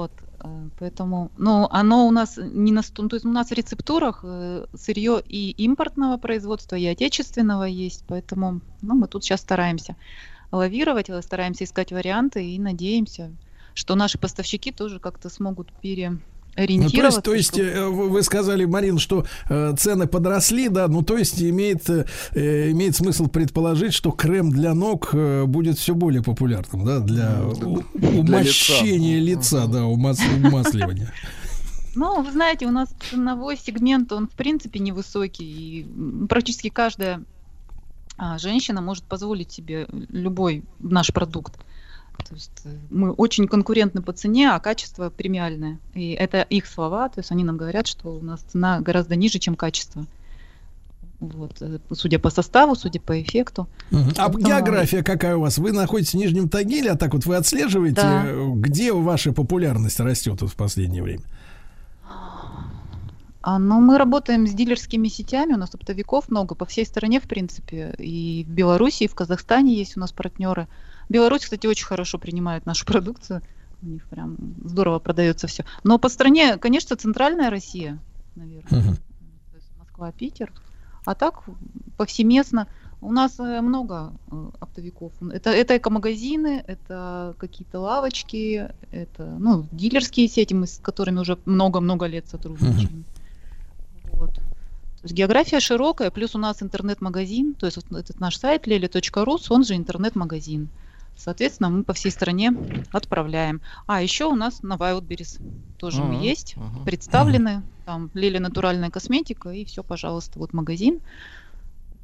Вот, 0.00 0.12
э, 0.42 0.68
поэтому, 0.78 1.30
ну, 1.36 1.68
оно 1.70 2.06
у 2.06 2.10
нас 2.10 2.38
не 2.38 2.72
на 2.72 2.80
то 2.82 3.16
есть 3.16 3.26
у 3.26 3.28
нас 3.28 3.50
в 3.50 3.52
рецептурах 3.52 4.20
э, 4.22 4.64
сырье 4.74 5.20
и 5.22 5.50
импортного 5.50 6.16
производства, 6.16 6.76
и 6.76 6.86
отечественного 6.86 7.64
есть, 7.64 8.04
поэтому, 8.06 8.62
ну, 8.80 8.94
мы 8.94 9.08
тут 9.08 9.24
сейчас 9.24 9.42
стараемся 9.42 9.96
лавировать, 10.52 11.10
э, 11.10 11.20
стараемся 11.20 11.64
искать 11.64 11.92
варианты 11.92 12.42
и 12.42 12.58
надеемся, 12.58 13.36
что 13.74 13.94
наши 13.94 14.16
поставщики 14.16 14.72
тоже 14.72 15.00
как-то 15.00 15.28
смогут 15.28 15.70
Ну, 16.56 16.90
то 16.90 17.04
есть, 17.06 17.22
то 17.22 17.34
есть 17.34 17.48
чтобы- 17.54 17.68
э, 17.68 17.88
вы 17.88 18.22
сказали, 18.22 18.64
Марин, 18.64 18.98
что 18.98 19.24
э, 19.48 19.74
цены 19.78 20.06
подросли, 20.06 20.68
да, 20.68 20.88
ну 20.88 21.02
то 21.02 21.16
есть 21.16 21.40
имеет, 21.42 21.88
э, 21.88 22.04
имеет 22.70 22.96
смысл 22.96 23.28
предположить, 23.28 23.94
что 23.94 24.10
крем 24.10 24.50
для 24.50 24.74
ног 24.74 25.10
э, 25.12 25.44
будет 25.46 25.78
все 25.78 25.94
более 25.94 26.22
популярным, 26.22 26.84
да, 26.84 27.00
для 27.00 27.40
умощения 28.18 29.20
лица, 29.20 29.66
да, 29.66 29.84
умас- 29.84 30.20
умасливания. 30.44 31.12
Ну, 31.94 32.22
вы 32.22 32.30
знаете, 32.30 32.66
у 32.66 32.70
нас 32.70 32.94
ценовой 33.10 33.56
сегмент, 33.56 34.12
он 34.12 34.28
в 34.28 34.32
принципе 34.32 34.78
невысокий, 34.78 35.44
и 35.44 36.26
практически 36.28 36.68
каждая 36.68 37.22
а, 38.16 38.38
женщина 38.38 38.80
может 38.80 39.04
позволить 39.04 39.50
себе 39.50 39.88
любой 40.08 40.62
наш 40.78 41.12
продукт. 41.12 41.54
То 42.18 42.34
есть 42.34 42.52
э, 42.64 42.76
мы 42.90 43.12
очень 43.12 43.48
конкурентны 43.48 44.02
по 44.02 44.12
цене, 44.12 44.50
а 44.50 44.60
качество 44.60 45.10
премиальное. 45.10 45.78
И 45.94 46.10
это 46.12 46.42
их 46.42 46.66
слова, 46.66 47.08
то 47.08 47.20
есть 47.20 47.32
они 47.32 47.44
нам 47.44 47.56
говорят, 47.56 47.86
что 47.86 48.14
у 48.14 48.20
нас 48.22 48.40
цена 48.40 48.80
гораздо 48.80 49.16
ниже, 49.16 49.38
чем 49.38 49.56
качество. 49.56 50.06
Вот, 51.18 51.60
э, 51.60 51.78
судя 51.92 52.18
по 52.18 52.30
составу, 52.30 52.74
судя 52.74 53.00
по 53.00 53.20
эффекту. 53.20 53.68
Мгм. 53.90 54.10
А 54.16 54.28
Поэтому- 54.28 54.46
география 54.46 55.02
какая 55.02 55.36
у 55.36 55.40
вас? 55.40 55.58
Вы 55.58 55.72
находитесь 55.72 56.12
в 56.12 56.16
Нижнем 56.16 56.48
Тагиле, 56.48 56.92
а 56.92 56.96
так 56.96 57.12
вот 57.14 57.26
вы 57.26 57.36
отслеживаете, 57.36 57.96
Да. 57.96 58.22
э, 58.26 58.50
где 58.54 58.92
ваша 58.92 59.32
популярность 59.32 60.00
растет 60.00 60.40
вот 60.40 60.50
в 60.50 60.56
последнее 60.56 61.02
время? 61.02 61.22
А, 63.42 63.58
ну, 63.58 63.80
мы 63.80 63.96
работаем 63.96 64.46
с 64.46 64.52
дилерскими 64.52 65.08
сетями, 65.08 65.54
у 65.54 65.56
нас 65.56 65.74
оптовиков 65.74 66.28
много 66.28 66.54
по 66.54 66.66
всей 66.66 66.84
стране, 66.84 67.20
в 67.20 67.24
принципе, 67.24 67.94
и 67.98 68.44
в 68.46 68.50
Беларуси, 68.50 69.04
и 69.04 69.08
в 69.08 69.14
Казахстане 69.14 69.74
есть 69.74 69.96
у 69.96 70.00
нас 70.00 70.12
партнеры. 70.12 70.68
Беларусь, 71.10 71.42
кстати, 71.42 71.66
очень 71.66 71.84
хорошо 71.84 72.18
принимает 72.18 72.64
нашу 72.64 72.86
продукцию, 72.86 73.42
у 73.82 73.86
них 73.86 74.06
прям 74.06 74.36
здорово 74.64 74.98
продается 74.98 75.46
все. 75.46 75.64
Но 75.84 75.98
по 75.98 76.08
стране, 76.08 76.56
конечно, 76.56 76.96
центральная 76.96 77.50
Россия, 77.50 77.98
наверное, 78.36 78.80
Мгм. 78.80 78.96
то 78.96 79.56
есть 79.56 79.68
Москва, 79.78 80.12
Питер, 80.12 80.52
а 81.04 81.14
так 81.14 81.42
повсеместно. 81.96 82.66
У 83.02 83.12
нас 83.12 83.40
э, 83.40 83.62
много 83.62 84.12
э, 84.30 84.50
оптовиков. 84.60 85.12
Это, 85.32 85.50
это 85.50 85.78
эко-магазины, 85.78 86.62
это 86.66 87.34
какие-то 87.38 87.80
лавочки, 87.80 88.68
это 88.90 89.36
ну, 89.38 89.66
дилерские 89.72 90.28
сети, 90.28 90.52
мы 90.52 90.66
с 90.66 90.78
которыми 90.82 91.20
уже 91.20 91.38
много-много 91.46 92.04
лет 92.04 92.28
сотрудничаем. 92.28 93.04
Вот. 94.12 94.34
То 94.34 95.04
есть 95.04 95.14
география 95.14 95.60
широкая, 95.60 96.10
плюс 96.10 96.34
у 96.34 96.38
нас 96.38 96.62
интернет-магазин, 96.62 97.54
то 97.54 97.64
есть 97.64 97.78
вот 97.78 97.98
этот 97.98 98.20
наш 98.20 98.36
сайт 98.36 98.66
lele.rus, 98.66 99.46
он 99.48 99.64
же 99.64 99.74
интернет-магазин. 99.74 100.68
Соответственно, 101.20 101.70
мы 101.70 101.84
по 101.84 101.92
всей 101.92 102.10
стране 102.10 102.52
отправляем. 102.90 103.62
А 103.86 104.02
еще 104.02 104.26
у 104.26 104.34
нас 104.34 104.62
на 104.62 104.74
Wildberries 104.76 105.38
тоже 105.76 106.02
мы 106.02 106.14
Мгм, 106.14 106.16
есть, 106.16 106.56
мгм. 106.56 106.84
представлены. 106.84 107.64
Там 107.84 108.10
Лили 108.14 108.38
натуральная 108.38 108.90
косметика 108.90 109.50
и 109.50 109.64
все, 109.64 109.82
пожалуйста, 109.84 110.38
вот 110.38 110.52
магазин 110.52 111.00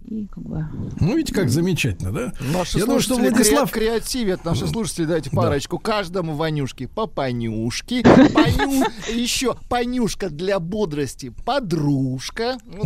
и 0.07 0.27
как 0.27 0.45
бы... 0.45 0.65
Ну, 1.01 1.17
видите, 1.17 1.35
как 1.35 1.51
замечательно, 1.51 2.13
да? 2.13 2.33
Наши 2.53 2.79
Я 2.79 2.85
думаю, 2.85 3.01
что 3.01 3.17
Владислав... 3.17 3.71
Кре- 3.71 3.81
креативят, 3.81 4.45
наши 4.45 4.67
слушатели, 4.67 5.05
дайте 5.05 5.31
парочку. 5.31 5.81
Да. 5.83 5.93
Каждому 5.93 6.35
Ванюшке 6.35 6.87
по 6.87 7.07
понюшке, 7.07 7.99
еще 9.13 9.57
понюшка 9.69 10.31
для 10.31 10.61
бодрости, 10.61 11.33
подружка. 11.45 12.57
Ну, 12.65 12.83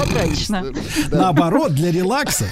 Отлично. 0.00 0.66
Наоборот, 1.10 1.74
для 1.74 1.90
релакса. 1.90 2.46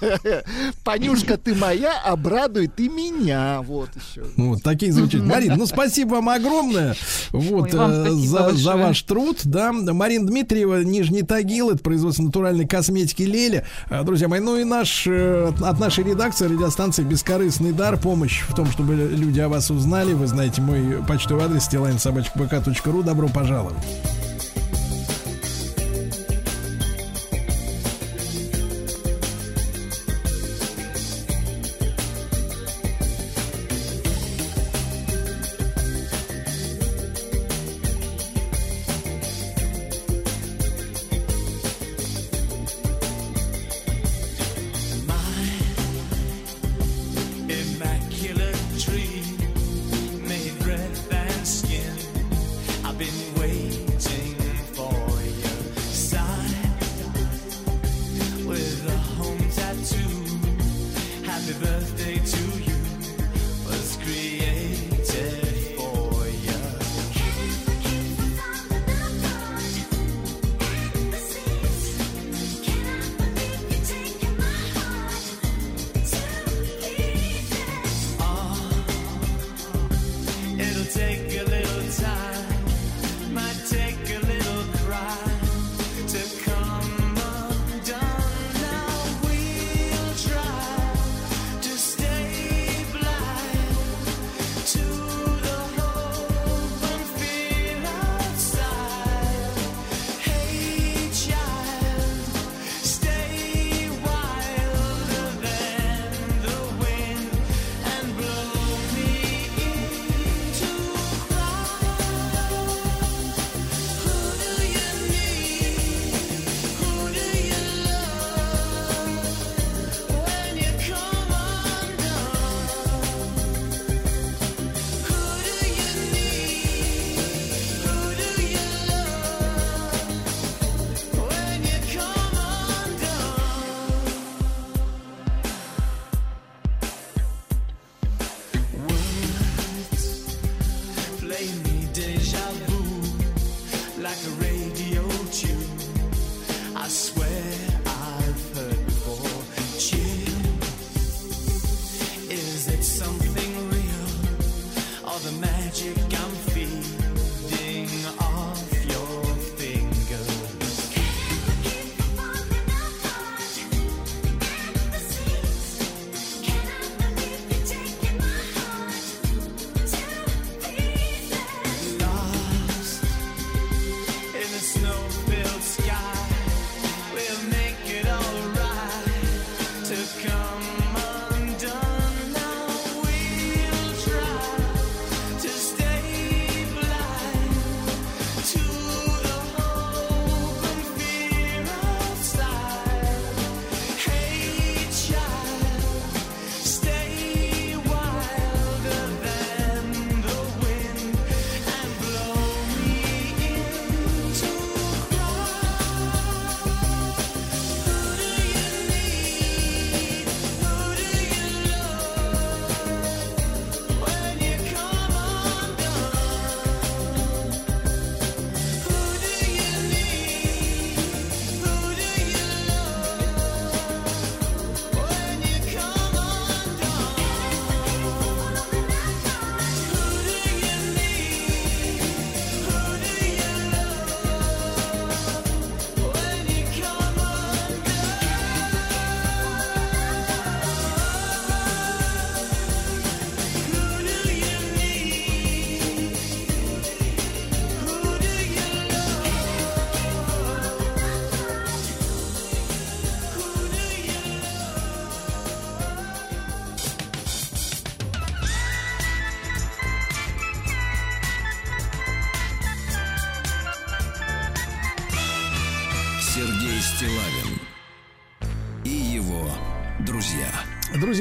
Понюшка, 0.84 1.36
ты 1.36 1.54
моя, 1.54 2.00
обрадуй 2.04 2.68
ты 2.68 2.88
меня. 2.88 3.62
Вот 3.62 3.90
еще. 3.94 4.24
Вот 4.36 4.62
такие 4.62 4.92
звучат. 4.92 5.22
Марин, 5.24 5.56
ну 5.56 5.66
спасибо 5.66 6.14
вам 6.14 6.28
огромное 6.28 6.96
вот, 7.30 7.70
э, 7.72 8.10
за, 8.10 8.50
за 8.54 8.76
ваш 8.76 9.02
труд. 9.02 9.40
Да. 9.44 9.72
Марин 9.72 10.26
Дмитриева, 10.26 10.82
Нижний 10.82 11.22
Тагил, 11.22 11.70
это 11.70 11.82
производство 11.82 12.22
натуральной 12.22 12.66
косметики 12.66 13.22
Леля. 13.22 13.59
Э, 13.88 14.02
друзья 14.04 14.28
мои. 14.28 14.40
Ну 14.40 14.56
и 14.56 14.64
наш, 14.64 15.06
э, 15.06 15.52
от 15.60 15.78
нашей 15.78 16.04
редакции 16.04 16.46
радиостанции 16.46 17.02
«Бескорыстный 17.02 17.72
дар» 17.72 17.96
помощь 17.96 18.42
в 18.48 18.54
том, 18.54 18.66
чтобы 18.70 18.94
люди 18.94 19.40
о 19.40 19.48
вас 19.48 19.70
узнали. 19.70 20.12
Вы 20.12 20.26
знаете 20.26 20.60
мой 20.62 21.02
почтовый 21.06 21.44
адрес, 21.44 21.68
stilainsobachpk.ru. 21.68 23.02
Добро 23.02 23.28
пожаловать. 23.28 23.76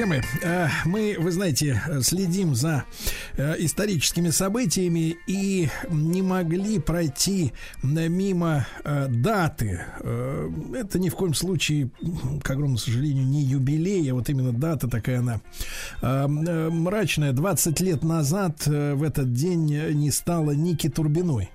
Фермы. 0.09 0.23
Э, 0.41 0.67
мы, 0.85 1.15
вы 1.19 1.31
знаете, 1.31 1.81
э, 1.87 2.01
следим 2.01 2.55
за 2.55 2.85
э, 3.37 3.55
историческими 3.59 4.29
событиями 4.29 5.17
и 5.27 5.69
не 5.89 6.21
могли 6.21 6.79
пройти 6.79 7.53
мимо 7.83 8.67
даты. 8.83 9.81
Это 10.73 10.99
ни 10.99 11.09
в 11.09 11.15
коем 11.15 11.33
случае, 11.33 11.89
к 12.43 12.49
огромному 12.49 12.77
сожалению, 12.77 13.25
не 13.25 13.41
юбилей, 13.43 14.09
а 14.11 14.15
вот 14.15 14.29
именно 14.29 14.51
дата 14.51 14.87
такая 14.87 15.19
она 15.19 15.41
мрачная. 16.01 17.31
20 17.31 17.79
лет 17.81 18.03
назад 18.03 18.65
в 18.65 19.03
этот 19.03 19.33
день 19.33 19.93
не 19.93 20.11
стало 20.11 20.51
Ники 20.51 20.89
Турбиной. 20.89 21.49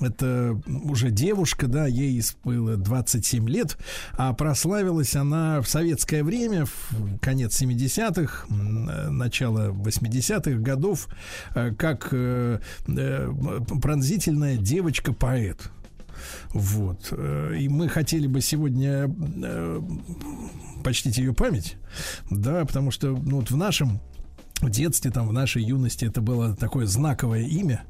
Это 0.00 0.60
уже 0.66 1.10
девушка, 1.10 1.66
да, 1.66 1.86
ей 1.86 2.22
было 2.44 2.76
27 2.76 3.48
лет, 3.48 3.78
а 4.12 4.32
прославилась 4.32 5.14
она 5.14 5.60
в 5.60 5.68
советское 5.68 6.24
время, 6.24 6.64
в 6.66 7.18
конец 7.20 7.60
70-х, 7.60 8.46
м, 8.48 8.88
э, 8.88 9.10
начало 9.10 9.70
80-х 9.70 10.58
годов, 10.60 11.08
э, 11.54 11.72
как 11.74 12.08
э, 12.12 12.60
э, 12.88 13.32
пронзительная 13.82 14.56
девочка-поэт. 14.56 15.70
Вот. 16.50 17.12
И 17.56 17.68
мы 17.70 17.88
хотели 17.88 18.26
бы 18.26 18.42
сегодня 18.42 19.10
почтить 20.84 21.16
ее 21.16 21.32
память, 21.32 21.76
да, 22.30 22.66
потому 22.66 22.90
что 22.90 23.08
ну, 23.08 23.36
вот 23.36 23.50
в 23.50 23.56
нашем 23.56 24.00
в 24.60 24.70
детстве, 24.70 25.10
там, 25.10 25.28
в 25.28 25.32
нашей 25.32 25.62
юности 25.62 26.04
это 26.04 26.20
было 26.20 26.54
такое 26.54 26.86
знаковое 26.86 27.42
имя, 27.42 27.84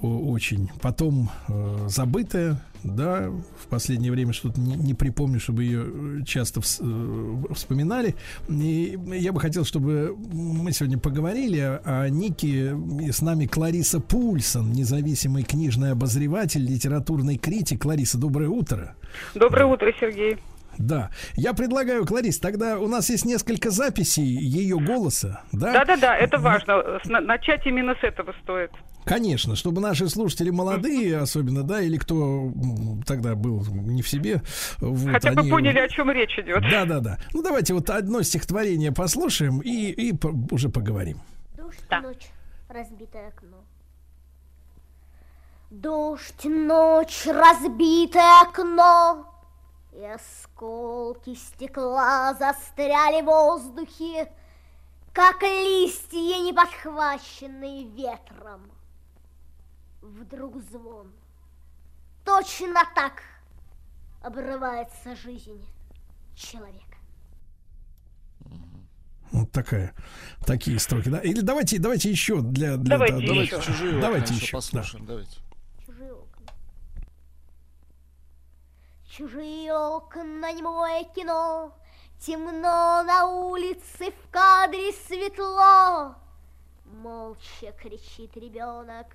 очень. 0.00 0.70
Потом 0.80 1.30
э, 1.48 1.86
забытое, 1.88 2.60
да, 2.82 3.30
в 3.30 3.66
последнее 3.68 4.12
время 4.12 4.32
что-то 4.32 4.60
не, 4.60 4.76
не 4.76 4.94
припомню, 4.94 5.40
чтобы 5.40 5.64
ее 5.64 5.84
э, 5.84 6.24
часто 6.24 6.60
вс- 6.60 6.80
э, 6.80 7.54
вспоминали. 7.54 8.14
И 8.48 8.98
я 9.06 9.32
бы 9.32 9.40
хотел, 9.40 9.64
чтобы 9.64 10.16
мы 10.32 10.72
сегодня 10.72 10.98
поговорили 10.98 11.58
о, 11.58 11.80
о 11.84 12.08
Нике. 12.08 12.76
И 13.00 13.10
с 13.10 13.22
нами 13.22 13.46
Клариса 13.46 14.00
Пульсон, 14.00 14.72
независимый 14.72 15.42
книжный 15.42 15.92
обозреватель, 15.92 16.64
литературный 16.64 17.36
критик. 17.36 17.82
Клариса, 17.82 18.18
доброе 18.18 18.48
утро. 18.48 18.96
Доброе 19.34 19.66
утро, 19.66 19.92
Сергей. 19.98 20.38
Да, 20.78 21.10
я 21.34 21.52
предлагаю, 21.54 22.04
Кларис, 22.06 22.38
тогда 22.38 22.78
у 22.78 22.88
нас 22.88 23.10
есть 23.10 23.24
несколько 23.24 23.70
записей 23.70 24.24
ее 24.24 24.78
голоса, 24.78 25.42
да? 25.52 25.72
Да-да-да, 25.72 26.16
это 26.16 26.38
важно. 26.38 26.98
С- 27.04 27.08
на- 27.08 27.20
Начать 27.20 27.66
именно 27.66 27.94
с 27.94 28.02
этого 28.04 28.34
стоит. 28.42 28.70
Конечно, 29.04 29.54
чтобы 29.54 29.80
наши 29.82 30.08
слушатели 30.08 30.48
молодые, 30.50 31.18
особенно, 31.18 31.62
да, 31.62 31.80
или 31.82 31.96
кто 31.98 32.50
тогда 33.06 33.34
был 33.34 33.62
не 33.70 34.00
в 34.02 34.08
себе, 34.08 34.40
вот, 34.78 35.12
Хотя 35.12 35.32
бы 35.32 35.40
они- 35.42 35.50
поняли, 35.50 35.78
о 35.78 35.88
чем 35.88 36.10
речь 36.10 36.38
идет. 36.38 36.62
Да, 36.70 36.84
да, 36.86 37.00
да. 37.00 37.18
Ну 37.34 37.42
давайте 37.42 37.74
вот 37.74 37.90
одно 37.90 38.22
стихотворение 38.22 38.92
послушаем 38.92 39.60
и, 39.60 39.90
и 39.90 40.12
по- 40.16 40.34
уже 40.50 40.70
поговорим. 40.70 41.18
Дождь, 41.56 41.78
Да. 41.90 42.00
ночь, 42.00 42.28
разбитое 42.68 43.28
окно. 43.28 43.58
Дождь, 45.70 46.44
ночь, 46.44 47.26
разбитое 47.26 48.42
окно, 48.42 49.26
И 49.92 50.00
осколки 50.64 51.34
стекла 51.34 52.34
застряли 52.34 53.22
в 53.22 53.26
воздухе, 53.26 54.30
Как 55.12 55.42
листья, 55.42 56.42
не 56.42 56.52
подхваченные 56.52 57.84
ветром. 57.84 58.70
Вдруг 60.02 60.60
звон. 60.70 61.12
Точно 62.24 62.82
так 62.96 63.22
обрывается 64.22 65.14
жизнь 65.14 65.64
человека. 66.34 66.82
Вот 69.30 69.52
такая, 69.52 69.94
такие 70.46 70.78
строки, 70.78 71.08
да. 71.08 71.20
Или 71.20 71.40
давайте, 71.40 71.78
давайте 71.78 72.10
еще 72.10 72.40
для, 72.40 72.76
для 72.76 72.98
Давайте 72.98 73.14
да, 73.14 73.22
еще. 73.22 73.50
Давайте 73.50 73.60
чужие 73.62 74.00
Давайте 74.00 74.34
еще, 74.34 74.52
послушаем. 74.52 75.06
Давайте. 75.06 75.38
Чужие 75.86 76.12
окна. 76.12 76.52
Чужие 79.16 79.72
окна, 79.72 80.50
немое 80.52 81.04
кино, 81.04 81.72
Темно 82.18 83.04
на 83.04 83.26
улице, 83.26 84.10
в 84.10 84.30
кадре 84.32 84.92
светло. 85.06 86.16
Молча 86.84 87.70
кричит 87.80 88.36
ребенок, 88.36 89.06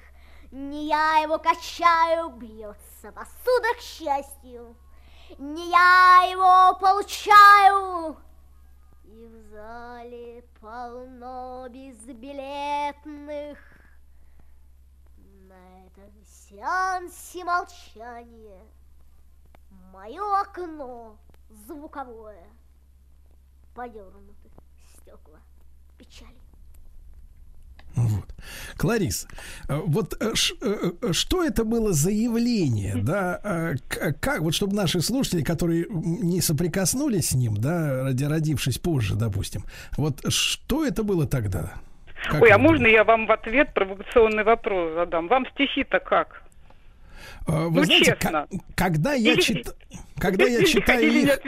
Не 0.52 0.88
я 0.88 1.18
его 1.18 1.38
качаю, 1.38 2.30
бьется 2.30 3.12
посуда 3.12 3.74
к 3.78 3.82
счастью. 3.82 4.78
Не 5.38 5.70
я 5.70 6.30
его 6.32 6.80
получаю, 6.80 8.16
И 9.04 9.28
в 9.28 9.52
зале 9.52 10.46
полно 10.62 11.68
безбилетных. 11.68 13.58
На 15.18 15.88
этом 15.88 16.14
сеансе 16.26 17.44
молчания 17.44 18.64
Мое 19.94 20.42
окно 20.42 21.18
звуковое 21.68 22.44
Подернуты 23.76 24.50
стекла 25.02 25.40
печали 25.98 26.36
Вот. 27.96 28.26
Кларис, 28.78 29.28
э, 29.68 29.76
вот 29.86 30.16
э, 30.22 30.36
ш- 30.36 30.56
э, 30.62 31.12
что 31.14 31.44
это 31.44 31.64
было 31.64 31.92
за 31.94 32.12
явление, 32.12 32.96
да, 33.02 33.76
к- 33.88 34.14
как, 34.20 34.42
вот 34.42 34.54
чтобы 34.54 34.76
наши 34.76 35.02
слушатели, 35.02 35.44
которые 35.44 35.86
не 35.90 36.42
соприкоснулись 36.42 37.30
с 37.30 37.34
ним, 37.36 37.58
да, 37.58 38.04
ради- 38.04 38.24
родившись 38.26 38.78
позже, 38.78 39.16
допустим, 39.16 39.64
вот 39.98 40.22
что 40.32 40.86
это 40.86 41.04
было 41.04 41.26
тогда? 41.28 41.74
Как 42.30 42.42
Ой, 42.42 42.52
а 42.52 42.58
можно 42.58 42.84
было? 42.86 42.92
я 42.94 43.04
вам 43.04 43.26
в 43.28 43.32
ответ 43.32 43.74
провокационный 43.74 44.44
вопрос 44.44 44.94
задам? 44.94 45.28
Вам 45.28 45.46
стихи-то 45.54 46.00
как? 46.00 46.44
Э, 47.48 47.68
Вы 47.68 47.80
ну, 47.80 47.84
знаете, 47.86 48.18
честно. 48.20 48.48
когда 48.76 49.14
я 49.14 49.36
читаю, 49.38 49.76
когда 50.18 50.46
я 50.46 50.64
читаю 50.66 51.12
их. 51.12 51.40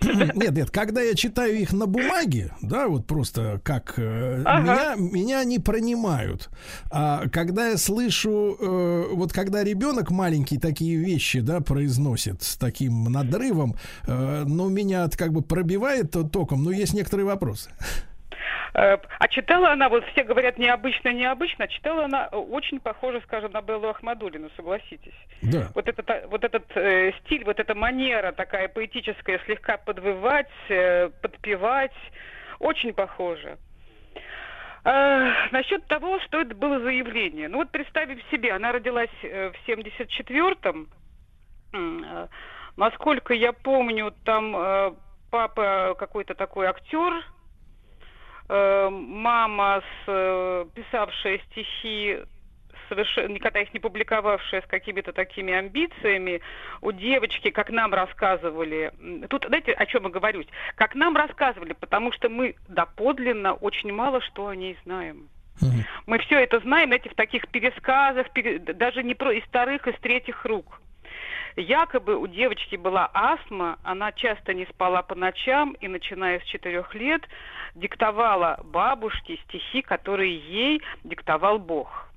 Нет, 0.34 0.52
нет, 0.54 0.70
когда 0.70 1.00
я 1.00 1.14
читаю 1.14 1.56
их 1.56 1.72
на 1.72 1.86
бумаге, 1.86 2.52
да, 2.60 2.88
вот 2.88 3.06
просто 3.06 3.60
как 3.64 3.94
э, 3.98 4.42
Ага. 4.44 4.96
меня, 4.96 5.12
меня 5.12 5.44
не 5.44 5.58
пронимают. 5.58 6.50
А 6.90 7.28
когда 7.28 7.68
я 7.68 7.76
слышу, 7.78 8.56
э, 8.58 9.04
вот 9.12 9.32
когда 9.32 9.62
ребенок 9.64 10.10
маленький 10.10 10.58
такие 10.58 10.96
вещи, 10.96 11.40
да, 11.40 11.60
произносит 11.60 12.42
с 12.42 12.56
таким 12.56 13.04
надрывом, 13.04 13.76
э, 14.06 14.44
ну, 14.46 14.68
меня 14.68 15.08
как 15.08 15.32
бы 15.32 15.42
пробивает 15.42 16.10
то- 16.10 16.24
током, 16.24 16.64
но 16.64 16.70
есть 16.72 16.94
некоторые 16.94 17.26
вопросы. 17.26 17.70
Э, 18.74 18.98
А 19.18 19.28
читала 19.28 19.72
она, 19.72 19.88
вот 19.88 20.04
все 20.12 20.24
говорят 20.24 20.58
необычно, 20.58 21.12
необычно, 21.12 21.64
а 21.64 21.68
читала 21.68 22.04
она 22.04 22.28
э, 22.30 22.36
очень 22.36 22.80
похоже, 22.80 23.20
скажем, 23.22 23.52
на 23.52 23.62
Беллу 23.62 23.88
Ахмадулину, 23.88 24.50
согласитесь. 24.56 25.14
Да. 25.42 25.68
Вот 25.74 25.88
этот, 25.88 26.28
вот 26.28 26.44
этот 26.44 26.64
э, 26.76 27.12
стиль, 27.20 27.44
вот 27.44 27.58
эта 27.58 27.74
манера 27.74 28.32
такая 28.32 28.68
поэтическая, 28.68 29.40
слегка 29.44 29.76
подвывать, 29.76 30.50
э, 30.68 31.08
подпевать, 31.22 31.94
очень 32.58 32.92
похоже. 32.92 33.58
Э, 34.84 35.32
насчет 35.50 35.86
того, 35.86 36.20
что 36.20 36.40
это 36.40 36.54
было 36.54 36.78
за 36.80 36.90
явление. 36.90 37.48
Ну 37.48 37.58
вот 37.58 37.70
представив 37.70 38.22
себе, 38.30 38.52
она 38.52 38.72
родилась 38.72 39.10
э, 39.22 39.50
в 39.50 39.68
74-м. 39.68 40.88
М, 41.72 42.04
э, 42.04 42.28
Насколько 42.76 43.32
я 43.32 43.52
помню, 43.54 44.12
там 44.24 44.54
э, 44.54 44.92
папа 45.30 45.96
какой-то 45.98 46.34
такой 46.34 46.66
актер, 46.66 47.24
мама, 48.90 49.82
с, 49.82 50.04
э, 50.06 50.66
писавшая 50.74 51.38
стихи, 51.50 52.18
совершенно 52.88 53.32
никогда 53.32 53.60
их 53.60 53.72
не 53.74 53.80
публиковавшая 53.80 54.62
с 54.62 54.66
какими-то 54.66 55.12
такими 55.12 55.52
амбициями, 55.52 56.40
у 56.80 56.92
девочки, 56.92 57.50
как 57.50 57.70
нам 57.70 57.92
рассказывали, 57.92 58.92
тут, 59.28 59.44
знаете, 59.46 59.72
о 59.72 59.86
чем 59.86 60.04
я 60.04 60.10
говорю, 60.10 60.44
как 60.76 60.94
нам 60.94 61.16
рассказывали, 61.16 61.72
потому 61.72 62.12
что 62.12 62.28
мы 62.28 62.54
доподлинно 62.68 63.54
очень 63.54 63.92
мало 63.92 64.20
что 64.20 64.48
о 64.48 64.56
ней 64.56 64.76
знаем. 64.84 65.28
Мы 66.06 66.18
все 66.18 66.38
это 66.38 66.60
знаем, 66.60 66.88
знаете, 66.88 67.08
в 67.08 67.14
таких 67.14 67.48
пересказах, 67.48 68.30
пере- 68.30 68.58
даже 68.58 69.02
не 69.02 69.14
про 69.14 69.32
из 69.32 69.42
вторых, 69.44 69.86
из 69.88 69.98
третьих 70.00 70.44
рук. 70.44 70.80
Якобы 71.56 72.16
у 72.16 72.26
девочки 72.26 72.76
была 72.76 73.10
астма, 73.14 73.78
она 73.82 74.12
часто 74.12 74.52
не 74.52 74.66
спала 74.66 75.00
по 75.02 75.14
ночам 75.14 75.72
и, 75.80 75.88
начиная 75.88 76.40
с 76.40 76.44
четырех 76.44 76.94
лет, 76.94 77.22
диктовала 77.74 78.60
бабушке 78.62 79.38
стихи, 79.44 79.80
которые 79.80 80.36
ей 80.36 80.82
диктовал 81.02 81.58
Бог. 81.58 82.08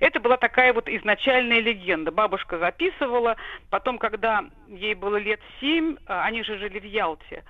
Это 0.00 0.18
была 0.18 0.38
такая 0.38 0.72
вот 0.72 0.88
изначальная 0.88 1.60
легенда. 1.60 2.10
Бабушка 2.10 2.58
записывала, 2.58 3.36
потом, 3.68 3.98
когда 3.98 4.44
ей 4.68 4.94
было 4.94 5.16
лет 5.16 5.40
семь, 5.60 5.96
а, 6.06 6.24
они 6.24 6.42
же 6.42 6.56
жили 6.56 6.80
в 6.80 6.84
Ялте, 6.84 7.44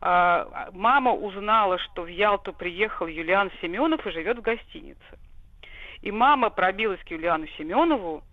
а, 0.00 0.70
мама 0.72 1.12
узнала, 1.12 1.78
что 1.78 2.02
в 2.02 2.06
Ялту 2.06 2.54
приехал 2.54 3.06
Юлиан 3.06 3.50
Семенов 3.60 4.06
и 4.06 4.10
живет 4.10 4.38
в 4.38 4.42
гостинице. 4.42 5.18
И 6.00 6.10
мама 6.10 6.48
пробилась 6.48 7.00
к 7.04 7.10
Юлиану 7.10 7.46
Семенову 7.58 8.24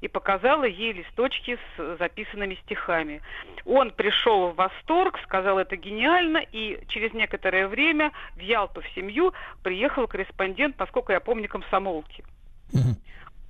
и 0.00 0.08
показала 0.08 0.64
ей 0.64 0.92
листочки 0.92 1.58
с 1.76 1.96
записанными 1.98 2.54
стихами. 2.64 3.20
Он 3.64 3.90
пришел 3.90 4.48
в 4.48 4.56
восторг, 4.56 5.18
сказал 5.24 5.58
это 5.58 5.76
гениально, 5.76 6.38
и 6.38 6.78
через 6.88 7.12
некоторое 7.12 7.68
время 7.68 8.12
в 8.36 8.40
Ялту 8.40 8.80
в 8.80 8.88
семью 8.94 9.32
приехал 9.62 10.06
корреспондент, 10.06 10.78
насколько 10.78 11.12
я 11.12 11.20
помню, 11.20 11.48
комсомолки. 11.48 12.24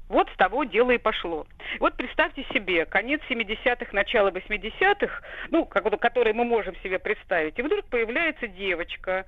Вот 0.08 0.28
с 0.28 0.36
того 0.36 0.64
дело 0.64 0.90
и 0.90 0.98
пошло. 0.98 1.46
Вот 1.78 1.94
представьте 1.94 2.44
себе, 2.52 2.84
конец 2.84 3.20
70-х, 3.30 3.90
начало 3.92 4.32
80-х, 4.32 5.22
ну, 5.50 5.66
которые 5.66 6.34
мы 6.34 6.44
можем 6.44 6.74
себе 6.82 6.98
представить, 6.98 7.56
и 7.60 7.62
вдруг 7.62 7.84
появляется 7.84 8.48
девочка, 8.48 9.24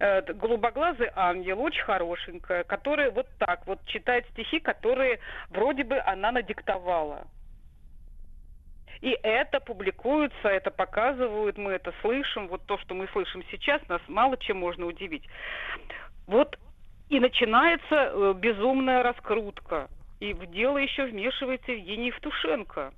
голубоглазый 0.00 1.10
ангел, 1.14 1.60
очень 1.60 1.82
хорошенькая, 1.82 2.64
которая 2.64 3.10
вот 3.10 3.26
так 3.38 3.66
вот 3.66 3.84
читает 3.86 4.26
стихи, 4.32 4.58
которые 4.58 5.20
вроде 5.50 5.84
бы 5.84 5.98
она 5.98 6.32
надиктовала. 6.32 7.26
И 9.00 9.16
это 9.22 9.60
публикуется, 9.60 10.48
это 10.48 10.70
показывают, 10.70 11.56
мы 11.56 11.72
это 11.72 11.92
слышим. 12.02 12.48
Вот 12.48 12.66
то, 12.66 12.78
что 12.78 12.94
мы 12.94 13.08
слышим 13.08 13.42
сейчас, 13.50 13.86
нас 13.88 14.00
мало 14.08 14.36
чем 14.36 14.58
можно 14.58 14.86
удивить. 14.86 15.26
Вот 16.26 16.58
и 17.08 17.18
начинается 17.18 18.12
э, 18.12 18.34
безумная 18.36 19.02
раскрутка. 19.02 19.88
И 20.20 20.34
в 20.34 20.46
дело 20.50 20.76
еще 20.78 21.06
вмешивается 21.06 21.72
Евгений 21.72 22.08
Евтушенко, 22.08 22.92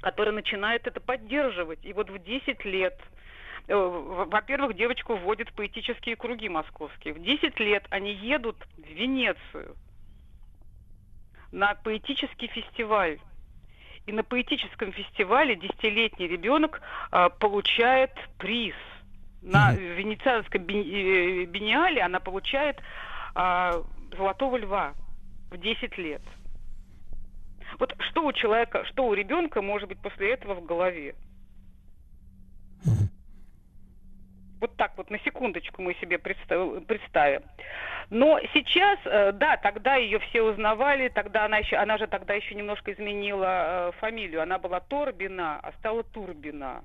который 0.00 0.32
начинает 0.34 0.86
это 0.86 1.00
поддерживать. 1.00 1.84
И 1.84 1.92
вот 1.92 2.10
в 2.10 2.18
10 2.18 2.64
лет 2.64 2.98
э, 3.00 3.23
во-первых, 3.66 4.76
девочку 4.76 5.16
вводят 5.16 5.48
в 5.48 5.54
поэтические 5.54 6.16
круги 6.16 6.48
московские. 6.48 7.14
В 7.14 7.22
10 7.22 7.58
лет 7.60 7.86
они 7.90 8.12
едут 8.12 8.56
в 8.76 8.86
Венецию 8.86 9.76
на 11.50 11.74
поэтический 11.74 12.48
фестиваль. 12.48 13.18
И 14.06 14.12
на 14.12 14.22
поэтическом 14.22 14.92
фестивале 14.92 15.56
десятилетний 15.56 16.26
ребенок 16.26 16.82
а, 17.10 17.30
получает 17.30 18.10
приз. 18.38 18.74
На 19.40 19.72
венецианском 19.74 20.62
би- 20.62 21.42
э, 21.42 21.44
биеннале 21.44 22.02
она 22.02 22.20
получает 22.20 22.80
а, 23.34 23.82
золотого 24.16 24.56
льва 24.56 24.92
в 25.50 25.56
10 25.56 25.96
лет. 25.96 26.22
Вот 27.78 27.94
что 28.10 28.26
у 28.26 28.32
человека, 28.32 28.84
что 28.86 29.06
у 29.06 29.14
ребенка 29.14 29.62
может 29.62 29.88
быть 29.88 29.98
после 29.98 30.32
этого 30.32 30.54
в 30.54 30.66
голове? 30.66 31.14
Вот 34.64 34.76
так 34.78 34.92
вот 34.96 35.10
на 35.10 35.18
секундочку 35.18 35.82
мы 35.82 35.92
себе 36.00 36.16
представ- 36.16 36.80
представим. 36.86 37.42
Но 38.08 38.40
сейчас, 38.54 38.98
э, 39.04 39.32
да, 39.32 39.58
тогда 39.58 39.96
ее 39.96 40.18
все 40.20 40.40
узнавали, 40.40 41.08
тогда 41.10 41.44
она 41.44 41.58
еще, 41.58 41.76
она 41.76 41.98
же 41.98 42.06
тогда 42.06 42.32
еще 42.32 42.54
немножко 42.54 42.94
изменила 42.94 43.44
э, 43.44 43.92
фамилию. 44.00 44.40
Она 44.40 44.58
была 44.58 44.80
Торбина, 44.80 45.60
а 45.62 45.70
стала 45.72 46.02
Турбина. 46.02 46.82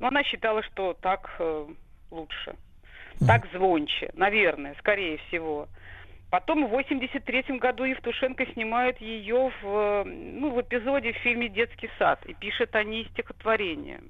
Но 0.00 0.08
она 0.08 0.22
считала, 0.22 0.62
что 0.64 0.92
так 0.92 1.34
э, 1.38 1.66
лучше, 2.10 2.56
так 3.26 3.46
звонче, 3.54 4.10
наверное, 4.12 4.74
скорее 4.80 5.16
всего. 5.28 5.68
Потом 6.30 6.66
в 6.66 6.70
83 6.70 7.58
году 7.58 7.84
Евтушенко 7.84 8.44
снимает 8.52 9.00
ее 9.00 9.50
в, 9.62 10.04
ну, 10.04 10.50
в 10.50 10.60
эпизоде 10.60 11.14
в 11.14 11.16
фильме 11.22 11.48
«Детский 11.48 11.88
сад» 11.98 12.20
и 12.26 12.34
пишет 12.34 12.76
о 12.76 12.84
ней 12.84 13.08
стихотворение, 13.12 14.02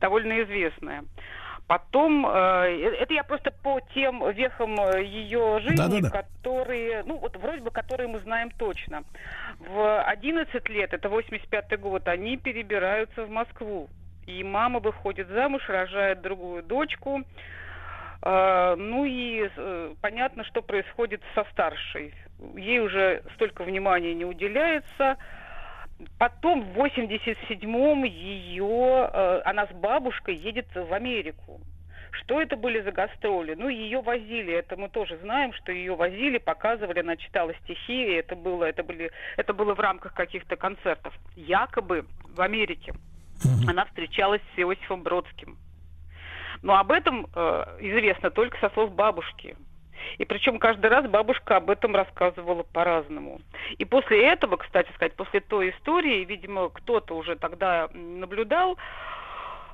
довольно 0.00 0.42
известное. 0.42 1.04
Потом, 1.66 2.26
э, 2.26 2.98
это 3.00 3.14
я 3.14 3.24
просто 3.24 3.50
по 3.50 3.80
тем 3.94 4.30
вехам 4.32 4.78
э, 4.78 5.02
ее 5.02 5.60
жизни, 5.60 5.76
Да-да-да. 5.76 6.10
которые, 6.10 7.02
ну 7.04 7.16
вот 7.16 7.36
вроде 7.36 7.62
бы, 7.62 7.70
которые 7.70 8.06
мы 8.06 8.18
знаем 8.20 8.50
точно. 8.50 9.02
В 9.58 10.02
11 10.02 10.68
лет, 10.68 10.92
это 10.92 11.08
85 11.08 11.80
год, 11.80 12.06
они 12.08 12.36
перебираются 12.36 13.24
в 13.24 13.30
Москву. 13.30 13.88
И 14.26 14.44
мама 14.44 14.78
выходит 14.78 15.28
замуж, 15.28 15.62
рожает 15.68 16.20
другую 16.20 16.62
дочку. 16.62 17.22
Ну 18.26 19.04
и 19.04 19.50
э, 19.54 19.94
понятно, 20.00 20.44
что 20.44 20.62
происходит 20.62 21.20
со 21.34 21.44
старшей. 21.52 22.14
Ей 22.56 22.80
уже 22.80 23.22
столько 23.34 23.64
внимания 23.64 24.14
не 24.14 24.24
уделяется. 24.24 25.18
Потом 26.18 26.62
в 26.72 26.78
87-м 26.78 28.04
ее, 28.04 29.10
э, 29.12 29.42
она 29.44 29.66
с 29.66 29.72
бабушкой 29.72 30.36
едет 30.36 30.66
в 30.74 30.92
Америку. 30.92 31.60
Что 32.10 32.40
это 32.40 32.56
были 32.56 32.80
за 32.80 32.92
гастроли? 32.92 33.54
Ну, 33.54 33.68
ее 33.68 34.00
возили, 34.00 34.52
это 34.52 34.76
мы 34.76 34.88
тоже 34.88 35.18
знаем, 35.18 35.52
что 35.52 35.72
ее 35.72 35.96
возили, 35.96 36.38
показывали, 36.38 37.00
она 37.00 37.16
читала 37.16 37.52
стихи, 37.64 38.04
и 38.04 38.14
это 38.14 38.36
было, 38.36 38.64
это 38.64 38.82
были, 38.84 39.10
это 39.36 39.52
было 39.52 39.74
в 39.74 39.80
рамках 39.80 40.14
каких-то 40.14 40.56
концертов. 40.56 41.12
Якобы 41.34 42.06
в 42.36 42.40
Америке 42.40 42.94
она 43.66 43.84
встречалась 43.86 44.42
с 44.54 44.58
Иосифом 44.58 45.02
Бродским. 45.02 45.58
Но 46.62 46.76
об 46.76 46.92
этом 46.92 47.26
э, 47.34 47.76
известно 47.80 48.30
только 48.30 48.58
со 48.58 48.70
слов 48.70 48.94
бабушки. 48.94 49.56
И 50.18 50.24
причем 50.24 50.58
каждый 50.58 50.86
раз 50.86 51.06
бабушка 51.06 51.56
об 51.56 51.70
этом 51.70 51.94
рассказывала 51.94 52.62
по-разному. 52.62 53.40
И 53.78 53.84
после 53.84 54.26
этого, 54.26 54.56
кстати 54.56 54.90
сказать, 54.94 55.14
после 55.14 55.40
той 55.40 55.70
истории, 55.70 56.24
видимо, 56.24 56.68
кто-то 56.70 57.16
уже 57.16 57.36
тогда 57.36 57.88
наблюдал 57.92 58.78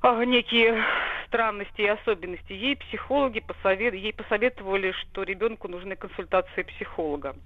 а, 0.02 0.24
некие 0.24 0.82
странности 1.26 1.82
и 1.82 1.86
особенности. 1.86 2.52
Ей 2.52 2.76
психологи 2.76 3.40
посовет... 3.40 3.94
ей 3.94 4.12
посоветовали, 4.12 4.92
что 4.92 5.22
ребенку 5.22 5.68
нужны 5.68 5.96
консультации 5.96 6.62
психолога. 6.62 7.36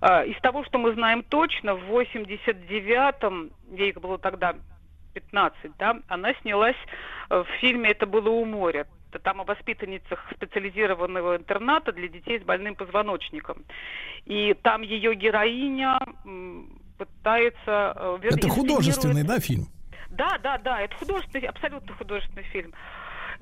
А, 0.00 0.24
Из 0.24 0.36
того, 0.40 0.64
что 0.64 0.78
мы 0.78 0.92
знаем 0.94 1.22
точно, 1.22 1.74
в 1.74 1.90
89-м, 1.90 3.50
ей 3.72 3.92
было 3.92 4.18
тогда 4.18 4.54
15, 5.14 5.72
да, 5.78 5.98
она 6.08 6.34
снялась 6.34 6.76
э, 7.28 7.42
в 7.42 7.46
фильме 7.60 7.90
«Это 7.90 8.06
было 8.06 8.30
у 8.30 8.44
моря». 8.44 8.86
Это 9.10 9.18
Там 9.18 9.40
о 9.40 9.44
воспитанницах 9.44 10.24
специализированного 10.34 11.36
интерната 11.36 11.92
для 11.92 12.08
детей 12.08 12.40
с 12.40 12.42
больным 12.42 12.74
позвоночником. 12.74 13.64
И 14.24 14.54
там 14.62 14.82
ее 14.82 15.14
героиня 15.14 15.98
пытается... 16.96 17.94
э, 17.96 18.18
вер- 18.22 18.36
Это 18.36 18.48
художественный, 18.48 19.24
да, 19.24 19.40
фильм? 19.40 19.66
да, 20.10 20.38
да, 20.42 20.58
да, 20.58 20.80
это 20.80 20.94
художественный, 20.96 21.46
абсолютно 21.48 21.94
художественный 21.94 22.44
фильм 22.44 22.72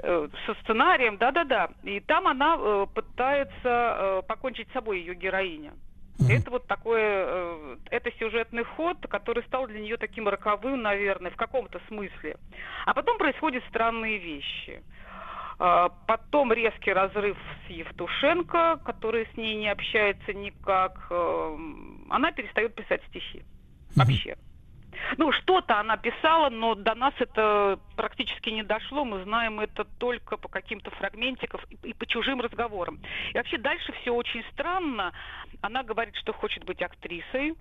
Э, 0.00 0.28
со 0.46 0.54
сценарием, 0.62 1.16
да-да-да. 1.16 1.70
И 1.82 1.98
там 2.00 2.28
она 2.28 2.56
э, 2.58 2.86
пытается 2.94 3.50
э, 3.64 4.22
покончить 4.28 4.68
с 4.68 4.72
собой 4.72 5.00
ее 5.00 5.14
героиня. 5.14 5.72
Это 6.28 6.50
вот 6.50 6.66
такое, 6.66 7.24
э, 7.26 7.76
это 7.90 8.10
сюжетный 8.18 8.64
ход, 8.64 8.96
который 9.08 9.42
стал 9.44 9.66
для 9.66 9.80
нее 9.80 9.96
таким 9.96 10.28
роковым, 10.28 10.82
наверное, 10.82 11.30
в 11.30 11.36
каком-то 11.36 11.80
смысле. 11.88 12.36
А 12.86 12.94
потом 12.94 13.18
происходят 13.18 13.64
странные 13.68 14.18
вещи. 14.18 14.82
А, 14.82 15.07
Потом 15.58 16.52
резкий 16.52 16.92
разрыв 16.92 17.36
с 17.66 17.70
Евтушенко, 17.70 18.80
который 18.84 19.26
с 19.34 19.36
ней 19.36 19.56
не 19.56 19.68
общается 19.68 20.32
никак. 20.32 21.08
Эм, 21.10 22.06
Она 22.10 22.30
перестает 22.30 22.76
писать 22.76 23.02
стихи. 23.08 23.42
Вообще. 23.96 24.36
Ну, 25.16 25.32
что-то 25.32 25.80
она 25.80 25.96
писала, 25.96 26.50
но 26.50 26.74
до 26.74 26.94
нас 26.94 27.14
это 27.18 27.78
практически 27.96 28.50
не 28.50 28.62
дошло. 28.62 29.04
Мы 29.04 29.22
знаем 29.24 29.60
это 29.60 29.84
только 29.84 30.36
по 30.36 30.48
каким-то 30.48 30.90
фрагментикам 30.90 31.60
и 31.82 31.92
по 31.92 32.06
чужим 32.06 32.40
разговорам. 32.40 33.00
И 33.32 33.36
вообще 33.36 33.58
дальше 33.58 33.92
все 34.00 34.12
очень 34.12 34.44
странно. 34.52 35.12
Она 35.60 35.82
говорит, 35.82 36.14
что 36.16 36.32
хочет 36.32 36.64
быть 36.64 36.82
актрисой. 36.82 37.54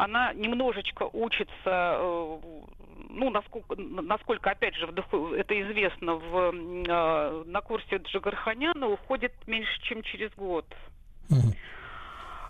Она 0.00 0.32
немножечко 0.32 1.10
учится, 1.12 1.50
э, 1.66 2.38
ну, 3.10 3.28
насколько, 3.28 3.76
насколько, 3.76 4.50
опять 4.50 4.74
же, 4.74 4.86
это 4.86 5.60
известно, 5.60 6.14
в, 6.14 6.54
э, 6.54 7.44
на 7.44 7.60
курсе 7.60 7.96
Джигарханяна 7.96 8.86
уходит 8.88 9.34
меньше, 9.46 9.78
чем 9.82 10.02
через 10.02 10.32
год. 10.36 10.64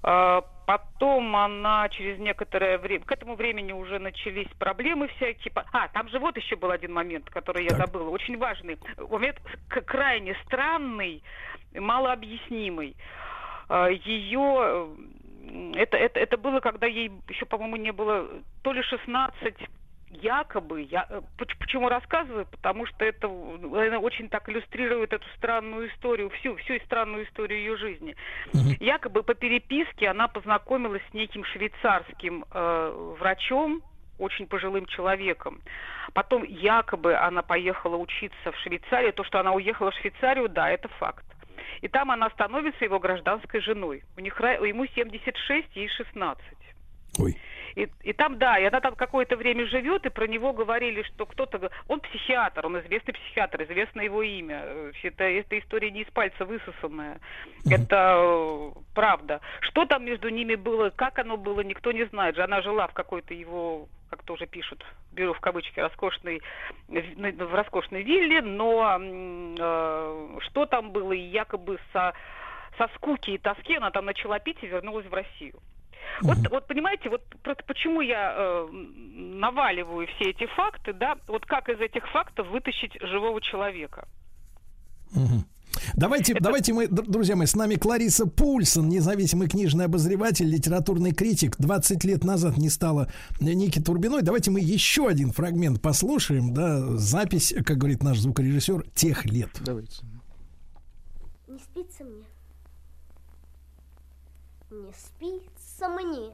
А, 0.03 0.43
Потом 0.65 1.35
она 1.35 1.89
через 1.89 2.21
некоторое 2.21 2.79
время, 2.79 3.05
к 3.05 3.11
этому 3.11 3.35
времени 3.35 3.73
уже 3.73 3.99
начались 3.99 4.47
проблемы 4.57 5.09
всякие. 5.09 5.53
А, 5.73 5.89
там 5.89 6.09
же 6.09 6.21
вот 6.21 6.37
еще 6.37 6.55
был 6.55 6.71
один 6.71 6.93
момент, 6.93 7.29
который 7.29 7.65
я 7.65 7.77
забыла, 7.77 8.09
очень 8.11 8.39
важный. 8.39 8.79
Момент 8.97 9.43
крайне 9.87 10.37
странный, 10.47 11.25
малообъяснимый. 11.75 12.95
Ее, 13.69 14.95
это, 15.75 15.97
это, 15.97 16.21
это 16.21 16.37
было, 16.37 16.61
когда 16.61 16.87
ей 16.87 17.11
еще, 17.29 17.47
по-моему, 17.47 17.77
не 17.77 17.93
было 17.93 18.29
то 18.63 18.73
ли 18.73 18.83
16 18.83 19.55
якобы, 20.11 20.83
я 20.83 21.07
э, 21.09 21.21
поч- 21.39 21.57
почему 21.59 21.89
рассказываю, 21.89 22.47
потому 22.47 22.87
что 22.87 23.05
это 23.05 23.29
э, 23.29 23.97
очень 23.97 24.29
так 24.29 24.49
иллюстрирует 24.49 25.13
эту 25.13 25.27
странную 25.37 25.89
историю, 25.89 26.31
всю, 26.31 26.57
всю 26.57 26.79
странную 26.81 27.27
историю 27.27 27.61
ее 27.61 27.77
жизни. 27.77 28.17
Якобы 28.81 29.23
по 29.23 29.35
переписке 29.35 30.09
она 30.09 30.29
познакомилась 30.29 31.03
с 31.11 31.15
неким 31.15 31.45
швейцарским 31.45 32.45
э, 32.53 33.15
врачом, 33.19 33.83
очень 34.19 34.47
пожилым 34.47 34.87
человеком. 34.87 35.61
Потом 36.13 36.45
якобы 36.45 37.15
она 37.15 37.43
поехала 37.43 37.97
учиться 37.97 38.53
в 38.53 38.57
Швейцарию. 38.59 39.13
То, 39.13 39.25
что 39.25 39.41
она 39.41 39.53
уехала 39.53 39.91
в 39.91 39.95
Швейцарию, 39.95 40.49
да, 40.49 40.71
это 40.71 40.89
факт. 40.89 41.25
И 41.81 41.89
там 41.89 42.11
она 42.11 42.31
становится 42.31 42.85
его 42.85 42.99
гражданской 42.99 43.61
женой. 43.61 44.03
У 44.17 44.21
них 44.21 44.39
ему 44.41 44.87
76, 44.87 45.69
ей 45.75 45.89
16. 45.89 46.45
Ой. 47.21 47.37
И, 47.77 47.89
и 48.03 48.13
там, 48.13 48.39
да, 48.39 48.59
и 48.59 48.65
она 48.65 48.81
там 48.81 48.95
какое-то 48.95 49.37
время 49.37 49.67
живет, 49.67 50.07
и 50.07 50.11
про 50.11 50.27
него 50.27 50.53
говорили, 50.53 51.03
что 51.03 51.27
кто-то... 51.27 51.71
Он 51.89 52.01
психиатр, 52.01 52.67
он 52.67 52.79
известный 52.81 53.15
психиатр, 53.15 53.63
известно 53.63 54.01
его 54.01 54.23
имя. 54.23 54.63
Э, 54.65 54.93
Это, 55.03 55.25
эта 55.25 55.59
история 55.59 55.91
не 55.91 56.03
из 56.03 56.09
пальца 56.09 56.45
высосанная. 56.45 57.21
Это 57.71 58.15
э, 58.17 58.73
правда. 58.95 59.41
Что 59.61 59.87
там 59.87 60.05
между 60.05 60.29
ними 60.29 60.57
было, 60.57 60.91
как 60.91 61.19
оно 61.19 61.37
было, 61.37 61.61
никто 61.61 61.93
не 61.93 62.05
знает. 62.07 62.37
же. 62.37 62.43
Она 62.43 62.63
жила 62.63 62.87
в 62.87 62.93
какой-то 62.93 63.35
его 63.35 63.89
как 64.11 64.25
тоже 64.25 64.47
пишут, 64.47 64.85
беру 65.13 65.33
в 65.35 65.41
кавычки, 65.41 65.79
роскошной, 65.79 66.43
в 66.89 67.45
в 67.45 67.55
роскошной 67.55 68.03
вилле, 68.03 68.43
но 68.43 68.99
э, 69.01 70.39
что 70.41 70.67
там 70.67 70.91
было, 70.91 71.13
и 71.13 71.21
якобы 71.21 71.79
со, 71.93 72.13
со 72.77 72.89
скуки 72.97 73.31
и 73.31 73.39
тоски 73.39 73.77
она 73.77 73.93
там 73.93 74.07
начала 74.07 74.41
пить 74.41 74.59
и 74.63 74.67
вернулась 74.67 75.07
в 75.07 75.15
Россию. 75.15 75.61
Вот, 76.23 76.39
вот 76.51 76.67
понимаете, 76.67 77.09
вот 77.09 77.23
просто 77.43 77.65
почему 77.65 78.01
я 78.01 78.35
э, 78.37 78.69
наваливаю 78.71 80.07
все 80.09 80.31
эти 80.31 80.47
факты, 80.55 80.93
да, 80.93 81.17
вот 81.27 81.47
как 81.47 81.69
из 81.69 81.81
этих 81.81 82.07
фактов 82.11 82.49
вытащить 82.49 82.93
живого 83.01 83.41
человека. 83.41 84.07
Мгм. 85.13 85.45
Давайте, 85.95 86.35
давайте 86.39 86.73
мы, 86.73 86.89
друзья 86.89 87.37
мои, 87.37 87.47
с 87.47 87.55
нами 87.55 87.77
Клариса 87.77 88.27
Пульсон, 88.27 88.89
независимый 88.89 89.49
книжный 89.49 89.87
обозреватель, 89.87 90.47
литературный 90.47 91.13
критик. 91.13 91.57
20 91.59 92.05
лет 92.05 92.25
назад 92.25 92.57
не 92.59 92.69
стало 92.69 93.11
Ники 93.41 93.81
Турбиной. 93.81 94.23
Давайте 94.23 94.51
мы 94.51 94.61
еще 94.61 95.09
один 95.09 95.31
фрагмент 95.31 95.81
послушаем, 95.81 96.53
да, 96.53 96.97
запись, 96.97 97.55
как 97.65 97.79
говорит 97.79 98.03
наш 98.03 98.19
звукорежиссер, 98.19 98.85
тех 98.95 99.25
лет. 99.27 99.51
Давайте. 99.65 100.03
Не 101.49 101.59
спится 101.59 102.05
мне. 102.05 102.25
Не 104.71 104.93
спится 104.93 105.50
мне. 105.89 106.33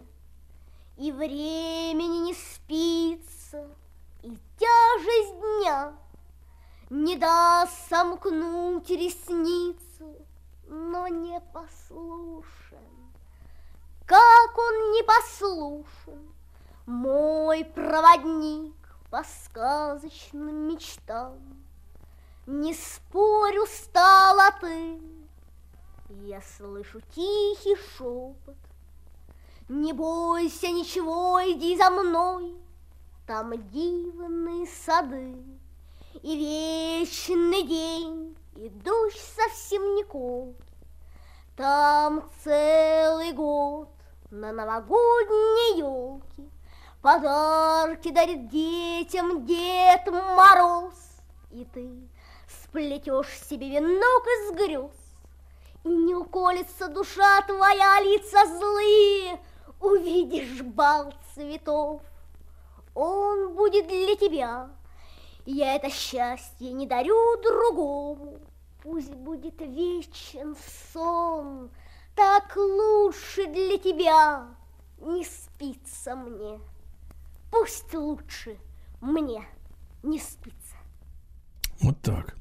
И 0.97 1.13
времени 1.13 2.27
не 2.27 2.35
спится. 2.35 3.69
И 4.23 4.37
тяжесть 4.59 5.41
дня 5.41 5.95
не 6.91 7.17
даст 7.17 7.89
сомкнуть 7.89 8.89
ресницы, 8.91 10.27
но 10.67 11.07
не 11.09 11.41
послушен. 11.53 12.79
Как 14.07 14.59
он 14.59 14.93
не 14.93 15.03
послушен, 15.03 16.35
мой 16.87 17.65
проводник 17.65 18.75
по 19.11 19.25
сказочным 19.25 20.69
мечтам. 20.69 21.39
Не 22.47 22.75
спорю, 22.75 23.67
стала 23.67 24.53
ты, 24.61 25.01
я 26.09 26.41
слышу 26.41 27.01
тихий 27.15 27.77
шепот. 27.77 28.57
Не 29.69 29.93
бойся 29.93 30.69
ничего, 30.69 31.41
иди 31.45 31.77
за 31.77 31.91
мной, 31.91 32.55
там 33.27 33.53
дивные 33.71 34.67
сады. 34.67 35.35
И 36.23 37.03
вечный 37.03 37.63
день, 37.65 38.37
и 38.55 38.69
дождь 38.69 39.21
совсем 39.37 39.97
не 39.97 40.05
колкий. 40.05 40.63
Там 41.57 42.29
целый 42.45 43.33
год 43.33 43.89
на 44.31 44.53
новогодней 44.53 45.79
елке 45.79 46.51
Подарки 47.07 48.11
дарит 48.11 48.49
детям 48.49 49.47
Дед 49.47 50.07
Мороз. 50.07 50.95
И 51.51 51.65
ты 51.65 51.89
сплетешь 52.49 53.41
себе 53.49 53.69
венок 53.69 54.27
из 54.27 54.57
грез, 54.57 54.91
И 55.85 55.89
не 55.89 56.15
уколется 56.15 56.89
душа 56.89 57.43
твоя, 57.43 58.01
лица 58.01 58.45
злые, 58.47 59.41
Увидишь 59.81 60.63
бал 60.63 61.13
цветов. 61.35 62.03
Он 62.95 63.55
будет 63.55 63.89
для 63.89 64.17
тебя, 64.17 64.71
я 65.47 65.77
это 65.77 65.91
счастье 65.91 66.73
не 66.73 66.87
дарю 66.89 67.41
другому. 67.41 68.39
Пусть 68.83 69.15
будет 69.15 69.61
вечен 69.61 70.57
сон, 70.93 71.71
так 72.17 72.57
лучше 72.57 73.47
для 73.47 73.79
тебя 73.79 74.49
не 74.99 75.25
спится 75.25 76.17
мне. 76.17 76.59
Пусть 77.53 77.95
лучше 77.95 78.59
мне 79.01 79.47
не 80.03 80.19
спится. 80.19 80.66
Вот 81.81 82.01
так. 82.01 82.37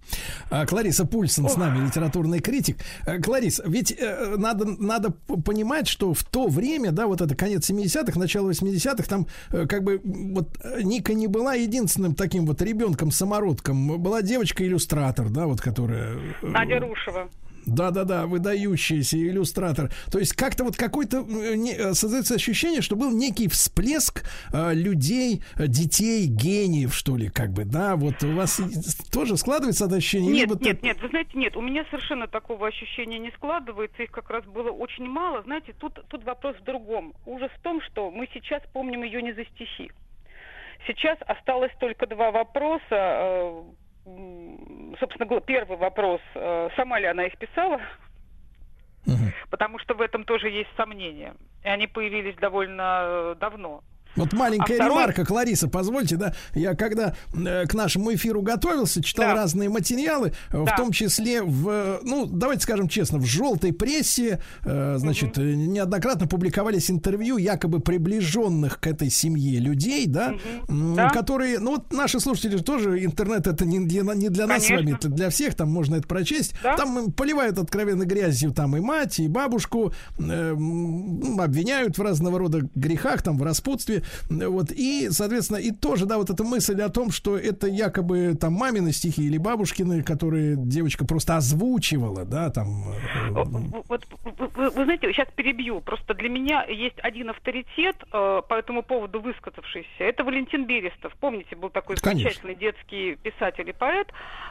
А, 0.50 0.66
Клариса 0.66 1.06
Пульсон 1.06 1.50
с 1.50 1.58
нами, 1.58 1.86
литературный 1.86 2.40
критик. 2.40 2.78
А, 3.06 3.20
Кларис, 3.20 3.62
ведь 3.66 3.92
э, 3.92 4.36
надо, 4.38 4.66
надо 4.66 5.12
понимать, 5.12 5.88
что 5.88 6.14
в 6.14 6.24
то 6.24 6.48
время, 6.48 6.92
да, 6.92 7.08
вот 7.08 7.22
это 7.22 7.36
конец 7.36 7.70
70-х, 7.70 8.18
начало 8.20 8.52
80-х, 8.52 9.04
там 9.04 9.28
э, 9.52 9.66
как 9.68 9.84
бы 9.84 10.00
вот 10.04 10.58
э, 10.64 10.82
Ника 10.84 11.14
не 11.14 11.28
была 11.28 11.56
единственным 11.56 12.16
таким 12.16 12.46
вот 12.46 12.62
ребенком-самородком. 12.62 14.02
Была 14.02 14.22
девочка-иллюстратор, 14.22 15.30
да, 15.30 15.48
вот 15.48 15.62
которая... 15.62 16.16
э, 16.42 16.46
Надя 16.46 16.80
Рушева. 16.80 17.30
Да-да-да, 17.66 18.26
выдающийся 18.28 19.18
иллюстратор. 19.18 19.92
То 20.12 20.20
есть 20.20 20.34
как-то 20.34 20.64
вот 20.64 20.76
какой-то 20.76 21.26
э, 21.28 21.56
э, 21.56 21.94
создается 21.94 22.36
ощущение, 22.36 22.82
что 22.82 22.96
был 22.96 23.12
некий 23.12 23.48
всплеск 23.48 24.24
э, 24.54 24.74
людей, 24.74 25.44
э, 25.56 25.68
детей, 25.68 26.28
гениев, 26.28 26.94
что 26.94 27.18
ли, 27.18 27.30
как 27.30 27.52
бы, 27.52 27.66
да? 27.66 27.96
Вот 27.96 28.24
у 28.24 28.34
вас 28.34 28.62
тоже 29.12 29.38
складывается 29.38 29.86
это 29.86 29.96
ощущение? 29.96 30.32
Нет, 30.32 30.50
Либо 30.50 30.64
нет, 30.64 30.84
нет, 30.84 31.02
вы 31.02 31.10
знаете, 31.10 31.32
нет, 31.34 31.56
у 31.56 31.62
меня 31.62 31.86
совершенно 31.90 32.28
такого 32.28 32.68
ощущения 32.68 33.20
не 33.20 33.32
складывается, 33.32 34.04
их 34.04 34.12
как 34.12 34.30
раз 34.30 34.46
было 34.46 34.70
очень 34.70 35.06
мало. 35.06 35.42
Знаете, 35.44 35.74
тут, 35.80 36.00
тут 36.08 36.24
вопрос 36.24 36.56
в 36.58 36.64
другом. 36.64 37.14
Ужас 37.26 37.52
в 37.58 37.62
том, 37.62 37.82
что 37.82 38.12
мы 38.12 38.28
сейчас 38.34 38.62
помним 38.74 39.04
ее 39.04 39.22
не 39.22 39.34
за 39.34 39.46
стихи. 39.46 39.92
Сейчас 40.88 41.18
осталось 41.26 41.72
только 41.80 42.06
два 42.08 42.32
вопроса. 42.32 43.64
Собственно, 44.06 45.26
гла- 45.26 45.42
первый 45.42 45.78
вопрос, 45.78 46.22
э, 46.36 46.70
сама 46.76 47.00
ли 47.00 47.08
она 47.08 47.26
их 47.26 47.38
писала, 47.40 47.82
Мгм. 49.08 49.34
потому 49.50 49.80
что 49.80 49.96
в 49.96 50.02
этом 50.02 50.24
тоже 50.26 50.50
есть 50.50 50.70
сомнения. 50.78 51.34
И 51.64 51.68
они 51.68 51.88
появились 51.88 52.36
довольно 52.36 53.00
э, 53.02 53.36
давно. 53.40 53.82
Вот 54.16 54.34
маленькая 54.34 54.74
А 54.74 54.76
второй- 54.76 54.90
ремарка, 55.02 55.26
Клариса, 55.26 55.68
позвольте, 55.68 56.16
да, 56.16 56.34
я 56.54 56.74
когда 56.76 57.16
э, 57.34 57.66
к 57.68 57.74
нашему 57.74 58.14
эфиру 58.14 58.42
готовился, 58.42 59.04
читал 59.04 59.26
Да. 59.28 59.34
разные 59.36 59.70
материалы, 59.70 60.34
э, 60.52 60.58
в 60.58 60.66
Да. 60.66 60.76
том 60.78 60.92
числе 60.92 61.42
в, 61.44 61.68
э, 61.70 62.00
ну, 62.04 62.26
давайте 62.26 62.62
скажем 62.64 62.88
честно, 62.88 63.20
в 63.20 63.26
желтой 63.26 63.74
прессе, 63.74 64.40
э, 64.64 64.96
значит, 64.98 65.38
э, 65.38 65.42
неоднократно 65.56 66.28
публиковались 66.28 66.90
интервью 66.90 67.38
якобы 67.38 67.80
приближенных 67.82 68.80
к 68.80 68.88
этой 68.88 69.10
семье 69.10 69.60
людей, 69.60 70.06
да, 70.08 70.36
м, 70.70 70.96
Да. 70.96 71.10
которые, 71.10 71.60
ну, 71.60 71.72
вот 71.72 71.92
наши 71.92 72.20
слушатели 72.20 72.58
тоже, 72.58 73.04
интернет 73.04 73.48
это 73.48 73.66
не 73.66 73.80
для, 73.86 74.02
не 74.14 74.30
для 74.30 74.48
нас 74.48 74.66
с 74.66 74.70
вами, 74.70 74.94
это 74.94 75.10
для 75.10 75.30
всех, 75.30 75.56
там 75.56 75.70
можно 75.72 75.96
это 75.96 76.08
прочесть, 76.08 76.54
Да. 76.64 76.76
там 76.78 77.12
поливают 77.12 77.58
откровенно 77.58 78.04
грязью 78.06 78.52
там 78.52 78.78
и 78.78 78.80
мать, 78.80 79.20
и 79.20 79.28
бабушку, 79.28 79.92
э, 80.20 80.56
обвиняют 81.40 81.98
в 81.98 82.02
разного 82.02 82.40
рода 82.40 82.62
грехах, 82.76 83.22
там, 83.22 83.38
в 83.38 83.44
распутстве, 83.44 84.04
вот, 84.30 84.72
и, 84.72 85.10
соответственно, 85.12 85.58
и 85.58 85.72
тоже, 85.72 86.06
да, 86.06 86.18
вот 86.18 86.30
эта 86.30 86.44
мысль 86.44 86.82
о 86.82 86.90
том, 86.90 87.12
что 87.12 87.38
это 87.38 87.68
якобы 87.68 88.36
там 88.40 88.54
мамины 88.54 88.92
стихи 88.92 89.26
или 89.26 89.38
бабушкины, 89.38 90.04
которые 90.04 90.56
девочка 90.58 91.06
просто 91.06 91.38
озвучивала, 91.38 92.26
да, 92.26 92.50
там, 92.50 92.84
э, 92.90 93.30
Вот, 93.88 94.06
вы, 94.24 94.48
вы- 94.56 94.70
вы 94.70 94.84
знаете, 94.86 95.12
сейчас 95.14 95.28
перебью. 95.36 95.82
Просто 95.82 96.14
для 96.14 96.30
меня 96.30 96.64
есть 96.64 96.96
один 97.00 97.30
авторитет 97.30 97.96
э, 98.12 98.42
по 98.48 98.54
этому 98.56 98.84
поводу 98.84 99.20
высказавшийся. 99.22 99.88
Это 100.00 100.24
Валентин 100.24 100.66
Берестов. 100.66 101.14
Помните, 101.20 101.56
был 101.56 101.70
такой 101.70 101.96
Конечно. 101.98 102.22
замечательный 102.24 102.56
детский 102.56 103.16
писатель 103.16 103.70
и 103.70 103.74
поэт, 103.74 104.08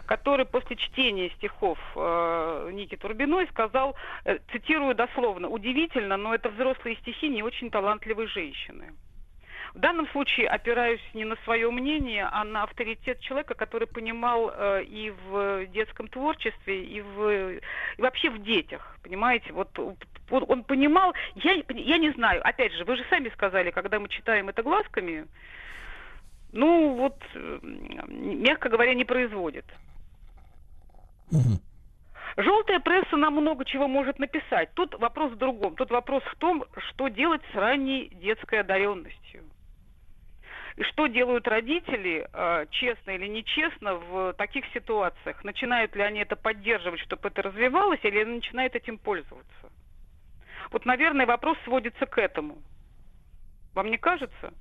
который 0.07 0.47
после 0.47 0.77
чтения 0.77 1.31
стихов 1.37 1.79
э, 1.97 2.71
Ники 2.73 2.97
Турбиной 2.97 3.47
сказал, 3.49 3.95
э, 4.25 4.39
цитирую 4.53 4.95
дословно, 4.95 5.49
«Удивительно, 5.49 6.17
но 6.17 6.35
это 6.35 6.49
взрослые 6.51 6.97
стихи 6.97 7.29
не 7.29 7.43
очень 7.43 7.71
талантливой 7.71 8.27
женщины». 8.27 8.93
В 9.75 9.81
данном 9.81 10.09
случае 10.11 10.47
опираюсь 10.49 11.01
не 11.15 11.25
на 11.25 11.35
свое 11.43 11.69
мнение, 11.69 12.29
а 12.31 12.45
на 12.45 12.63
авторитет 12.63 13.19
человека, 13.19 13.55
который 13.55 13.89
понимал 13.89 14.53
э, 14.55 14.85
и 14.85 15.11
в 15.11 15.67
детском 15.67 16.07
творчестве, 16.07 16.85
и, 16.85 17.01
в, 17.01 17.57
и 17.57 17.61
вообще 17.99 18.31
в 18.31 18.41
детях, 18.45 18.97
понимаете? 19.03 19.53
Вот, 19.53 19.77
он 20.31 20.63
понимал, 20.63 21.13
я, 21.35 21.55
я 21.69 21.99
не 21.99 22.13
знаю, 22.13 22.41
опять 22.47 22.73
же, 22.75 22.85
вы 22.85 22.97
же 22.97 23.05
сами 23.11 23.31
сказали, 23.31 23.73
когда 23.73 23.99
мы 23.99 24.09
читаем 24.09 24.49
это 24.49 24.63
глазками, 24.63 25.27
ну 26.53 26.95
вот, 26.95 27.21
мягко 27.65 28.69
говоря, 28.69 28.95
не 28.95 29.05
производит. 29.05 29.65
Желтая 32.37 32.79
пресса 32.79 33.17
нам 33.17 33.35
много 33.35 33.65
чего 33.65 33.89
может 33.89 34.21
написать. 34.21 34.73
Тут 34.75 34.95
вопрос 35.01 35.33
в 35.33 35.37
другом. 35.37 35.75
Тут 35.75 35.91
вопрос 35.91 36.23
в 36.25 36.37
том, 36.37 36.65
что 36.89 37.09
делать 37.09 37.43
с 37.53 37.55
ранней 37.57 38.09
детской 38.21 38.61
одаренностью. 38.61 39.43
И 40.77 40.83
что 40.83 41.07
делают 41.07 41.47
родители, 41.47 42.27
э, 42.33 42.67
честно 42.71 43.13
или 43.13 43.29
нечестно, 43.29 43.95
в 43.95 44.33
таких 44.35 44.65
ситуациях? 44.75 45.45
Начинают 45.45 45.95
ли 45.95 46.03
они 46.03 46.21
это 46.21 46.35
поддерживать, 46.35 47.01
чтобы 47.01 47.29
это 47.29 47.43
развивалось, 47.43 48.01
или 48.03 48.25
начинают 48.25 48.75
этим 48.75 48.99
пользоваться? 48.99 49.71
Вот, 50.73 50.85
наверное, 50.85 51.27
вопрос 51.27 51.57
сводится 51.65 52.07
к 52.07 52.19
этому. 52.19 52.59
Вам 53.75 53.91
не 53.91 53.99
кажется? 53.99 54.53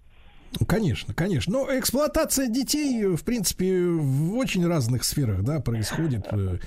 Конечно, 0.67 1.13
конечно. 1.13 1.53
Но 1.53 1.79
эксплуатация 1.79 2.47
детей, 2.47 3.05
в 3.05 3.23
принципе, 3.23 3.81
в 3.85 4.35
очень 4.37 4.65
разных 4.67 5.03
сферах, 5.03 5.43
да, 5.43 5.59
происходит. 5.59 6.27
Ну, 6.31 6.57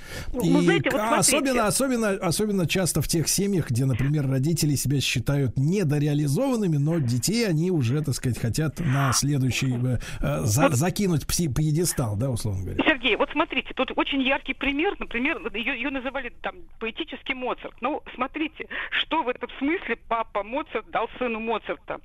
И 0.43 0.51
ну, 0.51 0.61
знаете, 0.63 0.91
вот 0.91 1.01
особенно, 1.01 1.67
особенно, 1.67 2.11
особенно 2.11 2.67
часто 2.67 3.03
в 3.03 3.09
тех 3.09 3.29
семьях, 3.29 3.71
где, 3.71 3.85
например, 3.85 4.29
родители 4.29 4.75
себя 4.75 5.01
считают 5.01 5.57
недореализованными, 5.57 6.77
но 6.77 6.99
детей 6.99 7.47
они 7.47 7.71
уже, 7.71 8.03
так 8.03 8.15
сказать, 8.15 8.39
хотят 8.39 8.79
на 8.81 9.13
следующий 9.13 9.75
э, 9.75 9.99
э, 10.21 10.41
за- 10.45 10.71
закинуть 10.71 11.25
пси- 11.25 11.53
пьедестал, 11.53 12.17
да, 12.17 12.31
условно 12.31 12.65
говоря. 12.65 12.85
Сергей, 12.85 13.17
вот 13.17 13.31
смотрите, 13.33 13.73
тут 13.75 13.91
очень 13.97 14.23
яркий 14.23 14.55
пример, 14.55 14.95
например, 14.99 15.41
ее, 15.55 15.75
ее 15.77 15.91
называли 15.91 16.33
там 16.43 16.57
поэтический 16.81 17.35
Моцарт. 17.35 17.75
Ну, 17.81 18.03
смотрите, 18.15 18.67
что 18.91 19.23
в 19.23 19.29
этом 19.29 19.49
смысле 19.59 19.97
папа 20.09 20.43
Моцарт 20.43 20.91
дал 20.91 21.09
сыну 21.19 21.41
Моцарта. 21.41 21.99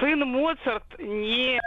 Сын 0.00 0.20
Моцарт 0.20 0.98
не 0.98 1.60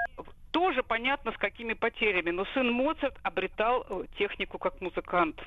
тоже 0.52 0.84
понятно 0.84 1.32
с 1.32 1.38
какими 1.38 1.74
потерями, 1.74 2.32
но 2.32 2.46
сын 2.54 2.72
Моцарт 2.72 3.16
обретал 3.24 3.86
э, 3.90 4.04
технику 4.18 4.58
как 4.58 4.80
музыкант. 4.82 5.42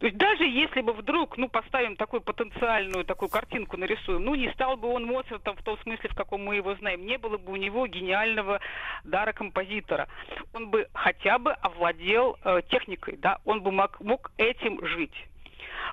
То 0.00 0.06
есть 0.06 0.16
даже 0.16 0.44
если 0.44 0.80
бы 0.80 0.94
вдруг, 0.94 1.36
ну, 1.36 1.48
поставим 1.48 1.94
такую 1.94 2.22
потенциальную 2.22 3.04
такую 3.04 3.28
картинку 3.28 3.76
нарисуем, 3.76 4.24
ну, 4.24 4.34
не 4.34 4.50
стал 4.52 4.78
бы 4.78 4.88
он 4.88 5.04
Моцартом 5.04 5.56
в 5.56 5.62
том 5.62 5.78
смысле, 5.82 6.08
в 6.08 6.14
каком 6.14 6.42
мы 6.42 6.56
его 6.56 6.74
знаем, 6.76 7.04
не 7.04 7.18
было 7.18 7.36
бы 7.36 7.52
у 7.52 7.56
него 7.56 7.86
гениального 7.86 8.60
дара 9.04 9.32
композитора. 9.32 10.08
Он 10.54 10.70
бы 10.70 10.88
хотя 10.94 11.38
бы 11.38 11.52
овладел 11.52 12.38
э, 12.44 12.62
техникой, 12.70 13.18
да, 13.18 13.40
он 13.44 13.62
бы 13.62 13.72
мог, 13.72 14.00
мог 14.00 14.32
этим 14.38 14.84
жить. 14.86 15.26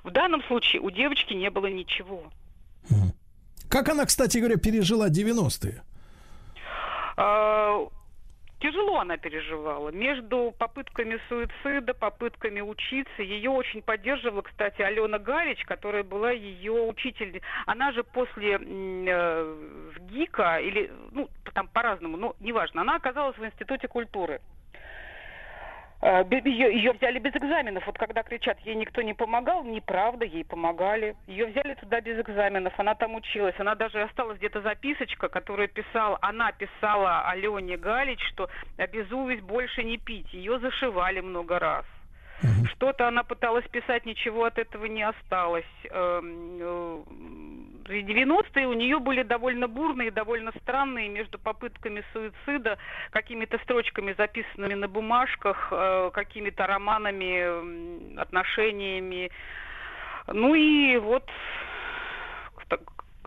В 0.04 0.10
данном 0.10 0.42
случае 0.44 0.80
у 0.80 0.90
девочки 0.90 1.34
не 1.34 1.50
было 1.50 1.66
ничего. 1.66 2.30
Как 3.68 3.88
она, 3.88 4.06
кстати 4.06 4.38
говоря, 4.38 4.56
пережила 4.56 5.08
90-е? 5.08 5.82
А, 7.16 7.86
Тяжело 8.60 8.98
она 8.98 9.16
переживала. 9.16 9.90
Между 9.90 10.52
попытками 10.58 11.20
суицида, 11.28 11.94
попытками 11.94 12.60
учиться, 12.60 13.22
ее 13.22 13.50
очень 13.50 13.82
поддерживала, 13.82 14.42
кстати, 14.42 14.82
Алена 14.82 15.18
Галич, 15.18 15.64
которая 15.64 16.02
была 16.02 16.32
ее 16.32 16.72
учитель. 16.72 17.40
Она 17.66 17.92
же 17.92 18.02
после 18.02 18.58
э, 18.60 19.56
ГИКа, 20.10 20.56
или, 20.56 20.90
ну, 21.12 21.28
там 21.54 21.68
по-разному, 21.68 22.16
но 22.16 22.34
неважно, 22.40 22.80
она 22.80 22.96
оказалась 22.96 23.38
в 23.38 23.44
Институте 23.44 23.86
культуры. 23.86 24.40
Э, 26.00 26.24
Ее, 26.30 26.72
ее 26.74 26.92
взяли 26.92 27.18
без 27.18 27.34
экзаменов. 27.34 27.86
Вот 27.86 27.98
когда 27.98 28.22
кричат, 28.22 28.58
ей 28.60 28.76
никто 28.76 29.02
не 29.02 29.14
помогал, 29.14 29.64
неправда, 29.64 30.24
ей 30.24 30.44
помогали. 30.44 31.16
Ее 31.26 31.46
взяли 31.46 31.74
туда 31.74 32.00
без 32.00 32.20
экзаменов, 32.20 32.72
она 32.78 32.94
там 32.94 33.14
училась. 33.16 33.54
Она 33.58 33.74
даже 33.74 34.02
осталась 34.02 34.38
где-то 34.38 34.60
записочка, 34.60 35.28
которую 35.28 35.68
писала, 35.68 36.18
она 36.20 36.52
писала 36.52 37.28
Алене 37.28 37.76
Галич, 37.76 38.20
что 38.28 38.48
обязуюсь 38.76 39.40
больше 39.40 39.82
не 39.82 39.98
пить. 39.98 40.32
Ее 40.32 40.58
зашивали 40.60 41.20
много 41.20 41.58
раз. 41.58 41.84
Что-то 42.74 43.08
она 43.08 43.24
пыталась 43.24 43.66
писать, 43.66 44.06
ничего 44.06 44.44
от 44.44 44.58
этого 44.58 44.84
не 44.84 45.02
осталось. 45.02 45.64
В 47.88 47.90
90-е 47.90 48.66
у 48.66 48.74
нее 48.74 48.98
были 48.98 49.22
довольно 49.22 49.66
бурные, 49.66 50.10
довольно 50.10 50.52
странные 50.60 51.08
между 51.08 51.38
попытками 51.38 52.04
суицида, 52.12 52.76
какими-то 53.10 53.58
строчками, 53.60 54.14
записанными 54.16 54.74
на 54.74 54.88
бумажках, 54.88 55.68
э, 55.70 56.10
какими-то 56.12 56.66
романами, 56.66 58.20
отношениями. 58.20 59.30
Ну 60.26 60.54
и 60.54 60.98
вот 60.98 61.24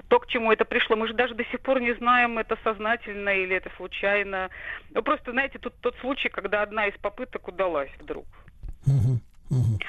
то, 0.08 0.20
к 0.20 0.28
чему 0.28 0.52
это 0.52 0.64
пришло, 0.64 0.96
мы 0.96 1.08
же 1.08 1.14
даже 1.14 1.34
до 1.34 1.46
сих 1.46 1.62
пор 1.62 1.80
не 1.80 1.94
знаем, 1.94 2.38
это 2.38 2.58
сознательно 2.64 3.30
или 3.30 3.56
это 3.56 3.72
случайно. 3.78 4.50
Ну, 4.92 5.02
просто, 5.02 5.32
знаете, 5.32 5.58
тут 5.58 5.74
тот 5.82 5.96
случай, 6.02 6.30
когда 6.30 6.62
одна 6.62 6.86
из 6.88 6.98
попыток 7.00 7.48
удалась 7.48 7.92
вдруг. 8.00 8.26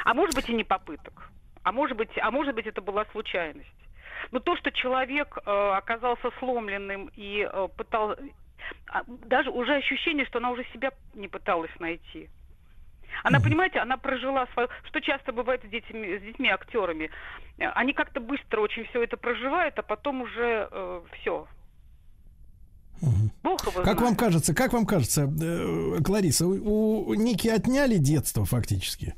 А 0.04 0.14
может 0.14 0.34
быть 0.34 0.48
и 0.48 0.54
не 0.54 0.64
попыток. 0.64 1.28
А 1.62 1.72
может 1.72 1.96
быть, 1.96 2.10
а 2.16 2.30
может 2.30 2.54
быть 2.54 2.66
это 2.66 2.80
была 2.80 3.04
случайность. 3.12 3.81
Но 4.30 4.40
то, 4.40 4.56
что 4.56 4.70
человек 4.70 5.38
э, 5.44 5.50
оказался 5.50 6.30
сломленным 6.38 7.10
и 7.16 7.48
э, 7.50 7.68
пытал, 7.76 8.16
а, 8.88 9.02
даже 9.06 9.50
уже 9.50 9.74
ощущение, 9.74 10.26
что 10.26 10.38
она 10.38 10.50
уже 10.50 10.64
себя 10.72 10.90
не 11.14 11.28
пыталась 11.28 11.70
найти. 11.78 12.28
Она, 13.24 13.40
понимаете, 13.40 13.78
она 13.78 13.96
прожила 13.98 14.46
свою... 14.54 14.68
Что 14.84 15.00
часто 15.00 15.32
бывает 15.32 15.62
с 15.64 15.68
детьми, 15.68 16.18
с 16.18 16.22
детьми 16.22 16.48
актерами. 16.48 17.10
Э, 17.58 17.66
Они 17.74 17.92
как-то 17.92 18.20
быстро 18.20 18.60
очень 18.60 18.84
все 18.86 19.02
это 19.02 19.16
проживают, 19.16 19.78
а 19.78 19.82
потом 19.82 20.22
уже 20.22 20.68
все. 21.20 21.46
Бог 23.42 23.60
его 23.62 23.72
Как 23.72 23.84
знает. 23.84 24.00
вам 24.00 24.16
кажется, 24.16 24.54
как 24.54 24.72
вам 24.72 24.86
кажется, 24.86 25.22
э, 25.22 26.02
Клариса, 26.04 26.46
у, 26.46 27.08
у 27.08 27.14
Ники 27.14 27.48
отняли 27.48 27.96
детство 27.96 28.44
фактически? 28.44 29.14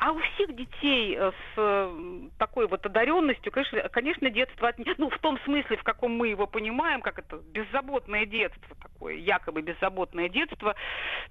А 0.00 0.12
у 0.12 0.18
всех 0.18 0.56
детей 0.56 1.14
э, 1.14 1.30
с 1.30 1.58
э, 1.58 2.28
такой 2.38 2.66
вот 2.66 2.86
одаренностью, 2.86 3.52
конечно, 3.52 3.86
конечно, 3.90 4.30
детство 4.30 4.68
от... 4.68 4.78
ну 4.96 5.10
в 5.10 5.18
том 5.18 5.38
смысле, 5.40 5.76
в 5.76 5.82
каком 5.82 6.12
мы 6.12 6.28
его 6.28 6.46
понимаем, 6.46 7.02
как 7.02 7.18
это 7.18 7.36
беззаботное 7.36 8.24
детство 8.24 8.74
такое, 8.80 9.16
якобы 9.16 9.60
беззаботное 9.60 10.30
детство, 10.30 10.74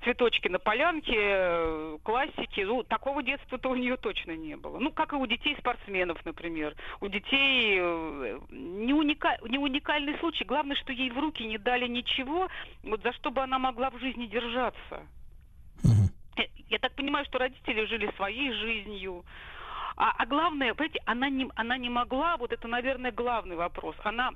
цветочки 0.04 0.50
на 0.50 0.60
полянке, 0.60 1.16
э, 1.18 1.98
классики, 2.04 2.62
ну 2.62 2.84
такого 2.84 3.24
детства-то 3.24 3.72
у 3.72 3.76
нее 3.76 3.98
точно 3.98 4.36
не 4.36 4.56
было. 4.56 4.78
Ну 4.78 4.92
как 4.92 5.14
и 5.14 5.16
у 5.16 5.26
детей 5.26 5.56
спортсменов, 5.58 6.24
например, 6.24 6.76
у 7.02 7.08
детей 7.08 7.80
не, 8.52 8.94
уника... 8.94 9.40
не 9.50 9.58
уникальный 9.58 10.16
случай, 10.20 10.44
главное, 10.44 10.76
что 10.76 10.94
ей 10.94 11.10
в 11.10 11.18
руки 11.18 11.44
не 11.44 11.58
дали 11.58 11.88
ничего, 11.88 12.50
вот 12.84 13.02
за 13.02 13.14
что 13.14 13.32
бы 13.32 13.42
она 13.42 13.58
могла 13.58 13.90
в 13.90 13.98
жизни 13.98 14.28
держаться. 14.28 15.02
Я 16.70 16.80
так 16.80 16.94
понимаю, 16.94 17.26
что 17.26 17.40
родители 17.40 17.86
жили 17.86 18.12
своей 18.16 18.52
жизнью. 18.54 19.26
А, 19.96 20.12
а 20.18 20.26
главное, 20.26 20.74
понимаете, 20.74 21.02
она 21.06 21.30
не, 21.30 21.48
она 21.56 21.78
не 21.78 21.90
могла, 21.90 22.38
вот 22.38 22.54
это, 22.54 22.68
наверное, 22.68 23.12
главный 23.12 23.56
вопрос. 23.56 23.96
Она 24.04 24.32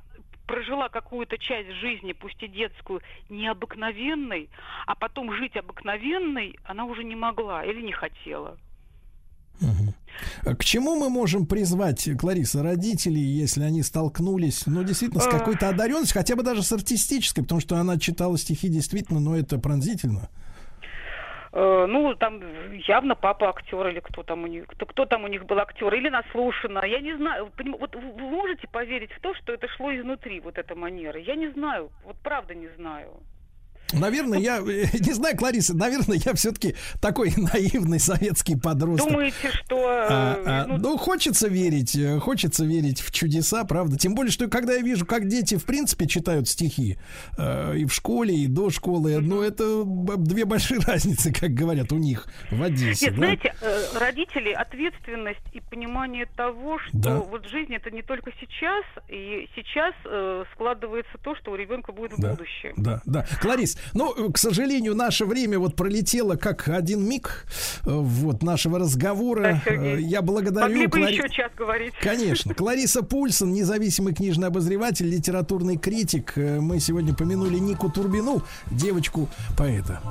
прожила 0.45 0.89
какую-то 0.89 1.38
часть 1.38 1.71
жизни, 1.80 2.13
пусть 2.13 2.41
и 2.43 2.47
детскую, 2.47 3.01
необыкновенной, 3.30 4.49
а 4.85 4.95
потом 4.95 5.34
жить 5.35 5.55
обыкновенной 5.55 6.59
она 6.65 6.85
уже 6.85 7.03
не 7.03 7.15
могла 7.15 7.63
или 7.63 7.81
не 7.81 7.93
хотела. 7.93 8.57
К 10.43 10.63
чему 10.63 10.95
мы 10.95 11.09
можем 11.09 11.45
призвать, 11.45 12.09
Клариса, 12.19 12.61
родителей, 12.61 13.21
если 13.21 13.63
они 13.63 13.84
столкнулись, 13.84 14.63
ну, 14.65 14.84
действительно, 14.84 15.21
с 15.21 15.27
какой-то 15.27 15.69
одаренностью, 15.69 16.19
хотя 16.19 16.35
бы 16.35 16.43
даже 16.43 16.63
с 16.63 16.71
артистической, 16.71 17.43
потому 17.43 17.61
что 17.61 17.77
она 17.77 17.97
читала 17.97 18.38
стихи 18.38 18.67
действительно, 18.67 19.19
но 19.19 19.35
это 19.35 19.57
пронзительно. 19.57 20.30
Э, 21.55 21.85
ну, 21.88 22.15
там 22.15 22.41
явно 22.88 23.13
папа 23.13 23.49
актер 23.49 23.88
или 23.88 23.99
кто 23.99 24.23
там 24.23 24.43
у 24.43 24.47
них, 24.47 24.65
кто, 24.65 24.88
кто 24.88 25.05
там 25.05 25.23
у 25.23 25.27
них 25.27 25.45
был 25.45 25.59
актер, 25.59 25.93
или 25.93 26.09
наслушано, 26.09 26.84
я 26.84 26.99
не 26.99 27.15
знаю. 27.15 27.51
Вот 27.80 27.95
вы 27.95 28.03
можете 28.03 28.67
поверить 28.67 29.11
в 29.11 29.19
то, 29.21 29.35
что 29.35 29.53
это 29.53 29.67
шло 29.67 29.95
изнутри, 29.95 30.39
вот 30.39 30.57
эта 30.57 30.73
манера? 30.73 31.19
Я 31.19 31.35
не 31.35 31.49
знаю, 31.49 31.91
вот 32.03 32.15
правда 32.23 32.55
не 32.55 32.69
знаю. 32.69 33.19
Наверное, 33.94 34.40
я 34.40 34.57
э, 34.60 34.86
не 34.99 35.14
знаю, 35.14 35.38
Клариса, 35.38 35.76
наверное, 35.76 36.18
я 36.24 36.34
все-таки 36.34 36.76
такой 37.02 37.34
наивный 37.38 37.99
советский 37.99 38.56
подросток. 38.56 39.10
Думаете, 39.10 39.52
что... 39.52 39.76
э, 39.90 40.07
А, 40.10 40.44
а, 40.45 40.65
ну, 40.68 40.78
ну, 40.78 40.98
хочется 40.98 41.48
верить, 41.48 41.95
э, 41.95 42.20
хочется 42.20 42.65
верить 42.65 43.02
в 43.02 43.11
чудеса, 43.11 43.64
правда. 43.65 43.98
Тем 43.98 44.15
более, 44.15 44.32
что 44.32 44.48
когда 44.48 44.74
я 44.74 44.82
вижу, 44.82 45.06
как 45.06 45.28
дети, 45.28 45.56
в 45.57 45.65
принципе, 45.65 46.07
читают 46.07 46.48
стихи 46.48 46.98
э, 47.38 47.78
и 47.78 47.86
в 47.86 47.94
школе, 47.94 48.36
и 48.36 48.48
до 48.48 48.70
школы, 48.70 49.20
ну, 49.20 49.41
это 49.41 49.84
две 50.18 50.45
большие 50.45 50.80
разницы, 50.86 51.32
как 51.34 51.52
говорят 51.52 51.91
у 51.91 51.98
них 51.98 52.28
в 52.52 52.61
Одессе. 52.61 53.06
Нет, 53.06 53.14
да? 53.14 53.18
знаете, 53.18 53.53
родители 53.99 54.52
ответственность 54.52 55.40
и 55.53 55.60
понимание 55.60 56.26
того, 56.36 56.80
что 56.80 56.98
Да. 56.98 57.18
вот 57.20 57.45
жизнь 57.48 57.74
это 57.74 57.91
не 57.91 58.02
только 58.02 58.32
сейчас, 58.40 58.84
и 59.10 59.48
сейчас 59.56 59.94
э, 60.06 60.44
складывается 60.53 61.18
то, 61.24 61.36
что 61.36 61.52
у 61.52 61.56
ребенка 61.56 61.91
будет 61.91 62.14
в 62.14 62.22
Да, 62.22 62.32
будущем. 62.32 62.74
Да, 62.78 63.02
да. 63.06 63.26
Кларис, 63.41 63.78
ну, 63.93 64.31
к 64.31 64.38
сожалению, 64.38 64.95
наше 64.95 65.26
время 65.26 65.60
вот 65.60 65.76
пролетело 65.76 66.35
как 66.35 66.68
один 66.68 67.07
миг 67.07 67.45
э, 67.85 67.89
вот 67.89 68.43
нашего 68.43 68.80
разговора. 68.80 69.61
Сергей. 69.65 69.95
Э, 69.95 70.01
Я 70.01 70.22
благодарю 70.22 70.68
Могли 70.68 70.88
бы 70.88 70.99
еще 70.99 71.30
час 71.30 71.51
говорить. 71.57 71.93
Конечно. 72.01 72.53
Клариса 72.55 73.03
Пульсон, 73.03 73.53
независимый 73.53 74.14
книжный 74.14 74.47
обозреватель, 74.47 75.10
литературный 75.10 75.77
критик. 75.77 76.34
Э, 76.38 76.60
Мы 76.60 76.80
сегодня 76.80 77.14
помянули 77.14 77.57
Нику 77.57 77.89
Турбину, 77.89 78.43
девочку-поэта. 78.72 80.01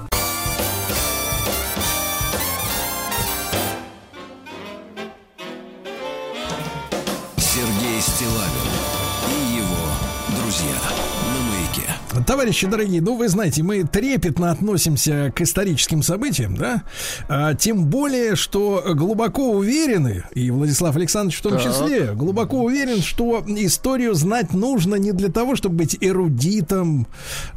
Товарищи 12.33 12.67
дорогие, 12.67 13.03
ну 13.03 13.15
вы 13.15 13.29
знаете, 13.29 13.63
мы 13.63 13.85
трепетно 13.85 14.51
относимся 14.51 15.31
к 15.37 15.43
историческим 15.43 16.03
событиям, 16.03 16.57
да? 16.57 16.83
А, 17.29 17.53
тем 17.55 17.85
более, 17.85 18.37
что 18.37 18.83
глубоко 18.95 19.51
уверены, 19.51 20.25
и 20.35 20.51
Владислав 20.51 20.97
Александрович 20.97 21.41
в 21.41 21.43
том 21.43 21.53
Так. 21.53 21.63
числе, 21.63 22.13
глубоко 22.15 22.63
уверен, 22.63 23.03
что 23.03 23.45
историю 23.47 24.15
знать 24.15 24.55
нужно 24.55 24.95
не 24.95 25.13
для 25.13 25.29
того, 25.29 25.57
чтобы 25.57 25.77
быть 25.77 25.99
эрудитом, 26.01 27.07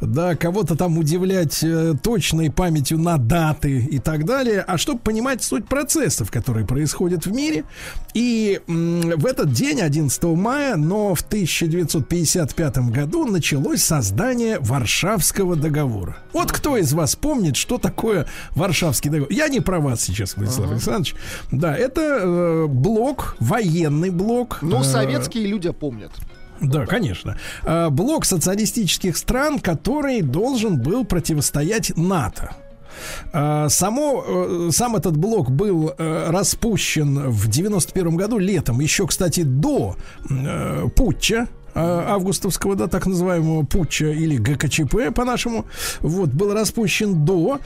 да, 0.02 0.36
кого-то 0.36 0.76
там 0.76 0.98
удивлять 0.98 1.64
э, 1.64 1.94
точной 2.02 2.50
памятью 2.50 2.98
на 2.98 3.16
даты 3.16 3.78
и 3.78 3.98
так 3.98 4.26
далее, 4.26 4.60
а 4.60 4.76
чтобы 4.76 4.98
понимать 4.98 5.42
суть 5.42 5.66
процессов, 5.66 6.30
которые 6.30 6.66
происходят 6.66 7.24
в 7.24 7.32
мире. 7.32 7.64
И 8.12 8.60
м, 8.68 9.00
в 9.16 9.24
этот 9.24 9.52
день, 9.52 9.80
11 9.80 10.22
мая, 10.24 10.76
но 10.76 11.14
в 11.14 11.22
1955 11.22 12.90
году 12.90 13.24
началось 13.24 13.82
создание 13.82 14.60
Варшавского 14.66 15.56
договора. 15.56 16.16
Вот 16.32 16.52
кто 16.52 16.76
из 16.76 16.92
вас 16.92 17.16
помнит, 17.16 17.56
что 17.56 17.78
такое 17.78 18.26
Варшавский 18.54 19.10
договор? 19.10 19.32
Я 19.32 19.48
не 19.48 19.60
про 19.60 19.80
вас 19.80 20.00
сейчас, 20.02 20.36
Владислав 20.36 20.70
Александрович. 20.72 21.14
Да, 21.52 21.76
это 21.76 22.00
э, 22.00 22.66
блок, 22.66 23.36
военный 23.38 24.10
блок. 24.10 24.58
Ну, 24.62 24.80
э, 24.80 24.84
советские 24.84 25.46
люди 25.46 25.70
помнят. 25.70 26.10
да, 26.60 26.86
конечно. 26.86 27.36
Э, 27.64 27.90
Блок 27.90 28.24
социалистических 28.24 29.16
стран, 29.16 29.58
который 29.60 30.22
должен 30.22 30.78
был 30.80 31.04
противостоять 31.04 31.96
НАТО. 31.96 32.50
Э, 33.32 33.66
Само, 33.68 34.24
э, 34.26 34.70
сам 34.72 34.96
этот 34.96 35.16
блок 35.16 35.50
был 35.50 35.92
распущен 35.98 37.28
в 37.30 37.48
91 37.48 38.16
году 38.16 38.38
летом, 38.38 38.80
еще, 38.80 39.06
кстати, 39.06 39.42
до 39.42 39.96
э, 40.30 40.86
путча 40.96 41.46
августовского, 41.76 42.74
да, 42.76 42.86
так 42.86 43.06
называемого 43.06 43.64
путча 43.64 44.06
или 44.06 44.36
ГКЧП 44.36 45.14
по-нашему, 45.14 45.66
вот, 46.00 46.30
был 46.30 46.52
распущен 46.52 47.24
до. 47.24 47.60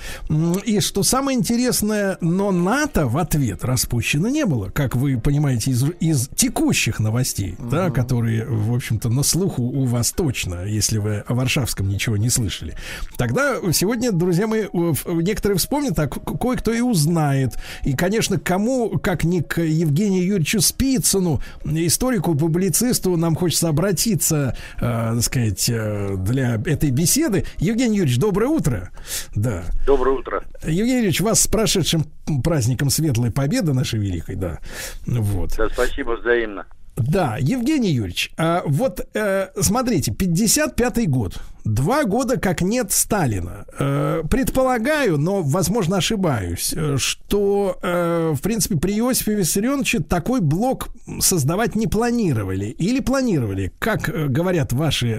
И 0.64 0.80
что 0.80 1.02
самое 1.02 1.38
интересное, 1.38 2.18
но 2.20 2.50
НАТО 2.50 3.06
в 3.06 3.18
ответ 3.18 3.64
распущено 3.64 4.28
не 4.28 4.44
было, 4.46 4.70
как 4.70 4.96
вы 4.96 5.18
понимаете 5.18 5.70
из, 5.70 5.84
из 6.00 6.28
текущих 6.34 6.98
новостей, 7.00 7.56
да, 7.70 7.90
которые, 7.90 8.46
в 8.46 8.74
общем-то, 8.74 9.08
на 9.08 9.22
слуху 9.22 9.62
у 9.62 9.84
вас 9.84 10.12
точно, 10.12 10.64
если 10.64 10.98
вы 10.98 11.18
о 11.26 11.34
Варшавском 11.34 11.88
ничего 11.88 12.16
не 12.16 12.30
слышали. 12.30 12.74
Тогда 13.16 13.56
сегодня, 13.72 14.12
друзья 14.12 14.46
мои, 14.46 14.64
некоторые 15.06 15.58
вспомнят, 15.58 15.98
а 15.98 16.08
ко- 16.08 16.20
кое-кто 16.20 16.72
и 16.72 16.80
узнает. 16.80 17.54
И, 17.84 17.94
конечно, 17.94 18.38
кому, 18.38 18.98
как 18.98 19.24
не 19.24 19.42
к 19.42 19.60
Евгению 19.60 20.24
Юрьевичу 20.24 20.60
Спицыну, 20.60 21.40
историку, 21.64 22.34
публицисту, 22.34 23.16
нам 23.16 23.36
хочется 23.36 23.68
обратиться, 23.68 23.99
э, 24.06 24.52
так 24.80 25.22
сказать, 25.22 25.68
э, 25.68 26.16
для 26.18 26.54
этой 26.54 26.90
беседы. 26.90 27.44
Евгений 27.58 27.98
Юрьевич, 27.98 28.18
доброе 28.18 28.46
утро. 28.46 28.90
Да. 29.34 29.64
Доброе 29.86 30.18
утро. 30.18 30.42
Евгений 30.62 30.96
Юрьевич, 30.98 31.20
вас 31.20 31.40
с 31.40 31.46
прошедшим 31.46 32.04
праздником 32.42 32.90
Светлой 32.90 33.30
Победы 33.30 33.72
нашей 33.72 34.00
великой, 34.00 34.36
да. 34.36 34.60
Вот. 35.06 35.54
Да, 35.56 35.68
спасибо 35.68 36.12
взаимно. 36.12 36.66
Да, 37.08 37.36
Евгений 37.40 37.90
Юрьевич, 37.90 38.30
а 38.36 38.62
вот 38.66 39.00
э, 39.14 39.48
смотрите, 39.56 40.12
55-й 40.12 41.06
год, 41.06 41.38
два 41.64 42.04
года 42.04 42.38
как 42.38 42.60
нет 42.60 42.92
Сталина. 42.92 43.64
Э, 43.78 44.22
предполагаю, 44.30 45.16
но, 45.16 45.40
возможно, 45.42 45.96
ошибаюсь, 45.96 46.74
э, 46.76 46.96
что, 46.98 47.78
в 47.80 48.42
принципе, 48.42 48.76
при 48.76 48.98
Иосифе 48.98 49.34
Виссарионовиче 49.34 50.00
такой 50.00 50.40
блок 50.40 50.88
создавать 51.20 51.74
не 51.74 51.86
планировали. 51.86 52.66
Или 52.66 53.00
планировали, 53.00 53.72
как 53.78 54.02
говорят 54.32 54.72
ваши 54.72 55.12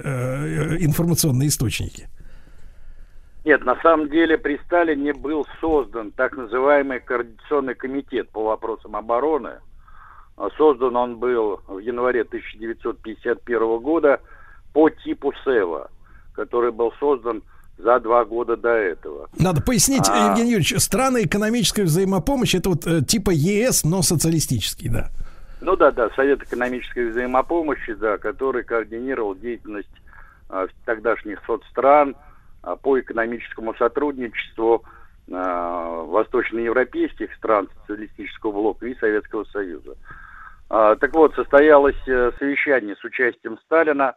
информационные 0.80 1.50
источники. 1.50 2.10
Нет, 3.44 3.66
на 3.66 3.76
самом 3.82 4.10
деле 4.10 4.38
при 4.38 4.60
Сталине 4.66 5.14
был 5.14 5.48
создан 5.60 6.12
так 6.12 6.38
называемый 6.38 7.00
Координационный 7.00 7.74
комитет 7.74 8.30
по 8.30 8.44
вопросам 8.44 8.96
обороны. 8.96 9.54
А 10.42 10.50
Создан 10.58 10.96
он 10.96 11.18
был 11.18 11.62
в 11.68 11.78
январе 11.78 12.22
1951 12.22 13.78
года 13.78 14.20
по 14.74 14.90
типу 14.90 15.32
СЭВа, 15.44 15.92
который 16.34 16.72
был 16.72 16.92
создан 17.00 17.44
за 17.78 18.00
два 18.00 18.26
года 18.26 18.58
до 18.58 18.70
этого. 18.70 19.30
Надо 19.38 19.62
пояснить, 19.62 20.10
А. 20.10 20.30
Евгений 20.30 20.54
Юрьевич, 20.54 20.82
страны 20.82 21.26
экономической 21.26 21.84
взаимопомощи 21.84 22.58
это 22.58 22.70
вот 22.70 22.88
э, 22.88 23.04
типа 23.04 23.30
ЕС, 23.30 23.84
но 23.84 24.02
социалистический, 24.02 24.90
да. 24.90 25.12
Ну 25.62 25.76
да, 25.76 25.92
да, 25.92 26.10
Совет 26.16 26.42
экономической 26.42 27.12
взаимопомощи, 27.12 27.94
да, 27.94 28.18
который 28.18 28.64
координировал 28.64 29.36
деятельность 29.36 29.94
а, 30.50 30.66
тогдашних 30.86 31.38
соцстран 31.46 32.16
а, 32.64 32.78
по 32.78 33.00
экономическому 33.00 33.76
сотрудничеству 33.76 34.84
а, 35.32 36.02
восточноевропейских 36.02 37.32
стран 37.36 37.70
социалистического 37.82 38.52
блока 38.52 38.88
и 38.88 38.98
Советского 38.98 39.44
Союза. 39.44 39.96
А, 40.74 40.96
так 40.96 41.14
вот, 41.14 41.36
состоялось 41.36 42.02
э, 42.08 42.32
совещание 42.40 42.96
с 42.96 43.04
участием 43.04 43.58
Сталина, 43.66 44.16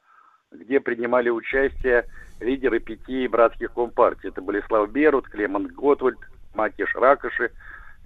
где 0.52 0.78
принимали 0.78 1.28
участие 1.28 2.04
лидеры 2.38 2.78
пяти 2.78 3.26
братских 3.26 3.72
компартий. 3.72 4.28
Это 4.28 4.40
Болеслав 4.40 4.88
Берут, 4.92 5.28
Клемент 5.28 5.72
Готвальд, 5.72 6.18
Матиш 6.54 6.94
Ракоши, 6.94 7.50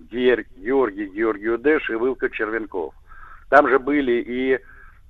Гер, 0.00 0.46
Георгий 0.56 1.08
Георгиудеш 1.08 1.90
и 1.90 1.94
Вылка 1.96 2.30
Червенков. 2.30 2.94
Там 3.50 3.68
же 3.68 3.78
были 3.78 4.12
и 4.12 4.58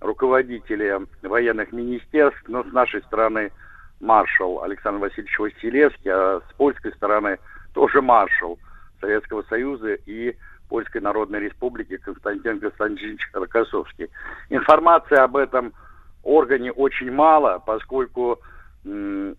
руководители 0.01 0.99
военных 1.23 1.71
министерств, 1.71 2.43
но 2.49 2.65
с 2.65 2.73
нашей 2.73 3.03
стороны 3.03 3.53
маршал 4.01 4.65
Александр 4.65 4.99
Васильевич 4.99 5.39
Василевский, 5.39 6.11
а 6.11 6.41
с 6.41 6.55
польской 6.55 6.93
стороны 6.95 7.39
тоже 7.73 8.03
маршал 8.03 8.59
Советского 9.01 9.45
Союза 9.45 9.95
и 9.95 10.37
Польской 10.69 11.01
Народной 11.01 11.41
Республики 11.41 11.97
Константин 11.97 12.61
Константинович 12.61 13.29
Рокоссовский. 13.33 14.09
Информации 14.51 15.17
об 15.17 15.37
этом 15.37 15.73
органе 16.23 16.73
очень 16.73 17.11
мало, 17.11 17.63
поскольку 17.65 18.39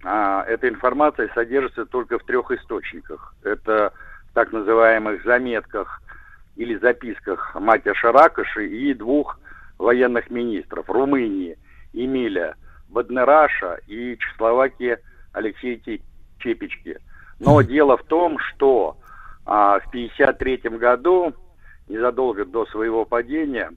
а, 0.03 0.43
эта 0.43 0.67
информация 0.69 1.29
содержится 1.33 1.85
только 1.85 2.19
в 2.19 2.23
трех 2.23 2.51
источниках. 2.51 3.33
Это 3.43 3.93
в 4.29 4.33
так 4.33 4.51
называемых 4.51 5.23
заметках 5.23 6.01
или 6.55 6.75
записках 6.77 7.55
Матя 7.55 7.93
Шаракоши 7.95 8.67
и 8.67 8.93
двух 8.93 9.39
военных 9.77 10.29
министров 10.29 10.89
Румынии 10.89 11.57
Эмиля 11.93 12.55
Баднераша 12.89 13.79
и 13.87 14.17
Чехословакии 14.17 14.97
Алексея 15.31 15.79
Чепечки. 16.39 16.97
Но 17.39 17.61
дело 17.61 17.97
в 17.97 18.03
том, 18.03 18.37
что 18.39 18.97
а, 19.51 19.79
в 19.79 19.87
1953 19.87 20.77
году, 20.77 21.33
незадолго 21.87 22.45
до 22.45 22.67
своего 22.67 23.03
падения, 23.03 23.71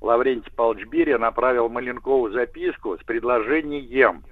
Лаврентий 0.00 0.50
Павлович 0.50 0.86
Берия 0.86 1.18
направил 1.18 1.68
Маленкову 1.68 2.30
записку 2.30 2.96
с 2.96 3.04
предложением 3.04 4.24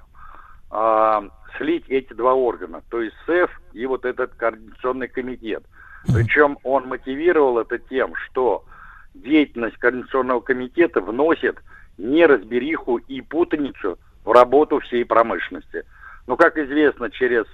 а, 0.71 1.25
слить 1.59 1.85
эти 1.89 2.15
два 2.15 2.33
органа, 2.33 2.81
то 2.89 3.03
есть 3.03 3.15
СЭФ 3.27 3.51
и 3.75 3.85
вот 3.85 4.07
этот 4.07 4.33
координационный 4.37 5.09
комитет. 5.09 5.63
Причем 6.07 6.57
он 6.63 6.89
мотивировал 6.89 7.59
это 7.59 7.79
тем, 7.79 8.15
что 8.15 8.65
деятельность 9.13 9.77
координационного 9.77 10.41
комитета 10.41 11.03
вносит 11.03 11.59
неразбериху 11.99 12.97
и 12.97 13.21
путаницу 13.21 13.99
в 14.25 14.33
работу 14.33 14.81
всей 14.81 15.05
промышленности. 15.05 15.85
Но, 16.27 16.37
как 16.37 16.57
известно, 16.57 17.11
через 17.11 17.45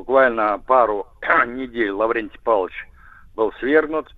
буквально 0.00 0.58
пару 0.66 1.06
недель 1.46 1.90
Лаврентий 1.90 2.40
Павлович 2.42 2.88
был 3.36 3.52
свергнут, 3.60 4.08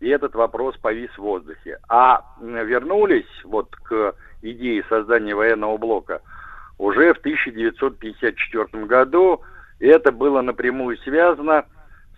и 0.00 0.08
этот 0.08 0.34
вопрос 0.34 0.76
повис 0.78 1.10
в 1.12 1.18
воздухе. 1.18 1.78
А 1.88 2.24
вернулись 2.40 3.28
вот 3.44 3.74
к 3.76 4.14
идее 4.42 4.84
создания 4.88 5.36
военного 5.36 5.76
блока 5.76 6.22
уже 6.76 7.14
в 7.14 7.18
1954 7.18 8.84
году, 8.86 9.42
и 9.78 9.86
это 9.86 10.10
было 10.10 10.40
напрямую 10.40 10.96
связано 10.98 11.66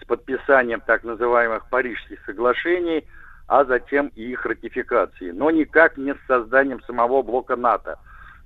с 0.01 0.07
подписанием 0.07 0.81
так 0.81 1.05
называемых 1.05 1.69
Парижских 1.69 2.25
соглашений, 2.25 3.07
а 3.49 3.67
затем 3.67 4.13
и 4.15 4.31
их 4.31 4.47
ратификацией, 4.47 5.33
но 5.33 5.51
никак 5.51 5.99
не 5.99 6.15
с 6.15 6.27
созданием 6.27 6.83
самого 6.85 7.23
блока 7.23 7.55
НАТО. 7.55 7.99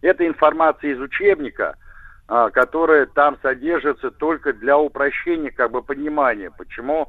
Это 0.02 0.26
информация 0.26 0.94
из 0.94 1.00
учебника, 1.00 1.76
а, 2.26 2.50
которая 2.50 3.06
там 3.06 3.36
содержится 3.42 4.10
только 4.10 4.52
для 4.52 4.78
упрощения 4.78 5.50
как 5.50 5.70
бы 5.70 5.82
понимания, 5.82 6.50
почему 6.50 7.08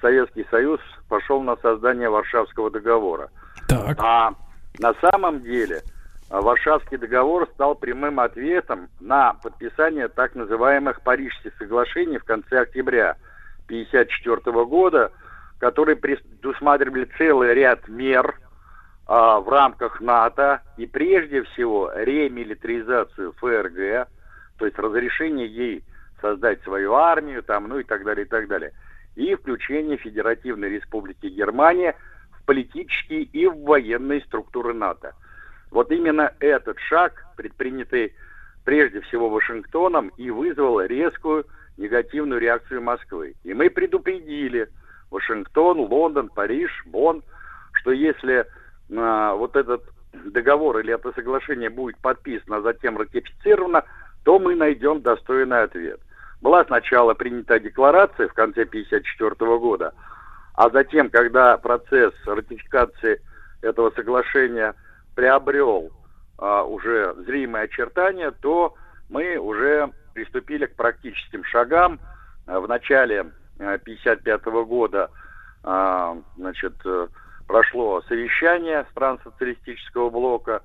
Советский 0.00 0.46
Союз 0.50 0.80
пошел 1.08 1.42
на 1.42 1.56
создание 1.56 2.08
Варшавского 2.08 2.70
договора. 2.70 3.30
Так. 3.68 3.96
А 3.98 4.34
на 4.78 4.94
самом 4.94 5.40
деле 5.40 5.82
а, 6.30 6.40
Варшавский 6.40 6.96
договор 6.96 7.48
стал 7.54 7.74
прямым 7.74 8.20
ответом 8.20 8.88
на 9.00 9.34
подписание 9.34 10.08
так 10.08 10.34
называемых 10.34 11.02
Парижских 11.02 11.52
соглашений 11.58 12.18
в 12.18 12.24
конце 12.24 12.60
октября 12.60 13.16
1954 13.66 14.64
года, 14.64 15.12
которые 15.58 15.96
предусматривали 15.96 17.08
целый 17.18 17.54
ряд 17.54 17.88
мер 17.88 18.38
а, 19.06 19.40
в 19.40 19.48
рамках 19.48 20.00
НАТО 20.00 20.62
и 20.76 20.86
прежде 20.86 21.42
всего 21.42 21.90
ремилитаризацию 21.94 23.32
ФРГ, 23.38 24.08
то 24.60 24.66
есть 24.66 24.78
разрешение 24.78 25.46
ей 25.46 25.82
создать 26.20 26.62
свою 26.64 26.92
армию, 26.92 27.42
там, 27.42 27.66
ну 27.66 27.78
и 27.78 27.82
так 27.82 28.04
далее, 28.04 28.26
и 28.26 28.28
так 28.28 28.46
далее. 28.46 28.72
И 29.16 29.34
включение 29.34 29.96
Федеративной 29.96 30.68
Республики 30.68 31.28
Германия 31.28 31.96
в 32.30 32.44
политические 32.44 33.22
и 33.22 33.46
в 33.46 33.62
военные 33.62 34.20
структуры 34.20 34.74
НАТО. 34.74 35.14
Вот 35.70 35.90
именно 35.90 36.34
этот 36.40 36.78
шаг, 36.78 37.24
предпринятый 37.38 38.12
прежде 38.66 39.00
всего 39.00 39.30
Вашингтоном, 39.30 40.12
и 40.18 40.30
вызвал 40.30 40.82
резкую 40.82 41.46
негативную 41.78 42.38
реакцию 42.38 42.82
Москвы. 42.82 43.36
И 43.44 43.54
мы 43.54 43.70
предупредили 43.70 44.68
Вашингтон, 45.10 45.80
Лондон, 45.80 46.28
Париж, 46.28 46.70
Бонн, 46.84 47.22
что 47.72 47.92
если 47.92 48.44
а, 48.94 49.34
вот 49.36 49.56
этот 49.56 49.84
договор 50.12 50.80
или 50.80 50.92
это 50.92 51.12
соглашение 51.12 51.70
будет 51.70 51.96
подписано, 51.96 52.56
а 52.56 52.60
затем 52.60 52.98
ратифицировано, 52.98 53.84
то 54.24 54.38
мы 54.38 54.54
найдем 54.54 55.00
достойный 55.02 55.62
ответ. 55.62 56.00
Была 56.40 56.64
сначала 56.64 57.14
принята 57.14 57.58
декларация 57.60 58.28
в 58.28 58.34
конце 58.34 58.62
1954 58.62 59.58
года, 59.58 59.92
а 60.54 60.70
затем, 60.70 61.10
когда 61.10 61.56
процесс 61.58 62.12
ратификации 62.26 63.20
этого 63.62 63.90
соглашения 63.90 64.74
приобрел 65.14 65.92
а, 66.38 66.64
уже 66.64 67.14
зримые 67.26 67.64
очертания, 67.64 68.30
то 68.30 68.74
мы 69.08 69.36
уже 69.36 69.90
приступили 70.14 70.66
к 70.66 70.76
практическим 70.76 71.44
шагам. 71.44 72.00
А, 72.46 72.60
В 72.60 72.68
начале 72.68 73.20
1955 73.58 74.44
года 74.66 75.10
а, 75.62 76.16
значит, 76.36 76.74
э, 76.86 77.08
прошло 77.46 78.00
совещание 78.08 78.86
стран 78.92 79.18
социалистического 79.22 80.08
блока. 80.08 80.62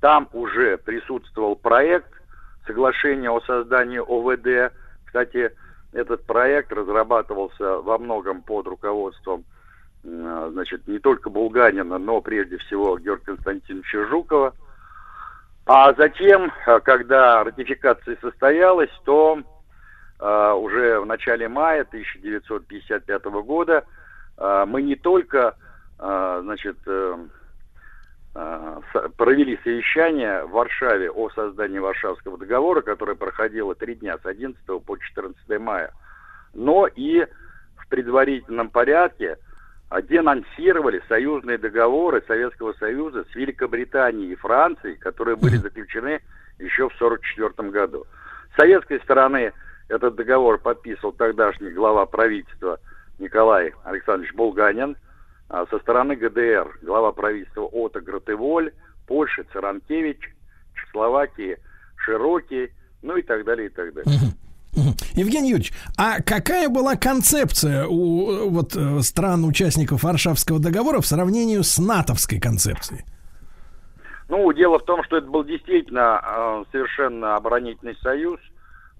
Там 0.00 0.28
уже 0.32 0.78
присутствовал 0.78 1.56
проект 1.56 2.12
соглашения 2.66 3.30
о 3.30 3.40
создании 3.40 3.98
ОВД. 3.98 4.72
Кстати, 5.04 5.52
этот 5.92 6.24
проект 6.26 6.72
разрабатывался 6.72 7.78
во 7.78 7.98
многом 7.98 8.42
под 8.42 8.66
руководством 8.66 9.44
э, 10.04 10.48
значит, 10.52 10.86
не 10.86 10.98
только 10.98 11.30
Булганина, 11.30 11.98
но 11.98 12.20
прежде 12.20 12.58
всего 12.58 12.98
Георгия 12.98 13.24
Константиновича 13.24 14.06
Жукова. 14.06 14.54
А 15.64 15.94
затем, 15.94 16.52
э, 16.66 16.80
когда 16.80 17.44
ратификация 17.44 18.18
состоялась, 18.20 18.90
то 19.04 19.40
э, 20.20 20.52
уже 20.52 21.00
в 21.00 21.06
начале 21.06 21.48
мая 21.48 21.82
1955 21.82 23.24
года 23.44 23.84
мы 24.38 24.82
не 24.82 24.96
только 24.96 25.56
значит, 25.98 26.76
провели 29.16 29.58
совещание 29.64 30.44
в 30.44 30.50
Варшаве 30.50 31.10
о 31.10 31.30
создании 31.30 31.78
Варшавского 31.78 32.36
договора, 32.38 32.82
которое 32.82 33.14
проходило 33.14 33.74
три 33.74 33.94
дня 33.94 34.18
с 34.18 34.26
11 34.26 34.60
по 34.84 34.96
14 34.96 35.60
мая, 35.60 35.92
но 36.52 36.86
и 36.86 37.26
в 37.76 37.88
предварительном 37.88 38.68
порядке 38.70 39.38
денонсировали 40.08 41.02
союзные 41.08 41.58
договоры 41.58 42.22
Советского 42.26 42.72
Союза 42.74 43.24
с 43.30 43.34
Великобританией 43.34 44.32
и 44.32 44.36
Францией, 44.36 44.96
которые 44.96 45.36
были 45.36 45.56
заключены 45.56 46.20
еще 46.58 46.88
в 46.88 46.94
1944 46.96 47.70
году. 47.70 48.06
С 48.52 48.56
советской 48.56 49.00
стороны 49.00 49.52
этот 49.88 50.16
договор 50.16 50.58
подписывал 50.58 51.12
тогдашний 51.12 51.70
глава 51.70 52.06
правительства 52.06 52.80
Николай 53.18 53.72
Александрович 53.84 54.34
Булганин, 54.34 54.96
со 55.48 55.78
стороны 55.78 56.16
ГДР 56.16 56.80
глава 56.82 57.12
правительства 57.12 57.62
Отто 57.62 58.00
Гратеволь, 58.00 58.72
Польши 59.06 59.44
Царанкевич, 59.52 60.18
Чехословакии 60.74 61.58
Широкий, 61.96 62.72
ну 63.02 63.16
и 63.16 63.22
так 63.22 63.44
далее, 63.44 63.66
и 63.66 63.70
так 63.70 63.92
далее. 63.94 64.32
Евгений 65.14 65.50
Юрьевич, 65.50 65.72
а 65.96 66.20
какая 66.20 66.68
была 66.68 66.96
концепция 66.96 67.86
у 67.86 68.30
э, 68.30 68.48
вот 68.48 68.76
э, 68.76 69.00
стран-участников 69.00 70.02
Варшавского 70.02 70.58
договора 70.58 71.00
в 71.00 71.06
сравнении 71.06 71.60
с 71.62 71.78
натовской 71.78 72.38
концепцией? 72.38 73.04
Ну, 74.28 74.52
дело 74.52 74.78
в 74.78 74.84
том, 74.84 75.02
что 75.04 75.16
это 75.16 75.26
был 75.28 75.44
действительно 75.44 76.20
э, 76.22 76.64
совершенно 76.72 77.36
оборонительный 77.36 77.96
союз, 78.02 78.38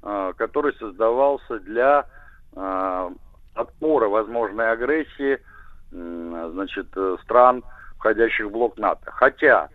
э, 0.02 0.32
который 0.36 0.72
создавался 0.78 1.58
для 1.60 2.06
э, 2.54 3.10
отпора 3.54 4.08
возможной 4.08 4.72
агрессии 4.72 5.38
значит, 5.96 6.88
э, 6.96 7.16
стран, 7.22 7.62
входящих 7.98 8.46
в 8.46 8.50
блок 8.50 8.76
НАТО. 8.76 9.10
Хотя 9.10 9.68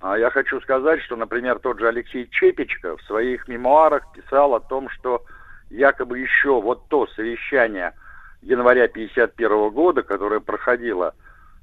а, 0.00 0.16
я 0.16 0.30
хочу 0.30 0.60
сказать, 0.60 1.00
что, 1.02 1.16
например, 1.16 1.58
тот 1.58 1.78
же 1.78 1.88
Алексей 1.88 2.28
Чепечко 2.30 2.96
в 2.96 3.02
своих 3.02 3.48
мемуарах 3.48 4.10
писал 4.12 4.54
о 4.54 4.60
том, 4.60 4.88
что 4.88 5.22
якобы 5.68 6.18
еще 6.18 6.60
вот 6.60 6.88
то 6.88 7.06
совещание 7.08 7.92
января 8.40 8.84
1951 8.84 9.70
года, 9.70 10.02
которое 10.02 10.40
проходило 10.40 11.14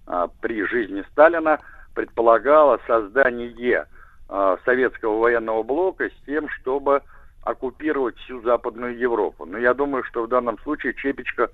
а, 0.05 0.27
при 0.41 0.63
жизни 0.65 1.03
Сталина, 1.11 1.59
предполагало 1.95 2.79
создание 2.85 3.87
а, 4.29 4.57
советского 4.65 5.17
военного 5.17 5.63
блока 5.63 6.09
с 6.09 6.25
тем, 6.25 6.47
чтобы 6.49 7.01
оккупировать 7.43 8.17
всю 8.17 8.41
Западную 8.41 8.97
Европу. 8.97 9.45
Но 9.45 9.57
я 9.57 9.73
думаю, 9.73 10.03
что 10.03 10.23
в 10.23 10.27
данном 10.27 10.59
случае 10.59 10.93
Чепечко 10.93 11.49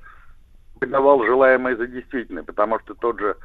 выдавал 0.79 1.23
желаемое 1.23 1.75
за 1.75 1.87
действительное, 1.87 2.43
потому 2.43 2.79
что 2.79 2.93
тот 2.93 3.19
же 3.19 3.35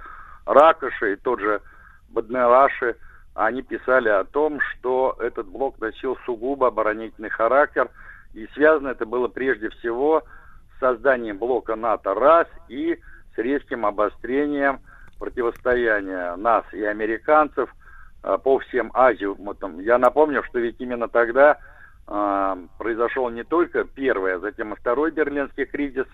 Ракоши 0.46 1.12
и 1.12 1.16
тот 1.16 1.40
же 1.40 1.60
Баднераши, 2.08 2.96
они 3.34 3.62
писали 3.62 4.08
о 4.08 4.24
том, 4.24 4.60
что 4.60 5.16
этот 5.20 5.46
блок 5.46 5.78
носил 5.80 6.16
сугубо 6.24 6.68
оборонительный 6.68 7.30
характер, 7.30 7.88
и 8.34 8.46
связано 8.54 8.88
это 8.88 9.06
было 9.06 9.28
прежде 9.28 9.68
всего 9.70 10.22
с 10.76 10.80
созданием 10.80 11.38
блока 11.38 11.76
НАТО 11.76 12.14
раз 12.14 12.48
и 12.68 12.98
с 13.34 13.38
резким 13.38 13.86
обострением 13.86 14.80
противостояния 15.18 16.36
нас 16.36 16.64
и 16.72 16.82
американцев 16.82 17.70
а, 18.22 18.38
по 18.38 18.58
всем 18.58 18.90
азиумутам. 18.94 19.80
Я 19.80 19.98
напомню, 19.98 20.42
что 20.44 20.58
ведь 20.58 20.80
именно 20.80 21.08
тогда 21.08 21.58
а, 22.06 22.58
произошел 22.78 23.28
не 23.30 23.44
только 23.44 23.84
первый, 23.84 24.34
а 24.34 24.40
затем 24.40 24.72
и 24.72 24.76
второй 24.76 25.10
берлинский 25.10 25.66
кризис 25.66 26.06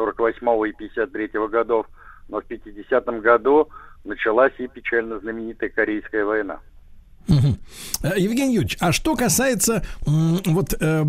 48 0.00 0.68
и 0.68 0.72
53 0.72 1.30
годов, 1.48 1.86
но 2.28 2.40
в 2.40 2.44
50 2.44 3.04
году 3.20 3.68
началась 4.04 4.52
и 4.58 4.66
печально 4.66 5.18
знаменитая 5.18 5.70
Корейская 5.70 6.24
война. 6.24 6.60
Э, 8.02 8.12
Евгений 8.16 8.54
Юрьевич, 8.54 8.76
а 8.80 8.92
что 8.92 9.14
касается 9.14 9.82
вот 10.06 10.74
э, 10.78 11.04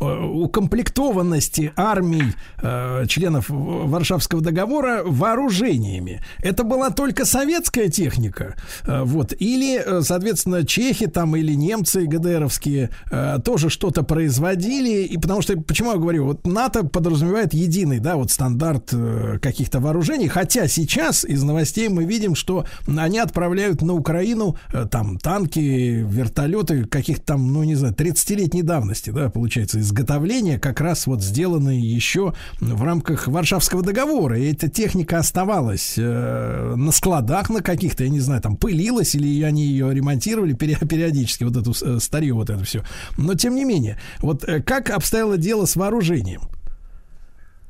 укомплектованности 0.00 1.72
армий 1.76 2.34
э, 2.62 3.04
членов 3.08 3.46
Варшавского 3.48 4.40
договора 4.40 5.02
вооружениями, 5.04 6.22
это 6.38 6.64
была 6.64 6.90
только 6.90 7.24
советская 7.24 7.88
техника, 7.88 8.56
э, 8.84 9.02
вот, 9.02 9.32
или, 9.38 9.80
э, 9.84 10.02
соответственно, 10.02 10.66
чехи 10.66 11.06
там 11.06 11.36
или 11.36 11.52
немцы 11.54 12.06
ГДРовские 12.06 12.90
э, 13.10 13.38
тоже 13.44 13.70
что-то 13.70 14.02
производили, 14.02 15.04
и 15.04 15.18
потому 15.18 15.42
что, 15.42 15.56
почему 15.60 15.92
я 15.92 15.98
говорю, 15.98 16.24
вот 16.26 16.46
НАТО 16.46 16.84
подразумевает 16.84 17.54
единый, 17.54 18.00
да, 18.00 18.16
вот 18.16 18.30
стандарт 18.30 18.90
э, 18.92 19.38
каких-то 19.40 19.80
вооружений, 19.80 20.28
хотя 20.28 20.68
сейчас 20.68 21.24
из 21.24 21.42
новостей 21.42 21.88
мы 21.88 22.04
видим, 22.04 22.34
что 22.34 22.64
они 22.86 23.18
отправляют 23.18 23.82
на 23.82 23.94
Украину 23.94 24.56
э, 24.72 24.86
там 24.90 25.18
танки, 25.18 25.59
вертолеты 25.60 26.84
каких-то 26.84 27.24
там, 27.26 27.52
ну 27.52 27.62
не 27.62 27.74
знаю, 27.74 27.94
30-летней 27.94 28.62
давности, 28.62 29.10
да, 29.10 29.30
получается, 29.30 29.78
изготовление 29.80 30.58
как 30.58 30.80
раз 30.80 31.06
вот 31.06 31.22
сделанные 31.22 31.80
еще 31.80 32.34
в 32.60 32.82
рамках 32.84 33.28
Варшавского 33.28 33.82
договора. 33.82 34.38
И 34.38 34.52
эта 34.52 34.68
техника 34.68 35.18
оставалась 35.18 35.96
э, 35.98 36.74
на 36.76 36.92
складах 36.92 37.50
на 37.50 37.62
каких-то, 37.62 38.04
я 38.04 38.10
не 38.10 38.20
знаю, 38.20 38.42
там 38.42 38.56
пылилась 38.56 39.14
или 39.14 39.42
они 39.42 39.62
ее 39.62 39.92
ремонтировали 39.92 40.54
периодически, 40.54 41.44
вот 41.44 41.56
эту 41.56 41.70
э, 41.70 41.98
старье, 41.98 42.32
вот 42.32 42.50
это 42.50 42.64
все. 42.64 42.82
Но 43.18 43.34
тем 43.34 43.54
не 43.54 43.64
менее, 43.64 43.98
вот 44.20 44.44
э, 44.44 44.62
как 44.62 44.90
обстояло 44.90 45.36
дело 45.36 45.64
с 45.64 45.76
вооружением? 45.76 46.42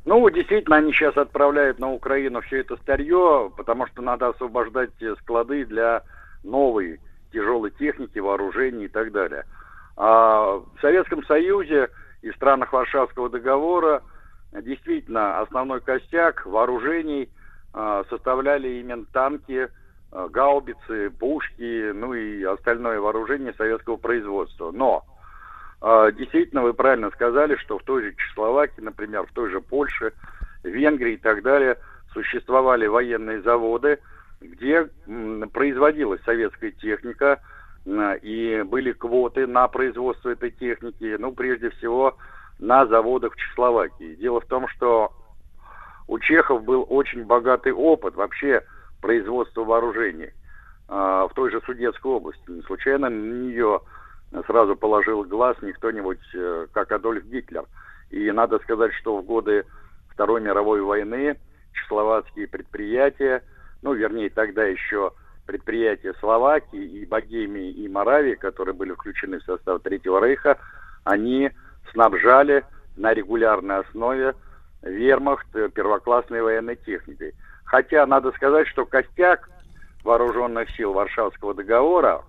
Ну, 0.04 0.28
действительно, 0.30 0.76
они 0.76 0.92
сейчас 0.92 1.16
отправляют 1.16 1.78
на 1.78 1.92
Украину 1.92 2.40
все 2.40 2.60
это 2.60 2.76
старье, 2.78 3.52
потому 3.56 3.86
что 3.86 4.02
надо 4.02 4.28
освобождать 4.28 4.90
э, 5.00 5.14
склады 5.20 5.64
для 5.66 6.02
новой 6.42 7.00
тяжелой 7.32 7.70
техники, 7.70 8.18
вооружений 8.18 8.84
и 8.84 8.88
так 8.88 9.12
далее. 9.12 9.44
А 9.96 10.56
в 10.56 10.80
Советском 10.80 11.24
Союзе 11.24 11.90
и 12.22 12.30
странах 12.32 12.72
Варшавского 12.72 13.28
договора 13.28 14.02
действительно 14.52 15.40
основной 15.40 15.80
костяк 15.80 16.44
вооружений 16.46 17.28
а, 17.72 18.04
составляли 18.10 18.68
именно 18.80 19.04
танки, 19.12 19.68
а, 20.10 20.28
гаубицы, 20.28 21.10
пушки, 21.10 21.92
ну 21.92 22.14
и 22.14 22.42
остальное 22.42 23.00
вооружение 23.00 23.54
советского 23.54 23.96
производства. 23.96 24.72
Но 24.72 25.04
а, 25.80 26.10
Действительно, 26.10 26.62
вы 26.62 26.74
правильно 26.74 27.10
сказали, 27.10 27.56
что 27.56 27.78
в 27.78 27.82
той 27.84 28.02
же 28.02 28.14
Чехословакии, 28.14 28.80
например, 28.80 29.26
в 29.26 29.32
той 29.32 29.50
же 29.50 29.60
Польше, 29.60 30.12
Венгрии 30.62 31.14
и 31.14 31.16
так 31.16 31.42
далее 31.42 31.76
существовали 32.12 32.86
военные 32.86 33.40
заводы, 33.42 33.98
где 34.40 34.88
производилась 35.52 36.22
советская 36.22 36.70
техника, 36.70 37.40
и 37.86 38.62
были 38.66 38.92
квоты 38.92 39.46
на 39.46 39.68
производство 39.68 40.30
этой 40.30 40.50
техники, 40.50 41.16
ну, 41.18 41.32
прежде 41.32 41.70
всего, 41.70 42.16
на 42.58 42.86
заводах 42.86 43.34
в 43.34 43.36
Чехословакии. 43.36 44.16
Дело 44.16 44.40
в 44.40 44.46
том, 44.46 44.68
что 44.68 45.12
у 46.08 46.18
чехов 46.18 46.64
был 46.64 46.84
очень 46.88 47.24
богатый 47.24 47.72
опыт 47.72 48.16
вообще 48.16 48.64
производства 49.00 49.64
вооружений 49.64 50.30
а, 50.88 51.28
в 51.28 51.34
той 51.34 51.50
же 51.50 51.60
Судетской 51.64 52.10
области. 52.10 52.42
Не 52.50 52.62
случайно 52.62 53.08
на 53.08 53.46
нее 53.46 53.80
сразу 54.46 54.76
положил 54.76 55.24
глаз 55.24 55.56
не 55.62 55.72
кто-нибудь, 55.72 56.20
э, 56.34 56.66
как 56.72 56.92
Адольф 56.92 57.24
Гитлер. 57.24 57.64
И 58.10 58.30
надо 58.32 58.58
сказать, 58.58 58.92
что 58.94 59.16
в 59.18 59.24
годы 59.24 59.64
Второй 60.08 60.40
мировой 60.40 60.82
войны 60.82 61.38
чехословацкие 61.72 62.48
предприятия, 62.48 63.42
ну, 63.82 63.94
вернее, 63.94 64.30
тогда 64.30 64.64
еще 64.64 65.12
предприятия 65.46 66.14
Словакии 66.20 66.82
и 66.82 67.06
Богемии 67.06 67.70
и 67.70 67.88
Моравии, 67.88 68.34
которые 68.34 68.74
были 68.74 68.92
включены 68.92 69.40
в 69.40 69.44
состав 69.44 69.82
Третьего 69.82 70.24
Рейха, 70.24 70.58
они 71.04 71.50
снабжали 71.92 72.64
на 72.96 73.14
регулярной 73.14 73.78
основе 73.78 74.34
вермахт 74.82 75.46
первоклассной 75.74 76.42
военной 76.42 76.76
техникой. 76.76 77.34
Хотя 77.64 78.06
надо 78.06 78.32
сказать, 78.32 78.68
что 78.68 78.84
костяк 78.84 79.48
вооруженных 80.04 80.70
сил 80.70 80.92
Варшавского 80.92 81.54
договора, 81.54 82.22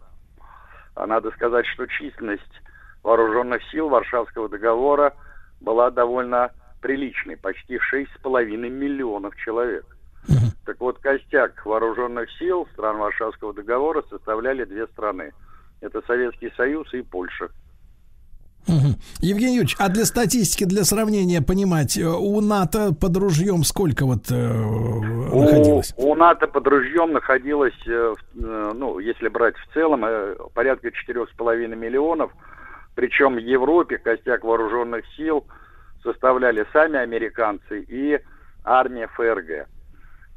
а 0.95 1.07
надо 1.07 1.31
сказать, 1.31 1.65
что 1.67 1.85
численность 1.87 2.61
вооруженных 3.03 3.63
сил 3.71 3.89
Варшавского 3.89 4.49
договора 4.49 5.13
была 5.59 5.91
довольно 5.91 6.51
приличной, 6.81 7.37
почти 7.37 7.75
6,5 7.75 8.45
миллионов 8.69 9.35
человек. 9.37 9.85
Так 10.65 10.79
вот, 10.79 10.99
костяк 10.99 11.65
вооруженных 11.65 12.29
сил 12.37 12.67
стран 12.73 12.97
Варшавского 12.97 13.53
договора 13.53 14.03
составляли 14.09 14.63
две 14.63 14.87
страны. 14.87 15.31
Это 15.81 16.01
Советский 16.05 16.51
Союз 16.55 16.93
и 16.93 17.01
Польша. 17.01 17.49
Мгм. 18.67 18.95
Евгений 19.21 19.55
Юрьевич, 19.55 19.75
а 19.79 19.89
для 19.89 20.05
статистики, 20.05 20.65
для 20.65 20.83
сравнения 20.83 21.41
понимать, 21.41 21.97
э, 21.97 22.05
у 22.05 22.39
НАТО 22.41 22.93
под 22.93 23.17
ружьем 23.17 23.63
сколько 23.63 24.05
вот 24.05 24.29
э, 24.29 24.53
находилось? 25.33 25.93
У, 25.97 26.13
НАТО 26.15 26.47
под 26.47 26.67
ружьем 26.67 27.11
находилось, 27.11 27.73
э, 27.87 28.13
э, 28.35 28.71
ну, 28.75 28.99
если 28.99 29.29
брать 29.29 29.55
в 29.57 29.73
целом, 29.73 30.05
э, 30.05 30.35
порядка 30.53 30.91
четырех 30.91 31.29
с 31.29 31.33
половиной 31.33 31.75
миллионов. 31.75 32.31
Причем 32.93 33.35
в 33.35 33.39
Европе 33.39 33.97
костяк 33.97 34.43
вооруженных 34.43 35.05
сил 35.15 35.45
составляли 36.03 36.65
сами 36.71 36.97
американцы 36.97 37.81
и 37.81 38.19
армия 38.63 39.07
ФРГ. 39.07 39.67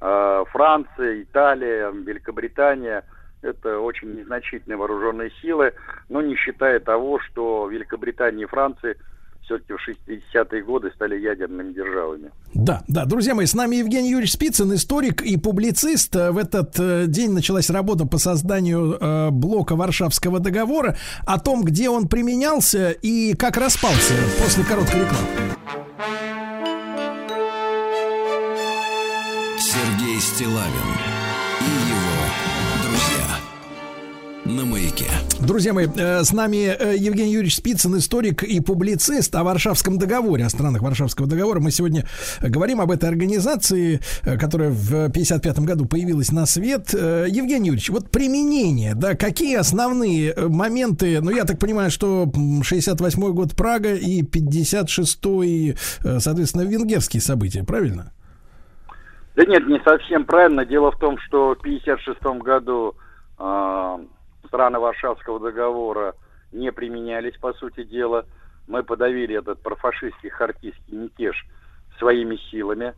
Э, 0.01 0.45
Франция, 0.51 1.23
Италия, 1.23 1.91
Великобритания– 1.91 3.05
это 3.45 3.79
очень 3.79 4.15
незначительные 4.15 4.77
вооруженные 4.77 5.31
силы, 5.43 5.75
но 6.09 6.23
не 6.23 6.35
считая 6.37 6.81
того, 6.81 7.21
что 7.21 7.69
Великобритания 7.69 8.45
и 8.45 8.47
Франция 8.49 8.97
все-таки 9.43 9.75
в 9.75 9.89
60-е 9.89 10.63
годы 10.63 10.91
стали 10.95 11.19
ядерными 11.21 11.75
державами. 11.75 12.31
Да, 12.55 12.83
да, 12.89 13.05
друзья 13.05 13.35
мои, 13.35 13.45
с 13.45 13.55
нами 13.55 13.77
Евгений 13.77 14.11
Юрьевич 14.11 14.33
Спицын, 14.33 14.75
историк 14.75 15.21
и 15.21 15.37
публицист. 15.37 16.17
Э, 16.17 16.31
В 16.31 16.39
этот 16.39 16.79
э, 16.79 17.05
день 17.07 17.33
началась 17.33 17.69
работа 17.69 18.07
по 18.07 18.17
созданию 18.17 18.97
э, 18.99 19.31
блока 19.31 19.77
Варшавского 19.77 20.41
договора. 20.41 20.97
О 21.27 21.39
том, 21.39 21.63
где 21.63 21.91
он 21.91 22.09
применялся 22.09 22.91
и 22.91 23.35
как 23.35 23.59
распался 23.59 24.15
после 24.43 24.65
короткой 24.65 25.01
рекламы. 25.01 25.29
Стилавин 30.25 30.57
и 31.61 31.91
его 31.91 32.25
друзья. 32.83 33.27
На 34.47 34.65
маяке. 34.65 35.05
Друзья 35.39 35.75
мои, 35.75 35.87
э, 35.87 36.25
с 36.25 36.33
нами 36.33 36.75
э, 36.75 36.97
Евгений 36.97 37.33
Юрьевич 37.33 37.57
Спицын, 37.57 37.99
историк 37.99 38.43
и 38.43 38.59
публицист 38.61 39.35
о 39.35 39.45
Варшавском 39.45 39.99
договоре, 39.99 40.47
о 40.47 40.49
странах 40.49 40.81
Варшавского 40.81 41.27
договора. 41.27 41.61
Мы 41.61 41.71
сегодня 41.71 42.09
говорим 42.41 42.81
об 42.81 42.91
этой 42.91 43.07
организации, 43.11 44.01
э, 44.23 44.39
которая 44.39 44.71
в 44.71 45.11
1955 45.11 45.59
году 45.67 45.85
появилась 45.85 46.33
на 46.33 46.47
свет. 46.47 46.95
Евгений 46.95 47.67
Юрьевич, 47.67 47.91
вот 47.91 48.11
применение, 48.11 48.95
да, 48.95 49.17
какие 49.17 49.57
основные 49.57 50.35
моменты, 50.35 51.21
ну, 51.21 51.33
я 51.33 51.45
так 51.45 51.59
понимаю, 51.59 51.91
что 51.91 52.33
м, 52.35 52.63
68 52.63 53.33
год 53.35 53.55
Прага 53.55 53.95
и 53.95 54.23
56-й, 54.23 55.77
э, 56.03 56.19
соответственно, 56.19 56.63
венгерские 56.63 57.21
события, 57.21 57.63
правильно? 57.63 58.14
Да 59.35 59.45
нет, 59.45 59.67
не 59.67 59.81
совсем 59.81 60.25
правильно. 60.25 60.65
Дело 60.65 60.93
в 60.93 60.99
том, 60.99 61.19
что 61.19 61.55
в 61.55 61.61
1956 61.61 62.43
году 62.43 62.95
э, 63.39 63.99
страны 64.47 64.79
Варшавского 64.79 65.41
договора 65.41 66.15
не 66.53 66.71
применялись, 66.71 67.37
по 67.39 67.53
сути 67.55 67.83
дела. 67.83 68.27
Мы 68.69 68.83
подавили 68.85 69.37
этот 69.37 69.61
профашистский 69.63 70.31
хартийский 70.31 70.97
мятеж 70.97 71.45
своими 71.99 72.37
силами. 72.51 72.95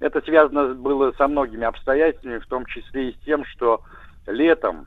Это 0.00 0.20
связано 0.22 0.74
было 0.74 1.12
со 1.12 1.28
многими 1.28 1.64
обстоятельствами, 1.64 2.38
в 2.38 2.46
том 2.46 2.66
числе 2.66 3.10
и 3.10 3.14
с 3.14 3.18
тем, 3.24 3.44
что 3.44 3.82
летом 4.26 4.86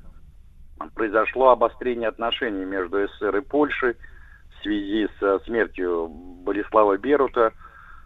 произошло 0.95 1.49
обострение 1.49 2.09
отношений 2.09 2.65
между 2.65 3.07
СССР 3.07 3.37
и 3.37 3.41
Польшей 3.41 3.93
в 3.93 4.63
связи 4.63 5.07
со 5.19 5.39
смертью 5.39 6.07
Болеслава 6.09 6.97
Берута, 6.97 7.53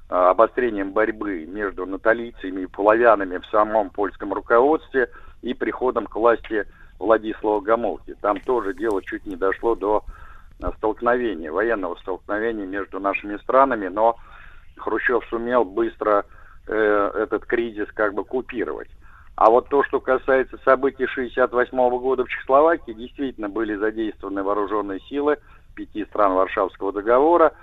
обострением 0.08 0.92
борьбы 0.92 1.46
между 1.46 1.86
наталийцами 1.86 2.62
и 2.62 2.68
половянами 2.68 3.38
в 3.38 3.46
самом 3.48 3.90
польском 3.90 4.34
руководстве 4.34 5.10
и 5.42 5.54
приходом 5.54 6.06
к 6.06 6.16
власти 6.16 6.66
Владислава 7.00 7.62
Гомолки. 7.62 8.16
Там 8.22 8.40
тоже 8.40 8.74
дело 8.74 9.02
чуть 9.02 9.26
не 9.26 9.36
дошло 9.36 9.76
до 9.76 10.04
а, 10.62 10.72
столкновения, 10.74 11.52
военного 11.52 11.96
столкновения 11.96 12.66
между 12.66 13.00
нашими 13.00 13.38
странами, 13.38 13.88
но 13.88 14.16
Хрущев 14.78 15.26
сумел 15.30 15.66
быстро 15.66 16.26
э, 16.68 17.12
этот 17.16 17.46
кризис 17.46 17.88
как 17.94 18.14
бы 18.14 18.24
купировать. 18.24 18.90
А 19.36 19.50
вот 19.50 19.68
то, 19.68 19.84
что 19.84 20.00
касается 20.00 20.58
событий 20.64 21.08
68 21.08 21.78
года 22.00 22.24
в 22.24 22.30
Чехословакии, 22.30 22.94
действительно 22.94 23.50
были 23.50 23.76
задействованы 23.76 24.44
вооруженные 24.44 25.02
силы 25.02 25.38
пяти 25.76 26.06
стран 26.06 26.34
Варшавского 26.34 26.94
договора, 26.94 27.54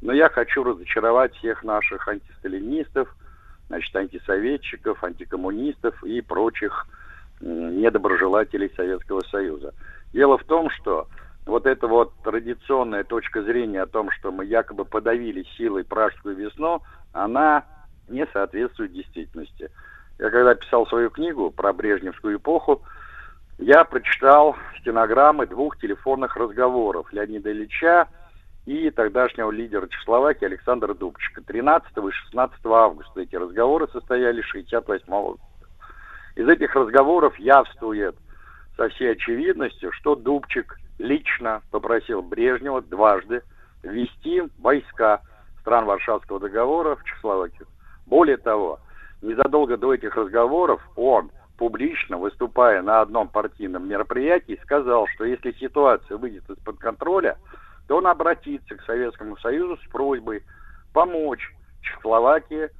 но 0.00 0.12
я 0.12 0.28
хочу 0.28 0.64
разочаровать 0.64 1.34
всех 1.36 1.62
наших 1.62 2.08
антисталинистов, 2.08 3.14
значит, 3.68 3.94
антисоветчиков, 3.94 5.02
антикоммунистов 5.04 6.02
и 6.04 6.20
прочих 6.20 6.86
недоброжелателей 7.40 8.72
Советского 8.76 9.20
Союза. 9.22 9.74
Дело 10.12 10.38
в 10.38 10.44
том, 10.44 10.70
что 10.70 11.08
вот 11.46 11.66
эта 11.66 11.86
вот 11.86 12.12
традиционная 12.22 13.04
точка 13.04 13.42
зрения 13.42 13.82
о 13.82 13.86
том, 13.86 14.10
что 14.10 14.30
мы 14.30 14.44
якобы 14.44 14.84
подавили 14.84 15.44
силой 15.56 15.84
пражскую 15.84 16.36
весну, 16.36 16.82
она 17.12 17.64
не 18.08 18.26
соответствует 18.32 18.92
действительности. 18.92 19.70
Я 20.18 20.30
когда 20.30 20.54
писал 20.54 20.86
свою 20.86 21.10
книгу 21.10 21.50
про 21.50 21.72
Брежневскую 21.72 22.36
эпоху, 22.36 22.82
я 23.58 23.84
прочитал 23.84 24.56
стенограммы 24.80 25.46
двух 25.46 25.78
телефонных 25.78 26.36
разговоров 26.36 27.12
Леонида 27.12 27.52
Ильича 27.52 28.08
и 28.66 28.90
тогдашнего 28.90 29.50
лидера 29.50 29.88
Чехословакии 29.88 30.44
Александра 30.44 30.94
Дубчика. 30.94 31.42
13 31.42 31.90
и 31.96 32.10
16 32.10 32.66
августа 32.66 33.20
эти 33.20 33.36
разговоры 33.36 33.88
состоялись 33.88 34.44
68 34.44 35.06
года. 35.08 35.40
Из 36.36 36.48
этих 36.48 36.74
разговоров 36.74 37.36
явствует 37.38 38.16
со 38.76 38.88
всей 38.90 39.12
очевидностью, 39.12 39.92
что 39.92 40.14
Дубчик 40.14 40.78
лично 40.98 41.62
попросил 41.70 42.22
Брежнева 42.22 42.82
дважды 42.82 43.42
ввести 43.82 44.42
войска 44.58 45.22
стран 45.60 45.86
Варшавского 45.86 46.40
договора 46.40 46.96
в 46.96 47.04
Чехословакию. 47.04 47.66
Более 48.06 48.36
того, 48.36 48.80
незадолго 49.22 49.76
до 49.76 49.94
этих 49.94 50.16
разговоров 50.16 50.80
он 50.96 51.30
публично, 51.56 52.16
выступая 52.16 52.82
на 52.82 53.02
одном 53.02 53.28
партийном 53.28 53.86
мероприятии, 53.86 54.58
сказал, 54.62 55.06
что 55.08 55.24
если 55.24 55.52
ситуация 55.52 56.16
выйдет 56.16 56.48
из-под 56.48 56.78
контроля, 56.78 57.36
то 57.90 57.96
он 57.96 58.06
обратится 58.06 58.76
к 58.76 58.84
Советскому 58.84 59.36
Союзу 59.38 59.76
с 59.84 59.90
просьбой 59.90 60.44
помочь 60.94 61.52
Чехословакии, 61.82 62.70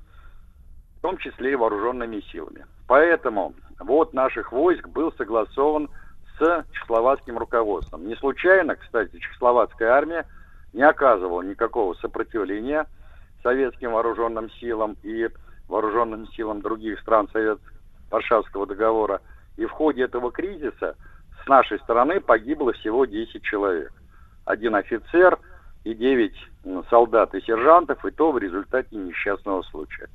в 0.98 1.00
том 1.02 1.16
числе 1.16 1.50
и 1.50 1.56
вооруженными 1.56 2.20
силами. 2.30 2.64
Поэтому 2.86 3.54
вот 3.80 4.14
наших 4.14 4.52
войск 4.52 4.86
был 4.86 5.12
согласован 5.14 5.90
с 6.38 6.64
чехословацким 6.70 7.38
руководством. 7.38 8.06
Не 8.06 8.14
случайно, 8.14 8.76
кстати, 8.76 9.18
чехословацкая 9.18 9.90
армия 9.90 10.26
не 10.72 10.82
оказывала 10.82 11.42
никакого 11.42 11.94
сопротивления 11.94 12.86
советским 13.42 13.90
вооруженным 13.90 14.48
силам 14.60 14.96
и 15.02 15.28
вооруженным 15.66 16.28
силам 16.28 16.62
других 16.62 17.00
стран 17.00 17.28
Совет 17.32 17.58
Варшавского 18.12 18.64
договора. 18.64 19.22
И 19.56 19.66
в 19.66 19.72
ходе 19.72 20.04
этого 20.04 20.30
кризиса 20.30 20.94
с 21.42 21.48
нашей 21.48 21.80
стороны 21.80 22.20
погибло 22.20 22.72
всего 22.74 23.06
10 23.06 23.42
человек. 23.42 23.92
Один 24.50 24.74
офицер 24.74 25.38
и 25.84 25.94
9 25.94 26.32
м, 26.64 26.84
солдат 26.90 27.34
и 27.34 27.40
сержантов, 27.40 28.04
и 28.04 28.10
то 28.10 28.32
в 28.32 28.38
результате 28.38 28.96
несчастного 28.96 29.62
случая. 29.62 30.08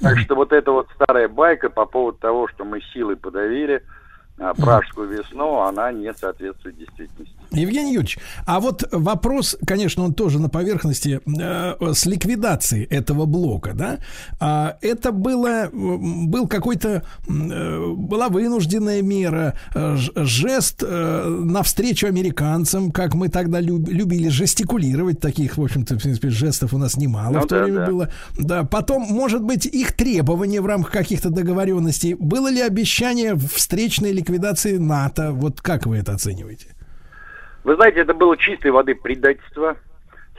Так 0.00 0.18
что 0.18 0.34
вот 0.34 0.52
эта 0.52 0.72
вот 0.72 0.88
старая 0.94 1.28
байка 1.28 1.70
по 1.70 1.86
поводу 1.86 2.18
того, 2.18 2.48
что 2.48 2.64
мы 2.64 2.80
силой 2.80 3.16
подавили 3.16 3.82
а, 4.38 4.54
Пражскую 4.54 5.08
весну, 5.08 5.60
она 5.60 5.92
не 5.92 6.12
соответствует 6.12 6.78
действительности. 6.78 7.39
Евгений 7.52 7.92
Юрьевич, 7.92 8.18
а 8.46 8.60
вот 8.60 8.88
вопрос, 8.92 9.56
конечно, 9.66 10.04
он 10.04 10.14
тоже 10.14 10.40
на 10.40 10.48
поверхности 10.48 11.20
э, 11.26 11.92
с 11.92 12.06
ликвидацией 12.06 12.84
этого 12.84 13.26
блока, 13.26 13.72
да? 13.74 13.98
А 14.38 14.76
это 14.80 15.12
было 15.12 15.68
был 15.72 16.46
какой-то 16.46 17.02
э, 17.28 17.94
была 17.96 18.28
вынужденная 18.28 19.02
мера, 19.02 19.54
э, 19.74 19.96
жест 19.96 20.82
э, 20.86 21.26
навстречу 21.26 22.06
американцам, 22.06 22.90
как 22.90 23.14
мы 23.14 23.28
тогда 23.28 23.60
люб- 23.60 23.88
любили 23.88 24.28
жестикулировать 24.28 25.20
таких, 25.20 25.58
в 25.58 25.62
общем-то, 25.62 25.98
в 25.98 26.02
принципе, 26.02 26.30
жестов 26.30 26.72
у 26.72 26.78
нас 26.78 26.96
немало 26.96 27.34
Ну 27.34 27.40
в 27.40 27.46
то 27.46 27.58
да, 27.58 27.64
время 27.64 27.78
да. 27.80 27.86
было. 27.86 28.12
Да, 28.38 28.64
потом, 28.64 29.02
может 29.02 29.42
быть, 29.42 29.66
их 29.66 29.92
требования 29.92 30.60
в 30.60 30.66
рамках 30.66 30.92
каких-то 30.92 31.30
договоренностей. 31.30 32.14
Было 32.14 32.50
ли 32.50 32.60
обещание 32.60 33.36
встречной 33.36 34.12
ликвидации 34.12 34.76
НАТО? 34.76 35.32
Вот 35.32 35.60
как 35.60 35.86
вы 35.86 35.96
это 35.96 36.12
оцениваете? 36.12 36.66
Вы 37.62 37.74
знаете, 37.74 38.00
это 38.00 38.14
было 38.14 38.36
чистой 38.36 38.70
воды 38.70 38.94
предательство. 38.94 39.76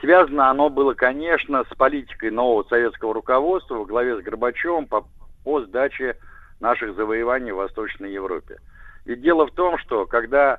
Связано 0.00 0.50
оно 0.50 0.68
было, 0.68 0.94
конечно, 0.94 1.64
с 1.70 1.76
политикой 1.76 2.30
нового 2.30 2.64
советского 2.64 3.14
руководства 3.14 3.76
во 3.76 3.84
главе 3.84 4.18
с 4.18 4.24
Горбачевым 4.24 4.86
по, 4.86 5.06
по 5.44 5.60
сдаче 5.62 6.16
наших 6.58 6.96
завоеваний 6.96 7.52
в 7.52 7.56
Восточной 7.56 8.12
Европе. 8.12 8.58
И 9.04 9.14
дело 9.14 9.46
в 9.46 9.52
том, 9.52 9.78
что 9.78 10.06
когда 10.06 10.58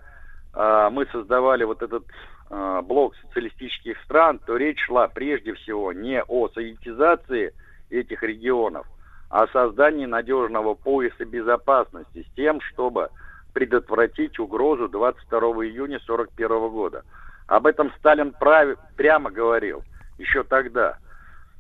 а, 0.54 0.90
мы 0.90 1.06
создавали 1.08 1.66
вот 1.66 1.82
этот 1.82 2.06
а, 2.50 2.82
блок 2.82 3.16
социалистических 3.18 3.98
стран, 4.04 4.40
то 4.40 4.56
речь 4.56 4.80
шла 4.86 5.10
прежде 5.10 5.54
всего 5.56 5.92
не 5.92 6.24
о 6.24 6.48
советизации 6.50 7.54
этих 7.90 8.24
регионов, 8.24 8.88
а 9.30 9.44
о 9.44 9.48
создании 9.50 10.06
надежного 10.06 10.76
пояса 10.76 11.26
безопасности 11.26 12.26
с 12.30 12.36
тем, 12.36 12.62
чтобы 12.62 13.10
предотвратить 13.54 14.40
угрозу 14.40 14.90
22 14.90 15.40
июня 15.66 15.98
1941 15.98 16.70
года. 16.70 17.04
Об 17.48 17.68
этом 17.68 17.92
Сталин 18.00 18.34
прав- 18.40 18.78
прямо 18.96 19.32
говорил 19.32 19.84
еще 20.18 20.44
тогда. 20.44 20.98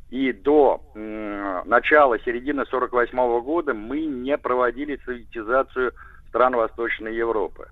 И 0.10 0.32
до 0.32 0.84
м, 0.96 1.68
начала, 1.68 2.20
середины 2.20 2.66
48 2.66 3.42
года 3.42 3.74
мы 3.74 4.06
не 4.06 4.38
проводили 4.38 5.00
советизацию 5.06 5.92
стран 6.28 6.56
Восточной 6.56 7.16
Европы. 7.16 7.68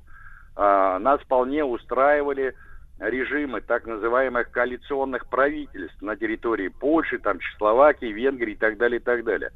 А, 0.55 0.99
нас 0.99 1.21
вполне 1.21 1.63
устраивали 1.63 2.55
режимы 2.99 3.61
так 3.61 3.85
называемых 3.85 4.51
коалиционных 4.51 5.27
правительств 5.27 6.01
на 6.01 6.15
территории 6.15 6.67
Польши, 6.67 7.17
там, 7.19 7.39
Чехословакии, 7.39 8.07
Венгрии 8.07 8.53
и 8.53 8.57
так 8.57 8.77
далее, 8.77 8.99
и 8.99 9.03
так 9.03 9.23
далее. 9.23 9.51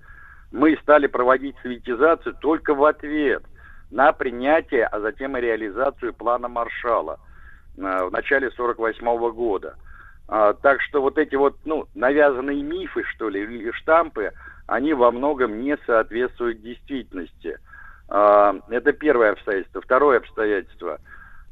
Мы 0.52 0.78
стали 0.82 1.08
проводить 1.08 1.56
советизацию 1.62 2.36
только 2.40 2.74
в 2.74 2.84
ответ 2.86 3.44
на 3.96 4.12
принятие, 4.12 4.86
а 4.88 5.00
затем 5.00 5.38
и 5.38 5.42
реализацию 5.42 6.14
плана 6.14 6.50
Маршала 6.50 7.18
э, 7.78 7.82
в 8.04 8.12
начале 8.12 8.52
48 8.52 9.32
года. 9.32 9.76
А, 10.28 10.54
так 10.54 10.82
что 10.82 11.02
вот 11.02 11.18
эти 11.18 11.36
вот, 11.36 11.56
ну, 11.64 11.88
навязанные 11.96 12.62
мифы, 12.62 13.04
что 13.06 13.30
ли, 13.30 13.44
или 13.44 13.72
штампы, 13.72 14.34
они 14.68 14.94
во 14.94 15.12
многом 15.12 15.62
не 15.62 15.78
соответствуют 15.86 16.62
действительности. 16.62 17.58
А, 18.10 18.56
это 18.68 18.92
первое 18.92 19.32
обстоятельство. 19.32 19.82
Второе 19.82 20.18
обстоятельство. 20.18 21.00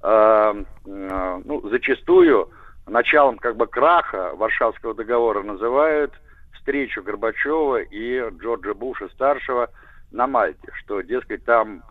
А, 0.01 0.51
м, 0.51 1.43
ну, 1.45 1.69
зачастую 1.69 2.49
началом 2.87 3.37
как 3.37 3.55
бы 3.55 3.67
краха 3.67 4.33
Варшавского 4.35 4.93
договора 4.93 5.43
называют 5.43 6.11
встречу 6.55 7.03
Горбачева 7.03 7.83
и 7.83 8.19
Джорджа 8.37 8.73
Буша 8.73 9.07
старшего 9.13 9.69
на 10.11 10.27
Мальте, 10.27 10.67
что, 10.73 10.99
дескать, 10.99 11.45
там 11.45 11.83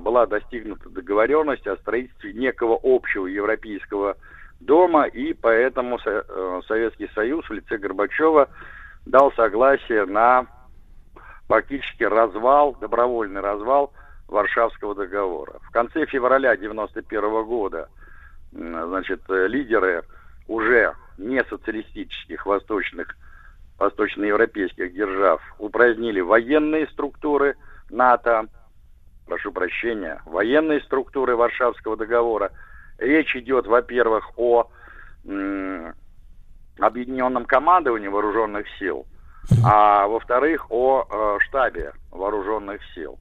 была 0.00 0.26
достигнута 0.26 0.88
договоренность 0.88 1.66
о 1.68 1.76
строительстве 1.76 2.32
некого 2.32 2.78
общего 2.82 3.26
европейского 3.26 4.16
дома, 4.58 5.04
и 5.04 5.32
поэтому 5.32 5.98
э, 6.04 6.60
Советский 6.66 7.08
Союз 7.14 7.48
в 7.48 7.52
лице 7.52 7.78
Горбачева 7.78 8.48
дал 9.06 9.32
согласие 9.32 10.06
на 10.06 10.46
фактически 11.46 12.02
развал, 12.02 12.74
добровольный 12.80 13.40
развал 13.40 13.92
Варшавского 14.28 14.94
договора. 14.94 15.60
В 15.62 15.70
конце 15.70 16.04
февраля 16.06 16.50
1991 16.50 17.44
года 17.44 17.88
значит, 18.52 19.20
лидеры 19.28 20.02
уже 20.48 20.94
не 21.16 21.44
социалистических 21.44 22.44
восточных, 22.44 23.16
восточноевропейских 23.78 24.92
держав 24.92 25.40
упразднили 25.58 26.20
военные 26.20 26.88
структуры 26.88 27.56
НАТО, 27.88 28.46
прошу 29.30 29.52
прощения, 29.52 30.20
военные 30.26 30.80
структуры 30.80 31.36
Варшавского 31.36 31.96
договора. 31.96 32.50
Речь 32.98 33.36
идет, 33.36 33.64
во-первых, 33.68 34.36
о 34.36 34.68
объединенном 36.80 37.44
командовании 37.44 38.08
вооруженных 38.08 38.66
сил, 38.80 39.06
а 39.64 40.08
во-вторых, 40.08 40.66
о 40.70 41.06
э, 41.08 41.38
штабе 41.44 41.92
вооруженных 42.10 42.80
сил. 42.94 43.18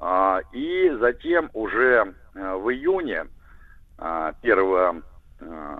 А, 0.00 0.40
и 0.52 0.90
затем 0.98 1.50
уже 1.52 2.14
э, 2.34 2.54
в 2.54 2.70
июне, 2.70 3.26
а, 3.98 4.32
1, 4.42 4.58
э, 4.58 4.92
э, 5.40 5.78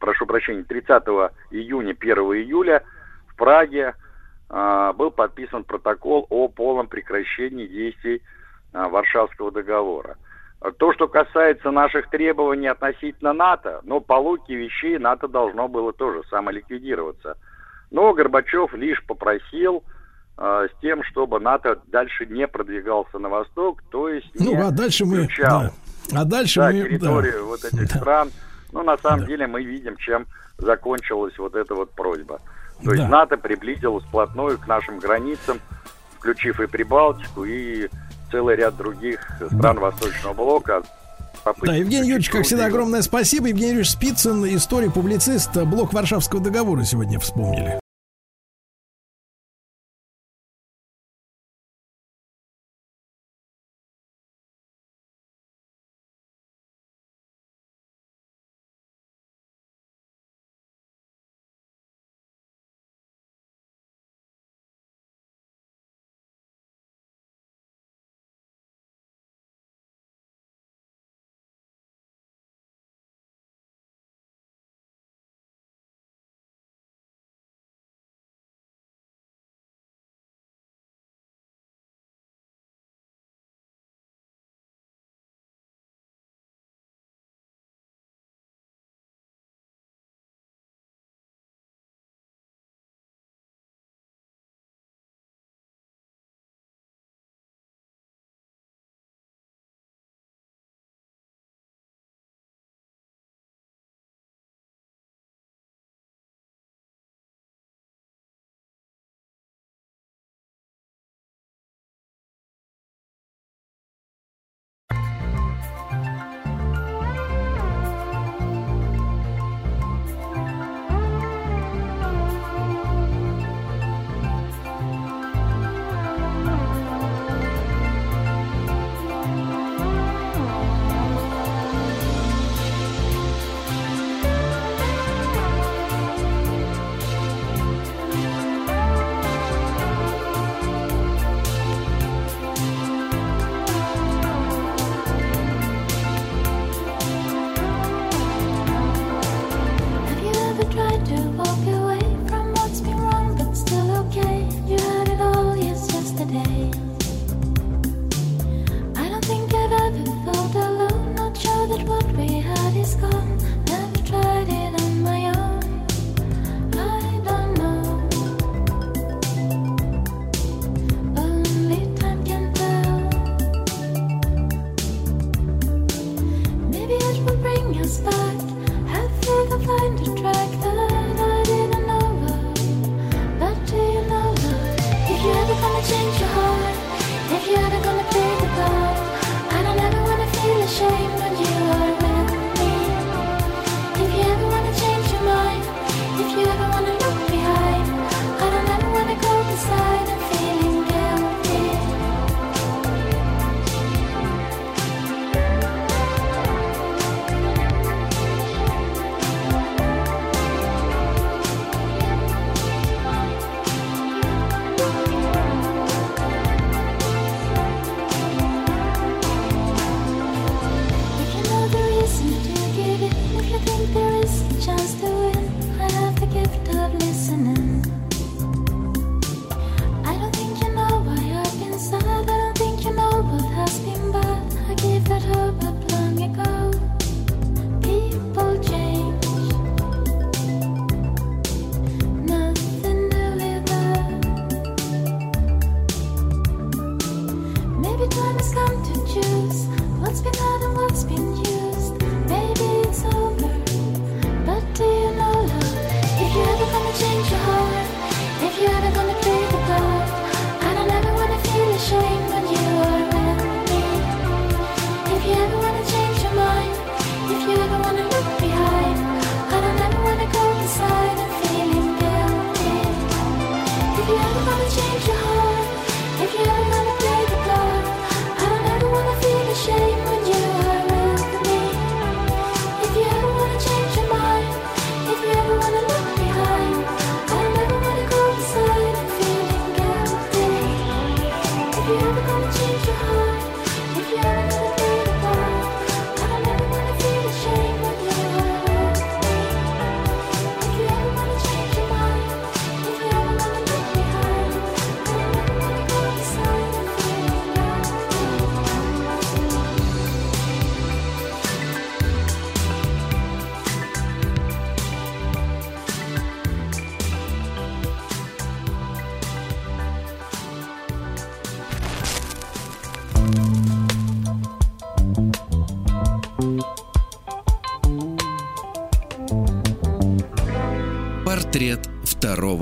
прошу 0.00 0.26
прощения, 0.26 0.64
30 0.64 1.04
июня, 1.50 1.94
1 1.98 2.16
июля 2.18 2.82
в 3.28 3.36
Праге 3.36 3.88
а, 3.88 3.94
был 4.92 5.10
подписан 5.10 5.64
протокол 5.64 6.26
о 6.30 6.48
полном 6.48 6.86
прекращении 6.86 7.66
действий 7.66 8.22
а, 8.72 8.88
Варшавского 8.88 9.50
договора. 9.50 10.16
А 10.60 10.70
То, 10.70 10.92
что 10.94 11.08
касается 11.08 11.70
наших 11.70 12.08
требований 12.08 12.68
относительно 12.68 13.32
НАТО, 13.32 13.80
но 13.82 14.00
по 14.00 14.14
логике 14.14 14.54
вещей 14.54 14.98
НАТО 14.98 15.28
должно 15.28 15.68
было 15.68 15.92
тоже 15.92 16.22
самоликвидироваться. 16.30 17.36
Но 17.90 18.12
Горбачев 18.14 18.72
лишь 18.74 19.04
попросил 19.04 19.82
э, 20.38 20.68
с 20.72 20.80
тем, 20.80 21.02
чтобы 21.04 21.38
НАТО 21.40 21.80
дальше 21.88 22.24
не 22.26 22.46
продвигался 22.48 23.18
на 23.18 23.28
восток, 23.28 23.82
то 23.90 24.08
есть 24.08 24.34
не 24.38 24.54
Ну, 24.54 24.66
а 24.66 24.70
дальше 24.70 25.04
мы... 25.04 25.24
включал 25.24 25.62
да. 26.12 26.20
А 26.20 26.24
дальше 26.24 26.60
да, 26.60 26.66
мы... 26.70 26.72
да. 26.82 26.88
территорию 26.88 27.46
вот 27.46 27.64
этих 27.64 27.92
Да. 27.92 27.98
стран. 27.98 28.30
Ну, 28.72 28.82
на 28.82 28.96
самом 28.98 29.20
Да. 29.20 29.26
деле 29.26 29.46
мы 29.46 29.62
видим, 29.62 29.96
чем 29.96 30.26
закончилась 30.58 31.36
вот 31.38 31.54
эта 31.54 31.74
вот 31.74 31.90
просьба. 31.90 32.40
То 32.82 32.92
есть 32.92 33.04
Да. 33.04 33.08
НАТО 33.08 33.36
приблизилось 33.36 34.04
вплотную 34.04 34.58
к 34.58 34.66
нашим 34.66 34.98
границам, 34.98 35.60
включив 36.18 36.60
и 36.60 36.66
Прибалтику, 36.66 37.44
и 37.44 37.88
целый 38.30 38.56
ряд 38.56 38.76
других 38.76 39.20
стран 39.52 39.78
Восточного 39.78 40.34
блока. 40.34 40.82
Попытки 41.44 41.66
Да, 41.66 41.74
Евгений 41.74 42.08
Юрьевич, 42.08 42.30
как 42.30 42.44
всегда, 42.44 42.66
огромное 42.66 43.02
спасибо. 43.02 43.48
Евгений 43.48 43.68
Юрьевич 43.72 43.90
Спицын, 43.90 44.44
историк, 44.56 44.94
публицист, 44.94 45.54
блок 45.64 45.92
Варшавского 45.92 46.42
договора 46.42 46.84
сегодня 46.84 47.20
вспомнили. 47.20 47.78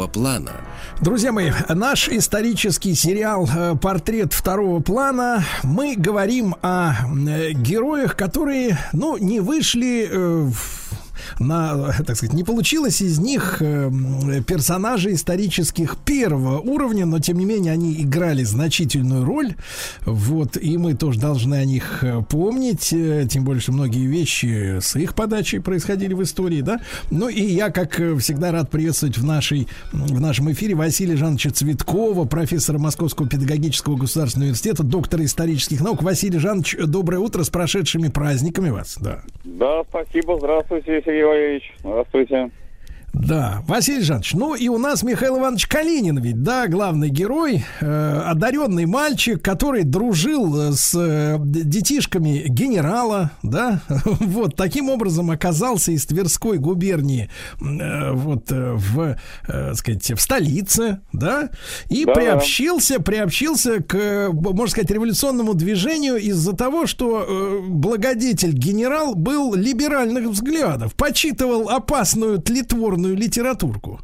Второго 0.03 0.09
плана. 0.09 0.53
Друзья 1.01 1.33
мои, 1.33 1.51
наш 1.69 2.09
исторический 2.09 2.95
сериал 2.95 3.49
э, 3.55 3.75
«Портрет 3.81 4.33
второго 4.33 4.81
плана». 4.81 5.45
Мы 5.63 5.95
говорим 5.97 6.55
о 6.63 6.93
э, 6.93 7.53
героях, 7.53 8.17
которые, 8.17 8.79
ну, 8.93 9.17
не 9.17 9.41
вышли 9.41 10.09
э, 10.11 10.49
в- 10.51 10.82
на, 11.39 11.93
так 12.07 12.17
сказать, 12.17 12.35
не 12.35 12.45
получилось 12.45 13.01
из 13.01 13.19
них 13.19 13.59
э, 13.61 13.87
м, 13.87 14.43
персонажей 14.45 15.15
исторических 15.15 15.97
первого 15.97 16.59
уровня, 16.59 17.07
но 17.07 17.19
тем 17.19 17.39
не 17.39 17.45
менее 17.45 17.73
они 17.73 18.01
играли 18.03 18.43
значительную 18.45 19.25
роль. 19.25 19.55
Вот, 20.05 20.57
и 20.57 20.77
мы 20.77 20.95
тоже 20.95 21.21
должны 21.21 21.57
о 21.57 21.65
них 21.65 22.03
э, 22.03 22.23
помнить, 22.29 22.93
э, 22.93 23.27
тем 23.29 23.45
более, 23.45 23.61
что 23.61 23.73
многие 23.73 24.07
вещи 24.07 24.79
с 24.81 24.97
их 24.97 25.15
подачей 25.15 25.61
происходили 25.61 26.15
в 26.15 26.23
истории, 26.23 26.61
да. 26.61 26.81
Ну 27.11 27.29
и 27.29 27.43
я, 27.43 27.71
как 27.71 27.95
всегда, 28.19 28.53
рад 28.53 28.71
приветствовать 28.71 29.19
в, 29.19 29.25
нашей, 29.25 29.69
в 29.93 30.21
нашем 30.21 30.51
эфире 30.53 30.75
Василия 30.75 31.17
Жановича 31.17 31.51
Цветкова, 31.51 32.25
профессора 32.25 32.79
Московского 32.79 33.29
педагогического 33.29 33.97
государственного 33.97 34.47
университета, 34.47 34.83
доктора 34.83 35.25
исторических 35.25 35.81
наук. 35.81 36.03
Василий 36.03 36.39
Жанович, 36.39 36.77
доброе 36.87 37.19
утро 37.19 37.43
с 37.45 37.51
прошедшими 37.51 38.09
праздниками 38.09 38.71
вас. 38.71 38.97
Да. 39.01 39.23
Да, 39.45 39.83
спасибо. 39.89 40.39
Здравствуйте, 40.39 41.03
Сергей 41.05 41.22
Валерьевич. 41.25 41.73
Здравствуйте. 41.83 42.51
Да, 43.13 43.63
Василий 43.69 44.01
Жанович, 44.03 44.33
ну 44.33 44.55
и 44.55 44.69
у 44.69 44.79
нас 44.79 45.03
Михаил 45.03 45.39
Иванович 45.39 45.67
Калинин 45.67 46.19
ведь, 46.19 46.43
да, 46.43 46.67
главный 46.67 47.11
герой, 47.11 47.63
э, 47.81 48.23
одаренный 48.25 48.87
мальчик, 48.87 49.41
который 49.43 49.85
дружил 49.85 50.71
э, 50.71 50.73
с 50.73 50.95
э, 50.99 51.37
детишками 51.39 52.45
генерала, 52.49 53.33
да, 53.43 53.83
вот 54.05 54.57
таким 54.57 54.89
образом 54.89 55.31
оказался 55.31 55.93
из 55.93 56.07
Тверской 56.07 56.57
губернии 56.57 57.29
э, 57.61 58.13
вот 58.13 58.51
э, 58.51 58.73
в, 58.77 59.17
э, 59.47 59.75
сказать, 59.75 60.11
в 60.13 60.21
столице, 60.21 61.01
да, 61.13 61.51
и 61.91 62.07
Да. 62.07 62.15
приобщился, 62.15 62.99
приобщился 62.99 63.83
к, 63.83 64.31
можно 64.33 64.71
сказать, 64.71 64.91
революционному 64.91 65.53
движению 65.53 66.17
из-за 66.17 66.55
того, 66.55 66.87
что 66.87 67.27
э, 67.29 67.61
благодетель 67.69 68.53
генерал 68.55 69.15
был 69.15 69.55
либеральных 69.55 70.29
взглядов, 70.29 70.95
почитывал 70.95 71.69
опасную 71.69 72.39
тлетворную 72.39 73.02
литературку. 73.09 74.01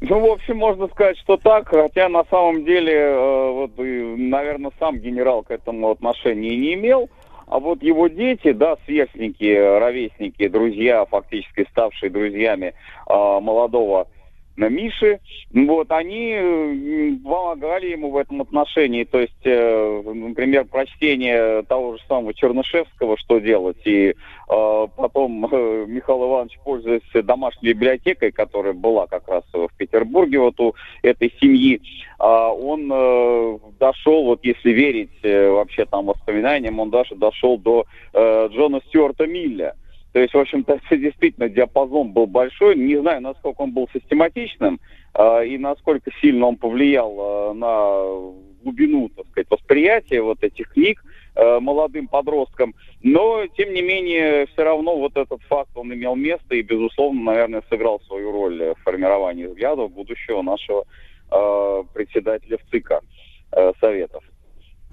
Ну, 0.00 0.20
в 0.20 0.30
общем, 0.30 0.58
можно 0.58 0.86
сказать, 0.88 1.18
что 1.18 1.36
так, 1.36 1.68
хотя 1.68 2.08
на 2.08 2.24
самом 2.30 2.64
деле, 2.64 2.94
э, 2.94 3.50
вот, 3.50 3.72
наверное, 3.76 4.70
сам 4.78 4.98
генерал 4.98 5.42
к 5.42 5.50
этому 5.50 5.90
отношения 5.90 6.56
не 6.56 6.74
имел, 6.74 7.10
а 7.48 7.58
вот 7.58 7.82
его 7.82 8.08
дети, 8.08 8.52
да, 8.52 8.76
сверстники, 8.84 9.78
ровесники, 9.78 10.46
друзья, 10.48 11.04
фактически 11.06 11.66
ставшие 11.70 12.10
друзьями 12.10 12.74
э, 13.08 13.12
молодого 13.40 14.06
Миши, 14.66 15.20
вот, 15.52 15.90
они 15.92 16.32
э, 16.32 17.12
помогали 17.22 17.90
ему 17.90 18.10
в 18.10 18.16
этом 18.16 18.42
отношении, 18.42 19.04
то 19.04 19.20
есть, 19.20 19.44
э, 19.44 20.02
например, 20.04 20.64
прочтение 20.64 21.62
того 21.62 21.96
же 21.96 22.02
самого 22.08 22.34
Чернышевского, 22.34 23.16
что 23.18 23.38
делать, 23.38 23.80
и 23.84 24.08
э, 24.08 24.86
потом 24.96 25.46
э, 25.46 25.84
Михаил 25.86 26.24
Иванович, 26.28 26.58
пользуясь 26.64 27.24
домашней 27.24 27.70
библиотекой, 27.70 28.32
которая 28.32 28.72
была 28.72 29.06
как 29.06 29.28
раз 29.28 29.44
в 29.52 29.68
Петербурге 29.76 30.40
вот 30.40 30.58
у 30.60 30.74
этой 31.02 31.32
семьи, 31.40 31.80
а, 32.18 32.52
он 32.52 32.90
э, 32.92 33.58
дошел, 33.78 34.24
вот 34.24 34.40
если 34.42 34.70
верить 34.70 35.10
э, 35.22 35.48
вообще 35.50 35.84
там 35.84 36.06
воспоминаниям, 36.06 36.80
он 36.80 36.90
даже 36.90 37.14
дошел 37.14 37.58
до 37.58 37.86
э, 38.12 38.48
Джона 38.50 38.80
Стюарта 38.88 39.26
Милля. 39.26 39.76
То 40.18 40.22
есть, 40.22 40.34
в 40.34 40.38
общем-то, 40.38 40.80
действительно 40.96 41.48
диапазон 41.48 42.10
был 42.10 42.26
большой. 42.26 42.74
Не 42.74 42.96
знаю, 42.96 43.22
насколько 43.22 43.60
он 43.60 43.70
был 43.70 43.88
систематичным 43.92 44.80
э, 45.14 45.46
и 45.46 45.58
насколько 45.58 46.10
сильно 46.20 46.46
он 46.46 46.56
повлиял 46.56 47.12
э, 47.20 47.52
на 47.52 48.32
глубину, 48.64 49.10
так 49.10 49.26
сказать, 49.28 49.46
восприятия 49.48 50.20
вот 50.20 50.42
этих 50.42 50.70
книг 50.70 51.04
э, 51.36 51.60
молодым 51.60 52.08
подросткам. 52.08 52.74
Но, 53.00 53.46
тем 53.56 53.72
не 53.72 53.80
менее, 53.80 54.46
все 54.46 54.64
равно 54.64 54.96
вот 54.96 55.16
этот 55.16 55.40
факт, 55.42 55.70
он 55.76 55.94
имел 55.94 56.16
место 56.16 56.56
и, 56.56 56.62
безусловно, 56.62 57.22
наверное, 57.22 57.62
сыграл 57.70 58.00
свою 58.08 58.32
роль 58.32 58.74
в 58.74 58.82
формировании 58.82 59.46
взглядов 59.46 59.92
будущего 59.92 60.42
нашего 60.42 60.84
э, 61.30 61.82
председателя 61.94 62.58
ВЦИКа 62.58 63.02
э, 63.52 63.72
Советов. 63.80 64.24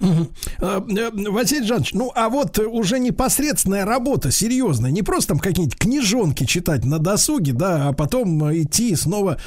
Э, 0.02 0.26
э, 0.60 1.10
Василий 1.30 1.66
Жанович, 1.66 1.94
ну 1.94 2.12
а 2.16 2.30
вот 2.30 2.60
уже 2.60 3.00
непосредственная 3.00 3.86
работа, 3.86 4.32
серьезная, 4.32 4.92
не 4.92 5.02
просто 5.04 5.30
там 5.30 5.40
какие-нибудь 5.40 5.78
книжонки 5.78 6.46
читать 6.46 6.84
на 6.84 7.00
досуге, 7.00 7.54
да, 7.54 7.90
а 7.90 7.94
потом 7.94 8.44
э, 8.46 8.64
идти 8.64 8.96
снова, 8.96 9.40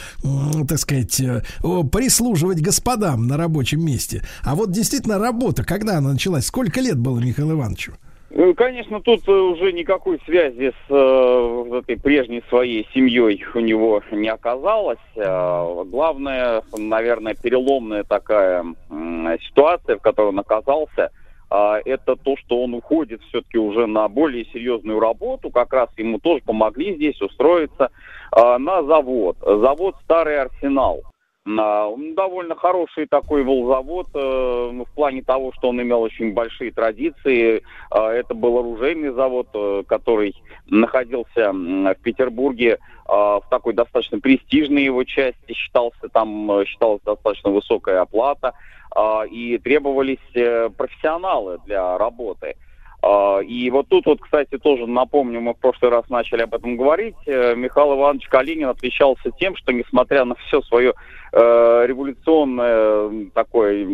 так 0.67 0.78
сказать, 0.78 1.20
э, 1.20 1.43
прислуживать 1.93 2.60
господам 2.60 3.27
на 3.27 3.36
рабочем 3.36 3.85
месте. 3.85 4.25
А 4.43 4.55
вот 4.55 4.73
действительно 4.73 5.18
работа, 5.18 5.65
когда 5.65 5.99
она 5.99 6.12
началась, 6.12 6.47
сколько 6.47 6.81
лет 6.81 6.99
было 6.99 7.18
Михаилу 7.18 7.52
Ивановичу? 7.52 7.94
Ну, 8.31 8.55
Конечно, 8.55 9.00
тут 9.00 9.26
э, 9.26 9.32
уже 9.32 9.73
никакой 9.73 10.20
связи 10.26 10.70
с 10.70 10.90
э, 10.90 11.78
этой 11.78 11.98
прежней 11.98 12.42
своей 12.50 12.86
семьей 12.92 13.42
у 13.55 13.60
него 13.60 14.02
не 14.12 14.28
оказалось. 14.28 14.98
Э, 15.16 15.84
Главное, 15.86 16.62
наверное, 16.76 17.34
переломная 17.34 18.05
такая 18.05 18.65
ситуация, 19.48 19.97
в 19.97 20.02
которой 20.02 20.28
он 20.28 20.39
оказался, 20.39 21.10
это 21.50 22.16
то, 22.16 22.36
что 22.36 22.62
он 22.62 22.74
уходит 22.74 23.23
все-таки 23.23 23.57
уже 23.57 23.86
на 23.86 24.07
более 24.08 24.44
серьезную 24.47 25.00
работу. 25.00 25.50
Как 25.50 25.73
раз 25.73 25.89
ему 25.97 26.18
тоже 26.18 26.42
помогли 26.44 26.94
здесь 26.94 27.20
устроиться 27.23 27.90
на 28.36 28.82
завод. 28.82 29.39
Завод 29.40 29.97
«Старый 30.05 30.42
Арсенал». 30.42 31.05
Он 31.57 32.15
довольно 32.15 32.55
хороший 32.55 33.07
такой 33.07 33.43
был 33.43 33.68
завод 33.68 34.09
э, 34.15 34.70
ну, 34.73 34.85
в 34.85 34.91
плане 34.91 35.23
того, 35.23 35.52
что 35.57 35.68
он 35.68 35.81
имел 35.81 36.02
очень 36.02 36.35
большие 36.35 36.70
традиции. 36.73 37.62
Э, 37.91 38.09
это 38.09 38.35
был 38.35 38.59
оружейный 38.59 39.10
завод, 39.10 39.49
э, 39.55 39.83
который 39.86 40.35
находился 40.67 41.52
в 41.52 41.94
Петербурге 42.02 42.73
э, 42.73 42.78
в 43.09 43.44
такой 43.49 43.73
достаточно 43.73 44.20
престижной 44.20 44.85
его 44.85 45.05
части. 45.05 45.55
Считался 45.55 46.09
там 46.12 46.51
э, 46.52 46.65
считалась 46.67 47.01
достаточно 47.02 47.51
высокая 47.51 48.02
оплата 48.02 48.52
э, 48.94 49.28
и 49.31 49.57
требовались 49.59 50.18
э, 50.35 50.68
профессионалы 50.77 51.59
для 51.65 51.97
работы. 51.97 52.57
И 53.47 53.70
вот 53.70 53.86
тут 53.89 54.07
вот, 54.07 54.20
кстати, 54.20 54.59
тоже 54.59 54.89
напомню, 54.89 55.41
мы 55.41 55.55
в 55.55 55.59
прошлый 55.59 55.89
раз 55.93 56.09
начали 56.09 56.43
об 56.43 56.52
этом 56.52 56.77
говорить. 56.77 57.15
э, 57.27 57.55
Михаил 57.55 57.94
Иванович 57.94 58.27
Калинин 58.27 58.68
отличался 58.68 59.31
тем, 59.39 59.55
что 59.55 59.73
несмотря 59.73 60.25
на 60.25 60.35
все 60.35 60.60
свое 60.62 60.94
э, 61.32 61.84
революционное 61.86 63.31
такое 63.34 63.84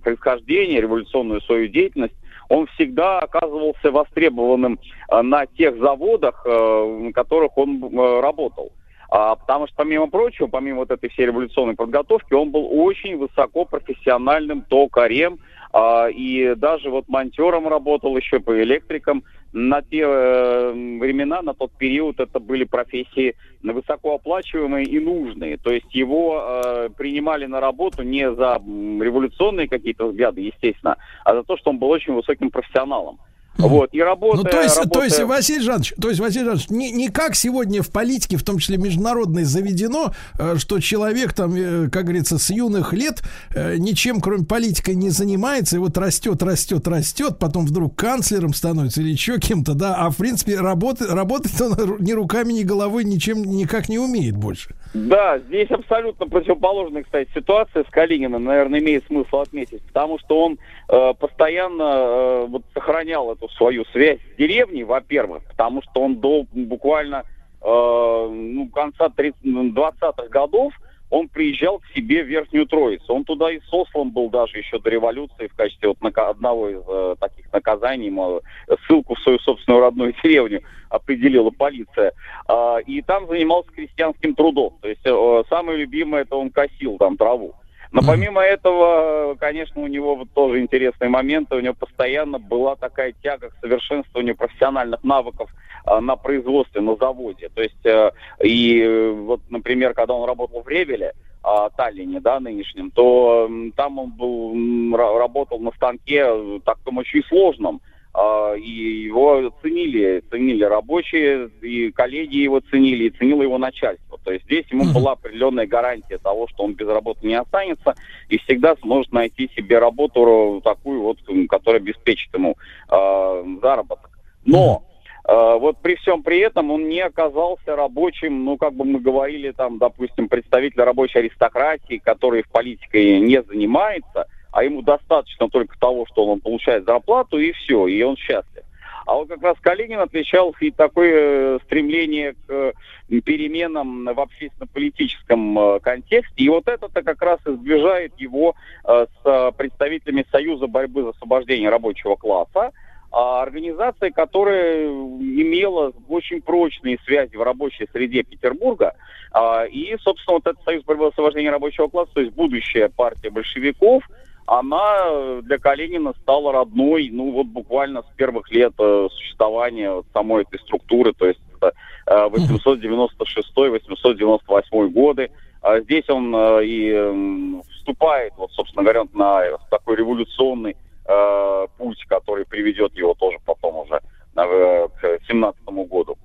происхождение, 0.00 0.80
революционную 0.80 1.40
свою 1.42 1.68
деятельность, 1.68 2.14
он 2.48 2.66
всегда 2.68 3.20
оказывался 3.20 3.90
востребованным 3.90 4.78
э, 5.10 5.22
на 5.22 5.46
тех 5.46 5.78
заводах, 5.78 6.42
э, 6.44 7.00
на 7.02 7.12
которых 7.12 7.56
он 7.58 7.82
работал. 8.20 8.72
А, 9.10 9.36
потому 9.36 9.66
что, 9.66 9.76
помимо 9.76 10.08
прочего, 10.08 10.48
помимо 10.48 10.80
вот 10.80 10.90
этой 10.90 11.08
всей 11.08 11.26
революционной 11.26 11.74
подготовки, 11.74 12.34
он 12.34 12.50
был 12.50 12.68
очень 12.70 13.16
высоко 13.16 13.64
профессиональным 13.64 14.62
токарем, 14.62 15.38
а, 15.72 16.08
и 16.08 16.54
даже 16.54 16.90
вот 16.90 17.08
монтером 17.08 17.68
работал 17.68 18.16
еще 18.16 18.38
по 18.40 18.62
электрикам. 18.62 19.24
На 19.52 19.80
те 19.80 20.00
э, 20.02 20.72
времена, 20.72 21.40
на 21.40 21.54
тот 21.54 21.72
период, 21.72 22.20
это 22.20 22.38
были 22.38 22.64
профессии 22.64 23.34
высокооплачиваемые 23.62 24.84
и 24.84 25.00
нужные. 25.00 25.56
То 25.56 25.72
есть 25.72 25.94
его 25.94 26.42
э, 26.42 26.88
принимали 26.96 27.46
на 27.46 27.58
работу 27.60 28.02
не 28.02 28.30
за 28.30 28.56
революционные 28.56 29.68
какие-то 29.68 30.08
взгляды, 30.08 30.42
естественно, 30.42 30.96
а 31.24 31.34
за 31.34 31.42
то, 31.44 31.56
что 31.56 31.70
он 31.70 31.78
был 31.78 31.88
очень 31.88 32.12
высоким 32.12 32.50
профессионалом. 32.50 33.18
Вот, 33.58 33.90
и 33.92 34.00
работая, 34.00 34.42
Ну, 34.44 34.48
то 34.48 34.62
есть, 34.62 34.74
то 34.76 34.82
работая- 34.82 35.04
есть, 35.04 35.20
Василий 35.20 35.60
Жанович, 35.62 35.94
то 36.00 36.08
есть, 36.08 36.20
Василий 36.20 36.44
Жанович, 36.44 36.70
не, 36.70 36.92
не 36.92 37.08
как 37.08 37.34
сегодня 37.34 37.82
в 37.82 37.90
политике, 37.90 38.36
в 38.36 38.44
том 38.44 38.58
числе 38.58 38.76
международной, 38.78 39.42
заведено, 39.42 40.12
э, 40.38 40.56
что 40.58 40.78
человек 40.78 41.32
там, 41.32 41.54
э, 41.56 41.88
как 41.90 42.04
говорится, 42.04 42.38
с 42.38 42.50
юных 42.50 42.92
лет 42.92 43.22
э, 43.54 43.76
ничем, 43.78 44.20
кроме 44.20 44.44
политикой, 44.46 44.94
не 44.94 45.10
занимается, 45.10 45.76
и 45.76 45.78
вот 45.80 45.98
растет, 45.98 46.42
растет, 46.42 46.86
растет, 46.86 47.38
потом 47.40 47.66
вдруг 47.66 47.96
канцлером 47.96 48.54
становится 48.54 49.00
или 49.00 49.10
еще 49.10 49.38
кем-то, 49.38 49.74
да, 49.74 49.96
а 49.96 50.10
в 50.10 50.16
принципе 50.16 50.60
работать, 50.60 51.10
работать 51.10 51.60
он 51.60 51.96
ни 51.98 52.12
руками, 52.12 52.52
ни 52.52 52.62
головой 52.62 53.04
ничем 53.04 53.42
никак 53.42 53.88
не 53.88 53.98
умеет 53.98 54.36
больше. 54.36 54.74
Да, 54.94 55.38
здесь 55.40 55.70
абсолютно 55.70 56.26
противоположная, 56.26 57.02
кстати, 57.02 57.28
ситуация 57.34 57.84
с 57.84 57.90
Калининым, 57.90 58.44
наверное, 58.44 58.80
имеет 58.80 59.04
смысл 59.06 59.38
отметить, 59.40 59.82
потому 59.82 60.18
что 60.20 60.44
он 60.44 60.58
э, 60.88 61.12
постоянно 61.18 61.82
э, 61.82 62.46
вот 62.48 62.62
сохранял 62.72 63.32
эту 63.32 63.47
свою 63.52 63.84
связь 63.86 64.20
с 64.20 64.36
деревней, 64.36 64.84
во-первых, 64.84 65.44
потому 65.44 65.82
что 65.82 66.02
он 66.02 66.16
до 66.16 66.44
буквально 66.52 67.24
э, 67.60 67.64
ну, 67.64 68.68
конца 68.68 69.08
30 69.08 69.42
20-х 69.42 70.28
годов 70.28 70.72
он 71.10 71.28
приезжал 71.28 71.78
к 71.78 71.86
себе 71.94 72.22
в 72.22 72.26
Верхнюю 72.26 72.66
Троицу. 72.66 73.14
Он 73.14 73.24
туда 73.24 73.50
и 73.50 73.60
сослан 73.70 74.10
был 74.10 74.28
даже 74.28 74.58
еще 74.58 74.78
до 74.78 74.90
революции 74.90 75.46
в 75.46 75.54
качестве 75.54 75.88
вот 75.88 76.00
нака- 76.00 76.28
одного 76.28 76.68
из 76.68 76.82
э, 76.86 77.16
таких 77.18 77.50
наказаний. 77.52 78.06
ему 78.06 78.42
ссылку 78.86 79.14
в 79.14 79.20
свою 79.20 79.38
собственную 79.38 79.82
родную 79.82 80.14
деревню 80.22 80.62
определила 80.90 81.50
полиция. 81.50 82.12
А, 82.46 82.78
и 82.78 83.00
там 83.02 83.26
занимался 83.26 83.70
крестьянским 83.72 84.34
трудом. 84.34 84.78
То 84.82 84.88
есть 84.88 85.00
э, 85.04 85.42
самое 85.48 85.78
любимое 85.78 86.22
это 86.22 86.36
он 86.36 86.50
косил 86.50 86.98
там 86.98 87.16
траву. 87.16 87.54
Но 87.90 88.02
помимо 88.02 88.42
этого, 88.42 89.34
конечно, 89.36 89.82
у 89.82 89.86
него 89.86 90.14
вот 90.14 90.28
тоже 90.34 90.60
интересные 90.60 91.08
моменты. 91.08 91.56
У 91.56 91.60
него 91.60 91.74
постоянно 91.74 92.38
была 92.38 92.76
такая 92.76 93.14
тяга 93.22 93.50
к 93.50 93.60
совершенствованию 93.60 94.36
профессиональных 94.36 95.02
навыков 95.02 95.50
э, 95.86 95.98
на 96.00 96.16
производстве, 96.16 96.80
на 96.82 96.96
заводе. 96.96 97.48
То 97.48 97.62
есть, 97.62 97.86
э, 97.86 98.10
и 98.42 98.82
э, 98.82 99.10
вот, 99.10 99.40
например, 99.48 99.94
когда 99.94 100.14
он 100.14 100.28
работал 100.28 100.62
в 100.62 100.68
Ревеле, 100.68 101.14
а, 101.42 101.70
Таллине, 101.70 102.20
да, 102.20 102.40
нынешнем, 102.40 102.90
то 102.90 103.48
там 103.76 103.98
он 103.98 104.10
был, 104.10 104.96
работал 104.96 105.58
на 105.60 105.70
станке 105.72 106.26
таком 106.64 106.98
очень 106.98 107.22
сложном. 107.24 107.80
А, 108.20 108.54
и 108.56 109.04
его 109.04 109.52
ценили, 109.62 110.24
ценили 110.28 110.64
рабочие, 110.64 111.50
и 111.62 111.92
коллеги 111.92 112.38
его 112.38 112.58
ценили, 112.58 113.04
и 113.04 113.10
ценило 113.10 113.42
его 113.42 113.58
начальство. 113.58 114.18
То 114.24 114.32
есть 114.32 114.44
здесь 114.46 114.66
ему 114.72 114.92
была 114.92 115.12
определенная 115.12 115.68
гарантия 115.68 116.18
того, 116.18 116.48
что 116.48 116.64
он 116.64 116.74
без 116.74 116.88
работы 116.88 117.24
не 117.24 117.34
останется 117.34 117.94
и 118.28 118.38
всегда 118.38 118.74
сможет 118.82 119.12
найти 119.12 119.48
себе 119.54 119.78
работу 119.78 120.60
такую 120.64 121.02
вот, 121.02 121.18
которая 121.48 121.80
обеспечит 121.80 122.34
ему 122.34 122.56
а, 122.88 123.44
заработок. 123.62 124.10
Но 124.44 124.82
а, 125.22 125.56
вот 125.56 125.78
при 125.80 125.94
всем 125.94 126.24
при 126.24 126.40
этом 126.40 126.72
он 126.72 126.88
не 126.88 127.00
оказался 127.00 127.76
рабочим, 127.76 128.44
ну, 128.44 128.56
как 128.56 128.74
бы 128.74 128.84
мы 128.84 128.98
говорили, 128.98 129.52
там, 129.52 129.78
допустим, 129.78 130.28
представитель 130.28 130.82
рабочей 130.82 131.20
аристократии, 131.20 132.02
который 132.02 132.42
в 132.42 132.48
политике 132.48 133.20
не 133.20 133.40
занимается, 133.44 134.26
а 134.58 134.64
ему 134.64 134.82
достаточно 134.82 135.48
только 135.48 135.78
того, 135.78 136.04
что 136.10 136.26
он 136.26 136.40
получает 136.40 136.84
зарплату, 136.84 137.38
и 137.38 137.52
все, 137.52 137.86
и 137.86 138.02
он 138.02 138.16
счастлив. 138.16 138.64
А 139.06 139.14
вот 139.14 139.28
как 139.28 139.40
раз 139.40 139.56
Калинин 139.60 140.00
отличался 140.00 140.64
и 140.64 140.72
такое 140.72 141.12
э, 141.14 141.58
стремление 141.64 142.32
к 142.32 142.48
э, 142.48 142.72
переменам 143.20 144.04
в 144.04 144.20
общественно-политическом 144.20 145.58
э, 145.58 145.80
контексте. 145.80 146.34
И 146.42 146.48
вот 146.48 146.66
это-то 146.66 147.02
как 147.02 147.22
раз 147.22 147.38
и 147.46 147.52
сближает 147.52 148.12
его 148.18 148.56
с 148.84 149.52
представителями 149.56 150.26
Союза 150.30 150.66
борьбы 150.66 151.04
за 151.04 151.10
освобождение 151.10 151.70
рабочего 151.70 152.16
класса, 152.16 152.72
а, 153.10 153.42
организация, 153.42 154.10
которая 154.10 154.86
имела 154.86 155.92
очень 156.08 156.42
прочные 156.42 156.98
связи 157.04 157.36
в 157.36 157.42
рабочей 157.42 157.88
среде 157.92 158.22
Петербурга. 158.22 158.94
А, 159.32 159.64
И, 159.64 159.96
собственно, 160.00 160.34
вот 160.34 160.46
этот 160.46 160.62
Союз 160.64 160.84
борьбы 160.84 161.04
за 161.04 161.10
освобождение 161.10 161.50
рабочего 161.50 161.88
класса, 161.88 162.12
то 162.14 162.20
есть 162.20 162.34
будущая 162.34 162.90
партия 162.90 163.30
большевиков, 163.30 164.02
она 164.48 165.02
э, 165.04 165.42
для 165.44 165.58
Калинина 165.58 166.14
стала 166.22 166.52
родной, 166.52 167.10
ну 167.12 167.30
вот 167.32 167.48
буквально 167.48 168.02
с 168.02 168.06
первых 168.16 168.50
лет 168.50 168.72
э, 168.78 169.08
существования 169.12 170.02
самой 170.14 170.44
этой 170.44 170.58
структуры, 170.60 171.12
то 171.12 171.26
есть 171.26 171.38
это 171.56 171.74
э, 172.06 172.28
896-898 172.30 174.88
годы. 174.88 175.30
А 175.60 175.80
Здесь 175.80 176.08
он 176.08 176.34
э, 176.34 176.64
и 176.64 177.62
вступает, 177.72 178.32
вот, 178.38 178.50
собственно 178.52 178.84
говоря, 178.84 179.04
на 179.12 179.58
такой 179.70 179.96
революционный 179.96 180.78
э, 181.04 181.66
путь, 181.76 182.02
который 182.08 182.46
приведет 182.46 182.96
его 182.96 183.12
тоже 183.14 183.36
потом 183.44 183.76
уже 183.76 184.00
э, 184.36 184.88
к 185.00 185.18
17 185.28 185.62
году. 185.90 186.16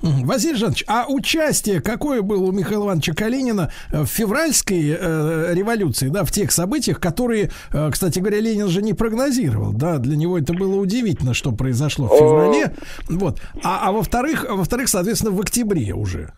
Василий 0.00 0.56
Жанович, 0.56 0.84
а 0.86 1.06
участие 1.08 1.80
какое 1.80 2.22
было 2.22 2.44
у 2.44 2.52
Михаила 2.52 2.86
Ивановича 2.86 3.12
Калинина 3.12 3.70
э, 3.90 4.02
в 4.02 4.06
февральской 4.06 4.96
э, 4.98 5.54
революции, 5.54 6.08
да, 6.08 6.24
в 6.24 6.32
тех 6.32 6.50
событиях, 6.50 6.98
которые, 6.98 7.50
э, 7.72 7.90
кстати 7.90 8.18
говоря, 8.18 8.40
Ленин 8.40 8.68
же 8.68 8.82
не 8.82 8.94
прогнозировал, 8.94 9.72
да, 9.72 9.98
для 9.98 10.16
него 10.16 10.38
это 10.38 10.54
было 10.54 10.76
удивительно, 10.76 11.34
что 11.34 11.52
произошло 11.52 12.06
в 12.06 12.16
феврале, 12.16 12.74
вот, 13.08 13.40
а, 13.62 13.88
а 13.88 13.92
во-вторых, 13.92 14.46
во-вторых, 14.48 14.88
соответственно, 14.88 15.32
в 15.32 15.40
октябре 15.40 15.92
уже. 15.94 16.32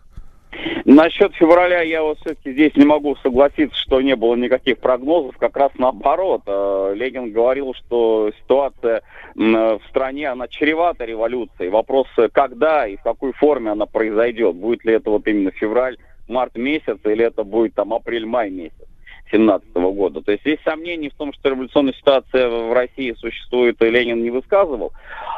Насчет 0.85 1.33
февраля 1.33 1.81
я 1.81 2.03
вот 2.03 2.19
все-таки 2.19 2.53
здесь 2.53 2.75
не 2.75 2.85
могу 2.85 3.15
согласиться, 3.17 3.75
что 3.75 4.01
не 4.01 4.15
было 4.15 4.35
никаких 4.35 4.77
прогнозов. 4.77 5.35
Как 5.37 5.57
раз 5.57 5.71
наоборот. 5.79 6.43
Э, 6.45 6.93
Ленин 6.95 7.31
говорил, 7.31 7.73
что 7.73 8.31
ситуация 8.39 9.01
в 9.33 9.81
стране, 9.89 10.29
она 10.29 10.47
чревата 10.47 11.03
революцией. 11.03 11.69
Вопрос, 11.69 12.07
когда 12.31 12.87
и 12.87 12.97
в 12.97 13.01
какой 13.01 13.33
форме 13.33 13.71
она 13.71 13.87
произойдет. 13.87 14.55
Будет 14.55 14.85
ли 14.85 14.93
это 14.93 15.09
вот 15.09 15.27
именно 15.27 15.51
февраль, 15.51 15.97
март 16.27 16.55
месяц, 16.55 16.99
или 17.03 17.25
это 17.25 17.43
будет 17.43 17.73
там 17.73 17.91
апрель-май 17.91 18.51
месяц. 18.51 18.87
17 19.31 19.73
года. 19.73 20.21
То 20.21 20.31
есть 20.31 20.43
здесь 20.43 20.59
сомнений 20.63 21.09
в 21.09 21.15
том, 21.15 21.33
что 21.33 21.49
революционная 21.49 21.93
ситуация 21.93 22.47
в 22.47 22.73
России 22.73 23.13
существует, 23.17 23.81
и 23.81 23.89
Ленин 23.89 24.23
не 24.23 24.29
высказывал. 24.29 24.93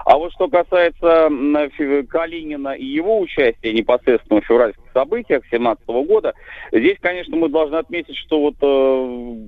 А 0.06 0.18
вот 0.18 0.32
что 0.34 0.48
касается 0.48 1.30
Фи- 1.78 2.04
Калинина 2.04 2.70
и 2.70 2.86
его 2.86 3.20
участия 3.20 3.74
непосредственно 3.74 4.42
в 4.42 4.46
февральских 4.46 4.84
событиях 4.94 5.44
17 5.52 5.86
года, 5.88 6.34
здесь, 6.72 6.98
конечно, 7.00 7.36
мы 7.36 7.50
должны 7.50 7.76
отметить, 7.76 8.16
что 8.16 8.40
вот, 8.40 8.56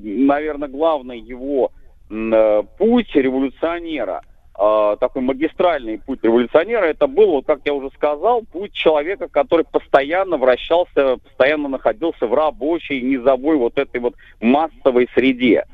наверное, 0.04 0.70
главный 0.70 1.20
его 1.20 1.72
э, 2.10 2.64
путь 2.78 3.16
революционера, 3.16 4.22
э, 4.60 4.98
такой 5.00 5.22
магистральный 5.22 6.00
путь 6.00 6.24
революционера, 6.24 6.86
это 6.86 7.08
был, 7.08 7.32
вот, 7.32 7.46
как 7.46 7.62
я 7.66 7.74
уже 7.74 7.90
сказал, 7.96 8.44
путь 8.44 8.74
человека, 8.74 9.28
который 9.28 9.66
постоянно 9.66 10.38
вращался, 10.38 11.18
постоянно 11.18 11.70
находился 11.70 12.28
в 12.28 12.34
рабочей, 12.34 13.02
низовой 13.02 13.56
вот 13.58 13.78
этой 13.78 14.02
вот 14.02 14.16
массовой 14.42 15.08
среде. 15.14 15.66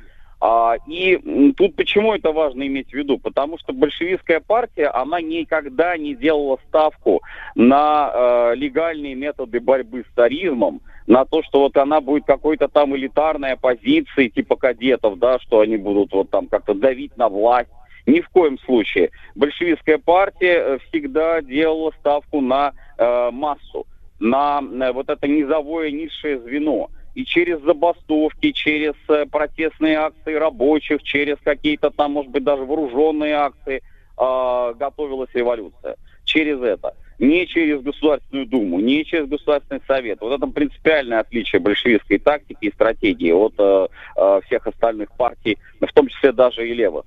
А, 0.41 0.75
и 0.85 1.53
тут 1.57 1.75
почему 1.75 2.13
это 2.13 2.31
важно 2.31 2.67
иметь 2.67 2.91
в 2.91 2.93
виду? 2.93 3.17
Потому 3.17 3.57
что 3.57 3.73
большевистская 3.73 4.41
партия, 4.41 4.87
она 4.87 5.21
никогда 5.21 5.97
не 5.97 6.13
делала 6.13 6.59
ставку 6.67 7.21
на 7.55 8.11
э, 8.13 8.55
легальные 8.55 9.15
методы 9.15 9.59
борьбы 9.59 10.03
с 10.03 10.15
царизмом, 10.15 10.81
на 11.07 11.25
то, 11.25 11.41
что 11.43 11.61
вот 11.61 11.77
она 11.77 12.01
будет 12.01 12.25
какой-то 12.25 12.67
там 12.67 12.95
элитарной 12.95 13.53
оппозицией 13.53 14.29
типа 14.29 14.55
кадетов, 14.55 15.17
да, 15.19 15.39
что 15.39 15.61
они 15.61 15.77
будут 15.77 16.11
вот 16.11 16.29
там 16.29 16.47
как-то 16.47 16.73
давить 16.73 17.15
на 17.17 17.29
власть. 17.29 17.71
Ни 18.05 18.21
в 18.21 18.29
коем 18.29 18.59
случае. 18.59 19.11
Большевистская 19.33 19.97
партия 19.97 20.57
э, 20.57 20.77
всегда 20.87 21.41
делала 21.41 21.91
ставку 21.99 22.39
на 22.39 22.73
э, 22.97 23.29
массу, 23.31 23.87
на 24.19 24.61
э, 24.61 24.91
вот 24.91 25.09
это 25.09 25.27
низовое 25.27 25.91
низшее 25.91 26.39
звено. 26.39 26.89
И 27.15 27.25
через 27.25 27.61
забастовки, 27.61 28.51
через 28.51 28.93
э, 29.09 29.25
протестные 29.25 29.97
акции 29.97 30.33
рабочих, 30.35 31.01
через 31.01 31.37
какие-то 31.43 31.89
там, 31.89 32.11
может 32.11 32.31
быть, 32.31 32.43
даже 32.43 32.63
вооруженные 32.63 33.35
акции 33.35 33.81
э, 34.17 34.73
готовилась 34.77 35.29
революция. 35.33 35.95
Через 36.25 36.61
это. 36.61 36.93
Не 37.17 37.47
через 37.47 37.81
Государственную 37.81 38.45
Думу, 38.45 38.81
не 38.81 39.05
через 39.05 39.27
Государственный 39.27 39.81
Совет. 39.87 40.19
Вот 40.21 40.33
это 40.33 40.45
принципиальное 40.51 41.21
отличие 41.21 41.61
большевистской 41.61 42.19
тактики 42.19 42.65
и 42.65 42.71
стратегии 42.71 43.31
от 43.31 43.53
э, 43.57 43.87
э, 44.17 44.41
всех 44.45 44.67
остальных 44.67 45.09
партий, 45.17 45.57
в 45.79 45.91
том 45.93 46.07
числе 46.07 46.33
даже 46.33 46.67
и 46.67 46.73
левых. 46.73 47.05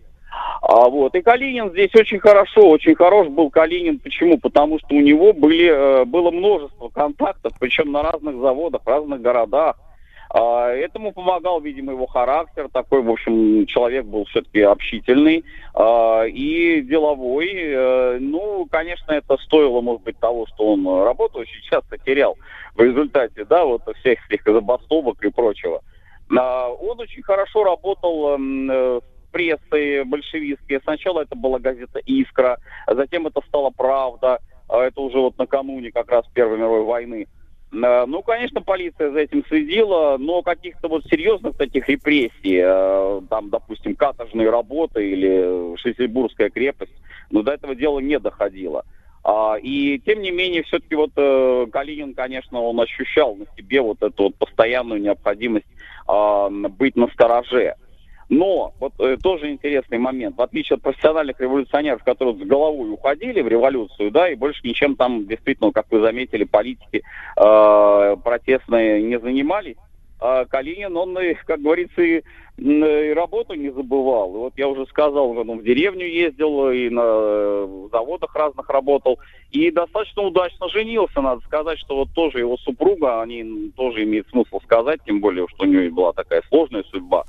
А, 0.62 0.88
вот. 0.88 1.14
И 1.14 1.22
Калинин 1.22 1.70
здесь 1.70 1.94
очень 1.94 2.18
хорошо, 2.20 2.68
очень 2.68 2.94
хорош 2.94 3.28
был 3.28 3.50
Калинин. 3.50 3.98
Почему? 3.98 4.38
Потому 4.38 4.78
что 4.78 4.94
у 4.94 5.00
него 5.00 5.32
были, 5.32 5.68
э, 5.70 6.04
было 6.04 6.30
множество 6.30 6.88
контактов, 6.88 7.52
причем 7.58 7.92
на 7.92 8.02
разных 8.02 8.36
заводах, 8.36 8.82
в 8.84 8.88
разных 8.88 9.20
городах. 9.20 9.76
А, 10.30 10.68
Этому 10.68 11.12
помогал, 11.12 11.60
видимо, 11.60 11.92
его 11.92 12.06
характер. 12.06 12.68
Такой, 12.72 13.02
в 13.02 13.10
общем, 13.10 13.64
человек 13.66 14.04
был 14.04 14.26
все-таки 14.26 14.60
общительный 14.60 15.44
а, 15.74 16.24
и 16.24 16.82
деловой. 16.82 17.50
Э, 17.54 18.18
Ну, 18.20 18.66
конечно, 18.70 19.12
это 19.12 19.36
стоило, 19.38 19.80
может 19.80 20.02
быть, 20.02 20.18
того, 20.18 20.46
что 20.48 20.72
он 20.72 20.86
работу 21.04 21.38
очень 21.38 21.62
часто 21.62 21.96
терял 21.98 22.36
в 22.74 22.82
результате, 22.82 23.44
да, 23.44 23.64
вот 23.64 23.82
всех 24.00 24.18
этих 24.30 24.44
забастовок 24.44 25.24
и 25.24 25.30
прочего. 25.30 25.80
А, 26.36 26.68
Он 26.68 27.00
очень 27.00 27.22
хорошо 27.22 27.64
работал 27.64 28.34
м, 28.34 29.00
с 29.28 29.32
прессой 29.32 30.04
большевистской. 30.04 30.80
Сначала 30.82 31.22
это 31.22 31.36
была 31.36 31.58
газета 31.58 32.00
«Искра», 32.06 32.58
а 32.86 32.94
затем 32.94 33.26
это 33.26 33.40
стала 33.48 33.70
«Правда». 33.70 34.38
А 34.68 34.84
Это 34.84 35.00
уже 35.00 35.18
вот 35.18 35.38
накануне 35.38 35.90
как 35.90 36.10
раз 36.10 36.26
Первой 36.34 36.58
мировой 36.58 36.84
войны. 36.84 37.26
Э, 37.72 38.04
Ну, 38.06 38.22
конечно, 38.22 38.60
полиция 38.60 39.10
за 39.10 39.20
этим 39.20 39.44
следила, 39.48 40.16
но 40.18 40.42
каких-то 40.42 40.88
вот 40.88 41.04
серьезных 41.06 41.56
таких 41.56 41.88
репрессий, 41.88 42.60
э, 42.62 43.20
там, 43.30 43.48
допустим, 43.50 43.94
каторжные 43.94 44.50
работы 44.50 45.10
или 45.10 45.76
Шлиссельбургская 45.78 46.50
крепость, 46.50 46.92
ну, 47.30 47.42
до 47.42 47.52
этого 47.52 47.74
дела 47.74 48.00
не 48.00 48.18
доходило. 48.18 48.84
А, 49.24 49.56
И, 49.60 49.98
тем 50.00 50.20
не 50.20 50.30
менее, 50.30 50.62
все-таки 50.62 50.94
вот 50.94 51.10
э, 51.16 51.66
Калинин, 51.72 52.14
конечно, 52.14 52.60
он 52.60 52.80
ощущал 52.80 53.36
на 53.36 53.46
себе 53.56 53.80
вот 53.80 54.02
эту 54.02 54.24
вот 54.24 54.36
постоянную 54.36 55.00
необходимость 55.00 55.66
быть 56.78 56.96
на 56.96 57.08
стороже. 57.08 57.74
Но, 58.28 58.74
вот 58.78 58.92
э, 58.98 59.16
тоже 59.22 59.50
интересный 59.50 59.98
момент, 59.98 60.36
в 60.36 60.42
отличие 60.42 60.76
от 60.76 60.82
профессиональных 60.82 61.40
революционеров, 61.40 62.04
которые 62.04 62.34
с 62.36 62.46
головой 62.46 62.90
уходили 62.90 63.40
в 63.40 63.48
революцию, 63.48 64.10
да, 64.10 64.28
и 64.28 64.34
больше 64.34 64.60
ничем 64.64 64.96
там, 64.96 65.26
действительно, 65.26 65.72
как 65.72 65.86
вы 65.90 66.00
заметили, 66.00 66.44
политики 66.44 67.02
э, 67.36 68.16
протестные 68.22 69.02
не 69.02 69.18
занимались, 69.18 69.76
а 70.20 70.44
Калинин, 70.46 70.96
он, 70.96 71.16
как 71.46 71.62
говорится, 71.62 72.02
и, 72.02 72.22
и 72.58 73.12
работу 73.14 73.54
не 73.54 73.70
забывал. 73.70 74.34
И 74.34 74.38
вот 74.38 74.52
я 74.56 74.66
уже 74.68 74.84
сказал, 74.86 75.30
он 75.30 75.60
в 75.60 75.62
деревню 75.62 76.06
ездил, 76.06 76.70
и 76.70 76.90
на 76.90 77.02
э, 77.04 77.88
заводах 77.92 78.34
разных 78.34 78.68
работал, 78.68 79.20
и 79.52 79.70
достаточно 79.70 80.22
удачно 80.22 80.68
женился, 80.68 81.20
надо 81.20 81.40
сказать, 81.42 81.78
что 81.78 81.96
вот 81.96 82.08
тоже 82.14 82.40
его 82.40 82.56
супруга, 82.58 83.22
они 83.22 83.72
тоже 83.76 84.02
имеет 84.02 84.28
смысл 84.28 84.60
сказать, 84.64 85.00
тем 85.06 85.20
более, 85.20 85.46
что 85.48 85.64
у 85.64 85.68
нее 85.68 85.90
была 85.90 86.12
такая 86.12 86.42
сложная 86.48 86.82
судьба. 86.90 87.24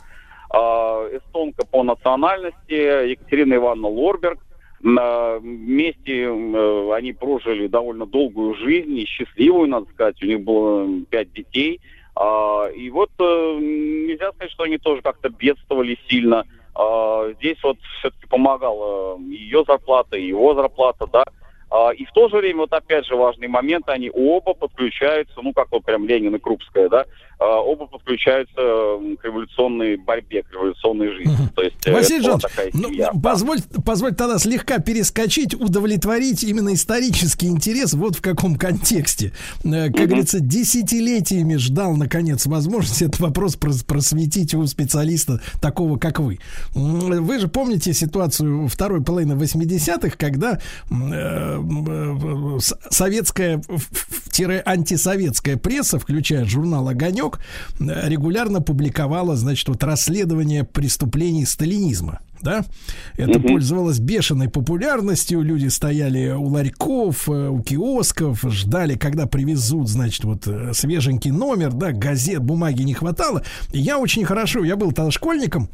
А, 0.52 1.08
эстонка 1.12 1.66
по 1.66 1.84
национальности 1.84 3.10
Екатерина 3.10 3.56
Ивановна 3.56 3.88
Лорберг. 3.88 4.40
На- 4.82 5.38
Вместе 5.40 6.24
э, 6.24 6.92
они 6.94 7.12
прожили 7.14 7.68
довольно 7.68 8.06
долгую 8.06 8.56
жизнь, 8.56 8.98
и 8.98 9.06
счастливую, 9.06 9.68
надо 9.68 9.88
сказать. 9.94 10.22
У 10.24 10.26
них 10.26 10.42
было 10.42 10.88
пять 11.10 11.32
детей. 11.34 11.82
А, 12.16 12.68
И 12.70 12.90
вот 12.90 13.12
э, 13.20 13.58
нельзя 13.60 14.32
сказать, 14.32 14.52
что 14.52 14.64
они 14.64 14.78
тоже 14.78 15.02
как-то 15.02 15.30
бедствовали 15.30 15.98
сильно. 16.08 16.46
А, 16.76 17.32
Здесь 17.40 17.58
вот 17.64 17.78
все-таки 18.00 18.26
помогала 18.28 19.20
ее 19.20 19.64
зарплата, 19.68 20.18
его 20.18 20.56
зарплата, 20.56 21.08
да. 21.12 21.26
А, 21.70 21.92
И 21.94 22.06
в 22.06 22.12
то 22.14 22.30
же 22.30 22.38
время, 22.38 22.62
вот 22.62 22.74
опять 22.74 23.06
же 23.06 23.16
важный 23.16 23.48
момент, 23.48 23.88
они 23.90 24.10
оба 24.14 24.54
подключаются, 24.54 25.42
ну 25.42 25.54
как 25.54 25.68
вот 25.72 25.84
прям 25.86 26.08
Ленин 26.08 26.36
и 26.36 26.40
Крупская, 26.40 26.88
да, 26.90 27.02
а, 27.02 27.06
оба 27.46 27.88
подключаются 27.88 28.54
к 28.56 29.24
революционной 29.24 29.98
борьбе, 29.98 30.44
к 30.44 30.52
революционной 30.54 31.14
жизни. 31.16 31.36
То 31.56 31.62
есть 31.62 31.76
э, 31.86 31.94
Василий 31.94 32.22
Жанович, 32.22 32.44
ну, 32.74 33.20
позволь, 33.22 33.60
позволь 33.86 34.14
тогда 34.16 34.38
слегка 34.40 34.80
перескочить, 34.80 35.54
удовлетворить 35.54 36.44
именно 36.44 36.74
исторический 36.74 37.48
интерес 37.48 37.94
вот 37.94 38.16
в 38.18 38.22
каком 38.22 38.56
контексте. 38.56 39.32
Э, 39.64 39.88
Как 39.92 40.08
говорится, 40.08 40.40
десятилетиями 40.40 41.56
ждал, 41.56 41.96
наконец, 41.96 42.46
возможности 42.46 43.04
этот 43.06 43.20
вопрос 43.20 43.56
прос- 43.58 43.86
просветить 43.86 44.54
у 44.54 44.66
специалиста 44.68 45.40
такого, 45.62 45.98
как 45.98 46.20
вы. 46.20 46.40
Вы 46.74 47.40
же 47.40 47.48
помните 47.48 47.94
ситуацию 47.94 48.68
второй 48.68 49.02
половины 49.04 49.34
80-х, 49.34 50.16
когда 50.18 50.60
м, 50.92 51.14
э, 51.14 51.56
м, 51.56 52.56
э, 52.58 52.60
с- 52.60 52.78
советская, 52.90 53.62
в- 53.68 53.78
в- 53.78 54.30
тире 54.30 54.62
антисоветская 54.66 55.58
пресса, 55.58 56.00
включая 56.00 56.46
журнал 56.46 56.88
«Огонек», 56.90 57.29
э, 57.80 58.10
регулярно 58.10 58.62
публиковала, 58.62 59.36
значит, 59.36 59.68
вот 59.68 59.84
расследование 59.84 60.64
преступлений 60.64 61.46
сталинизма. 61.46 62.20
Да, 62.42 62.64
это 63.18 63.38
Мгм. 63.38 63.50
пользовалось 63.50 64.00
бешеной 64.00 64.48
популярностью. 64.48 65.42
Люди 65.42 65.68
стояли 65.68 66.30
у 66.32 66.46
ларьков, 66.46 67.28
э, 67.28 67.50
у 67.50 67.62
киосков, 67.62 68.42
ждали, 68.48 68.96
когда 68.96 69.26
привезут, 69.26 69.90
значит, 69.90 70.24
вот 70.24 70.48
э, 70.48 70.72
свеженький 70.74 71.32
номер, 71.32 71.74
да, 71.74 71.92
газет, 71.92 72.42
бумаги 72.42 72.84
не 72.84 72.94
хватало. 72.94 73.44
И 73.74 73.80
я 73.80 74.00
очень 74.00 74.24
хорошо, 74.24 74.64
я 74.64 74.78
был 74.78 74.94
тогда 74.94 75.12
школьником, 75.12 75.70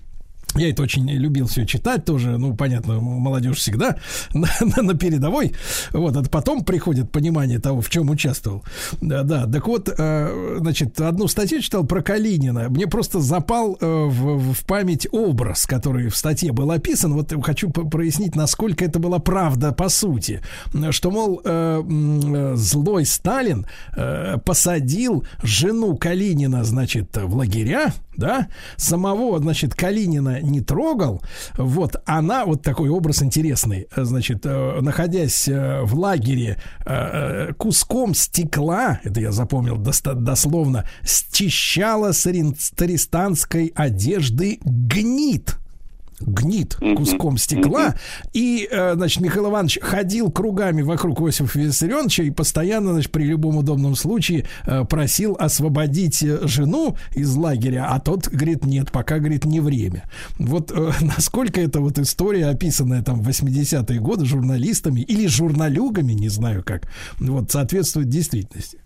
я 0.56 0.70
это 0.70 0.84
очень 0.84 1.10
любил 1.10 1.48
все 1.48 1.66
читать 1.66 2.06
тоже, 2.06 2.38
ну, 2.38 2.56
понятно, 2.56 3.00
молодежь 3.00 3.58
всегда 3.58 3.98
на, 4.34 4.48
на- 4.62 4.84
на 4.84 4.94
передовой. 4.96 5.54
Вот, 5.92 6.16
это 6.16 6.30
потом 6.30 6.64
приходит 6.64 7.12
понимание 7.12 7.60
того, 7.60 7.82
в 7.82 7.90
чем 7.90 8.10
участвовал. 8.10 8.64
Да, 9.02 9.24
да. 9.24 9.46
Так 9.46 9.68
вот, 9.68 9.90
э, 9.96 10.58
значит, 10.60 11.00
одну 11.02 11.28
статью 11.28 11.62
читал 11.62 11.86
про 11.86 12.02
Калинина. 12.02 12.70
Мне 12.70 12.88
просто 12.88 13.20
запал 13.20 13.78
э, 13.80 13.86
в, 13.86 14.54
в 14.54 14.66
память 14.66 15.08
образ, 15.12 15.66
который 15.66 16.10
в 16.10 16.16
статье 16.16 16.52
был 16.52 16.72
описан. 16.72 17.14
Вот 17.14 17.34
хочу 17.44 17.70
прояснить, 17.70 18.36
насколько 18.36 18.86
это 18.86 19.00
была 19.00 19.20
правда 19.20 19.72
по 19.72 19.90
сути. 19.90 20.42
Что, 20.92 21.12
мол, 21.12 21.42
э, 21.44 21.84
э, 21.84 22.54
злой 22.56 23.06
Сталин 23.06 23.66
э, 23.96 24.38
посадил 24.46 25.26
жену 25.44 25.96
Калинина, 25.98 26.64
значит, 26.64 27.16
в 27.18 27.36
лагеря, 27.36 27.94
да, 28.18 28.48
самого, 28.78 29.40
значит, 29.40 29.76
Калинина 29.76 30.40
не 30.52 30.62
трогал, 30.62 31.22
вот, 31.58 31.96
она, 32.06 32.46
вот 32.46 32.62
такой 32.62 32.90
образ 32.90 33.22
интересный, 33.24 33.88
значит, 33.96 34.46
э, 34.46 34.80
находясь 34.82 35.48
э, 35.48 35.82
в 35.84 35.96
лагере, 35.96 36.58
э, 36.86 37.54
куском 37.58 38.14
стекла, 38.14 39.00
это 39.04 39.20
я 39.22 39.32
запомнил 39.32 39.78
дословно, 39.78 40.86
счищала 41.04 42.12
с 42.12 42.26
арестанской 42.26 43.72
одежды 43.76 44.60
гнит. 44.64 45.58
Гнит 46.20 46.76
куском 46.96 47.38
стекла. 47.38 47.96
И, 48.34 48.68
э, 48.70 48.94
значит, 48.96 49.22
Михаил 49.22 49.50
Иванович 49.50 49.80
ходил 49.82 50.32
кругами 50.32 50.82
вокруг 50.82 51.22
Иосифа 51.22 51.60
Виссарионовича 51.60 52.24
и 52.24 52.32
постоянно, 52.32 52.94
значит, 52.94 53.12
при 53.12 53.24
любом 53.24 53.58
удобном 53.58 53.96
случае 53.96 54.46
э, 54.66 54.86
просил 54.86 55.36
освободить 55.40 56.24
э, 56.24 56.48
жену 56.48 56.98
из 57.14 57.34
лагеря, 57.36 57.88
а 57.90 58.00
тот 58.00 58.28
говорит, 58.28 58.66
нет, 58.66 58.92
пока, 58.92 59.20
говорит, 59.20 59.46
не 59.46 59.60
время. 59.60 60.04
Вот 60.38 60.74
насколько 61.02 61.60
эта 61.60 61.80
вот 61.80 62.00
история, 62.00 62.48
описанная 62.48 63.02
там 63.02 63.22
в 63.22 63.28
80-е 63.28 64.00
годы 64.00 64.26
журналистами 64.26 65.02
или 65.02 65.28
журналюгами, 65.28 66.14
не 66.14 66.30
знаю 66.30 66.64
как, 66.64 66.88
вот, 67.20 67.52
соответствует 67.52 68.10
действительности. 68.10 68.80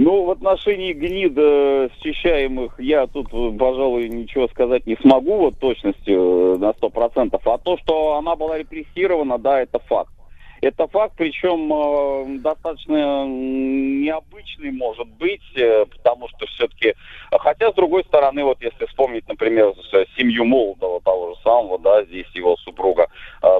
Ну, 0.00 0.26
в 0.26 0.30
отношении 0.30 0.92
гнида 0.92 1.90
счищаемых 2.00 2.78
я 2.78 3.08
тут, 3.08 3.32
пожалуй, 3.58 4.08
ничего 4.08 4.46
сказать 4.46 4.86
не 4.86 4.94
смогу 4.98 5.38
вот 5.38 5.58
точностью 5.58 6.54
э, 6.54 6.58
на 6.58 6.72
сто 6.74 6.88
процентов. 6.88 7.44
А 7.48 7.58
то, 7.58 7.76
что 7.78 8.14
она 8.14 8.36
была 8.36 8.58
репрессирована, 8.58 9.38
да, 9.38 9.60
это 9.60 9.80
факт. 9.80 10.12
Это 10.60 10.86
факт, 10.86 11.14
причем 11.16 11.72
э, 11.72 12.38
достаточно 12.38 13.26
необычный 13.26 14.70
может 14.70 15.08
быть, 15.18 15.42
э, 15.56 15.84
потому 15.86 16.28
что 16.28 16.46
все-таки, 16.46 16.94
хотя 17.32 17.72
с 17.72 17.74
другой 17.74 18.04
стороны, 18.04 18.44
вот 18.44 18.62
если 18.62 18.86
вспомнить, 18.86 19.26
например, 19.26 19.74
семью 20.16 20.44
Молодого, 20.44 21.00
того 21.00 21.34
же 21.34 21.40
самого, 21.42 21.76
да, 21.80 22.04
здесь 22.04 22.28
его 22.34 22.56
супруга 22.58 23.08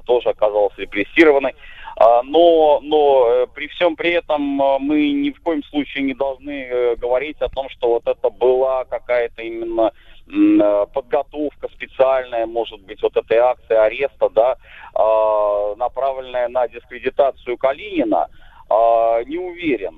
тоже 0.06 0.28
оказалась 0.28 0.78
репрессированной. 0.78 1.56
А, 2.00 2.22
Но, 2.22 2.78
но 2.80 3.28
э, 3.28 3.46
при 3.52 3.66
всем 3.66 3.96
при 3.96 4.12
этом 4.12 4.62
э, 4.62 4.78
мы 4.78 5.10
ни 5.10 5.30
в 5.30 5.42
коем 5.42 5.64
случае 5.64 6.04
не 6.04 6.14
должны 6.14 6.62
э, 6.62 6.94
говорить 6.94 7.38
о 7.40 7.48
том, 7.48 7.68
что 7.70 7.88
вот 7.88 8.06
это 8.06 8.30
была 8.30 8.84
какая-то 8.84 9.42
именно 9.42 9.92
подготовка 10.92 11.68
специальная, 11.72 12.44
может 12.44 12.82
быть, 12.82 13.02
вот 13.02 13.16
этой 13.16 13.38
акции 13.38 13.74
ареста, 13.74 14.28
да, 14.28 14.56
а, 14.94 15.74
направленная 15.76 16.48
на 16.48 16.68
дискредитацию 16.68 17.56
Калинина. 17.56 18.28
А, 18.68 19.24
Не 19.24 19.38
уверен. 19.38 19.94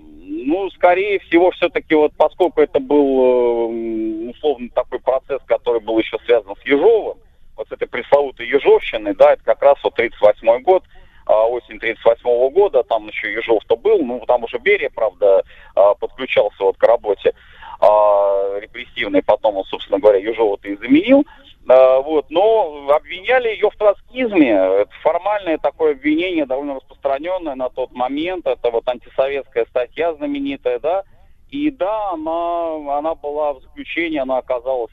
Ну, 0.46 0.70
скорее 0.70 1.18
всего, 1.18 1.50
все-таки 1.50 1.96
вот 1.96 2.12
поскольку 2.16 2.60
это 2.60 2.78
был 2.78 4.30
условно 4.30 4.68
такой 4.72 5.00
процесс, 5.00 5.42
который 5.46 5.80
был 5.80 5.98
еще 5.98 6.16
связан 6.24 6.54
с 6.54 6.64
Ежовым, 6.64 7.18
вот 7.56 7.68
с 7.68 7.72
этой 7.72 7.88
пресловутой 7.88 8.46
Ежовщиной, 8.46 9.16
да, 9.16 9.32
это 9.32 9.42
как 9.42 9.60
раз 9.60 9.82
вот 9.82 9.96
38 9.96 10.62
год, 10.62 10.84
осень 11.26 11.78
38 11.78 12.50
года, 12.50 12.82
там 12.82 13.08
еще 13.08 13.32
Ежов-то 13.32 13.76
был, 13.76 14.02
ну, 14.04 14.24
там 14.26 14.44
уже 14.44 14.58
Берия, 14.58 14.90
правда, 14.94 15.42
а, 15.74 15.94
подключался 15.94 16.62
вот 16.64 16.76
к 16.76 16.82
работе 16.82 17.34
а, 17.80 18.58
репрессивной, 18.58 19.22
потом 19.22 19.56
он, 19.56 19.64
собственно 19.64 19.98
говоря, 19.98 20.18
Ежова-то 20.18 20.68
и 20.68 20.76
заменил, 20.76 21.24
А, 21.68 22.00
вот, 22.00 22.26
но 22.30 22.88
обвиняли 22.90 23.50
ее 23.50 23.70
в 23.70 23.76
троцкизме, 23.76 24.50
это 24.50 24.90
формальное 25.02 25.58
такое 25.58 25.92
обвинение, 25.92 26.46
довольно 26.46 26.74
распространенное 26.76 27.54
на 27.54 27.68
тот 27.68 27.92
момент, 27.92 28.46
это 28.46 28.70
вот 28.70 28.88
антисоветская 28.88 29.66
статья 29.66 30.14
знаменитая, 30.14 30.78
да, 30.78 31.04
и 31.50 31.70
да, 31.70 32.10
она, 32.10 32.98
она 32.98 33.14
была 33.14 33.54
в 33.54 33.60
заключении, 33.60 34.18
она 34.18 34.38
оказалась 34.38 34.92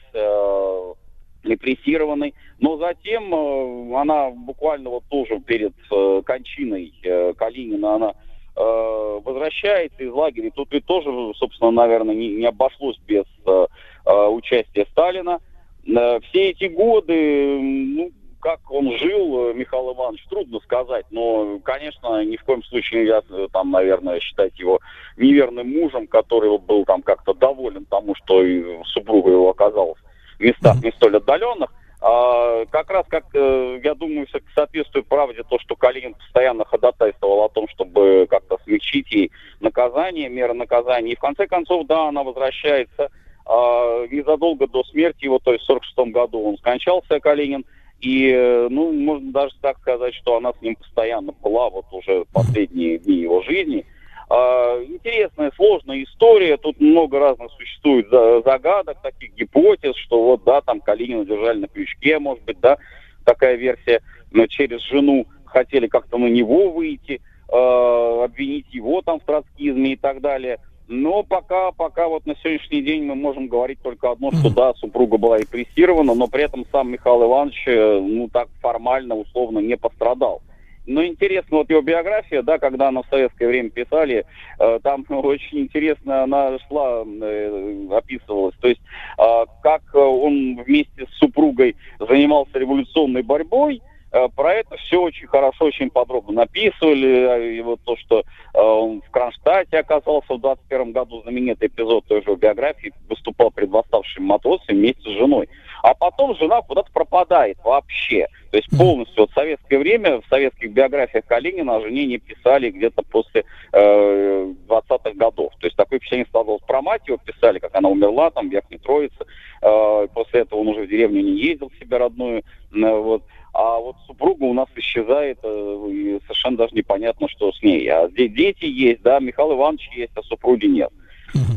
репрессированной. 1.44 2.34
Но 2.60 2.76
затем 2.78 3.32
э, 3.32 3.96
она 3.96 4.30
буквально 4.30 4.90
вот 4.90 5.04
тоже 5.08 5.40
перед 5.40 5.72
э, 5.90 6.22
кончиной 6.24 6.92
э, 7.02 7.32
Калинина, 7.34 7.94
она 7.94 8.14
э, 8.56 9.20
возвращается 9.24 10.02
из 10.02 10.12
лагеря. 10.12 10.50
Тут 10.54 10.72
ведь 10.72 10.86
тоже, 10.86 11.10
собственно, 11.36 11.70
наверное, 11.70 12.14
не, 12.14 12.36
не 12.36 12.46
обошлось 12.46 12.98
без 13.06 13.24
э, 13.46 13.66
э, 14.06 14.26
участия 14.26 14.86
Сталина. 14.90 15.40
Э, 15.86 16.20
все 16.28 16.50
эти 16.50 16.64
годы, 16.64 17.58
ну, 17.60 18.10
как 18.40 18.70
он 18.70 18.96
жил, 18.98 19.50
э, 19.50 19.54
Михаил 19.54 19.92
Иванович, 19.94 20.24
трудно 20.28 20.58
сказать, 20.60 21.06
но, 21.10 21.60
конечно, 21.62 22.24
ни 22.24 22.36
в 22.36 22.44
коем 22.44 22.62
случае 22.64 23.02
нельзя 23.02 23.22
э, 23.30 23.48
там, 23.52 23.70
наверное, 23.70 24.20
считать 24.20 24.58
его 24.58 24.80
неверным 25.16 25.70
мужем, 25.70 26.06
который 26.08 26.56
был 26.58 26.84
там 26.84 27.02
как-то 27.02 27.34
доволен 27.34 27.84
тому, 27.84 28.14
что 28.16 28.42
супруга 28.86 29.30
его 29.30 29.50
оказалась 29.50 29.98
местах 30.40 30.82
не 30.82 30.90
столь 30.92 31.16
отдаленных. 31.16 31.72
А, 32.00 32.64
как 32.66 32.90
раз, 32.90 33.06
как 33.08 33.24
э, 33.34 33.80
я 33.82 33.94
думаю, 33.94 34.28
со- 34.28 34.40
соответствует 34.54 35.06
правде 35.06 35.42
то, 35.48 35.58
что 35.58 35.74
Калинин 35.74 36.14
постоянно 36.14 36.64
ходатайствовал 36.64 37.44
о 37.44 37.48
том, 37.48 37.66
чтобы 37.68 38.26
как-то 38.30 38.58
смягчить 38.64 39.10
ей 39.10 39.32
наказание, 39.60 40.28
меры 40.28 40.54
наказания. 40.54 41.12
И 41.12 41.16
в 41.16 41.20
конце 41.20 41.48
концов, 41.48 41.86
да, 41.88 42.08
она 42.08 42.22
возвращается 42.22 43.10
а, 43.44 44.06
незадолго 44.06 44.68
до 44.68 44.84
смерти 44.84 45.24
его, 45.24 45.40
то 45.40 45.52
есть 45.52 45.64
в 45.64 45.66
46 45.66 46.12
году 46.12 46.42
он 46.42 46.58
скончался, 46.58 47.18
Калинин. 47.18 47.64
И, 48.00 48.30
э, 48.30 48.68
ну, 48.70 48.92
можно 48.92 49.32
даже 49.32 49.54
так 49.60 49.78
сказать, 49.80 50.14
что 50.14 50.36
она 50.36 50.52
с 50.52 50.62
ним 50.62 50.76
постоянно 50.76 51.32
была 51.42 51.68
вот 51.68 51.86
уже 51.90 52.24
последние 52.32 52.98
дни 52.98 53.16
его 53.16 53.42
жизни. 53.42 53.84
А, 54.30 54.82
Интересная, 54.84 55.50
сложная 55.56 56.02
история. 56.04 56.56
Тут 56.56 56.80
много 56.80 57.18
разных 57.18 57.50
существует 57.52 58.08
за- 58.10 58.42
загадок, 58.42 59.00
таких 59.02 59.34
гипотез, 59.34 59.96
что 59.96 60.22
вот, 60.22 60.44
да, 60.44 60.60
там 60.60 60.80
Калинина 60.80 61.24
держали 61.24 61.60
на 61.60 61.68
крючке, 61.68 62.18
может 62.18 62.44
быть, 62.44 62.60
да, 62.60 62.76
такая 63.24 63.56
версия, 63.56 64.00
но 64.30 64.46
через 64.46 64.82
жену 64.82 65.26
хотели 65.46 65.86
как-то 65.86 66.18
на 66.18 66.26
него 66.26 66.70
выйти, 66.70 67.20
э, 67.50 68.24
обвинить 68.24 68.66
его 68.72 69.00
там 69.00 69.20
в 69.20 69.24
троцкизме 69.24 69.92
и 69.92 69.96
так 69.96 70.20
далее. 70.20 70.58
Но 70.88 71.22
пока, 71.22 71.70
пока 71.72 72.08
вот 72.08 72.24
на 72.26 72.34
сегодняшний 72.36 72.82
день 72.82 73.04
мы 73.04 73.14
можем 73.14 73.48
говорить 73.48 73.78
только 73.82 74.10
одно, 74.10 74.30
что 74.32 74.50
да, 74.50 74.72
супруга 74.74 75.18
была 75.18 75.38
репрессирована, 75.38 76.14
но 76.14 76.28
при 76.28 76.44
этом 76.44 76.64
сам 76.72 76.90
Михаил 76.90 77.24
Иванович, 77.24 77.64
э, 77.66 78.00
ну 78.00 78.28
так 78.28 78.48
формально, 78.60 79.14
условно, 79.14 79.58
не 79.58 79.76
пострадал. 79.76 80.42
Но 80.88 81.04
интересно, 81.04 81.58
вот 81.58 81.68
его 81.68 81.82
биография, 81.82 82.40
да, 82.42 82.58
когда 82.58 82.88
она 82.88 83.02
в 83.02 83.08
советское 83.10 83.46
время 83.46 83.68
писали, 83.68 84.24
э, 84.58 84.78
там 84.82 85.04
очень 85.10 85.60
интересно 85.60 86.22
она 86.22 86.58
шла, 86.66 87.04
э, 87.04 87.86
описывалась. 87.90 88.54
То 88.60 88.68
есть, 88.68 88.80
э, 89.18 89.44
как 89.62 89.82
он 89.94 90.62
вместе 90.64 91.06
с 91.06 91.18
супругой 91.18 91.76
занимался 92.00 92.58
революционной 92.58 93.22
борьбой, 93.22 93.82
э, 94.12 94.28
про 94.34 94.54
это 94.54 94.78
все 94.78 95.02
очень 95.02 95.26
хорошо, 95.26 95.66
очень 95.66 95.90
подробно 95.90 96.32
написывали. 96.32 97.58
И 97.58 97.60
вот 97.60 97.80
то, 97.84 97.94
что 97.98 98.20
э, 98.20 98.58
он 98.58 99.02
в 99.02 99.10
Кронштадте 99.10 99.76
оказался 99.76 100.32
в 100.32 100.40
21 100.40 100.92
году, 100.92 101.20
знаменитый 101.20 101.68
эпизод 101.68 102.06
той 102.06 102.22
же 102.24 102.34
биографии, 102.34 102.94
выступал 103.10 103.50
перед 103.50 103.68
восставшими 103.68 104.24
матросами 104.24 104.78
вместе 104.78 105.02
с 105.02 105.18
женой. 105.18 105.50
А 105.88 105.94
потом 105.94 106.36
жена 106.36 106.60
куда-то 106.60 106.92
пропадает 106.92 107.56
вообще. 107.64 108.26
То 108.50 108.58
есть 108.58 108.68
полностью 108.76 109.22
вот 109.22 109.30
в 109.30 109.34
советское 109.34 109.78
время 109.78 110.20
в 110.20 110.26
советских 110.28 110.70
биографиях 110.70 111.24
Калинина 111.24 111.76
о 111.76 111.80
жене 111.80 112.04
не 112.04 112.18
писали 112.18 112.68
где-то 112.68 113.00
после 113.00 113.46
э, 113.72 114.52
20-х 114.68 115.12
годов. 115.14 115.54
То 115.58 115.66
есть 115.66 115.78
такое 115.78 115.98
впечатление 115.98 116.26
складывалось 116.26 116.62
про 116.66 116.82
мать, 116.82 117.00
его 117.06 117.16
писали, 117.16 117.58
как 117.58 117.74
она 117.74 117.88
умерла 117.88 118.30
там 118.30 118.50
в 118.50 118.52
Верхней 118.52 118.76
Троице. 118.76 119.24
Э, 119.62 120.06
после 120.12 120.40
этого 120.40 120.60
он 120.60 120.68
уже 120.68 120.82
в 120.82 120.88
деревню 120.90 121.22
не 121.22 121.40
ездил 121.40 121.70
в 121.70 121.78
себя 121.82 121.96
родную. 121.96 122.42
Э, 122.74 122.94
вот. 122.94 123.22
А 123.54 123.78
вот 123.78 123.96
супруга 124.06 124.44
у 124.44 124.52
нас 124.52 124.68
исчезает, 124.76 125.38
э, 125.42 125.86
и 125.90 126.20
совершенно 126.24 126.58
даже 126.58 126.74
непонятно, 126.74 127.28
что 127.30 127.50
с 127.50 127.62
ней. 127.62 127.88
А 127.88 128.10
здесь 128.10 128.30
дети 128.34 128.66
есть, 128.66 129.00
да, 129.00 129.20
Михаил 129.20 129.54
Иванович 129.54 129.88
есть, 129.94 130.12
а 130.16 130.22
супруги 130.22 130.66
нет. 130.66 130.90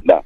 Да. 0.05 0.23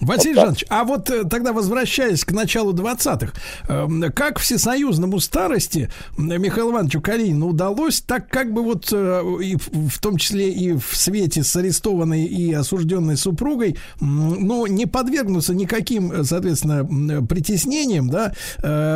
Василий 0.00 0.34
Вот. 0.34 0.40
Жанович, 0.42 0.64
а 0.68 0.84
вот 0.84 1.10
э, 1.10 1.24
тогда 1.24 1.52
возвращаясь 1.52 2.24
к 2.24 2.32
началу 2.32 2.72
20-х, 2.72 3.32
эм, 3.68 4.12
как 4.12 4.38
всесоюзному 4.38 5.20
старости 5.20 5.90
Михаилу 6.18 6.72
Ивановичу 6.72 7.00
Калинину 7.00 7.48
удалось 7.48 8.00
так 8.00 8.28
как 8.28 8.52
бы 8.52 8.62
вот 8.62 8.92
э, 8.92 9.22
и 9.42 9.56
в, 9.56 9.98
том 10.00 10.18
числе 10.18 10.50
и 10.50 10.72
в 10.72 10.94
свете 10.94 11.42
с 11.42 11.56
арестованной 11.56 12.24
и 12.24 12.52
осужденной 12.52 13.16
супругой, 13.16 13.76
м, 14.00 14.46
ну, 14.46 14.66
не 14.66 14.86
подвергнуться 14.86 15.54
никаким, 15.54 16.12
э, 16.12 16.24
соответственно, 16.24 17.24
притеснениям, 17.26 18.08
да, 18.10 18.32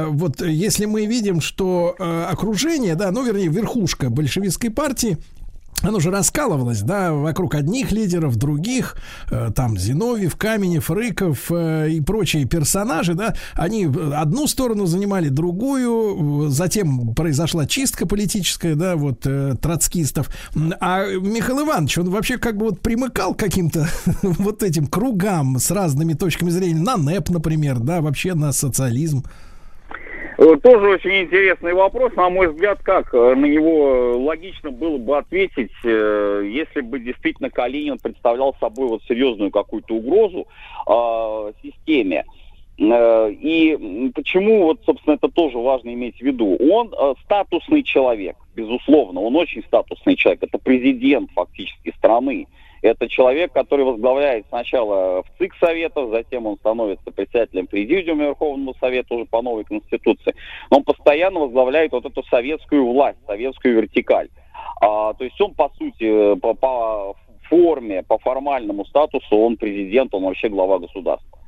вот 0.08 0.40
если 0.42 0.84
мы 0.84 1.06
видим, 1.06 1.40
что 1.40 1.94
окружение, 2.28 2.94
да, 2.94 3.10
ну, 3.10 3.24
вернее, 3.24 3.48
верхушка 3.48 4.10
большевистской 4.10 4.70
партии 4.70 5.18
оно 5.82 6.00
же 6.00 6.10
раскалывалось, 6.10 6.82
да, 6.82 7.12
вокруг 7.12 7.54
одних 7.54 7.92
лидеров, 7.92 8.36
других, 8.36 8.96
э, 9.30 9.50
там 9.54 9.78
Зиновьев, 9.78 10.36
Каменев, 10.36 10.90
Рыков 10.90 11.50
э, 11.50 11.90
и 11.90 12.00
прочие 12.00 12.44
персонажи, 12.44 13.14
да, 13.14 13.34
они 13.54 13.86
одну 13.86 14.46
сторону 14.46 14.86
занимали, 14.86 15.28
другую, 15.28 16.46
э, 16.46 16.50
затем 16.50 17.14
произошла 17.14 17.66
чистка 17.66 18.06
политическая, 18.06 18.74
да, 18.74 18.96
вот 18.96 19.20
троцкистов, 19.60 20.28
а 20.80 21.06
Михаил 21.06 21.64
Иванович, 21.64 21.98
он 21.98 22.10
вообще 22.10 22.38
как 22.38 22.56
бы 22.56 22.66
вот 22.66 22.80
примыкал 22.80 23.34
к 23.34 23.38
каким-то 23.38 23.88
вот 24.22 24.62
этим 24.62 24.86
кругам 24.86 25.58
с 25.58 25.70
разными 25.70 26.14
точками 26.14 26.50
зрения, 26.50 26.80
на 26.80 26.96
НЭП, 26.96 27.30
например, 27.30 27.78
да, 27.78 28.00
вообще 28.00 28.34
на 28.34 28.52
социализм. 28.52 29.24
Э, 30.40 30.56
Тоже 30.56 30.88
очень 30.88 31.24
интересный 31.24 31.74
вопрос. 31.74 32.14
На 32.14 32.30
мой 32.30 32.48
взгляд, 32.48 32.82
как 32.82 33.12
э, 33.12 33.34
на 33.34 33.44
него 33.44 33.88
э, 33.88 34.14
логично 34.14 34.70
было 34.70 34.96
бы 34.96 35.18
ответить, 35.18 35.70
если 35.84 36.80
бы 36.80 36.98
действительно 36.98 37.50
Калинин 37.50 37.98
представлял 37.98 38.56
собой 38.58 38.88
вот 38.88 39.02
серьезную 39.06 39.50
какую-то 39.50 39.94
угрозу 39.94 40.46
э, 40.88 41.52
системе. 41.62 42.24
И 42.78 44.10
почему, 44.14 44.62
вот, 44.62 44.80
собственно, 44.86 45.16
это 45.16 45.28
тоже 45.28 45.58
важно 45.58 45.92
иметь 45.92 46.16
в 46.16 46.22
виду. 46.22 46.56
Он 46.72 46.94
статусный 47.24 47.82
человек, 47.82 48.36
безусловно, 48.56 49.20
он 49.20 49.36
очень 49.36 49.62
статусный 49.64 50.16
человек. 50.16 50.44
Это 50.44 50.56
президент 50.56 51.30
фактически 51.32 51.92
страны. 51.98 52.46
Это 52.82 53.08
человек, 53.08 53.52
который 53.52 53.84
возглавляет 53.84 54.46
сначала 54.48 55.22
в 55.22 55.26
ЦИК 55.38 55.54
Советов, 55.60 56.10
затем 56.10 56.46
он 56.46 56.56
становится 56.56 57.10
председателем 57.10 57.66
Президиума 57.66 58.24
Верховного 58.24 58.74
Совета 58.80 59.14
уже 59.14 59.26
по 59.26 59.42
новой 59.42 59.64
Конституции. 59.64 60.34
Но 60.70 60.78
он 60.78 60.84
постоянно 60.84 61.40
возглавляет 61.40 61.92
вот 61.92 62.06
эту 62.06 62.22
советскую 62.24 62.86
власть, 62.86 63.18
советскую 63.26 63.76
вертикаль. 63.76 64.28
А, 64.80 65.12
то 65.14 65.24
есть 65.24 65.38
он, 65.40 65.54
по 65.54 65.70
сути, 65.76 66.34
по, 66.36 66.54
по 66.54 67.16
форме, 67.50 68.02
по 68.02 68.18
формальному 68.18 68.84
статусу, 68.86 69.36
он 69.36 69.56
президент, 69.56 70.14
он 70.14 70.24
вообще 70.24 70.48
глава 70.48 70.78
государства. 70.78 71.38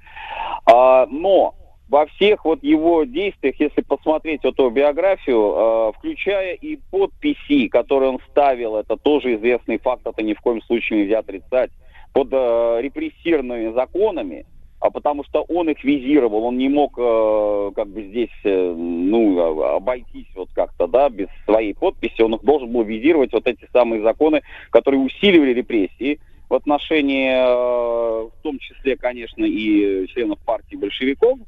А, 0.67 1.07
но 1.07 1.55
во 1.93 2.07
всех 2.07 2.47
вот 2.47 2.63
его 2.63 3.05
действиях, 3.05 3.61
если 3.61 3.83
посмотреть 3.83 4.45
вот 4.45 4.59
его 4.59 4.71
биографию, 4.71 5.55
э, 5.55 5.93
включая 5.99 6.55
и 6.55 6.79
подписи, 6.91 7.69
которые 7.69 8.13
он 8.13 8.19
ставил, 8.31 8.77
это 8.77 8.97
тоже 8.97 9.37
известный 9.37 9.77
факт, 9.77 10.07
это 10.07 10.23
ни 10.23 10.33
в 10.33 10.41
коем 10.41 10.63
случае 10.63 11.03
нельзя 11.03 11.19
отрицать, 11.19 11.71
под 12.15 12.29
э, 12.33 12.79
репрессированными 12.81 13.75
законами, 13.75 14.47
а 14.81 14.89
потому 14.89 15.23
что 15.25 15.43
он 15.43 15.69
их 15.69 15.85
визировал, 15.85 16.45
он 16.45 16.57
не 16.57 16.71
мог 16.71 16.95
э, 16.97 17.73
как 17.77 17.89
бы 17.89 18.05
здесь, 18.05 18.41
э, 18.45 18.75
ну, 18.75 19.61
а- 19.61 19.77
обойтись 19.77 20.29
вот 20.35 20.49
как-то, 20.55 20.87
да, 20.87 21.11
без 21.11 21.29
своей 21.45 21.75
подписи, 21.75 22.23
он 22.23 22.37
их 22.37 22.43
должен 22.43 22.73
был 22.73 22.85
визировать 22.85 23.35
вот 23.35 23.47
эти 23.47 23.69
самые 23.71 24.01
законы, 24.01 24.41
которые 24.71 25.03
усиливали 25.03 25.53
репрессии 25.53 26.21
в 26.49 26.55
отношении, 26.55 27.33
э, 27.33 28.29
в 28.29 28.43
том 28.43 28.59
числе, 28.61 28.97
конечно, 28.97 29.45
и 29.45 30.07
членов 30.07 30.39
партии 30.39 30.77
большевиков, 30.77 31.39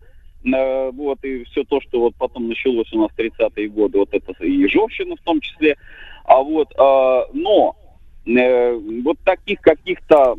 вот, 0.45 1.19
и 1.25 1.45
все 1.45 1.65
то, 1.65 1.81
что 1.81 2.01
вот 2.01 2.15
потом 2.17 2.49
началось 2.49 2.93
у 2.93 3.01
нас 3.01 3.11
в 3.11 3.19
30-е 3.19 3.69
годы, 3.69 3.99
вот 3.99 4.11
это 4.13 4.33
и 4.45 4.51
Ежовщина 4.51 5.17
в 5.17 5.21
том 5.21 5.41
числе, 5.41 5.77
а 6.25 6.41
вот, 6.43 6.71
э, 6.73 7.23
но 7.33 7.77
э, 8.27 8.75
вот 9.05 9.19
таких 9.25 9.61
каких-то 9.61 10.37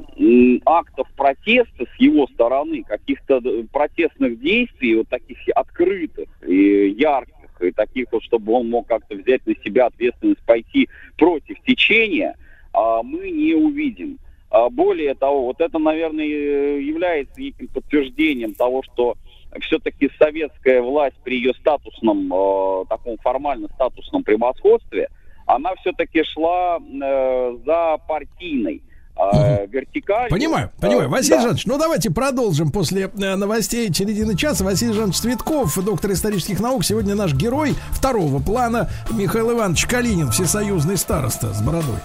актов 0.65 1.07
протеста 1.15 1.85
с 1.95 1.99
его 1.99 2.27
стороны, 2.27 2.83
каких-то 2.83 3.41
э, 3.43 3.63
протестных 3.71 4.39
действий, 4.39 4.95
вот 4.95 5.09
таких 5.09 5.37
открытых 5.55 6.27
и 6.47 6.89
ярких, 6.89 7.61
и 7.61 7.71
таких 7.71 8.07
вот, 8.11 8.23
чтобы 8.23 8.53
он 8.53 8.69
мог 8.69 8.87
как-то 8.87 9.15
взять 9.15 9.45
на 9.45 9.53
себя 9.63 9.87
ответственность, 9.87 10.41
пойти 10.45 10.89
против 11.17 11.61
течения, 11.61 12.35
а, 12.73 13.03
мы 13.03 13.29
не 13.29 13.53
увидим. 13.53 14.19
А, 14.49 14.69
Более 14.69 15.13
того, 15.15 15.45
вот 15.45 15.61
это, 15.61 15.79
наверное, 15.79 16.25
э, 16.25 16.81
является 16.81 17.39
неким 17.39 17.67
подтверждением 17.67 18.53
того, 18.53 18.83
что 18.83 19.15
все-таки 19.61 20.09
советская 20.17 20.81
власть 20.81 21.15
при 21.23 21.37
ее 21.37 21.53
статусном, 21.53 22.31
э, 22.33 22.85
таком 22.89 23.17
формально 23.17 23.67
статусном 23.75 24.23
превосходстве, 24.23 25.09
она 25.45 25.75
все-таки 25.75 26.23
шла 26.23 26.77
э, 26.79 27.57
за 27.65 27.97
партийной 28.07 28.81
э, 29.17 29.67
вертикалью. 29.67 30.29
Понимаю, 30.29 30.71
Э, 30.77 30.81
понимаю. 30.81 31.09
Василий 31.09 31.37
да. 31.37 31.41
Жанович, 31.43 31.65
ну 31.65 31.77
давайте 31.77 32.11
продолжим 32.11 32.71
после 32.71 33.03
э, 33.03 33.35
новостей 33.35 33.93
середины 33.93 34.35
часа. 34.35 34.63
Василий 34.63 34.93
Жанович 34.93 35.17
Цветков, 35.17 35.77
доктор 35.83 36.11
исторических 36.11 36.59
наук, 36.59 36.83
сегодня 36.83 37.15
наш 37.15 37.33
герой 37.33 37.75
второго 37.91 38.41
плана 38.41 38.89
Михаил 39.11 39.51
Иванович 39.51 39.85
Калинин, 39.85 40.31
всесоюзный 40.31 40.97
староста 40.97 41.53
с 41.53 41.61
бородой. 41.61 41.99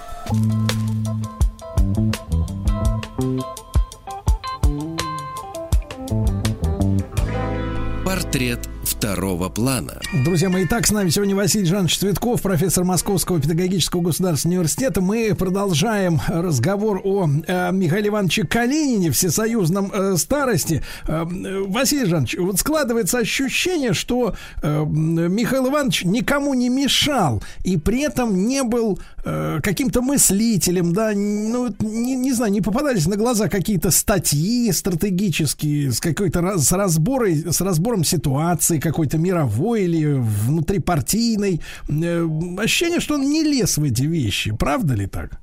Портрет 8.20 8.68
второго 9.00 9.48
плана. 9.48 9.98
Друзья 10.26 10.50
мои, 10.50 10.66
так 10.66 10.86
с 10.86 10.90
нами 10.90 11.08
сегодня 11.08 11.34
Василий 11.34 11.64
Жанович 11.64 12.00
Цветков, 12.00 12.42
профессор 12.42 12.84
Московского 12.84 13.40
педагогического 13.40 14.02
государственного 14.02 14.58
университета. 14.58 15.00
Мы 15.00 15.34
продолжаем 15.34 16.20
разговор 16.28 17.00
о 17.02 17.26
э, 17.26 17.72
Михаиле 17.72 18.08
Ивановиче 18.08 18.44
Калинине, 18.46 19.10
всесоюзном 19.10 19.90
э, 19.90 20.16
старости. 20.18 20.82
Э, 21.08 21.24
э, 21.24 21.62
Василий 21.66 22.04
Жанович, 22.04 22.36
вот 22.40 22.58
складывается 22.58 23.16
ощущение, 23.16 23.94
что 23.94 24.34
э, 24.62 24.84
Михаил 24.84 25.68
Иванович 25.70 26.04
никому 26.04 26.52
не 26.52 26.68
мешал 26.68 27.42
и 27.64 27.78
при 27.78 28.02
этом 28.02 28.46
не 28.46 28.62
был 28.62 29.00
э, 29.24 29.60
каким-то 29.62 30.02
мыслителем, 30.02 30.92
да, 30.92 31.12
ну, 31.14 31.74
не, 31.78 32.16
не 32.16 32.34
знаю, 32.34 32.52
не 32.52 32.60
попадались 32.60 33.06
на 33.06 33.16
глаза 33.16 33.48
какие-то 33.48 33.90
статьи 33.90 34.70
стратегические 34.72 35.90
с 35.90 36.00
какой-то 36.00 36.42
раз- 36.42 36.66
с 36.66 36.72
разборой, 36.72 37.50
с 37.50 37.62
разбором 37.62 38.04
ситуации 38.04 38.78
какой-то 38.90 39.18
мировой 39.18 39.82
или 39.82 40.14
внутрипартийной. 40.14 41.60
Э, 41.88 42.26
ощущение, 42.58 43.00
что 43.00 43.14
он 43.14 43.22
не 43.22 43.42
лез 43.42 43.78
в 43.78 43.84
эти 43.84 44.02
вещи. 44.02 44.54
Правда 44.56 44.94
ли 44.94 45.06
так? 45.06 45.40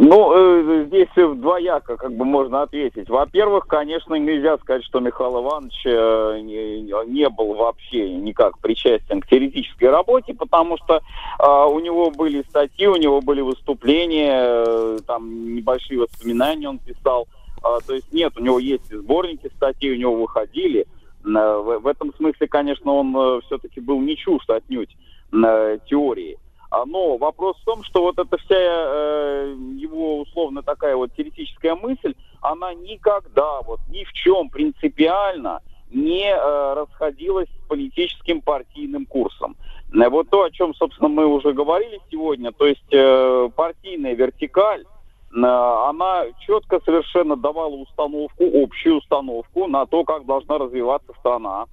Ну, 0.00 0.32
э, 0.32 0.84
здесь 0.86 1.08
э, 1.16 1.34
двояко 1.34 1.96
как 1.96 2.12
бы 2.12 2.24
можно 2.24 2.62
ответить. 2.62 3.08
Во-первых, 3.08 3.66
конечно, 3.66 4.14
нельзя 4.14 4.56
сказать, 4.58 4.84
что 4.84 5.00
Михаил 5.00 5.42
Иванович 5.42 5.82
э, 5.86 6.40
не, 6.40 6.82
не 7.12 7.28
был 7.28 7.54
вообще 7.54 8.08
никак 8.14 8.60
причастен 8.60 9.20
к 9.20 9.26
теоретической 9.26 9.90
работе, 9.90 10.34
потому 10.34 10.76
что 10.76 11.00
э, 11.40 11.64
у 11.68 11.80
него 11.80 12.12
были 12.12 12.44
статьи, 12.48 12.86
у 12.86 12.94
него 12.94 13.20
были 13.20 13.40
выступления, 13.40 14.40
э, 14.40 14.98
там 15.04 15.56
небольшие 15.56 15.98
воспоминания 15.98 16.68
он 16.68 16.78
писал. 16.78 17.26
А, 17.60 17.80
то 17.80 17.94
есть 17.94 18.12
нет, 18.12 18.32
у 18.36 18.40
него 18.40 18.60
есть 18.60 18.92
и 18.92 18.96
сборники 18.96 19.50
статей, 19.56 19.94
у 19.94 19.98
него 19.98 20.14
выходили. 20.14 20.82
Э, 20.82 20.97
В, 21.24 21.78
в 21.80 21.86
этом 21.86 22.14
смысле, 22.14 22.46
конечно, 22.48 22.92
он 22.92 23.42
все-таки 23.42 23.80
был 23.80 24.00
не 24.00 24.16
чужд 24.16 24.48
отнюдь 24.48 24.96
э, 25.32 25.78
теории. 25.86 26.38
А, 26.70 26.84
Но 26.84 27.16
вопрос 27.16 27.56
в 27.58 27.64
том, 27.64 27.82
что 27.82 28.02
вот 28.02 28.18
эта 28.18 28.36
вся 28.38 28.56
э, 28.56 29.56
его 29.76 30.20
условно 30.20 30.62
такая 30.62 30.96
вот 30.96 31.12
теоретическая 31.14 31.74
мысль, 31.74 32.14
она 32.40 32.74
никогда 32.74 33.62
вот 33.62 33.80
ни 33.88 34.04
в 34.04 34.12
чем 34.12 34.50
принципиально 34.50 35.60
не 35.90 36.30
э, 36.30 36.74
расходилась 36.74 37.48
с 37.48 37.68
политическим 37.68 38.42
партийным 38.42 39.06
курсом. 39.06 39.56
Э, 39.92 40.08
Вот 40.10 40.28
то, 40.28 40.42
о 40.42 40.50
чем, 40.50 40.74
собственно, 40.74 41.08
мы 41.08 41.26
уже 41.26 41.52
говорили 41.52 42.00
сегодня, 42.10 42.52
то 42.52 42.66
есть 42.66 42.92
э, 42.92 43.48
партийная 43.56 44.14
вертикаль, 44.14 44.82
э, 44.82 44.97
она 45.30 46.24
четко 46.40 46.80
совершенно 46.84 47.36
давала 47.36 47.74
установку, 47.74 48.44
общую 48.62 48.98
установку 48.98 49.66
на 49.66 49.86
то, 49.86 50.04
как 50.04 50.24
должна 50.26 50.58
развиваться 50.58 51.12
страна, 51.20 51.66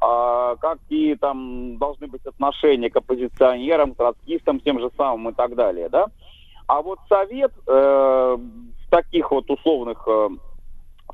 а, 0.00 0.56
какие 0.56 1.14
там 1.14 1.76
должны 1.78 2.06
быть 2.06 2.24
отношения 2.24 2.90
к 2.90 2.96
оппозиционерам, 2.96 3.94
к 3.94 3.96
троцкистам, 3.96 4.60
тем 4.60 4.78
же 4.78 4.90
самым 4.96 5.30
и 5.30 5.32
так 5.32 5.54
далее, 5.54 5.88
да. 5.88 6.06
А 6.68 6.82
вот 6.82 6.98
Совет 7.08 7.52
э, 7.66 8.36
в 8.36 8.90
таких 8.90 9.30
вот 9.30 9.50
условных 9.50 10.06
э, 10.06 10.28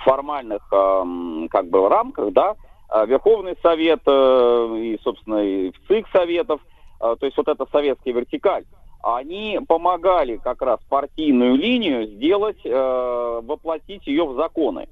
формальных 0.01 0.63
э, 0.73 1.47
как 1.49 1.69
бы 1.69 1.89
рамках, 1.89 2.33
да, 2.33 2.57
э, 2.93 3.07
Верховный 3.07 3.57
Совет 3.63 4.01
э, 4.05 4.77
и, 4.79 4.99
собственно, 5.03 5.37
и 5.37 5.71
в 5.71 5.87
ЦИК 5.87 6.09
Советов, 6.13 6.61
э, 7.01 7.17
то 7.19 7.25
есть 7.25 7.37
вот 7.37 7.47
эта 7.47 7.67
советская 7.71 8.13
вертикаль, 8.13 8.65
они 9.05 9.61
помогали 9.69 10.37
как 10.37 10.63
раз 10.63 10.81
партийную 10.89 11.57
линию 11.57 12.07
сделать, 12.07 12.59
э, 12.65 13.41
воплотить 13.43 14.07
ее 14.07 14.25
в 14.25 14.35
законы. 14.35 14.89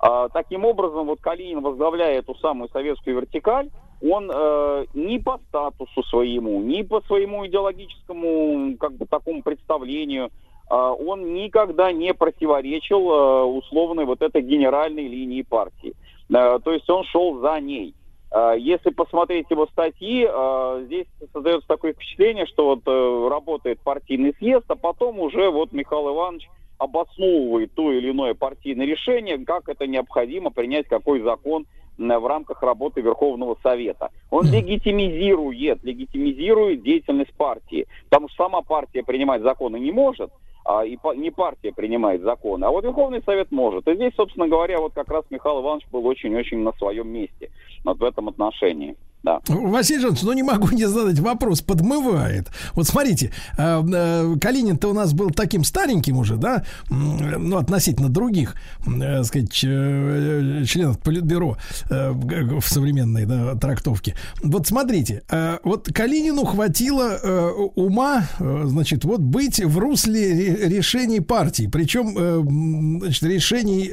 А, 0.00 0.28
Таким 0.30 0.64
образом, 0.64 1.06
вот 1.06 1.20
Калинин, 1.20 1.60
возглавляя 1.60 2.18
эту 2.18 2.34
самую 2.36 2.68
советскую 2.70 3.16
вертикаль, 3.16 3.70
он 4.02 4.28
э, 4.34 4.86
ни 4.94 5.18
по 5.18 5.38
статусу 5.48 6.02
своему, 6.02 6.60
ни 6.60 6.82
по 6.82 7.00
своему 7.02 7.46
идеологическому 7.46 8.76
как 8.78 8.94
бы 8.94 9.06
такому 9.06 9.42
представлению, 9.42 10.26
э, 10.26 10.74
он 10.74 11.34
никогда 11.34 11.92
не 11.92 12.12
противоречил 12.12 13.10
э, 13.10 13.42
условной 13.44 14.04
вот 14.04 14.22
этой 14.22 14.42
генеральной 14.42 15.06
линии 15.06 15.42
партии. 15.42 15.94
Э, 16.34 16.58
то 16.64 16.72
есть 16.72 16.90
он 16.90 17.04
шел 17.04 17.38
за 17.38 17.60
ней. 17.60 17.94
Э, 18.32 18.54
Если 18.58 18.90
посмотреть 18.90 19.50
его 19.50 19.66
статьи, 19.66 20.26
э, 20.28 20.82
здесь 20.86 21.06
создается 21.32 21.68
такое 21.68 21.92
впечатление, 21.92 22.46
что 22.46 22.66
вот 22.66 22.80
э, 22.86 23.28
работает 23.28 23.80
партийный 23.80 24.34
съезд, 24.38 24.64
а 24.68 24.74
потом 24.76 25.20
уже 25.20 25.50
вот 25.50 25.72
Михаил 25.72 26.14
Иванович 26.14 26.48
обосновывает 26.78 27.72
то 27.74 27.92
или 27.92 28.10
иное 28.10 28.34
партийное 28.34 28.86
решение, 28.86 29.38
как 29.44 29.68
это 29.68 29.86
необходимо 29.86 30.50
принять 30.50 30.88
какой 30.88 31.20
закон 31.20 31.66
в 31.98 32.26
рамках 32.26 32.62
работы 32.62 33.02
Верховного 33.02 33.56
Совета. 33.62 34.10
Он 34.30 34.46
легитимизирует, 34.50 35.84
легитимизирует 35.84 36.82
деятельность 36.82 37.34
партии, 37.34 37.86
потому 38.04 38.28
что 38.28 38.44
сама 38.44 38.62
партия 38.62 39.02
принимать 39.02 39.42
законы 39.42 39.78
не 39.78 39.92
может, 39.92 40.30
а, 40.64 40.84
и 40.84 40.96
па- 40.96 41.14
не 41.14 41.30
партия 41.30 41.72
принимает 41.72 42.22
законы, 42.22 42.64
а 42.64 42.70
вот 42.70 42.84
Верховный 42.84 43.22
Совет 43.24 43.50
может. 43.50 43.88
И 43.88 43.94
здесь, 43.94 44.14
собственно 44.16 44.48
говоря, 44.48 44.80
вот 44.80 44.92
как 44.94 45.08
раз 45.08 45.24
Михаил 45.30 45.60
Иванович 45.60 45.86
был 45.90 46.06
очень-очень 46.06 46.58
на 46.58 46.72
своем 46.74 47.08
месте 47.08 47.50
вот 47.84 47.98
в 47.98 48.04
этом 48.04 48.28
отношении. 48.28 48.96
Да. 49.22 49.38
Василий 49.46 50.00
Жанович, 50.00 50.22
ну 50.22 50.32
не 50.32 50.42
могу 50.42 50.68
не 50.70 50.86
задать 50.88 51.20
вопрос, 51.20 51.60
подмывает. 51.60 52.48
Вот 52.74 52.88
смотрите, 52.88 53.30
э, 53.56 53.82
э, 53.94 54.36
Калинин-то 54.40 54.88
у 54.88 54.94
нас 54.94 55.12
был 55.12 55.30
таким 55.30 55.62
стареньким 55.62 56.16
уже, 56.16 56.36
да, 56.36 56.64
ну 56.90 57.56
относительно 57.56 58.08
других, 58.08 58.56
м, 58.84 59.00
э, 59.00 59.22
сказать, 59.24 59.52
членов 59.52 60.98
Политбюро 60.98 61.56
в 61.88 62.62
современной 62.62 63.26
да, 63.26 63.54
трактовке. 63.54 64.16
Вот 64.42 64.66
смотрите, 64.66 65.22
вот 65.62 65.88
Калинину 65.92 66.44
хватило 66.44 67.70
ума, 67.76 68.24
значит, 68.38 69.04
вот 69.04 69.20
быть 69.20 69.64
в 69.64 69.78
русле 69.78 70.32
ре- 70.32 70.68
решений 70.76 71.20
партии, 71.20 71.68
причем, 71.72 73.00
значит, 73.00 73.22
решений 73.22 73.90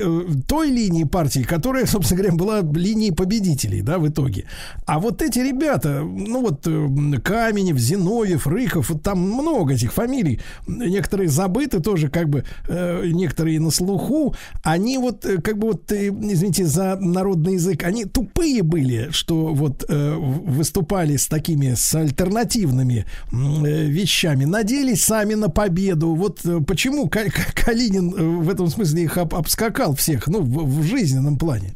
той 0.47 0.69
линии 0.69 1.03
партии, 1.03 1.41
которая, 1.43 1.85
собственно 1.87 2.21
говоря, 2.21 2.35
была 2.35 2.61
линией 2.61 3.11
победителей, 3.11 3.81
да, 3.81 3.99
в 3.99 4.07
итоге. 4.07 4.45
А 4.85 4.99
вот 4.99 5.18
эти 5.21 5.39
ребята, 5.39 6.01
ну 6.03 6.41
вот 6.41 6.65
э, 6.67 7.19
Каменев, 7.23 7.77
Зиновьев, 7.77 8.47
Рыков, 8.47 8.89
вот 8.89 9.03
там 9.03 9.19
много 9.19 9.73
этих 9.73 9.93
фамилий, 9.93 10.39
некоторые 10.67 11.29
забыты 11.29 11.79
тоже, 11.79 12.09
как 12.09 12.29
бы, 12.29 12.43
э, 12.67 13.05
некоторые 13.07 13.59
на 13.59 13.71
слуху, 13.71 14.35
они 14.63 14.97
вот, 14.97 15.25
э, 15.25 15.41
как 15.41 15.57
бы 15.57 15.67
вот, 15.67 15.91
извините 15.91 16.65
за 16.65 16.97
народный 16.99 17.53
язык, 17.53 17.83
они 17.83 18.05
тупые 18.05 18.63
были, 18.63 19.09
что 19.11 19.47
вот 19.53 19.85
выступали 19.89 21.17
с 21.17 21.27
такими, 21.27 21.73
с 21.75 21.93
альтернативными 21.95 23.05
вещами, 23.31 24.45
надеялись 24.45 25.03
сами 25.03 25.35
на 25.35 25.49
победу. 25.49 26.15
Вот 26.15 26.41
почему 26.67 27.07
Ка- 27.09 27.25
Ка- 27.29 27.65
Калинин 27.65 28.41
в 28.41 28.49
этом 28.49 28.67
смысле 28.67 29.03
их 29.03 29.17
об- 29.17 29.35
обскакал 29.35 29.95
всех, 29.95 30.27
ну, 30.27 30.41
в, 30.41 30.79
в 30.79 30.83
жизненном 30.83 31.37
плане. 31.37 31.73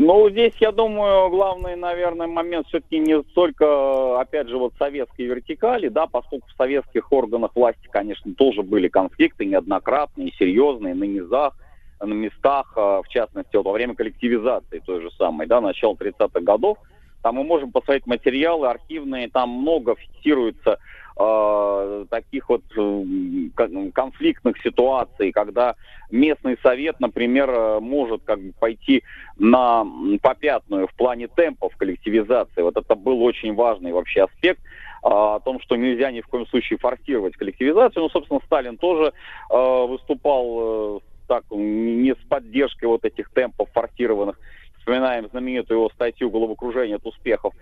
Ну, 0.00 0.30
здесь, 0.30 0.52
я 0.60 0.70
думаю, 0.70 1.28
главный, 1.28 1.74
наверное, 1.74 2.28
момент 2.28 2.68
все-таки 2.68 3.00
не 3.00 3.20
столько, 3.30 4.20
опять 4.20 4.48
же, 4.48 4.56
вот 4.56 4.72
советской 4.78 5.22
вертикали, 5.22 5.88
да, 5.88 6.06
поскольку 6.06 6.46
в 6.46 6.56
советских 6.56 7.10
органах 7.10 7.50
власти, 7.56 7.88
конечно, 7.90 8.32
тоже 8.34 8.62
были 8.62 8.86
конфликты 8.86 9.44
неоднократные, 9.44 10.32
серьезные, 10.38 10.94
на 10.94 11.02
низах, 11.02 11.56
на 12.00 12.12
местах, 12.12 12.74
э, 12.76 12.80
в 13.04 13.08
частности, 13.08 13.56
во 13.56 13.72
время 13.72 13.96
коллективизации 13.96 14.78
той 14.86 15.02
же 15.02 15.10
самой, 15.18 15.48
да, 15.48 15.60
начала 15.60 15.94
30-х 15.94 16.42
годов. 16.42 16.78
Там 17.24 17.34
мы 17.34 17.42
можем 17.42 17.72
посмотреть 17.72 18.06
материалы 18.06 18.68
архивные, 18.68 19.28
там 19.28 19.50
много 19.50 19.96
фиксируется 19.96 20.78
э, 21.18 22.04
таких 22.10 22.48
вот 22.48 22.62
э, 22.76 23.04
кон- 23.54 23.92
конфликтных 23.92 24.60
ситуаций, 24.62 25.32
когда 25.32 25.74
местный 26.10 26.56
совет, 26.62 27.00
например, 27.00 27.50
э, 27.50 27.80
может 27.80 28.22
как 28.24 28.40
бы 28.40 28.52
пойти 28.58 29.02
на 29.38 29.84
попятную 30.22 30.86
в 30.86 30.94
плане 30.94 31.28
темпов 31.28 31.76
коллективизации. 31.76 32.62
Вот 32.62 32.76
это 32.76 32.94
был 32.94 33.22
очень 33.22 33.54
важный 33.54 33.92
вообще 33.92 34.24
аспект 34.24 34.60
о 35.02 35.38
том, 35.40 35.60
что 35.60 35.76
нельзя 35.76 36.10
ни 36.10 36.20
в 36.20 36.26
коем 36.26 36.46
случае 36.46 36.78
форсировать 36.78 37.36
коллективизацию. 37.36 38.02
Ну, 38.02 38.08
собственно, 38.10 38.40
Сталин 38.44 38.76
тоже 38.76 39.12
выступал 39.48 41.02
так 41.28 41.44
не 41.50 42.14
с 42.14 42.28
поддержкой 42.28 42.86
вот 42.86 43.04
этих 43.04 43.30
темпов 43.30 43.68
форсированных. 43.72 44.40
Вспоминаем 44.78 45.28
знаменитую 45.28 45.78
его 45.78 45.90
статью 45.90 46.30
«Головокружение 46.30 46.96
от 46.96 47.06
успехов». 47.06 47.54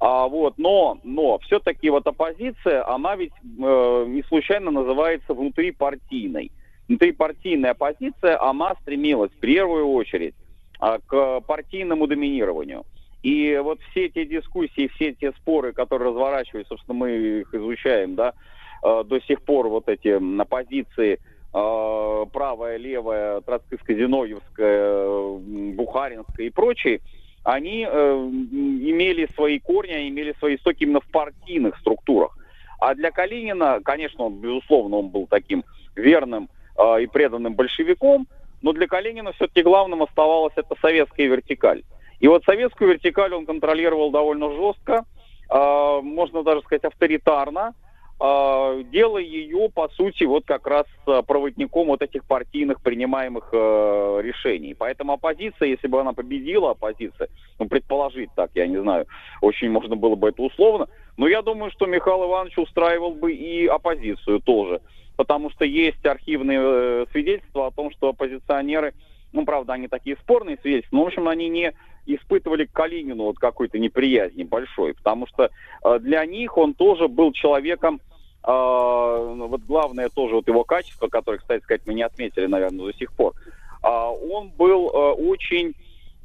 А, 0.00 0.26
вот, 0.26 0.54
но, 0.58 0.98
но 1.04 1.38
все-таки 1.40 1.90
вот 1.90 2.06
оппозиция, 2.06 2.88
она 2.88 3.16
ведь 3.16 3.34
э, 3.42 4.04
не 4.08 4.22
случайно 4.24 4.70
называется 4.70 5.34
внутрипартийной. 5.34 6.50
Внутрипартийная 6.88 7.72
оппозиция, 7.72 8.42
она 8.42 8.74
стремилась 8.82 9.30
в 9.32 9.40
первую 9.40 9.88
очередь 9.88 10.34
а, 10.78 10.98
к 10.98 11.40
партийному 11.42 12.06
доминированию. 12.06 12.84
И 13.22 13.58
вот 13.62 13.80
все 13.90 14.06
эти 14.06 14.24
дискуссии, 14.26 14.90
все 14.96 15.10
эти 15.10 15.30
споры, 15.38 15.72
которые 15.72 16.08
разворачивались, 16.10 16.66
собственно, 16.66 16.98
мы 16.98 17.12
их 17.12 17.54
изучаем, 17.54 18.16
да, 18.16 18.34
э, 18.82 19.04
до 19.06 19.20
сих 19.20 19.40
пор 19.42 19.68
вот 19.68 19.88
эти 19.88 20.08
м, 20.08 20.38
оппозиции 20.38 21.18
э, 21.54 22.26
правая, 22.32 22.76
левая, 22.76 23.40
троцкиско-зиновьевская, 23.40 25.38
бухаринская 25.74 26.48
и 26.48 26.50
прочие, 26.50 27.00
они 27.44 27.86
э, 27.88 27.90
имели 27.90 29.28
свои 29.34 29.58
корни, 29.58 29.92
они 29.92 30.08
имели 30.08 30.34
свои 30.38 30.56
истоки 30.56 30.82
именно 30.82 31.00
в 31.00 31.06
партийных 31.10 31.78
структурах. 31.78 32.36
А 32.80 32.94
для 32.94 33.10
Калинина, 33.10 33.80
конечно, 33.84 34.24
он, 34.24 34.40
безусловно, 34.40 34.96
он 34.96 35.08
был 35.08 35.26
таким 35.26 35.64
верным 35.94 36.48
э, 36.76 37.02
и 37.02 37.06
преданным 37.06 37.54
большевиком, 37.54 38.26
но 38.62 38.72
для 38.72 38.86
Калинина 38.86 39.32
все-таки 39.32 39.62
главным 39.62 40.02
оставалась 40.02 40.54
эта 40.56 40.74
советская 40.80 41.26
вертикаль. 41.26 41.82
И 42.20 42.28
вот 42.28 42.44
советскую 42.44 42.90
вертикаль 42.90 43.34
он 43.34 43.44
контролировал 43.44 44.10
довольно 44.10 44.50
жестко, 44.50 45.04
э, 45.50 46.00
можно 46.02 46.42
даже 46.42 46.62
сказать 46.62 46.84
авторитарно, 46.84 47.74
делая 48.20 49.22
ее, 49.22 49.68
по 49.74 49.88
сути, 49.88 50.24
вот 50.24 50.44
как 50.46 50.66
раз 50.66 50.86
э, 51.06 51.22
проводником 51.26 51.88
вот 51.88 52.00
этих 52.00 52.24
партийных 52.24 52.80
принимаемых 52.80 53.48
э, 53.52 54.20
решений. 54.22 54.74
Поэтому 54.74 55.14
оппозиция, 55.14 55.68
если 55.68 55.88
бы 55.88 56.00
она 56.00 56.12
победила, 56.12 56.70
оппозиция, 56.70 57.28
ну, 57.58 57.68
предположить 57.68 58.30
так, 58.36 58.52
я 58.54 58.66
не 58.66 58.80
знаю, 58.80 59.06
очень 59.40 59.68
можно 59.68 59.96
было 59.96 60.14
бы 60.14 60.28
это 60.28 60.42
условно, 60.42 60.88
но 61.16 61.26
я 61.26 61.42
думаю, 61.42 61.72
что 61.72 61.86
Михаил 61.86 62.24
Иванович 62.24 62.58
устраивал 62.58 63.14
бы 63.14 63.32
и 63.32 63.66
оппозицию 63.66 64.40
тоже, 64.40 64.80
потому 65.16 65.50
что 65.50 65.64
есть 65.64 66.04
архивные 66.06 66.60
э, 66.62 67.06
свидетельства 67.10 67.66
о 67.66 67.70
том, 67.72 67.90
что 67.90 68.10
оппозиционеры, 68.10 68.94
ну, 69.32 69.44
правда, 69.44 69.72
они 69.72 69.88
такие 69.88 70.16
спорные 70.16 70.56
свидетельства, 70.62 70.96
но, 70.96 71.04
в 71.04 71.06
общем, 71.08 71.28
они 71.28 71.48
не 71.48 71.72
испытывали 72.06 72.64
к 72.64 72.72
Калинину 72.72 73.24
вот 73.24 73.38
какой-то 73.38 73.78
неприязни 73.78 74.44
большой, 74.44 74.94
потому 74.94 75.26
что 75.26 75.50
э, 75.84 75.98
для 76.00 76.24
них 76.26 76.56
он 76.56 76.74
тоже 76.74 77.08
был 77.08 77.32
человеком, 77.32 78.00
э, 78.42 78.48
ну, 78.50 79.46
вот 79.46 79.62
главное 79.62 80.08
тоже 80.08 80.34
вот 80.36 80.48
его 80.48 80.64
качество, 80.64 81.08
которое, 81.08 81.38
кстати 81.38 81.62
сказать, 81.62 81.82
мы 81.86 81.94
не 81.94 82.02
отметили, 82.02 82.46
наверное, 82.46 82.86
до 82.86 82.92
сих 82.92 83.12
пор, 83.12 83.34
а, 83.82 84.10
он 84.10 84.50
был 84.50 84.88
э, 84.88 85.12
очень 85.12 85.74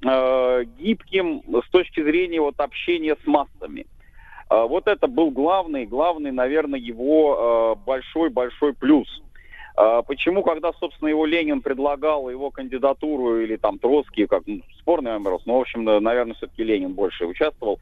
гибким 0.02 1.44
с 1.46 1.70
точки 1.72 2.02
зрения 2.02 2.40
вот 2.40 2.58
общения 2.62 3.18
с 3.22 3.28
массами. 3.28 3.86
Вот 4.50 4.88
это 4.88 5.08
был 5.08 5.30
главный, 5.30 5.86
главный, 5.86 6.32
наверное, 6.32 6.80
его 6.80 7.78
большой-большой 7.86 8.76
плюс. 8.76 9.10
А, 9.80 10.02
Почему, 10.02 10.44
когда, 10.44 10.74
собственно, 10.74 11.08
его 11.08 11.26
Ленин 11.26 11.62
предлагал 11.62 12.30
его 12.30 12.52
кандидатуру 12.52 13.40
или 13.40 13.56
там 13.56 13.80
Троцкий, 13.80 14.28
как 14.28 14.44
ну, 14.46 14.60
спорный 14.78 15.18
вопрос, 15.18 15.44
но, 15.46 15.58
в 15.58 15.62
общем, 15.62 15.86
наверное, 15.86 16.34
все-таки 16.34 16.66
Ленин 16.66 16.92
больше 16.92 17.26
участвовал, 17.26 17.80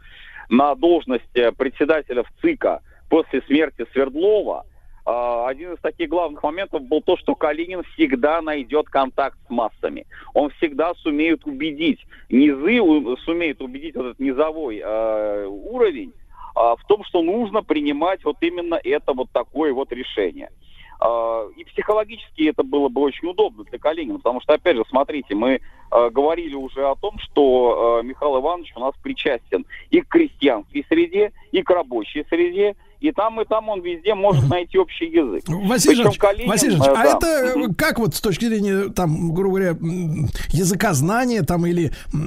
на 0.48 0.76
должность 0.76 1.36
э, 1.36 1.52
председателя 1.52 2.22
в 2.22 2.28
ЦИКа 2.40 2.82
после 3.10 3.42
смерти 3.48 3.88
Свердлова, 3.94 4.68
а, 5.06 5.48
один 5.48 5.74
из 5.74 5.80
таких 5.80 6.10
главных 6.10 6.44
моментов 6.44 6.84
был 6.84 7.02
то, 7.02 7.18
что 7.18 7.34
Калинин 7.34 7.82
всегда 7.94 8.44
найдет 8.44 8.90
контакт 8.90 9.36
с 9.48 9.50
массами. 9.50 10.06
Он 10.36 10.52
всегда 10.52 10.94
сумеет 10.96 11.48
убедить 11.48 12.06
низы, 12.30 12.80
сумеет 13.26 13.60
убедить 13.60 13.96
этот 13.96 14.20
низовой 14.20 14.82
э, 14.84 15.48
уровень 15.48 16.14
а, 16.54 16.76
в 16.76 16.86
том, 16.86 17.04
что 17.06 17.24
нужно 17.24 17.64
принимать 17.64 18.24
вот 18.24 18.38
именно 18.42 18.80
это 18.84 19.14
вот 19.14 19.32
такое 19.32 19.74
вот 19.74 19.92
решение. 19.92 20.52
А, 21.00 21.48
И 21.56 21.64
психологически 21.66 22.50
это 22.50 22.64
было 22.64 22.90
бы 22.90 23.02
очень 23.02 23.28
удобно 23.28 23.64
для 23.64 23.78
Калинина, 23.78 24.18
потому 24.18 24.42
что, 24.42 24.54
опять 24.54 24.76
же, 24.76 24.84
смотрите, 24.90 25.36
мы 25.36 25.60
э, 25.92 26.10
говорили 26.10 26.56
уже 26.56 26.88
о 26.88 26.96
том, 26.96 27.18
что 27.20 28.00
э, 28.02 28.06
Михаил 28.06 28.40
Иванович 28.40 28.74
у 28.76 28.80
нас 28.80 28.94
причастен 29.02 29.66
и 29.92 30.02
к 30.02 30.08
крестьянской 30.08 30.86
среде, 30.90 31.32
и 31.52 31.62
к 31.62 31.70
рабочей 31.70 32.26
среде, 32.30 32.76
и 33.00 33.12
там, 33.12 33.40
и 33.42 33.46
там 33.46 33.70
он 33.70 33.82
везде 33.82 34.14
может 34.16 34.48
найти 34.50 34.78
общий 34.78 35.06
язык. 35.06 35.44
Василий 35.48 35.96
Причем 35.96 36.04
Жанович, 36.04 36.18
Калинин, 36.20 36.50
Василий 36.50 36.72
Жанович, 36.78 36.88
э, 36.90 36.94
а 36.96 37.04
да. 37.04 37.18
это 37.18 37.60
э, 37.60 37.74
как 37.78 38.00
вот 38.00 38.16
с 38.16 38.22
точки 38.22 38.46
зрения, 38.46 38.90
там, 38.90 39.34
грубо 39.34 39.58
говоря, 39.58 39.72
м, 39.72 40.28
языкознания 40.50 41.44
там 41.44 41.66
или 41.66 41.92
э, 41.92 42.18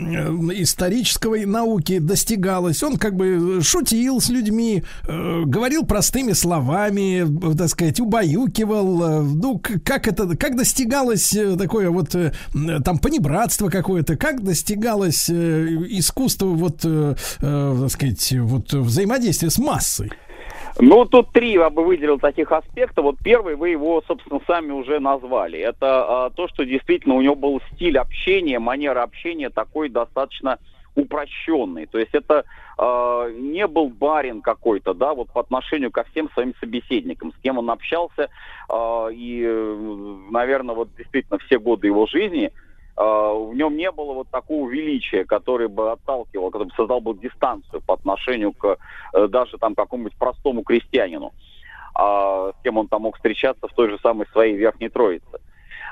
исторической 0.60 1.44
науки 1.47 1.99
достигалось? 1.99 2.82
Он 2.82 2.97
как 2.97 3.16
бы 3.16 3.60
шутил 3.62 4.20
с 4.20 4.28
людьми, 4.28 4.82
э, 5.07 5.42
говорил 5.44 5.84
простыми 5.84 6.32
словами, 6.32 7.23
э, 7.52 7.57
так 7.57 7.68
сказать, 7.68 8.00
убаюкивал. 8.00 9.02
э, 9.02 9.23
Ну, 9.23 9.60
как 9.84 10.08
это, 10.08 10.36
как 10.36 10.57
достигалось 10.57 11.34
э, 11.34 11.57
такое 11.57 11.90
вот 11.90 12.15
э, 12.15 12.32
там 12.84 12.99
понебратство 12.99 13.68
какое-то? 13.68 14.16
Как 14.16 14.42
достигалось 14.42 15.28
э, 15.31 15.66
искусство 15.90 16.47
вот, 16.47 16.81
э, 16.84 17.15
э, 17.40 17.76
так 17.81 17.90
сказать, 17.90 18.32
вот 18.40 18.73
взаимодействия 18.73 19.50
с 19.50 19.58
массой? 19.58 20.10
Ну, 20.83 21.05
тут 21.05 21.33
три 21.33 21.52
я 21.52 21.68
бы 21.68 21.84
выделил 21.84 22.18
таких 22.18 22.50
аспекта. 22.52 23.02
Вот 23.02 23.17
первый, 23.23 23.55
вы 23.55 23.68
его, 23.68 24.02
собственно, 24.07 24.41
сами 24.47 24.73
уже 24.73 24.99
назвали. 24.99 25.59
Это 25.59 26.26
а, 26.26 26.31
то, 26.31 26.49
что 26.49 26.65
действительно 26.65 27.17
у 27.17 27.20
него 27.20 27.34
был 27.34 27.60
стиль 27.75 27.99
общения, 27.99 28.59
манера 28.59 29.02
общения 29.02 29.50
такой 29.50 29.91
достаточно 29.91 30.59
упрощенный. 30.94 31.84
То 31.84 31.99
есть 31.99 32.15
это 32.15 32.47
а, 32.78 33.28
не 33.28 33.67
был 33.67 33.89
барин 33.89 34.41
какой-то, 34.41 34.94
да, 34.94 35.12
вот 35.12 35.31
по 35.31 35.42
отношению 35.42 35.91
ко 35.91 36.05
всем 36.05 36.31
своим 36.33 36.55
собеседникам, 36.59 37.33
с 37.33 37.42
кем 37.42 37.59
он 37.59 37.70
общался. 37.70 38.31
а, 38.70 39.09
и, 39.10 39.44
наверное, 40.31 40.75
вот 40.75 40.89
действительно 40.97 41.39
все 41.41 41.59
годы 41.59 41.89
его 41.89 42.07
жизни 42.07 42.47
э, 42.47 42.52
в 42.96 43.54
нем 43.54 43.76
не 43.76 43.90
было 43.90 44.12
вот 44.12 44.28
такого 44.28 44.68
величия, 44.68 45.24
который 45.24 45.68
бы 45.68 45.92
отталкивал, 45.92 46.50
который 46.50 46.68
бы 46.68 46.74
создал 46.74 47.00
бы 47.00 47.14
дистанцию 47.14 47.82
по 47.86 47.94
отношению 47.94 48.52
к 48.52 48.76
э, 49.14 49.28
даже 49.28 49.58
там 49.58 49.74
какому-нибудь 49.74 50.18
простому 50.18 50.62
крестьянину, 50.62 51.32
а, 51.94 52.52
с 52.52 52.62
кем 52.62 52.78
он 52.78 52.88
там 52.88 53.02
мог 53.02 53.16
встречаться 53.16 53.68
в 53.68 53.72
той 53.72 53.90
же 53.90 53.98
самой 53.98 54.26
своей 54.32 54.56
Верхней 54.56 54.88
Троице. 54.88 55.40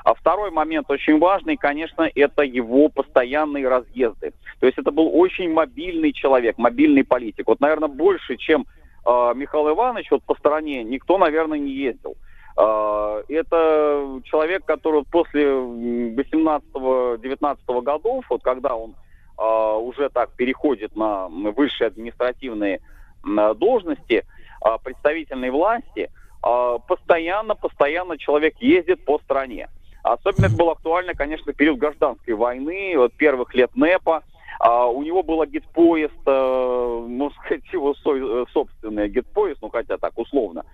А 0.03 0.13
второй 0.13 0.49
момент 0.51 0.89
очень 0.89 1.19
важный, 1.19 1.57
конечно, 1.57 2.09
это 2.15 2.43
его 2.43 2.89
постоянные 2.89 3.67
разъезды. 3.67 4.33
То 4.59 4.65
есть 4.65 4.77
это 4.77 4.91
был 4.91 5.09
очень 5.13 5.51
мобильный 5.51 6.13
человек, 6.13 6.57
мобильный 6.57 7.03
политик. 7.03 7.47
Вот, 7.47 7.59
наверное, 7.59 7.89
больше, 7.89 8.37
чем 8.37 8.65
э, 9.05 9.33
Михаил 9.35 9.69
Иванович 9.69 10.11
вот 10.11 10.23
по 10.23 10.35
стране, 10.35 10.83
никто, 10.83 11.17
наверное, 11.17 11.59
не 11.59 11.71
ездил. 11.71 12.15
Это 12.61 14.21
человек, 14.25 14.65
который 14.65 15.03
после 15.09 15.45
м, 15.45 16.15
18-19 16.15 17.81
годов, 17.81 18.25
вот 18.29 18.41
когда 18.43 18.75
он 18.75 18.95
э, 19.37 19.43
уже 19.77 20.09
так 20.09 20.31
переходит 20.35 20.95
на 20.95 21.27
высшие 21.29 21.87
административные 21.87 22.81
должности 23.23 24.25
э, 24.65 24.77
представительной 24.83 25.51
власти, 25.51 26.09
э, 26.43 26.77
постоянно, 26.87 27.55
постоянно 27.55 28.17
человек 28.17 28.55
ездит 28.59 29.05
по 29.05 29.19
стране. 29.19 29.69
Особенно 30.03 30.45
это 30.45 30.55
было 30.55 30.71
актуально, 30.73 31.13
конечно, 31.13 31.51
в 31.51 31.55
период 31.55 31.77
гражданской 31.77 32.33
войны, 32.33 32.93
вот 32.97 33.13
первых 33.13 33.53
лет 33.53 33.75
НЭПа. 33.75 34.23
А, 34.59 34.87
у 34.87 35.01
него 35.03 35.23
был 35.23 35.41
агитпоезд, 35.41 36.13
э, 36.25 37.05
можно 37.07 37.37
сказать, 37.45 37.63
его 37.71 37.93
со- 37.95 38.15
э, 38.15 38.45
собственный 38.51 39.05
агитпоезд, 39.05 39.61
ну 39.61 39.69
хотя 39.69 39.97
так 39.97 40.17
условно, 40.17 40.63
а, 40.63 40.65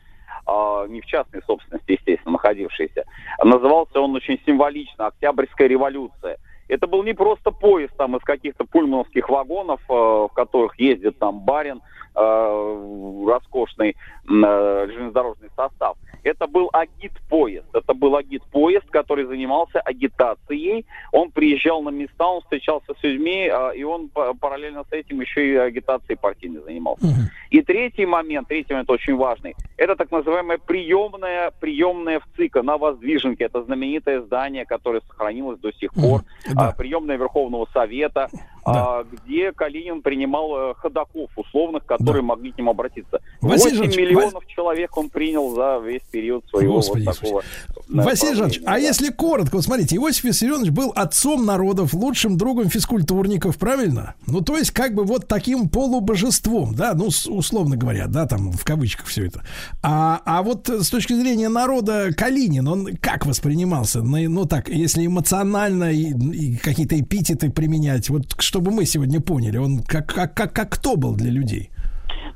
не 0.89 1.01
в 1.01 1.05
частной 1.05 1.41
собственности, 1.43 1.91
естественно, 1.91 2.33
находившийся. 2.33 3.03
Назывался 3.43 3.99
он 3.99 4.15
очень 4.15 4.39
символично 4.45 5.07
«Октябрьская 5.07 5.67
революция». 5.67 6.37
Это 6.67 6.87
был 6.87 7.03
не 7.03 7.13
просто 7.13 7.51
поезд 7.51 7.95
там 7.97 8.15
из 8.15 8.23
каких-то 8.23 8.65
пульмановских 8.65 9.29
вагонов, 9.29 9.79
э, 9.87 9.93
в 9.93 10.29
которых 10.33 10.79
ездит 10.79 11.19
там 11.19 11.41
барин, 11.41 11.81
э, 12.15 13.25
роскошный 13.27 13.95
э, 14.27 14.87
железнодорожный 14.87 15.49
состав. 15.55 15.97
Это 16.23 16.47
был 16.47 16.69
агитпоезд. 16.73 17.67
Это 17.73 17.93
был 17.93 18.15
агитпоезд, 18.15 18.89
который 18.89 19.25
занимался 19.25 19.79
агитацией. 19.81 20.85
Он 21.11 21.29
приезжал 21.29 21.83
на 21.83 21.89
места, 21.89 22.25
он 22.25 22.41
встречался 22.41 22.93
с 22.99 23.03
людьми, 23.03 23.47
э, 23.51 23.75
и 23.75 23.83
он 23.83 24.09
па- 24.09 24.33
параллельно 24.33 24.83
с 24.89 24.91
этим 24.91 25.21
еще 25.21 25.47
и 25.47 25.55
агитацией 25.55 26.17
партийной 26.17 26.61
занимался. 26.61 27.05
И 27.51 27.61
третий 27.61 28.05
момент, 28.07 28.47
третий 28.47 28.73
момент 28.73 28.89
очень 28.89 29.15
важный, 29.15 29.55
это 29.77 29.95
так 29.95 30.11
называемая 30.11 30.57
приемная, 30.57 31.51
приемная 31.59 32.19
в 32.19 32.25
ЦИКа 32.35 32.63
на 32.63 32.77
Воздвиженке. 32.77 33.45
Это 33.45 33.63
знаменитое 33.63 34.21
здание, 34.21 34.65
которое 34.65 35.01
сохранилось 35.01 35.59
до 35.59 35.71
сих 35.73 35.93
пор. 35.93 36.21
А, 36.55 36.71
приемная 36.71 37.17
Верховного 37.17 37.67
Совета, 37.71 38.29
а, 38.65 39.03
где 39.03 39.51
Калинин 39.51 40.01
принимал 40.01 40.71
э, 40.71 40.73
ходаков 40.75 41.29
условных, 41.35 41.85
которые 41.85 42.23
могли 42.23 42.51
к 42.51 42.57
нему 42.57 42.71
обратиться. 42.71 43.19
Василий 43.41 43.77
8 43.77 43.77
Жанович, 43.77 43.97
миллионов 43.97 44.47
человек 44.47 44.97
он 44.97 45.09
принял 45.09 45.53
за 45.53 45.79
весь 45.85 46.01
период 46.11 46.45
своего 46.47 46.75
Господи 46.75 47.05
вот 47.05 47.19
такого... 47.19 47.41
э, 47.41 47.43
Василий 47.87 48.35
Жанович, 48.35 48.61
а 48.65 48.71
да. 48.71 48.77
если 48.77 49.09
коротко, 49.09 49.55
вот 49.55 49.63
смотрите, 49.63 49.97
Иосиф 49.97 50.23
Виссарионович 50.23 50.71
был 50.71 50.91
отцом 50.95 51.45
народов, 51.45 51.93
лучшим 51.93 52.37
другом 52.37 52.69
физкультурников, 52.69 53.57
правильно? 53.57 54.15
Ну, 54.25 54.41
то 54.41 54.57
есть, 54.57 54.71
как 54.71 54.95
бы 54.95 55.03
вот 55.03 55.27
таким 55.27 55.69
полубожеством, 55.69 56.73
да, 56.73 56.93
ну, 56.95 57.09
условно 57.27 57.77
говоря, 57.77 58.07
да, 58.07 58.25
там 58.25 58.51
в 58.51 58.63
кавычках 58.63 59.05
все 59.05 59.27
это. 59.27 59.43
А, 59.83 60.21
а 60.25 60.41
вот 60.41 60.69
с 60.69 60.89
точки 60.89 61.13
зрения 61.13 61.49
народа 61.49 62.09
Калинин, 62.17 62.67
он 62.67 62.95
как 62.97 63.25
воспринимался? 63.25 64.01
Ну, 64.01 64.17
ну, 64.29 64.45
так, 64.45 64.69
если 64.69 65.05
эмоционально 65.05 65.91
и, 65.91 66.13
и 66.33 66.57
какие-то 66.57 66.99
эпитеты 66.99 67.51
применять, 67.51 68.09
вот 68.09 68.33
чтобы 68.55 68.71
мы 68.71 68.85
сегодня 68.85 69.19
поняли, 69.19 69.57
он 69.57 69.83
как, 69.85 70.07
как, 70.07 70.33
как, 70.33 70.53
как 70.53 70.69
кто 70.69 70.95
был 70.95 71.13
для 71.13 71.29
людей? 71.29 71.71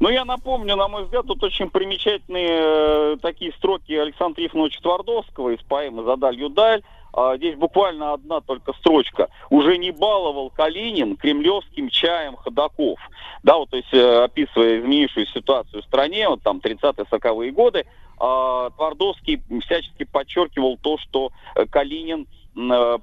Ну, 0.02 0.10
я 0.10 0.26
напомню, 0.26 0.76
на 0.76 0.90
мой 0.90 1.06
взгляд, 1.06 1.26
тут 1.26 1.42
очень 1.42 1.70
примечательные 1.70 3.14
э, 3.14 3.18
такие 3.22 3.54
строки 3.54 3.94
Александра 3.94 4.36
Трифоновича 4.36 4.82
Твардовского 4.82 5.52
из 5.52 5.62
поэмы 5.62 6.04
«Задалью 6.04 6.50
даль». 6.50 6.82
А, 7.14 7.38
здесь 7.38 7.56
буквально 7.56 8.12
одна 8.12 8.42
только 8.42 8.74
строчка. 8.74 9.30
«Уже 9.50 9.78
не 9.78 9.92
баловал 9.92 10.50
Калинин 10.50 11.16
кремлевским 11.16 11.88
чаем 11.88 12.36
ходаков». 12.36 13.00
Да, 13.44 13.56
вот, 13.56 13.70
то 13.70 13.78
есть, 13.78 13.94
э, 13.94 14.24
описывая 14.26 14.82
изменившую 14.82 15.26
ситуацию 15.28 15.82
в 15.82 15.86
стране, 15.86 16.28
вот 16.28 16.42
там 16.44 16.58
30-40-е 16.58 17.52
годы, 17.52 17.86
а, 18.20 18.72
Твардовский 18.72 19.42
всячески 19.64 20.04
подчеркивал 20.04 20.78
то, 20.82 20.98
что 20.98 21.32
э, 21.56 21.66
Калинин 21.66 22.24
э, 22.24 22.39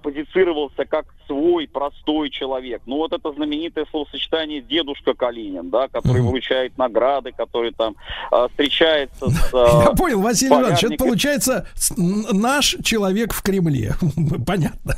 позицировался 0.02 0.84
как 0.84 1.06
свой 1.26 1.68
простой 1.68 2.30
человек. 2.30 2.82
Ну 2.86 2.96
вот 2.96 3.12
это 3.12 3.32
знаменитое 3.32 3.86
словосочетание 3.90 4.60
«дедушка 4.60 5.14
Калинин», 5.14 5.70
да, 5.70 5.88
который 5.88 6.22
вручает 6.22 6.76
награды, 6.78 7.32
который 7.32 7.72
там 7.72 7.96
э, 8.30 8.48
встречается 8.50 9.28
с... 9.28 9.50
э, 9.54 9.84
Я 9.86 9.94
понял, 9.96 10.20
Василий 10.20 10.52
Иванович, 10.52 10.84
это 10.84 10.96
получается 10.96 11.66
наш 11.96 12.76
человек 12.82 13.32
в 13.32 13.42
Кремле. 13.42 13.94
Понятно. 14.46 14.94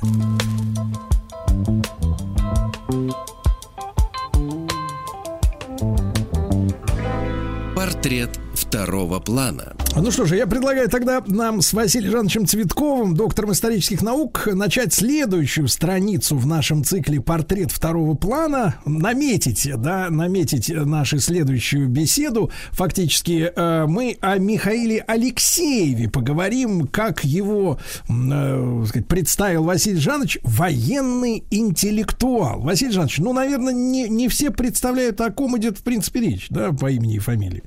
Портрет 7.75 8.48
второго 8.69 9.19
плана. 9.19 9.75
Ну 9.97 10.11
что 10.11 10.27
же, 10.27 10.37
я 10.37 10.47
предлагаю 10.47 10.91
тогда 10.91 11.23
нам 11.27 11.63
с 11.63 11.73
Василием 11.73 12.13
Жановичем 12.13 12.47
Цветковым, 12.47 13.15
доктором 13.15 13.53
исторических 13.53 14.03
наук, 14.03 14.47
начать 14.53 14.93
следующую 14.93 15.69
страницу 15.69 16.37
в 16.37 16.47
нашем 16.47 16.85
цикле 16.85 17.19
«Портрет 17.19 17.73
второго 17.73 18.15
плана», 18.15 18.75
наметить, 18.85 19.71
да, 19.79 20.11
наметить 20.11 20.69
нашу 20.69 21.19
следующую 21.19 21.89
беседу. 21.89 22.51
Фактически 22.73 23.51
э, 23.57 23.87
мы 23.89 24.19
о 24.21 24.37
Михаиле 24.37 25.03
Алексееве 25.07 26.11
поговорим, 26.11 26.87
как 26.87 27.25
его 27.25 27.79
э, 28.07 28.85
сказать, 28.87 29.09
представил 29.09 29.65
Василий 29.65 29.99
Жанович, 29.99 30.41
военный 30.43 31.43
интеллектуал. 31.51 32.61
Василий 32.61 32.93
Жанович, 32.93 33.19
ну, 33.19 33.33
наверное, 33.33 33.73
не, 33.73 34.11
не 34.11 34.29
все 34.29 34.51
представляют, 34.51 35.23
о 35.23 35.31
ком 35.31 35.57
идет 35.57 35.79
в 35.79 35.83
принципе 35.83 36.21
речь, 36.21 36.49
да, 36.51 36.71
по 36.71 36.91
имени 36.91 37.15
и 37.15 37.19
фамилии. 37.19 37.63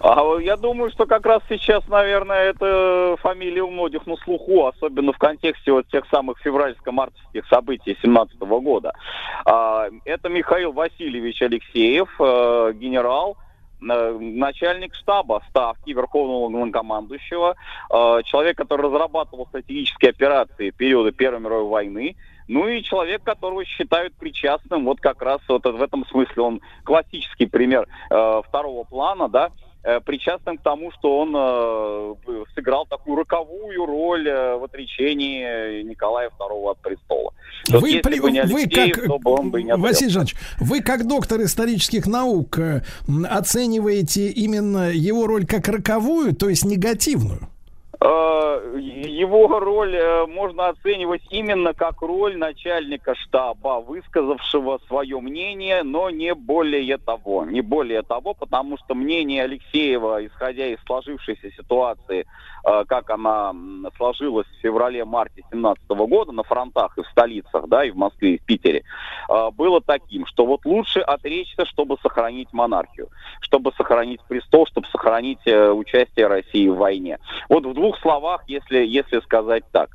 А 0.00 0.22
я 0.40 0.56
думаю, 0.56 0.90
что 0.90 1.06
как 1.06 1.26
раз 1.26 1.42
сейчас, 1.48 1.86
наверное, 1.88 2.50
эта 2.50 3.16
фамилия 3.20 3.62
у 3.62 3.70
многих 3.70 4.06
на 4.06 4.16
слуху, 4.16 4.66
особенно 4.66 5.12
в 5.12 5.18
контексте 5.18 5.72
вот 5.72 5.88
тех 5.88 6.04
самых 6.08 6.38
февральско-мартовских 6.44 7.44
событий 7.48 7.96
17 8.00 8.38
года. 8.38 8.92
А, 9.44 9.88
Это 10.04 10.28
Михаил 10.28 10.72
Васильевич 10.72 11.42
Алексеев, 11.42 12.08
э, 12.20 12.72
генерал, 12.74 13.36
э, 13.80 14.18
начальник 14.20 14.94
штаба 14.94 15.42
ставки 15.50 15.90
Верховного 15.90 16.48
главнокомандующего, 16.48 17.56
э, 17.90 18.22
человек, 18.24 18.56
который 18.56 18.82
разрабатывал 18.82 19.46
стратегические 19.46 20.10
операции 20.10 20.70
периода 20.70 21.10
Первой 21.10 21.40
мировой 21.40 21.68
войны, 21.68 22.16
ну 22.46 22.66
и 22.66 22.82
человек, 22.82 23.22
которого 23.24 23.64
считают 23.64 24.14
причастным, 24.14 24.84
вот 24.84 25.00
как 25.00 25.20
раз 25.22 25.40
вот 25.48 25.64
в 25.64 25.82
этом 25.82 26.06
смысле 26.06 26.42
он 26.42 26.60
классический 26.84 27.46
пример 27.46 27.86
э, 28.10 28.42
второго 28.46 28.84
плана, 28.84 29.28
да, 29.28 29.50
причастным 30.04 30.58
к 30.58 30.62
тому, 30.62 30.90
что 30.92 31.18
он 31.18 31.34
э, 31.36 32.44
сыграл 32.54 32.86
такую 32.86 33.16
роковую 33.16 33.86
роль 33.86 34.28
э, 34.28 34.56
в 34.56 34.64
отречении 34.64 35.82
Николая 35.82 36.30
II 36.38 36.70
от 36.70 36.78
престола. 36.80 37.32
Вот 37.70 37.82
Вы, 37.82 37.88
если 37.90 38.02
при- 38.02 38.20
бы 38.20 38.30
не 38.30 38.42
вы 38.42 38.62
Алексеев, 38.62 38.96
как, 38.96 39.06
то 39.06 39.18
бы 39.18 39.30
он 39.32 39.50
бы 39.50 39.62
не. 39.62 39.74
Василий 39.76 40.10
Жанович, 40.10 40.34
вы 40.60 40.80
как 40.80 41.06
доктор 41.06 41.40
исторических 41.42 42.06
наук 42.06 42.58
э, 42.58 42.82
оцениваете 43.28 44.28
именно 44.28 44.90
его 44.90 45.26
роль 45.26 45.46
как 45.46 45.68
роковую, 45.68 46.34
то 46.34 46.48
есть 46.48 46.64
негативную? 46.64 47.48
Э, 48.00 48.78
Его 48.78 49.48
роль 49.58 49.96
э, 49.96 50.26
можно 50.26 50.68
оценивать 50.68 51.22
именно 51.30 51.74
как 51.74 52.00
роль 52.00 52.36
начальника 52.36 53.16
штаба, 53.16 53.80
высказавшего 53.80 54.78
свое 54.86 55.20
мнение, 55.20 55.82
но 55.82 56.08
не 56.08 56.34
более 56.34 56.98
того. 56.98 57.44
Не 57.44 57.60
более 57.60 58.02
того, 58.02 58.34
потому 58.34 58.78
что 58.78 58.94
мнение 58.94 59.42
Алексеева, 59.42 60.24
исходя 60.24 60.66
из 60.66 60.78
сложившейся 60.86 61.50
ситуации, 61.50 62.26
как 62.86 63.10
она 63.10 63.52
сложилась 63.96 64.46
в 64.46 64.62
феврале-марте 64.62 65.42
17 65.50 65.88
года 65.88 66.32
на 66.32 66.42
фронтах 66.42 66.96
и 66.98 67.02
в 67.02 67.06
столицах, 67.08 67.68
да, 67.68 67.84
и 67.84 67.90
в 67.90 67.96
Москве, 67.96 68.34
и 68.34 68.38
в 68.38 68.44
Питере, 68.44 68.82
э, 69.28 69.50
было 69.52 69.80
таким, 69.80 70.26
что 70.26 70.46
вот 70.46 70.64
лучше 70.64 71.00
отречься, 71.00 71.66
чтобы 71.66 71.96
сохранить 72.02 72.52
монархию, 72.52 73.08
чтобы 73.40 73.72
сохранить 73.76 74.20
престол, 74.28 74.66
чтобы 74.66 74.86
сохранить 74.88 75.40
э, 75.46 75.70
участие 75.70 76.26
России 76.26 76.68
в 76.68 76.76
войне. 76.76 77.18
Вот 77.48 77.64
в 77.64 77.74
двух 77.74 77.98
словах, 78.00 78.42
если, 78.46 78.78
если 78.78 79.20
сказать 79.20 79.64
так. 79.72 79.90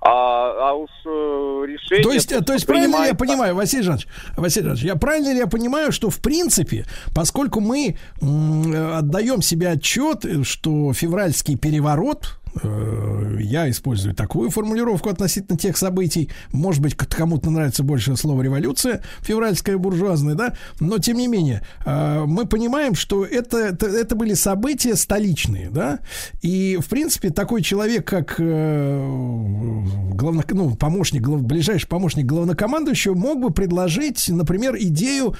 А, 0.00 0.70
а 0.70 0.74
уж 0.74 0.90
э, 1.04 1.64
решение... 1.66 2.04
То 2.04 2.12
есть, 2.12 2.32
э, 2.32 2.40
то 2.40 2.52
есть 2.52 2.66
правильно 2.66 3.02
ли 3.02 3.08
я 3.08 3.14
понимаю, 3.14 3.54
Василий 3.54 3.82
Жанович, 3.82 4.06
Василий 4.36 4.64
Жанович, 4.64 4.84
я 4.84 4.96
правильно 4.96 5.32
ли 5.32 5.38
я 5.38 5.46
понимаю, 5.46 5.92
что 5.92 6.10
в 6.10 6.20
принципе, 6.20 6.84
поскольку 7.14 7.60
мы 7.60 7.96
э, 8.20 8.92
отдаем 8.96 9.42
себе 9.42 9.68
отчет, 9.68 10.24
э, 10.24 10.42
что 10.42 10.92
февральский 10.92 11.56
переворот, 11.56 12.09
Э, 12.10 12.39
Я 12.54 13.70
использую 13.70 14.14
такую 14.14 14.50
формулировку 14.50 15.08
относительно 15.08 15.56
тех 15.56 15.76
событий. 15.76 16.30
Может 16.52 16.82
быть, 16.82 16.94
кому-то 16.94 17.50
нравится 17.50 17.82
больше 17.82 18.16
слово 18.16 18.42
революция, 18.42 19.02
февральская 19.20 19.78
буржуазная, 19.78 20.34
да? 20.34 20.54
Но 20.80 20.98
тем 20.98 21.16
не 21.16 21.28
менее, 21.28 21.62
э, 21.84 22.24
мы 22.26 22.46
понимаем, 22.46 22.94
что 22.94 23.24
это, 23.24 23.56
это, 23.58 23.86
это 23.86 24.14
были 24.16 24.34
события 24.34 24.96
столичные, 24.96 25.70
да? 25.70 26.00
И, 26.42 26.78
в 26.80 26.88
принципе, 26.88 27.30
такой 27.30 27.62
человек, 27.62 28.06
как 28.06 28.36
э, 28.38 29.84
главно, 30.14 30.44
ну, 30.50 30.74
помощник, 30.74 31.22
глав- 31.22 31.42
ближайший 31.42 31.86
помощник 31.86 32.26
главнокомандующего, 32.26 33.14
мог 33.14 33.40
бы 33.40 33.50
предложить, 33.50 34.28
например, 34.28 34.76
идею 34.78 35.34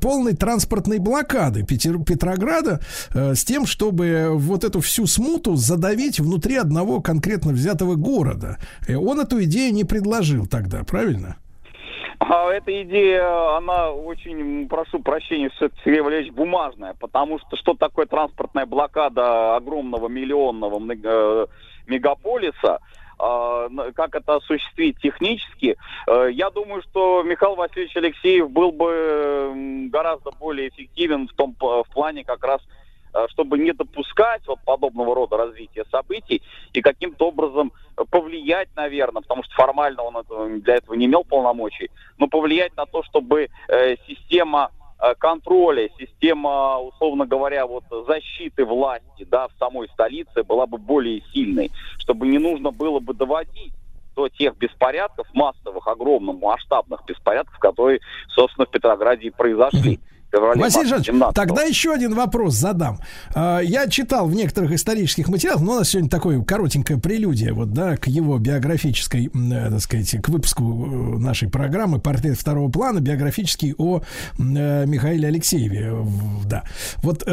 полной 0.00 0.34
транспортной 0.34 0.98
блокады 0.98 1.62
Петер- 1.62 2.02
Петрограда 2.04 2.80
э, 3.14 3.34
с 3.34 3.44
тем, 3.44 3.64
чтобы 3.66 4.30
вот 4.34 4.64
эту 4.64 4.80
всю 4.80 5.06
смуту 5.06 5.56
задавить 5.56 6.20
внутри 6.20 6.47
одного 6.56 7.00
конкретно 7.00 7.52
взятого 7.52 7.94
города. 7.94 8.58
И 8.86 8.94
он 8.94 9.20
эту 9.20 9.42
идею 9.44 9.74
не 9.74 9.84
предложил 9.84 10.46
тогда, 10.46 10.84
правильно? 10.84 11.36
А 12.20 12.50
эта 12.50 12.82
идея, 12.82 13.56
она 13.56 13.90
очень, 13.92 14.68
прошу 14.68 14.98
прощения, 14.98 15.50
Сергей 15.84 16.00
Валерьевич, 16.00 16.32
бумажная, 16.32 16.94
потому 16.98 17.38
что 17.38 17.56
что 17.56 17.74
такое 17.74 18.06
транспортная 18.06 18.66
блокада 18.66 19.56
огромного 19.56 20.08
миллионного 20.08 20.80
э, 20.92 21.46
мегаполиса, 21.86 22.80
а, 23.20 23.68
как 23.94 24.14
это 24.14 24.36
осуществить 24.36 24.98
технически, 25.00 25.76
э, 26.06 26.28
я 26.32 26.50
думаю, 26.50 26.82
что 26.82 27.22
Михаил 27.22 27.54
Васильевич 27.54 27.96
Алексеев 27.96 28.50
был 28.50 28.72
бы 28.72 29.88
гораздо 29.90 30.30
более 30.32 30.68
эффективен 30.68 31.28
в 31.28 31.32
том 31.32 31.56
в 31.58 31.86
плане 31.92 32.24
как 32.24 32.44
раз 32.44 32.60
э, 32.60 32.87
чтобы 33.30 33.58
не 33.58 33.72
допускать 33.72 34.46
вот 34.46 34.60
подобного 34.64 35.14
рода 35.14 35.36
развития 35.36 35.84
событий 35.90 36.42
и 36.72 36.80
каким-то 36.80 37.28
образом 37.28 37.72
э, 37.96 38.02
повлиять, 38.10 38.68
наверное, 38.76 39.22
потому 39.22 39.42
что 39.42 39.54
формально 39.54 40.02
он 40.02 40.60
для 40.60 40.76
этого 40.76 40.94
не 40.94 41.06
имел 41.06 41.24
полномочий, 41.24 41.90
но 42.18 42.28
повлиять 42.28 42.76
на 42.76 42.86
то, 42.86 43.02
чтобы 43.04 43.48
э, 43.68 43.96
система 44.06 44.70
э, 45.00 45.14
контроля, 45.16 45.88
система, 45.98 46.78
условно 46.78 47.26
говоря, 47.26 47.66
вот 47.66 47.84
защиты 48.06 48.64
власти, 48.64 49.26
да, 49.30 49.48
в 49.48 49.52
самой 49.58 49.88
столице 49.88 50.42
была 50.42 50.66
бы 50.66 50.78
более 50.78 51.22
сильной, 51.32 51.70
чтобы 51.98 52.26
не 52.26 52.38
нужно 52.38 52.70
было 52.70 53.00
бы 53.00 53.14
доводить 53.14 53.72
до 54.18 54.28
тех 54.28 54.56
беспорядков 54.56 55.28
массовых, 55.32 55.86
огромных, 55.86 56.40
масштабных 56.40 57.04
беспорядков, 57.06 57.56
которые, 57.60 58.00
собственно, 58.30 58.66
в 58.66 58.70
Петрограде 58.70 59.28
и 59.28 59.30
произошли. 59.30 60.00
Феврале, 60.30 60.60
Василий 60.60 60.86
Жанович, 60.86 61.08
17-го. 61.08 61.32
тогда 61.32 61.62
еще 61.62 61.92
один 61.92 62.14
вопрос 62.14 62.54
задам. 62.54 62.98
А, 63.34 63.60
Я 63.60 63.88
читал 63.88 64.26
в 64.28 64.34
некоторых 64.34 64.72
исторических 64.72 65.28
материалах, 65.28 65.62
но 65.62 65.72
у 65.72 65.76
нас 65.76 65.90
сегодня 65.90 66.10
такое 66.10 66.42
коротенькая 66.42 66.98
прелюдия 66.98 67.52
вот, 67.52 67.72
да, 67.72 67.96
к 67.96 68.06
его 68.08 68.38
биографической, 68.38 69.30
э, 69.32 69.70
так 69.70 69.80
сказать, 69.80 70.10
к 70.22 70.28
выпуску 70.28 70.62
э, 70.62 71.18
нашей 71.18 71.48
программы 71.48 72.00
«Портрет 72.00 72.38
второго 72.38 72.70
плана», 72.70 73.00
биографический 73.00 73.74
о 73.78 74.00
э, 74.38 74.86
Михаиле 74.86 75.28
Алексееве. 75.28 75.92
Да. 76.44 76.64
Вот 76.98 77.24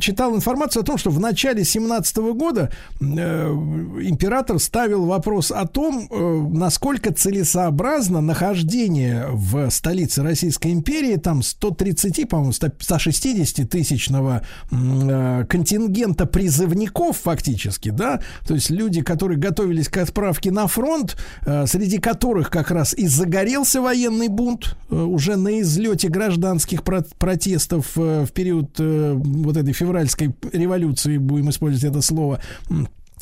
читал 0.00 0.34
информацию 0.34 0.82
о 0.82 0.84
том, 0.84 0.98
что 0.98 1.10
в 1.10 1.20
начале 1.20 1.64
17 1.64 2.16
года 2.34 2.70
император 3.00 4.58
ставил 4.58 5.06
вопрос 5.06 5.50
о 5.50 5.66
том, 5.66 6.08
насколько 6.52 7.12
целесообразно 7.12 8.20
нахождение 8.20 9.26
в 9.30 9.70
столице 9.70 10.22
Российской 10.22 10.72
империи 10.72 11.16
там 11.16 11.42
130, 11.42 11.99
по-моему, 12.26 12.52
100 12.52 12.72
160 12.78 13.68
тысячного 13.68 14.42
э, 14.70 15.44
контингента 15.48 16.26
призывников 16.26 17.18
фактически, 17.18 17.90
да, 17.90 18.20
то 18.46 18.54
есть 18.54 18.70
люди, 18.70 19.02
которые 19.02 19.38
готовились 19.38 19.88
к 19.88 19.96
отправке 19.98 20.50
на 20.50 20.66
фронт, 20.66 21.16
э, 21.46 21.66
среди 21.66 21.98
которых 21.98 22.50
как 22.50 22.70
раз 22.70 22.94
и 22.94 23.06
загорелся 23.06 23.80
военный 23.80 24.28
бунт 24.28 24.76
э, 24.90 24.94
уже 24.94 25.36
на 25.36 25.60
излете 25.60 26.08
гражданских 26.08 26.82
про- 26.82 27.04
протестов 27.18 27.96
в 27.96 28.28
период 28.32 28.78
вот 28.78 29.56
этой 29.56 29.72
февральской 29.72 30.34
революции, 30.52 31.18
будем 31.18 31.50
использовать 31.50 31.84
это 31.84 32.02
слово, 32.02 32.40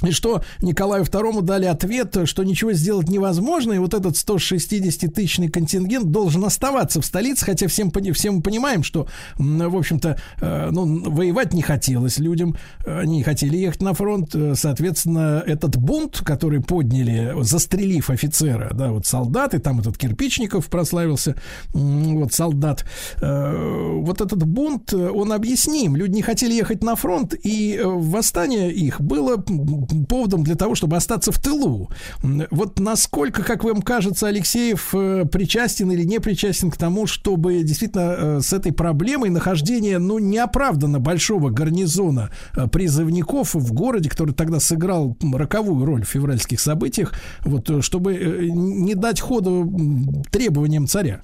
и 0.06 0.12
что 0.12 0.42
Николаю 0.62 1.04
II 1.04 1.42
дали 1.42 1.66
ответ, 1.66 2.16
что 2.24 2.44
ничего 2.44 2.72
сделать 2.72 3.08
невозможно, 3.08 3.72
и 3.72 3.78
вот 3.78 3.94
этот 3.94 4.14
160-тысячный 4.14 5.48
контингент 5.48 6.10
должен 6.10 6.44
оставаться 6.44 7.00
в 7.00 7.04
столице, 7.04 7.44
хотя 7.44 7.66
всем, 7.66 7.90
пони- 7.90 8.12
все 8.12 8.30
мы 8.30 8.40
понимаем, 8.40 8.84
что, 8.84 9.08
в 9.36 9.76
общем-то, 9.76 10.20
э, 10.40 10.68
ну, 10.70 11.10
воевать 11.10 11.52
не 11.52 11.62
хотелось 11.62 12.18
людям, 12.18 12.56
они 12.86 13.18
не 13.18 13.22
хотели 13.24 13.56
ехать 13.56 13.82
на 13.82 13.92
фронт, 13.94 14.34
соответственно, 14.54 15.42
этот 15.44 15.76
бунт, 15.76 16.22
который 16.24 16.60
подняли, 16.60 17.34
застрелив 17.42 18.10
офицера, 18.10 18.72
да, 18.74 18.92
вот 18.92 19.06
солдаты, 19.06 19.58
там 19.58 19.80
этот 19.80 19.98
Кирпичников 19.98 20.68
прославился, 20.68 21.34
вот 21.72 22.32
солдат, 22.32 22.84
э, 23.20 23.92
вот 24.00 24.20
этот 24.20 24.46
бунт, 24.46 24.92
э, 24.92 25.10
он 25.10 25.32
объясним, 25.32 25.96
люди 25.96 26.14
не 26.14 26.22
хотели 26.22 26.52
ехать 26.52 26.84
на 26.84 26.94
фронт, 26.94 27.34
и 27.42 27.80
восстание 27.82 28.72
их 28.72 29.00
было 29.00 29.42
поводом 30.08 30.44
для 30.44 30.54
того, 30.54 30.74
чтобы 30.74 30.96
остаться 30.96 31.32
в 31.32 31.38
тылу. 31.38 31.90
Вот 32.50 32.78
насколько, 32.78 33.42
как 33.42 33.64
вам 33.64 33.82
кажется, 33.82 34.26
Алексеев 34.26 34.94
э, 34.94 35.24
причастен 35.30 35.90
или 35.90 36.02
не 36.04 36.20
причастен 36.20 36.70
к 36.70 36.76
тому, 36.76 37.06
чтобы 37.06 37.62
действительно 37.62 38.16
э, 38.18 38.40
с 38.40 38.52
этой 38.52 38.72
проблемой 38.72 39.30
нахождения, 39.30 39.98
ну, 39.98 40.18
неоправданно 40.18 41.00
большого 41.00 41.50
гарнизона 41.50 42.30
э, 42.56 42.66
призывников 42.68 43.54
в 43.54 43.72
городе, 43.72 44.10
который 44.10 44.34
тогда 44.34 44.60
сыграл 44.60 45.16
роковую 45.32 45.84
роль 45.84 46.04
в 46.04 46.08
февральских 46.08 46.60
событиях, 46.60 47.12
вот, 47.44 47.84
чтобы 47.84 48.48
не 48.52 48.94
дать 48.94 49.20
ходу 49.20 49.70
требованиям 50.30 50.86
царя? 50.86 51.22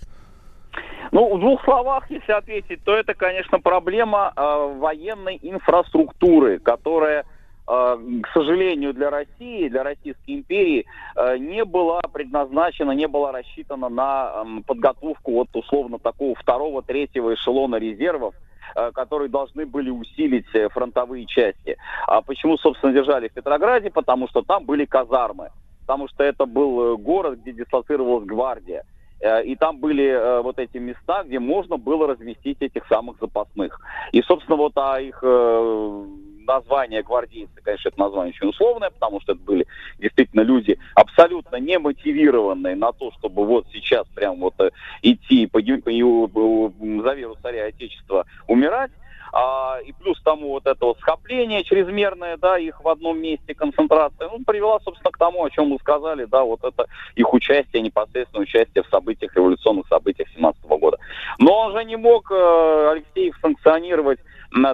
Ну, 1.15 1.37
в 1.37 1.39
двух 1.39 1.63
словах, 1.63 2.11
если 2.11 2.33
ответить, 2.33 2.83
то 2.83 2.93
это, 2.93 3.15
конечно, 3.15 3.61
проблема 3.61 4.33
э, 4.35 4.77
военной 4.79 5.39
инфраструктуры, 5.43 6.59
которая, 6.59 7.25
к 7.67 8.29
сожалению, 8.35 8.93
для 8.93 9.11
России, 9.11 9.69
для 9.69 9.83
Российской 9.83 10.33
империи 10.35 10.85
э, 11.17 11.39
не 11.39 11.65
была 11.65 12.01
предназначена, 12.13 12.91
не 12.93 13.09
была 13.09 13.33
рассчитана 13.33 13.89
на 13.89 14.33
эм, 14.37 14.63
подготовку 14.63 15.33
вот 15.33 15.49
условно 15.55 15.99
такого 15.99 16.35
второго, 16.35 16.83
третьего 16.83 17.33
эшелона 17.33 17.77
резервов, 17.77 18.35
э, 18.77 18.91
которые 18.93 19.31
должны 19.31 19.65
были 19.65 19.89
усилить 19.89 20.47
э, 20.55 20.69
фронтовые 20.69 21.25
части. 21.25 21.79
А 22.07 22.21
почему, 22.21 22.59
собственно, 22.59 22.93
держали 22.93 23.29
в 23.29 23.33
Петрограде? 23.33 23.91
Потому 23.91 24.29
что 24.29 24.43
там 24.43 24.67
были 24.67 24.85
казармы, 24.85 25.49
потому 25.81 26.09
что 26.09 26.23
это 26.23 26.45
был 26.45 26.95
э, 26.95 26.97
город, 26.99 27.39
где 27.41 27.53
дислоцировалась 27.53 28.27
гвардия. 28.27 28.85
Э, 29.21 29.43
И 29.43 29.57
там 29.57 29.79
были 29.79 30.05
э, 30.05 30.43
вот 30.43 30.59
эти 30.59 30.77
места, 30.77 31.25
где 31.25 31.39
можно 31.39 31.79
было 31.79 32.09
разместить 32.09 32.61
этих 32.61 32.87
самых 32.89 33.17
запасных. 33.21 33.81
И, 34.13 34.21
собственно, 34.21 34.57
вот 34.57 34.73
а 34.77 35.01
их 35.01 35.19
э, 35.23 36.05
название 36.47 37.03
гвардейцы, 37.03 37.61
конечно, 37.63 37.89
это 37.89 38.01
название 38.01 38.35
очень 38.35 38.49
условное, 38.49 38.91
потому 38.91 39.21
что 39.21 39.33
это 39.33 39.43
были 39.43 39.67
действительно 39.99 40.43
люди 40.43 40.79
абсолютно 40.95 41.57
не 41.57 41.79
мотивированные 41.79 42.77
на 42.77 42.93
то, 42.93 43.13
чтобы 43.19 43.45
вот 43.47 43.67
сейчас 43.73 44.07
прям 44.15 44.41
вот 44.41 44.55
э, 44.61 44.71
идти 45.03 45.47
по, 45.47 45.59
э, 45.59 47.03
за 47.03 47.15
веру 47.15 47.37
царя 47.43 47.67
Отечества 47.67 48.27
умирать. 48.47 48.91
А, 49.37 49.81
и 49.85 49.91
плюс 49.91 50.21
тому 50.23 50.51
вот 50.51 50.65
это 50.65 50.87
вот 50.87 50.99
схопление 51.01 51.65
чрезмерное, 51.65 52.37
да, 52.37 52.57
их 52.57 52.81
в 52.81 52.89
одном 52.89 53.21
месте 53.21 53.53
концентрация, 53.53 54.29
ну, 54.29 54.45
привела, 54.45 54.79
собственно, 54.79 55.11
к 55.11 55.19
тому, 55.19 55.43
о 55.43 55.51
чем 55.51 55.71
мы 55.71 55.79
сказали, 55.81 56.25
да, 56.25 56.45
вот 56.45 56.63
это 56.63 56.87
их 57.17 57.35
участие, 57.35 57.83
непосредственное 57.83 58.45
участие 58.45 58.85
в 58.85 58.89
событиях, 58.89 59.35
революционных 59.35 59.89
событиях 59.89 60.29
17 60.37 60.63
года. 60.67 60.99
Но 61.41 61.53
он 61.63 61.73
же 61.73 61.85
не 61.85 61.97
мог, 61.97 62.31
э, 62.31 62.91
Алексеев, 62.93 63.37
санкционировать 63.43 64.21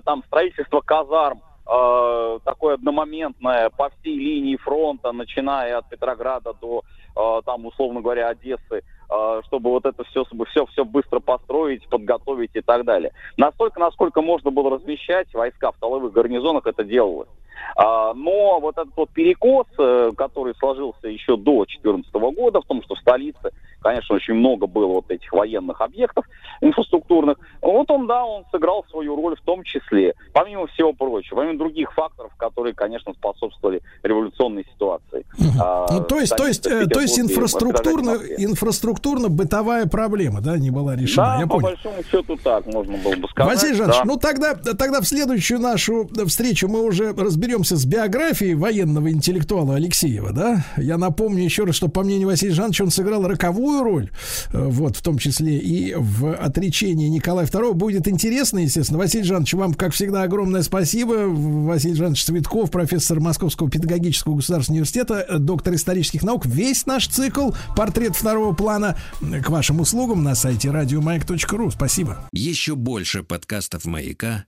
там 0.05 0.23
строительство 0.26 0.82
казарм, 0.82 1.40
э, 1.70 2.39
такое 2.44 2.74
одномоментное 2.74 3.70
по 3.70 3.90
всей 3.90 4.16
линии 4.16 4.57
фронта, 4.57 5.12
начиная 5.12 5.78
от 5.78 5.89
Петрограда 5.89 6.55
до, 6.60 6.82
э, 7.16 7.42
там, 7.44 7.66
условно 7.66 8.00
говоря, 8.00 8.28
Одессы, 8.28 8.82
э, 8.82 9.40
чтобы 9.47 9.70
вот 9.70 9.86
это 9.86 10.05
все, 10.05 10.24
все, 10.24 10.66
все 10.66 10.84
быстро 10.84 11.20
построить, 11.20 11.89
подготовить 11.89 12.50
и 12.55 12.60
так 12.60 12.84
далее. 12.84 13.12
Настолько, 13.36 13.81
насколько 13.81 14.20
можно 14.20 14.50
было 14.50 14.70
размещать 14.70 15.32
войска 15.32 15.73
в 15.73 15.78
тыловых 15.78 16.12
гарнизонах, 16.12 16.66
это 16.66 16.84
делалось. 16.84 17.28
А, 17.76 18.14
Но 18.14 18.60
вот 18.60 18.76
этот 18.78 18.94
вот 18.97 19.10
перекос, 19.10 19.66
э, 19.78 20.10
который 20.16 20.55
сложился 20.56 21.08
еще 21.08 21.36
до 21.36 21.64
2014 21.64 22.12
года, 22.34 22.60
в 22.60 22.66
том, 22.66 22.82
что 22.82 22.94
в 22.94 22.98
столице, 22.98 23.50
конечно, 23.80 24.16
очень 24.16 24.34
много 24.34 24.66
было 24.66 24.86
вот 24.86 25.10
этих 25.10 25.32
военных 25.32 25.80
объектов 25.80 26.24
инфраструктурных, 26.60 27.39
вот 27.62 27.90
он, 27.90 28.06
да, 28.06 28.24
он 28.24 28.44
сыграл 28.50 28.84
свою 28.90 29.16
роль 29.16 29.36
в 29.36 29.40
том 29.42 29.62
числе, 29.64 30.14
помимо 30.32 30.66
всего 30.68 30.92
прочего, 30.92 31.36
помимо 31.36 31.58
других 31.58 31.92
факторов, 31.94 32.32
которые, 32.36 32.74
конечно, 32.74 33.12
способствовали 33.14 33.80
революционной 34.02 34.66
ситуации. 34.72 35.24
А, 35.60 35.86
Ну, 35.90 36.05
то 36.05 36.18
есть, 36.18 36.36
то 36.36 36.47
есть, 36.47 36.66
э, 36.66 36.86
то 36.86 37.00
есть 37.00 37.18
инфраструктурно, 37.18 38.18
инфраструктурно-бытовая 38.39 39.89
проблема, 39.89 40.40
да, 40.40 40.58
не 40.58 40.70
была 40.70 40.97
решена. 40.97 41.26
Да, 41.26 41.36
Я 41.40 41.47
по 41.47 41.55
понял. 41.55 41.68
большому 41.68 42.02
счету 42.10 42.36
так 42.42 42.66
можно 42.66 42.97
было 42.98 43.14
бы 43.16 43.28
сказать. 43.28 43.55
Василий 43.55 43.74
Жанович, 43.74 43.98
да. 43.98 44.05
ну 44.05 44.16
тогда, 44.16 44.55
тогда 44.55 45.00
в 45.00 45.06
следующую 45.06 45.60
нашу 45.60 46.08
встречу 46.26 46.68
мы 46.68 46.82
уже 46.82 47.12
разберем 47.12 47.49
разберемся 47.50 47.76
с 47.76 47.84
биографией 47.84 48.54
военного 48.54 49.10
интеллектуала 49.10 49.74
Алексеева, 49.74 50.32
да, 50.32 50.64
я 50.76 50.98
напомню 50.98 51.42
еще 51.42 51.64
раз, 51.64 51.74
что 51.74 51.88
по 51.88 52.04
мнению 52.04 52.28
Василия 52.28 52.54
Жановича 52.54 52.84
он 52.84 52.90
сыграл 52.90 53.26
роковую 53.26 53.82
роль, 53.82 54.10
э, 54.52 54.64
вот, 54.68 54.96
в 54.96 55.02
том 55.02 55.18
числе 55.18 55.58
и 55.58 55.94
в 55.96 56.32
отречении 56.32 57.08
Николая 57.08 57.46
II. 57.46 57.74
Будет 57.74 58.06
интересно, 58.06 58.60
естественно. 58.60 58.98
Василий 58.98 59.24
Жанович, 59.24 59.54
вам, 59.54 59.74
как 59.74 59.92
всегда, 59.94 60.22
огромное 60.22 60.62
спасибо. 60.62 61.26
Василий 61.26 61.94
Жанович 61.94 62.24
Цветков, 62.24 62.70
профессор 62.70 63.18
Московского 63.18 63.68
педагогического 63.68 64.36
государственного 64.36 64.78
университета, 64.78 65.26
э, 65.28 65.38
доктор 65.38 65.74
исторических 65.74 66.22
наук. 66.22 66.46
Весь 66.46 66.86
наш 66.86 67.08
цикл 67.08 67.50
«Портрет 67.76 68.14
второго 68.14 68.54
плана» 68.54 68.96
к 69.20 69.48
вашим 69.48 69.80
услугам 69.80 70.22
на 70.22 70.36
сайте 70.36 70.70
радиомаяк.ру. 70.70 71.70
Спасибо. 71.70 72.28
Еще 72.32 72.76
больше 72.76 73.24
подкастов 73.24 73.86
«Маяка» 73.86 74.44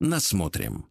насмотрим. 0.00 0.84